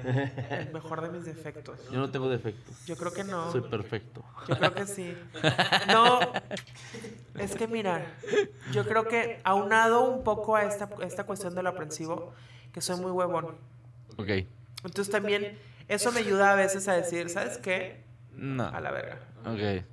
el 0.03 0.71
mejor 0.71 1.01
de 1.01 1.09
mis 1.09 1.25
defectos. 1.25 1.77
Yo 1.91 1.99
no 1.99 2.09
tengo 2.09 2.29
defectos. 2.29 2.85
Yo 2.85 2.95
creo 2.95 3.11
que 3.13 3.23
no. 3.23 3.51
Soy 3.51 3.61
perfecto. 3.61 4.23
Yo 4.47 4.57
creo 4.57 4.73
que 4.73 4.85
sí. 4.87 5.13
No, 5.87 6.19
es 7.35 7.55
que 7.55 7.67
mira, 7.67 8.05
yo 8.71 8.85
creo 8.85 9.07
que 9.07 9.41
aunado 9.43 10.09
un 10.09 10.23
poco 10.23 10.55
a 10.55 10.63
esta, 10.63 10.89
esta 11.01 11.25
cuestión 11.25 11.53
de 11.55 11.63
lo 11.63 11.69
aprensivo, 11.69 12.33
que 12.73 12.81
soy 12.81 12.99
muy 12.99 13.11
huevón. 13.11 13.57
Ok. 14.17 14.29
Entonces 14.85 15.09
también 15.09 15.57
eso 15.87 16.11
me 16.11 16.19
ayuda 16.21 16.51
a 16.51 16.55
veces 16.55 16.87
a 16.87 16.93
decir, 16.93 17.29
¿sabes 17.29 17.57
qué? 17.57 18.03
No. 18.33 18.67
A 18.67 18.79
la 18.79 18.91
verga. 18.91 19.19
Ok. 19.45 19.83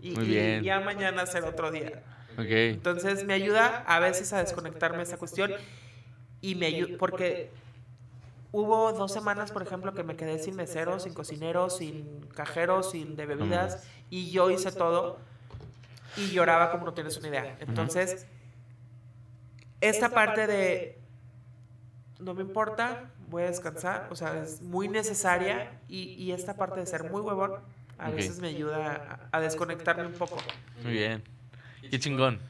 Y, 0.00 0.12
Muy 0.12 0.24
y 0.24 0.28
bien. 0.28 0.62
ya 0.62 0.80
mañana 0.80 1.26
será 1.26 1.48
otro 1.48 1.70
día. 1.70 2.02
Ok. 2.34 2.46
Entonces 2.48 3.24
me 3.24 3.34
ayuda 3.34 3.84
a 3.86 3.98
veces 3.98 4.32
a 4.32 4.38
desconectarme 4.38 4.98
de 4.98 5.02
esa 5.04 5.16
cuestión 5.16 5.52
y 6.40 6.54
me 6.54 6.66
ayuda 6.66 6.96
porque 6.98 7.50
hubo 8.52 8.92
dos 8.92 9.12
semanas, 9.12 9.50
por 9.50 9.62
ejemplo, 9.62 9.92
que 9.92 10.04
me 10.04 10.16
quedé 10.16 10.38
sin 10.38 10.54
meseros, 10.54 11.02
sin 11.02 11.14
cocineros, 11.14 11.78
sin 11.78 12.20
cajeros, 12.34 12.92
sin 12.92 13.16
de 13.16 13.26
bebidas 13.26 13.84
y 14.08 14.30
yo 14.30 14.50
hice 14.50 14.70
todo 14.70 15.18
y 16.16 16.30
lloraba 16.30 16.70
como 16.70 16.86
no 16.86 16.94
tienes 16.94 17.16
una 17.16 17.28
idea. 17.28 17.56
Entonces, 17.60 18.26
esta 19.80 20.10
parte 20.10 20.46
de 20.46 20.98
no 22.20 22.34
me 22.34 22.42
importa, 22.42 23.10
voy 23.28 23.42
a 23.44 23.46
descansar, 23.46 24.08
o 24.10 24.16
sea, 24.16 24.42
es 24.42 24.60
muy 24.62 24.88
necesaria 24.88 25.80
y, 25.88 26.14
y 26.14 26.32
esta 26.32 26.54
parte 26.54 26.80
de 26.80 26.86
ser 26.86 27.10
muy 27.10 27.20
huevón 27.20 27.52
a 27.98 28.08
Ok. 28.10 28.16
veces 28.16 28.40
me 28.40 28.48
ayuda 28.48 29.18
a, 29.32 29.36
a 29.36 29.40
desconectarme 29.40 30.06
un 30.06 30.12
poco. 30.12 30.36
Muy 30.82 30.92
bien. 30.92 31.22
Qué 31.90 31.98
chingón. 31.98 32.40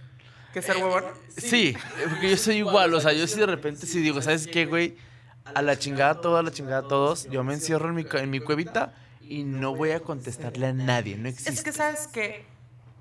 ¿Qué 0.53 0.63
ser 0.63 0.77
huevón? 0.79 1.05
Sí, 1.37 1.77
porque 2.09 2.31
yo 2.31 2.37
soy 2.37 2.57
igual. 2.65 2.93
O 2.95 3.01
sea, 3.01 3.13
yo 3.13 3.27
sí 3.27 3.39
de 3.39 3.47
repente 3.47 3.87
sí 3.87 4.01
digo, 4.01 4.21
¿sabes 4.23 4.47
qué, 4.47 4.67
güey? 4.67 4.97
A 5.55 5.63
la 5.63 5.79
chingada 5.79 6.21
todo, 6.21 6.37
a 6.37 6.43
la 6.43 6.51
chingada 6.51 6.83
todos. 6.89 7.29
Yo 7.31 7.43
me 7.45 7.55
encierro 7.55 7.89
en 7.89 7.95
mi, 7.95 8.07
en 8.13 8.31
mi 8.31 8.41
cuevita 8.41 8.95
y 9.23 9.45
no 9.45 9.75
voy 9.75 9.91
a 9.93 10.01
contestarle 10.01 10.67
a 10.69 10.73
nadie. 10.73 11.17
No 11.17 11.29
existe. 11.29 11.51
Es 11.51 11.63
que 11.63 11.73
sabes 11.73 12.07
que 12.09 12.45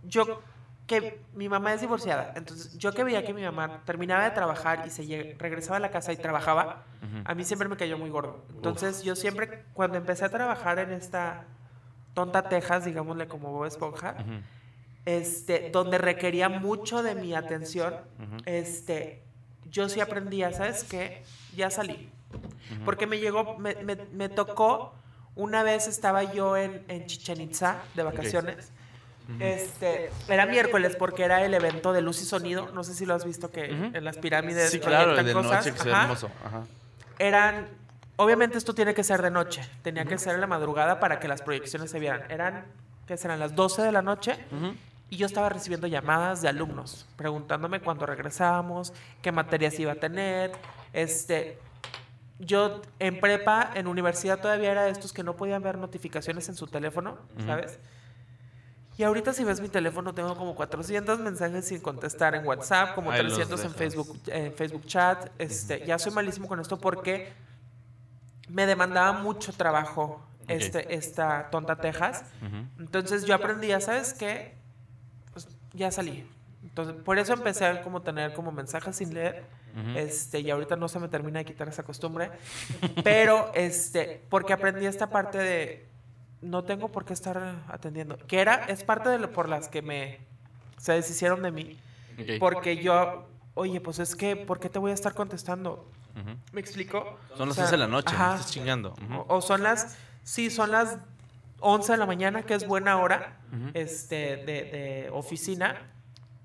yo 0.03 0.41
que 0.85 1.19
mi 1.33 1.49
mamá 1.49 1.73
es 1.73 1.81
divorciada, 1.81 2.31
entonces 2.37 2.77
yo 2.77 2.93
que 2.93 3.03
veía 3.03 3.25
que 3.25 3.33
mi 3.33 3.43
mamá 3.43 3.81
terminaba 3.83 4.23
de 4.23 4.31
trabajar 4.31 4.85
y 4.87 4.89
se 4.89 5.35
regresaba 5.37 5.75
a 5.75 5.79
la 5.81 5.91
casa 5.91 6.13
y 6.13 6.15
trabajaba, 6.15 6.85
Ujú. 7.03 7.23
a 7.25 7.35
mí 7.35 7.43
siempre 7.43 7.67
me 7.67 7.75
cayó 7.75 7.97
muy 7.97 8.09
gordo. 8.09 8.45
Entonces 8.55 9.03
yo 9.03 9.17
siempre 9.17 9.65
cuando 9.73 9.97
empecé 9.97 10.23
a 10.23 10.29
trabajar 10.29 10.79
en 10.79 10.93
esta 10.93 11.43
tonta 12.17 12.49
Texas, 12.49 12.83
digámosle 12.83 13.27
como 13.27 13.51
Bob 13.51 13.65
Esponja, 13.65 14.15
este, 15.05 15.69
donde 15.71 15.99
requería 15.99 16.49
mucho 16.49 17.03
de 17.03 17.13
mi 17.13 17.35
atención, 17.35 17.93
este, 18.47 19.21
yo 19.69 19.87
sí 19.87 20.01
aprendía, 20.01 20.51
¿sabes 20.51 20.83
qué? 20.83 21.21
Ya 21.55 21.69
salí. 21.69 22.09
Porque 22.85 23.05
me 23.05 23.19
llegó, 23.19 23.55
me, 23.59 23.75
me- 23.83 24.07
me 24.13 24.29
tocó, 24.29 24.95
una 25.35 25.61
vez 25.61 25.87
estaba 25.87 26.23
yo 26.33 26.57
en, 26.57 26.83
en 26.87 27.05
Chichen 27.05 27.39
Itza 27.39 27.77
de 27.93 28.01
vacaciones. 28.01 28.71
Este, 29.39 30.09
era 30.27 30.47
miércoles 30.47 30.95
porque 30.97 31.21
era 31.23 31.45
el 31.45 31.53
evento 31.53 31.93
de 31.93 32.01
luz 32.01 32.19
y 32.23 32.25
sonido. 32.25 32.71
No 32.73 32.83
sé 32.83 32.95
si 32.95 33.05
lo 33.05 33.13
has 33.13 33.25
visto 33.25 33.51
que 33.51 33.65
en 33.65 34.03
las 34.03 34.17
pirámides 34.17 34.71
Sí, 34.71 34.79
claro, 34.79 35.15
de 35.23 35.33
cosas. 35.33 35.51
noche 35.65 35.71
que 35.73 35.77
se 35.79 35.85
ve 35.85 35.91
Ajá. 35.93 36.01
hermoso. 36.03 36.29
Ajá. 36.43 36.63
Eran, 37.19 37.67
obviamente 38.17 38.57
esto 38.57 38.75
tiene 38.75 38.93
que 38.93 39.03
ser 39.03 39.21
de 39.21 39.31
noche. 39.31 39.61
Tenía 39.81 40.05
que 40.05 40.17
ser 40.17 40.35
en 40.35 40.41
la 40.41 40.47
madrugada 40.47 40.99
para 40.99 41.19
que 41.19 41.27
las 41.27 41.41
proyecciones 41.41 41.89
se 41.89 41.99
vieran. 41.99 42.29
Eran, 42.29 42.65
¿qué 43.07 43.17
serán? 43.17 43.39
Las 43.39 43.55
12 43.55 43.81
de 43.81 43.91
la 43.91 44.01
noche. 44.01 44.37
Y 45.09 45.15
yo 45.15 45.25
estaba 45.25 45.47
recibiendo 45.47 45.87
llamadas 45.87 46.41
de 46.41 46.49
alumnos 46.49 47.07
preguntándome 47.15 47.79
cuándo 47.79 48.05
regresábamos, 48.05 48.91
qué 49.21 49.31
materias 49.31 49.79
iba 49.79 49.93
a 49.93 49.95
tener. 49.95 50.51
Este, 50.91 51.57
yo 52.39 52.81
en 52.99 53.19
prepa, 53.19 53.71
en 53.73 53.87
universidad 53.87 54.39
todavía 54.39 54.71
era 54.71 54.83
de 54.83 54.91
estos 54.91 55.13
que 55.13 55.23
no 55.23 55.37
podían 55.37 55.63
ver 55.63 55.77
notificaciones 55.77 56.49
en 56.49 56.55
su 56.55 56.67
teléfono. 56.67 57.17
¿sabes? 57.45 57.79
Y 58.97 59.03
ahorita 59.03 59.31
si 59.31 59.43
ves 59.43 59.61
mi 59.61 59.69
teléfono 59.69 60.13
tengo 60.13 60.35
como 60.35 60.55
400 60.55 61.19
mensajes 61.19 61.67
sin 61.67 61.79
contestar 61.79 62.33
en 62.33 62.45
WhatsApp, 62.45 62.95
como 62.95 63.11
Ahí 63.11 63.21
los 63.21 63.35
300 63.35 63.63
en. 63.63 63.71
Facebook, 63.71 64.19
en 64.27 64.53
Facebook 64.53 64.85
Chat. 64.87 65.29
Este, 65.37 65.85
ya 65.85 65.99
soy 65.99 66.11
malísimo 66.11 66.47
con 66.47 66.59
esto 66.59 66.77
porque 66.77 67.31
me 68.47 68.65
demandaba 68.65 69.13
mucho 69.13 69.53
trabajo 69.53 70.21
este, 70.47 70.95
esta 70.95 71.49
tonta 71.49 71.75
Texas. 71.75 72.23
Entonces 72.79 73.25
yo 73.25 73.35
aprendí, 73.35 73.69
¿sabes 73.81 74.13
qué? 74.13 74.55
Pues 75.33 75.47
ya 75.73 75.91
salí. 75.91 76.27
Entonces, 76.63 76.95
por 77.03 77.17
eso 77.17 77.33
empecé 77.33 77.65
a 77.65 77.81
como 77.81 78.01
tener 78.01 78.33
como 78.33 78.51
mensajes 78.51 78.95
sin 78.95 79.13
leer. 79.13 79.45
Este, 79.95 80.39
y 80.39 80.49
ahorita 80.49 80.75
no 80.75 80.87
se 80.87 80.99
me 80.99 81.07
termina 81.07 81.39
de 81.39 81.45
quitar 81.45 81.67
esa 81.67 81.83
costumbre. 81.83 82.31
Pero, 83.03 83.51
este, 83.53 84.23
porque 84.29 84.53
aprendí 84.53 84.85
esta 84.85 85.09
parte 85.09 85.37
de 85.37 85.87
no 86.41 86.63
tengo 86.63 86.89
por 86.89 87.05
qué 87.05 87.13
estar 87.13 87.61
atendiendo. 87.67 88.17
Que 88.27 88.39
era, 88.39 88.65
es 88.65 88.83
parte 88.83 89.09
de 89.09 89.19
lo 89.19 89.31
por 89.31 89.49
las 89.49 89.67
que 89.67 89.81
me 89.81 90.19
se 90.77 90.93
deshicieron 90.93 91.41
de 91.43 91.51
mí. 91.51 91.79
Porque 92.39 92.77
yo, 92.77 93.27
oye, 93.53 93.79
pues 93.81 93.99
es 93.99 94.15
que, 94.15 94.35
¿por 94.35 94.59
qué 94.59 94.69
te 94.69 94.79
voy 94.79 94.91
a 94.91 94.93
estar 94.93 95.13
contestando? 95.13 95.87
Ujú. 96.19 96.37
¿Me 96.51 96.61
explico? 96.61 97.17
Son 97.35 97.41
O 97.43 97.45
las 97.47 97.55
sea, 97.55 97.63
11 97.65 97.71
de 97.75 97.77
la 97.77 97.87
noche, 97.87 98.15
ajá. 98.15 98.35
estás 98.35 98.51
chingando. 98.51 98.93
Ujú. 98.93 99.15
O, 99.27 99.37
o 99.37 99.41
son 99.41 99.63
las, 99.63 99.97
sí, 100.23 100.49
son 100.49 100.71
las 100.71 100.97
11 101.59 101.91
de 101.93 101.97
la 101.97 102.05
mañana, 102.05 102.43
que 102.43 102.53
es 102.53 102.67
buena 102.67 102.97
hora 102.97 103.37
Ujú. 103.51 103.71
este, 103.73 104.37
de, 104.37 104.45
de 104.45 105.09
oficina, 105.11 105.81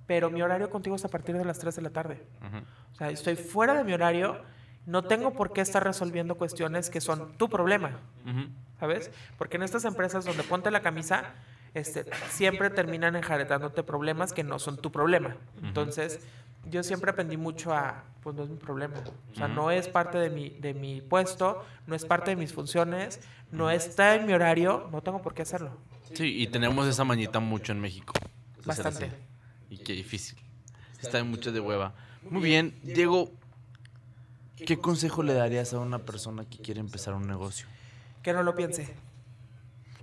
pero 0.06 0.30
mi 0.30 0.42
horario 0.42 0.68
contigo 0.70 0.96
es 0.96 1.04
a 1.04 1.08
partir 1.08 1.36
de 1.36 1.44
las 1.44 1.58
3 1.58 1.76
de 1.76 1.82
la 1.82 1.90
tarde. 1.90 2.22
O 2.92 2.94
sea, 2.96 3.10
estoy 3.10 3.36
fuera 3.36 3.74
de 3.74 3.84
mi 3.84 3.92
horario, 3.94 4.42
no 4.84 5.02
tengo 5.04 5.32
por 5.32 5.52
qué 5.52 5.60
estar 5.60 5.82
resolviendo 5.84 6.34
cuestiones 6.36 6.90
que 6.90 7.00
son 7.00 7.32
tu 7.38 7.48
problema. 7.48 7.98
¿sabes? 8.80 9.12
Porque 9.38 9.56
en 9.58 9.62
estas 9.62 9.84
empresas 9.84 10.24
donde 10.24 10.42
ponte 10.42 10.70
la 10.72 10.80
camisa, 10.82 11.34
este, 11.72 12.04
siempre 12.30 12.68
terminan 12.68 13.14
enjaretándote 13.14 13.84
problemas 13.84 14.32
que 14.32 14.42
no 14.42 14.58
son 14.58 14.76
tu 14.76 14.90
problema. 14.90 15.36
Entonces, 15.62 16.18
yo 16.70 16.82
siempre 16.82 17.10
aprendí 17.10 17.36
mucho 17.36 17.72
a, 17.72 18.04
pues 18.22 18.36
no 18.36 18.44
es 18.44 18.50
mi 18.50 18.56
problema. 18.56 19.02
O 19.32 19.34
sea, 19.34 19.48
no 19.48 19.70
es 19.70 19.88
parte 19.88 20.18
de 20.18 20.30
mi, 20.30 20.50
de 20.50 20.74
mi 20.74 21.00
puesto, 21.00 21.64
no 21.86 21.94
es 21.94 22.04
parte 22.04 22.30
de 22.30 22.36
mis 22.36 22.52
funciones, 22.52 23.20
no 23.50 23.70
está 23.70 24.14
en 24.14 24.26
mi 24.26 24.32
horario, 24.32 24.88
no 24.92 25.02
tengo 25.02 25.22
por 25.22 25.34
qué 25.34 25.42
hacerlo. 25.42 25.76
Sí, 26.14 26.42
y 26.42 26.46
tenemos 26.46 26.86
esa 26.86 27.04
mañita 27.04 27.40
mucho 27.40 27.72
en 27.72 27.80
México. 27.80 28.14
Bastante. 28.64 29.10
Y 29.70 29.78
qué 29.78 29.92
difícil. 29.92 30.38
Está 31.00 31.22
mucho 31.24 31.50
de 31.50 31.60
hueva. 31.60 31.94
Muy 32.30 32.42
bien, 32.42 32.78
Diego, 32.82 33.32
¿qué 34.56 34.78
consejo 34.78 35.22
le 35.22 35.34
darías 35.34 35.72
a 35.74 35.80
una 35.80 35.98
persona 35.98 36.44
que 36.44 36.58
quiere 36.58 36.80
empezar 36.80 37.14
un 37.14 37.26
negocio? 37.26 37.66
Que 38.22 38.32
no 38.32 38.42
lo 38.42 38.54
piense. 38.54 38.94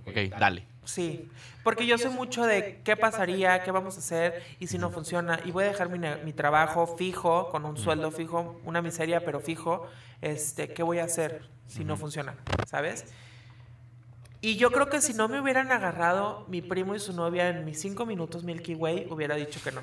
Ok, 0.06 0.38
dale. 0.38 0.66
Sí, 0.90 1.30
porque 1.62 1.86
yo 1.86 1.96
soy 1.98 2.10
mucho 2.10 2.44
de 2.44 2.80
qué 2.82 2.96
pasaría, 2.96 3.62
qué 3.62 3.70
vamos 3.70 3.94
a 3.94 4.00
hacer 4.00 4.42
y 4.58 4.66
si 4.66 4.76
no 4.76 4.90
funciona. 4.90 5.38
Y 5.44 5.52
voy 5.52 5.64
a 5.64 5.68
dejar 5.68 5.88
mi, 5.88 6.32
trabajo 6.32 6.96
fijo, 6.96 7.48
con 7.50 7.64
un 7.64 7.76
sueldo 7.76 8.10
fijo, 8.10 8.60
una 8.64 8.82
miseria, 8.82 9.24
pero 9.24 9.38
fijo. 9.38 9.86
Este, 10.20 10.68
¿Qué 10.72 10.82
voy 10.82 10.98
a 10.98 11.04
hacer 11.04 11.48
si 11.68 11.84
no 11.84 11.96
funciona? 11.96 12.34
¿Sabes? 12.66 13.04
Y 14.40 14.56
yo 14.56 14.72
creo 14.72 14.88
que 14.88 15.00
si 15.00 15.14
no 15.14 15.28
me 15.28 15.40
hubieran 15.40 15.70
agarrado 15.70 16.44
mi 16.48 16.60
primo 16.60 16.96
y 16.96 16.98
su 16.98 17.12
novia 17.12 17.48
en 17.50 17.64
mis 17.64 17.80
cinco 17.80 18.04
minutos 18.04 18.42
Milky 18.42 18.74
Way, 18.74 19.06
hubiera 19.10 19.36
dicho 19.36 19.60
que 19.62 19.70
no. 19.70 19.82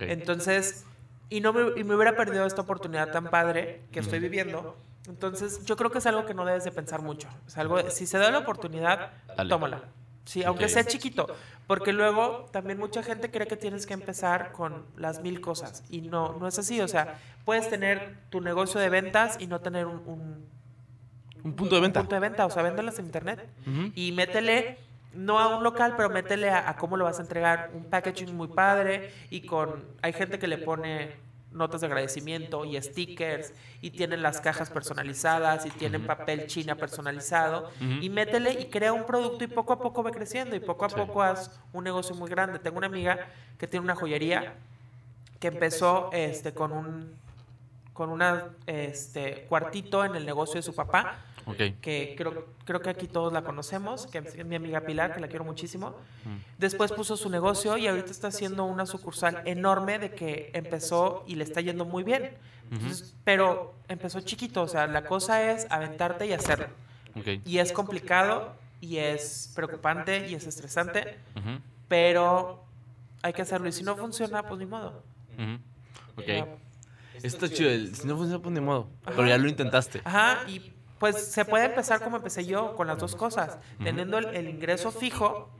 Entonces, 0.00 0.84
y 1.30 1.40
no 1.40 1.52
me, 1.52 1.78
y 1.78 1.84
me 1.84 1.94
hubiera 1.94 2.16
perdido 2.16 2.44
esta 2.44 2.62
oportunidad 2.62 3.12
tan 3.12 3.30
padre 3.30 3.82
que 3.92 4.00
estoy 4.00 4.18
viviendo. 4.18 4.76
Entonces, 5.06 5.64
yo 5.64 5.76
creo 5.76 5.90
que 5.90 5.98
es 5.98 6.06
algo 6.06 6.26
que 6.26 6.34
no 6.34 6.44
debes 6.44 6.64
de 6.64 6.72
pensar 6.72 7.02
mucho. 7.02 7.28
Es 7.46 7.56
algo, 7.56 7.88
si 7.90 8.06
se 8.06 8.18
da 8.18 8.30
la 8.30 8.38
oportunidad, 8.38 9.12
Dale. 9.36 9.48
tómala. 9.48 9.82
Sí, 10.28 10.44
aunque 10.44 10.68
sea 10.68 10.84
chiquito. 10.84 11.26
Porque 11.66 11.94
luego 11.94 12.50
también 12.50 12.78
mucha 12.78 13.02
gente 13.02 13.30
cree 13.30 13.46
que 13.46 13.56
tienes 13.56 13.86
que 13.86 13.94
empezar 13.94 14.52
con 14.52 14.84
las 14.94 15.22
mil 15.22 15.40
cosas. 15.40 15.82
Y 15.88 16.02
no, 16.02 16.34
no 16.38 16.46
es 16.46 16.58
así. 16.58 16.82
O 16.82 16.88
sea, 16.88 17.18
puedes 17.46 17.70
tener 17.70 18.18
tu 18.28 18.42
negocio 18.42 18.78
de 18.78 18.90
ventas 18.90 19.38
y 19.40 19.46
no 19.46 19.62
tener 19.62 19.86
un, 19.86 20.02
un 20.06 20.46
Un 21.44 21.54
punto 21.54 21.76
de 21.76 21.80
venta. 21.80 22.00
punto 22.00 22.14
de 22.14 22.20
venta. 22.20 22.44
O 22.44 22.50
sea, 22.50 22.62
véndelas 22.62 22.98
en 22.98 23.06
internet. 23.06 23.48
Y 23.94 24.12
métele, 24.12 24.76
no 25.14 25.38
a 25.38 25.56
un 25.56 25.64
local, 25.64 25.94
pero 25.96 26.10
métele 26.10 26.50
a, 26.50 26.68
a 26.68 26.76
cómo 26.76 26.98
lo 26.98 27.04
vas 27.04 27.18
a 27.20 27.22
entregar. 27.22 27.70
Un 27.72 27.84
packaging 27.84 28.36
muy 28.36 28.48
padre 28.48 29.10
y 29.30 29.46
con... 29.46 29.82
Hay 30.02 30.12
gente 30.12 30.38
que 30.38 30.46
le 30.46 30.58
pone 30.58 31.12
notas 31.50 31.80
de 31.80 31.86
agradecimiento 31.86 32.64
y 32.64 32.80
stickers 32.80 33.52
y 33.80 33.90
tienen 33.90 34.22
las 34.22 34.40
cajas 34.40 34.70
personalizadas 34.70 35.64
y 35.66 35.70
tienen 35.70 36.06
papel 36.06 36.46
china 36.46 36.74
personalizado 36.74 37.70
y 37.80 38.10
métele 38.10 38.52
y 38.60 38.66
crea 38.66 38.92
un 38.92 39.04
producto 39.06 39.44
y 39.44 39.46
poco 39.46 39.72
a 39.72 39.78
poco 39.78 40.02
va 40.02 40.10
creciendo 40.10 40.54
y 40.56 40.60
poco 40.60 40.84
a 40.84 40.88
Sí. 40.90 40.96
poco 40.96 41.22
haz 41.22 41.58
un 41.72 41.84
negocio 41.84 42.14
muy 42.14 42.28
grande. 42.30 42.58
Tengo 42.58 42.78
una 42.78 42.86
amiga 42.86 43.18
que 43.58 43.66
tiene 43.66 43.84
una 43.84 43.94
joyería 43.94 44.54
que 45.40 45.48
empezó 45.48 46.10
este 46.12 46.52
con 46.52 46.72
un 46.72 47.12
con 47.92 48.10
una 48.10 48.44
este 48.66 49.46
cuartito 49.48 50.04
en 50.04 50.14
el 50.14 50.24
negocio 50.24 50.56
de 50.56 50.62
su 50.62 50.74
papá 50.74 51.16
Ok. 51.48 51.80
que 51.80 52.14
creo, 52.16 52.46
creo 52.64 52.80
que 52.80 52.90
aquí 52.90 53.06
todos 53.06 53.32
la 53.32 53.42
conocemos, 53.42 54.06
que 54.06 54.18
es 54.18 54.44
mi 54.44 54.56
amiga 54.56 54.82
Pilar, 54.82 55.14
que 55.14 55.20
la 55.20 55.28
quiero 55.28 55.44
muchísimo. 55.44 55.96
Mm. 56.24 56.36
Después 56.58 56.92
puso 56.92 57.16
su 57.16 57.30
negocio 57.30 57.76
y 57.78 57.86
ahorita 57.86 58.10
está 58.10 58.28
haciendo 58.28 58.64
una 58.64 58.84
sucursal 58.86 59.42
enorme 59.46 59.98
de 59.98 60.14
que 60.14 60.50
empezó 60.52 61.24
y 61.26 61.36
le 61.36 61.44
está 61.44 61.60
yendo 61.60 61.84
muy 61.84 62.04
bien. 62.04 62.36
Entonces, 62.70 63.14
pero 63.24 63.74
empezó 63.88 64.20
chiquito, 64.20 64.62
o 64.62 64.68
sea, 64.68 64.86
la 64.86 65.04
cosa 65.04 65.50
es 65.52 65.66
aventarte 65.70 66.26
y 66.26 66.32
hacerlo. 66.34 66.66
Ok. 67.16 67.40
Y 67.46 67.58
es 67.58 67.72
complicado 67.72 68.54
y 68.80 68.98
es 68.98 69.50
preocupante 69.56 70.28
y 70.28 70.34
es 70.34 70.46
estresante, 70.46 71.18
Ujú. 71.34 71.60
pero 71.88 72.62
hay 73.22 73.32
que 73.32 73.42
hacerlo 73.42 73.68
y 73.68 73.72
si 73.72 73.82
no 73.82 73.96
funciona, 73.96 74.42
pues 74.42 74.58
ni 74.58 74.66
modo. 74.66 75.02
Ujú. 75.38 75.58
Ok. 76.20 76.26
Ya. 76.26 76.46
Esto 77.22 77.46
está 77.46 77.56
chido. 77.56 77.70
Si 77.96 78.06
no 78.06 78.16
funciona, 78.16 78.42
pues 78.42 78.52
ni 78.54 78.60
modo. 78.60 78.88
Pero 79.04 79.26
ya 79.26 79.38
lo 79.38 79.48
intentaste. 79.48 80.00
Ajá, 80.04 80.48
y 80.48 80.72
pues 80.98 81.16
se 81.32 81.44
puede 81.44 81.66
empezar 81.66 82.00
como 82.02 82.16
empecé 82.16 82.44
yo, 82.44 82.74
con 82.76 82.86
las 82.86 82.98
dos 82.98 83.14
cosas, 83.16 83.58
teniendo 83.82 84.18
el, 84.18 84.26
el 84.34 84.48
ingreso 84.48 84.90
fijo 84.90 85.50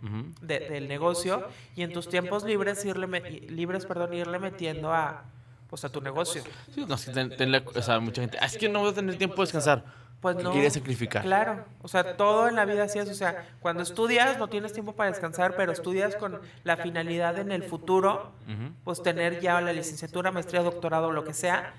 de- 0.41 0.61
del 0.61 0.89
negocio 0.89 1.47
y 1.77 1.83
en 1.83 1.93
tus 1.93 2.09
tiempos 2.09 2.45
libres 2.45 2.85
irle 2.85 3.07
me- 3.07 3.21
libres 3.31 3.87
perdón 3.87 4.15
irle 4.15 4.39
metiendo 4.39 4.93
a 4.93 5.25
pues 5.69 5.85
a 5.85 5.91
tu 5.91 6.01
negocio 6.01 6.43
Sí, 6.75 6.85
no, 6.89 6.97
ten- 6.97 7.37
ten 7.37 7.53
la- 7.53 7.63
o 7.75 7.83
sea, 7.83 8.01
mucha 8.01 8.23
gente. 8.23 8.39
"Ah, 8.41 8.47
es 8.47 8.57
que 8.57 8.69
no 8.71 8.81
voy 8.81 8.91
a 8.91 8.95
tener 8.95 9.17
tiempo 9.19 9.37
de 9.37 9.43
descansar. 9.43 9.85
pues 10.21 10.35
no 10.43 10.51
Quería 10.51 10.69
sacrificar. 10.69 11.23
claro 11.23 11.65
o 11.81 11.87
sea 11.87 12.17
todo 12.17 12.49
en 12.49 12.57
la 12.57 12.65
vida 12.65 12.83
así 12.83 12.99
es 12.99 13.09
o 13.09 13.15
sea 13.15 13.47
cuando 13.61 13.85
estudias 13.85 14.37
no 14.37 14.49
tienes 14.49 14.73
tiempo 14.73 14.93
para 14.97 15.11
descansar 15.11 15.55
pero 15.57 15.71
estudias 15.71 16.17
con 16.17 16.41
la 16.65 16.77
finalidad 16.77 17.39
en 17.39 17.53
el 17.53 17.63
futuro 17.63 18.33
Ujú. 18.49 18.73
pues 18.83 19.01
tener 19.01 19.39
ya 19.41 19.61
la 19.61 19.73
licenciatura 19.73 20.33
maestría 20.33 20.65
doctorado 20.65 21.13
lo 21.13 21.23
que 21.23 21.35
sea 21.35 21.73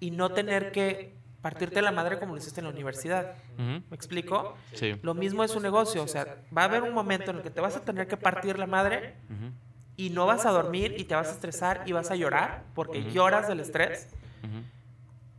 y 0.00 0.10
no 0.10 0.28
tener 0.32 0.70
que 0.70 1.14
partirte 1.40 1.80
la 1.82 1.92
madre 1.92 2.18
como 2.18 2.34
lo 2.34 2.40
hiciste 2.40 2.60
en 2.60 2.66
la 2.66 2.72
universidad. 2.72 3.34
¿me 3.56 3.82
explico? 3.92 4.56
Sí. 4.72 4.98
Lo 5.02 5.14
mismo 5.14 5.44
es 5.44 5.54
un 5.54 5.62
negocio, 5.62 6.02
o 6.02 6.08
sea, 6.08 6.38
va 6.56 6.62
a 6.62 6.64
haber 6.64 6.82
un 6.82 6.92
momento 6.92 7.30
en 7.30 7.38
el 7.38 7.42
que 7.42 7.50
te 7.50 7.60
vas 7.60 7.76
a 7.76 7.80
tener 7.80 8.06
que 8.08 8.16
partir 8.16 8.58
la 8.58 8.66
madre 8.66 9.14
y 9.96 10.10
no 10.10 10.26
vas 10.26 10.46
a 10.46 10.50
dormir 10.50 10.94
y 10.98 11.04
te 11.04 11.14
vas 11.14 11.28
a 11.28 11.32
estresar 11.32 11.82
y 11.86 11.92
vas 11.92 12.10
a 12.10 12.16
llorar 12.16 12.64
porque 12.74 13.10
lloras 13.10 13.48
del 13.48 13.60
estrés, 13.60 14.08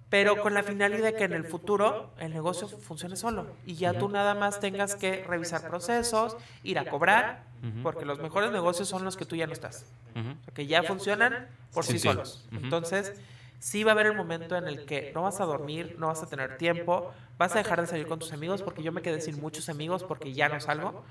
pero 0.09 0.41
con 0.41 0.53
la 0.53 0.63
finalidad 0.63 1.03
de 1.03 1.15
que 1.15 1.25
en 1.25 1.33
el 1.33 1.45
futuro 1.45 2.11
el 2.17 2.33
negocio 2.33 2.67
funcione 2.67 3.15
solo 3.15 3.47
y 3.65 3.75
ya 3.75 3.93
tú 3.93 4.09
nada 4.09 4.33
más 4.33 4.59
tengas 4.59 4.95
que 4.95 5.23
revisar 5.23 5.67
procesos, 5.67 6.37
ir 6.63 6.79
a 6.79 6.85
cobrar, 6.85 7.43
porque 7.83 8.05
los 8.05 8.19
mejores 8.19 8.51
negocios 8.51 8.87
son 8.87 9.03
los 9.03 9.17
que 9.17 9.25
tú 9.25 9.35
ya 9.35 9.47
no 9.47 9.53
estás, 9.53 9.85
o 10.11 10.43
sea, 10.43 10.53
que 10.53 10.65
ya 10.65 10.83
funcionan 10.83 11.47
por 11.73 11.85
sí, 11.85 11.99
solos. 11.99 12.47
Entonces, 12.51 13.13
sí 13.59 13.83
va 13.83 13.91
a 13.91 13.93
haber 13.93 14.07
el 14.07 14.15
momento 14.15 14.55
en 14.55 14.67
el 14.67 14.85
que 14.85 15.11
no 15.13 15.23
vas 15.23 15.39
a 15.39 15.45
dormir, 15.45 15.95
no 15.99 16.07
vas 16.07 16.23
a 16.23 16.27
tener 16.27 16.57
tiempo, 16.57 17.11
vas 17.37 17.53
a 17.55 17.59
dejar 17.59 17.81
de 17.81 17.87
salir 17.87 18.07
con 18.07 18.19
tus 18.19 18.33
amigos, 18.33 18.63
porque 18.63 18.81
yo 18.81 18.91
me 18.91 19.01
quedé 19.01 19.21
sin 19.21 19.39
muchos 19.39 19.69
amigos 19.69 20.03
porque 20.03 20.33
ya 20.33 20.49
no 20.49 20.59
salgo. 20.59 21.03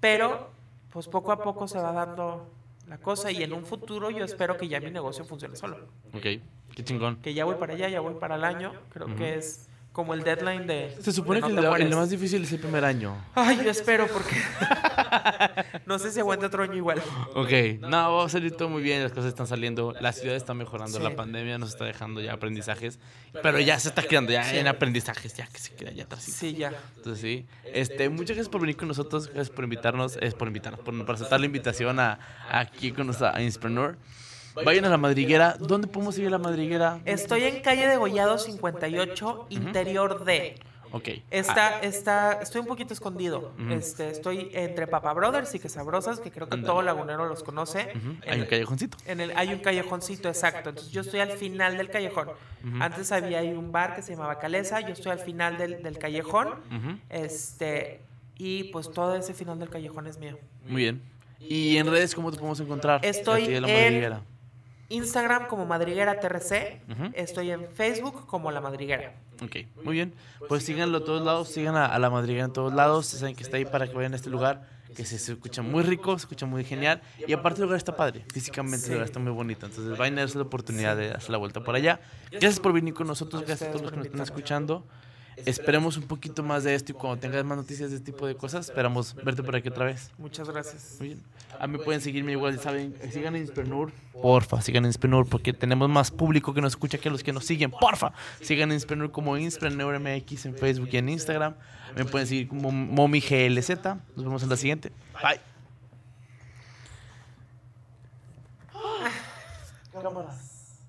Pero, 0.00 0.50
pues 0.92 1.08
poco 1.08 1.32
a 1.32 1.42
poco 1.42 1.68
se 1.68 1.78
va 1.78 1.92
dando 1.92 2.50
la 2.88 2.98
cosa 2.98 3.30
y 3.30 3.42
en 3.42 3.52
un 3.52 3.66
futuro 3.66 4.10
yo 4.10 4.24
espero 4.24 4.56
que 4.56 4.68
ya 4.68 4.80
mi 4.80 4.90
negocio 4.90 5.24
funcione 5.24 5.56
solo. 5.56 5.88
Ok. 6.14 6.26
Qué 6.74 6.84
chingón. 6.84 7.16
Que 7.16 7.32
ya 7.34 7.44
voy 7.44 7.56
para 7.56 7.72
allá, 7.72 7.88
ya 7.88 8.00
voy 8.00 8.14
para 8.14 8.36
el 8.36 8.44
año. 8.44 8.72
Creo 8.90 9.14
que 9.16 9.36
es 9.36 9.68
como 9.96 10.12
el 10.12 10.22
deadline 10.22 10.66
de... 10.66 10.94
Se 11.00 11.10
supone 11.10 11.40
de 11.40 11.46
que 11.46 11.54
no 11.54 11.74
el, 11.74 11.82
el 11.84 11.96
más 11.96 12.10
difícil 12.10 12.42
es 12.42 12.52
el 12.52 12.58
primer 12.60 12.84
año. 12.84 13.16
Ay, 13.34 13.56
yo 13.64 13.70
espero 13.70 14.06
porque... 14.06 14.36
no 15.86 15.98
sé 15.98 16.12
si 16.12 16.20
aguante 16.20 16.44
otro 16.44 16.62
año 16.62 16.74
igual. 16.74 17.00
Ok, 17.34 17.80
no, 17.80 18.16
va 18.16 18.26
a 18.26 18.28
salir 18.28 18.54
todo 18.54 18.68
muy 18.68 18.82
bien, 18.82 19.02
las 19.02 19.12
cosas 19.12 19.28
están 19.28 19.46
saliendo, 19.46 19.94
la 19.98 20.12
ciudad 20.12 20.36
está 20.36 20.52
mejorando, 20.52 20.98
Sí. 20.98 21.02
la 21.02 21.16
pandemia 21.16 21.56
nos 21.56 21.70
está 21.70 21.86
dejando 21.86 22.20
ya 22.20 22.34
aprendizajes, 22.34 22.98
pero 23.42 23.58
ya 23.58 23.80
se 23.80 23.88
está 23.88 24.02
quedando 24.02 24.32
ya 24.32 24.54
en 24.54 24.68
aprendizajes, 24.68 25.32
ya 25.32 25.46
que 25.46 25.58
se 25.58 25.74
queda 25.74 25.92
ya 25.92 26.04
atrás. 26.04 26.24
Sí, 26.24 26.52
ya. 26.52 26.74
Entonces 26.96 27.22
sí, 27.22 27.46
este, 27.72 28.10
muchas 28.10 28.36
gracias 28.36 28.50
por 28.50 28.60
venir 28.60 28.76
con 28.76 28.88
nosotros, 28.88 29.28
gracias 29.28 29.48
por 29.48 29.64
invitarnos, 29.64 30.18
es 30.20 30.34
por 30.34 30.48
invitarnos, 30.48 30.80
por, 30.80 31.06
por 31.06 31.14
aceptar 31.14 31.40
la 31.40 31.46
invitación 31.46 32.00
a, 32.00 32.18
aquí 32.50 32.92
con 32.92 33.06
nosotros 33.06 33.34
a 33.34 33.40
Inspreneur. 33.40 33.96
Vayan 34.64 34.84
a 34.84 34.88
la 34.88 34.96
madriguera, 34.96 35.56
¿dónde 35.58 35.86
podemos 35.86 36.18
ir 36.18 36.26
a 36.26 36.30
la 36.30 36.38
madriguera? 36.38 37.00
Estoy 37.04 37.44
en 37.44 37.60
calle 37.62 37.86
de 37.86 37.96
Gollado 37.96 38.38
58, 38.38 39.46
interior 39.50 40.24
D. 40.24 40.54
Ok. 40.92 41.08
Está, 41.30 41.80
está, 41.80 42.38
estoy 42.40 42.60
un 42.62 42.66
poquito 42.68 42.94
escondido. 42.94 43.52
Este, 43.70 44.08
estoy 44.08 44.50
entre 44.54 44.86
Papa 44.86 45.12
Brothers 45.12 45.54
y 45.54 45.58
Que 45.58 45.68
Sabrosas, 45.68 46.20
que 46.20 46.30
creo 46.30 46.48
que 46.48 46.56
todo 46.58 46.80
lagunero 46.80 47.26
los 47.26 47.42
conoce. 47.42 47.90
En 47.92 48.18
Hay 48.26 48.38
un 48.38 48.44
el- 48.44 48.48
callejoncito. 48.48 48.96
En 49.04 49.20
el, 49.20 49.32
hay 49.36 49.52
un 49.52 49.58
callejoncito, 49.58 50.28
exacto. 50.28 50.70
Entonces 50.70 50.92
yo 50.92 51.00
estoy 51.02 51.20
al 51.20 51.32
final 51.32 51.76
del 51.76 51.90
callejón. 51.90 52.28
Antes 52.80 53.12
había 53.12 53.40
ahí 53.40 53.52
un 53.52 53.72
bar 53.72 53.94
que 53.96 54.02
se 54.02 54.12
llamaba 54.12 54.38
Calesa, 54.38 54.80
yo 54.80 54.92
estoy 54.94 55.12
al 55.12 55.18
final 55.18 55.58
del, 55.58 55.82
del 55.82 55.98
callejón. 55.98 56.54
Este, 57.10 58.00
y 58.38 58.64
pues 58.64 58.90
todo 58.90 59.16
ese 59.16 59.34
final 59.34 59.58
del 59.58 59.68
callejón 59.68 60.06
es 60.06 60.18
mío. 60.18 60.38
Muy 60.66 60.82
bien. 60.82 61.02
¿Y 61.40 61.76
en 61.76 61.88
redes 61.90 62.14
cómo 62.14 62.30
te 62.30 62.38
podemos 62.38 62.60
encontrar? 62.60 63.04
Estoy 63.04 63.44
en- 63.54 63.62
madriguera. 63.62 64.22
Instagram 64.88 65.48
como 65.48 65.66
Madriguera 65.66 66.20
TRC, 66.20 66.82
estoy 67.14 67.50
en 67.50 67.68
Facebook 67.68 68.26
como 68.26 68.50
La 68.50 68.60
Madriguera. 68.60 69.14
Ok, 69.42 69.56
muy 69.84 69.94
bien. 69.94 70.14
Pues 70.48 70.64
síganlo 70.64 70.98
a 70.98 71.04
todos 71.04 71.22
lados, 71.24 71.48
sigan 71.48 71.76
a, 71.76 71.86
a 71.86 71.98
la 71.98 72.08
madriguera 72.08 72.44
en 72.46 72.52
todos 72.52 72.72
lados. 72.72 73.06
Saben 73.06 73.34
que 73.34 73.42
está 73.42 73.56
ahí 73.56 73.64
para 73.64 73.86
que 73.88 73.94
vayan 73.94 74.12
a 74.12 74.16
este 74.16 74.30
lugar, 74.30 74.66
que 74.96 75.04
se, 75.04 75.18
se 75.18 75.32
escucha 75.32 75.60
muy 75.62 75.82
rico, 75.82 76.12
se 76.12 76.22
escucha 76.24 76.46
muy 76.46 76.64
genial. 76.64 77.02
Y 77.26 77.32
aparte 77.32 77.58
el 77.60 77.64
lugar 77.64 77.76
está 77.78 77.96
padre, 77.96 78.24
físicamente 78.32 78.78
Sí. 78.78 78.86
el 78.86 78.92
lugar 78.92 79.06
está 79.06 79.18
muy 79.18 79.32
bonito. 79.32 79.66
Entonces 79.66 79.98
vayan 79.98 80.16
a 80.18 80.20
darse 80.22 80.38
la 80.38 80.44
oportunidad 80.44 80.96
de 80.96 81.10
hacer 81.10 81.30
la 81.30 81.38
vuelta 81.38 81.60
por 81.62 81.74
allá. 81.74 82.00
Gracias 82.30 82.60
por 82.60 82.72
venir 82.72 82.94
con 82.94 83.06
nosotros, 83.06 83.42
gracias 83.44 83.68
a 83.68 83.72
todos 83.72 83.82
los 83.82 83.90
que 83.90 83.96
nos 83.98 84.06
están 84.06 84.22
escuchando. 84.22 84.86
Esperemos 85.44 85.96
un 85.96 86.04
poquito 86.04 86.42
más 86.42 86.64
de 86.64 86.74
esto 86.74 86.92
y 86.92 86.94
cuando 86.94 87.20
tengas 87.20 87.44
más 87.44 87.58
noticias 87.58 87.90
de 87.90 87.96
este 87.96 88.12
tipo 88.12 88.26
de 88.26 88.34
cosas, 88.34 88.66
esperamos 88.66 89.14
verte 89.14 89.42
por 89.42 89.54
aquí 89.54 89.68
otra 89.68 89.84
vez. 89.84 90.10
Muchas 90.18 90.48
gracias. 90.48 90.96
Muy 90.98 91.08
bien. 91.08 91.22
A 91.58 91.66
mí 91.66 91.78
pueden 91.78 92.00
seguirme 92.00 92.32
igual, 92.32 92.58
saben, 92.58 92.94
sigan 93.10 93.36
en 93.36 93.42
Insprenur. 93.42 93.92
Porfa, 94.20 94.62
sigan 94.62 94.84
en 94.84 94.88
Insprenur 94.88 95.28
porque 95.28 95.52
tenemos 95.52 95.88
más 95.88 96.10
público 96.10 96.54
que 96.54 96.60
nos 96.60 96.72
escucha 96.72 96.98
que 96.98 97.10
los 97.10 97.22
que 97.22 97.32
nos 97.32 97.44
siguen. 97.44 97.70
Porfa, 97.70 98.12
sigan 98.40 98.70
en 98.70 98.74
Insprenur 98.74 99.12
como 99.12 99.36
Inspreneur 99.36 99.98
MX 100.00 100.46
en 100.46 100.54
Facebook 100.54 100.88
y 100.92 100.96
en 100.96 101.08
Instagram. 101.10 101.54
Me 101.94 102.04
pueden 102.04 102.26
seguir 102.26 102.48
como 102.48 102.72
Momi 102.72 103.20
GLZ. 103.20 103.68
Nos 104.14 104.24
vemos 104.24 104.42
en 104.42 104.48
la 104.48 104.56
siguiente. 104.56 104.92
Bye. 105.22 105.40
Cámaras. 110.02 110.80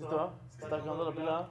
¿Está 0.00 0.76
acabando 0.76 1.10
la 1.10 1.16
pila? 1.16 1.48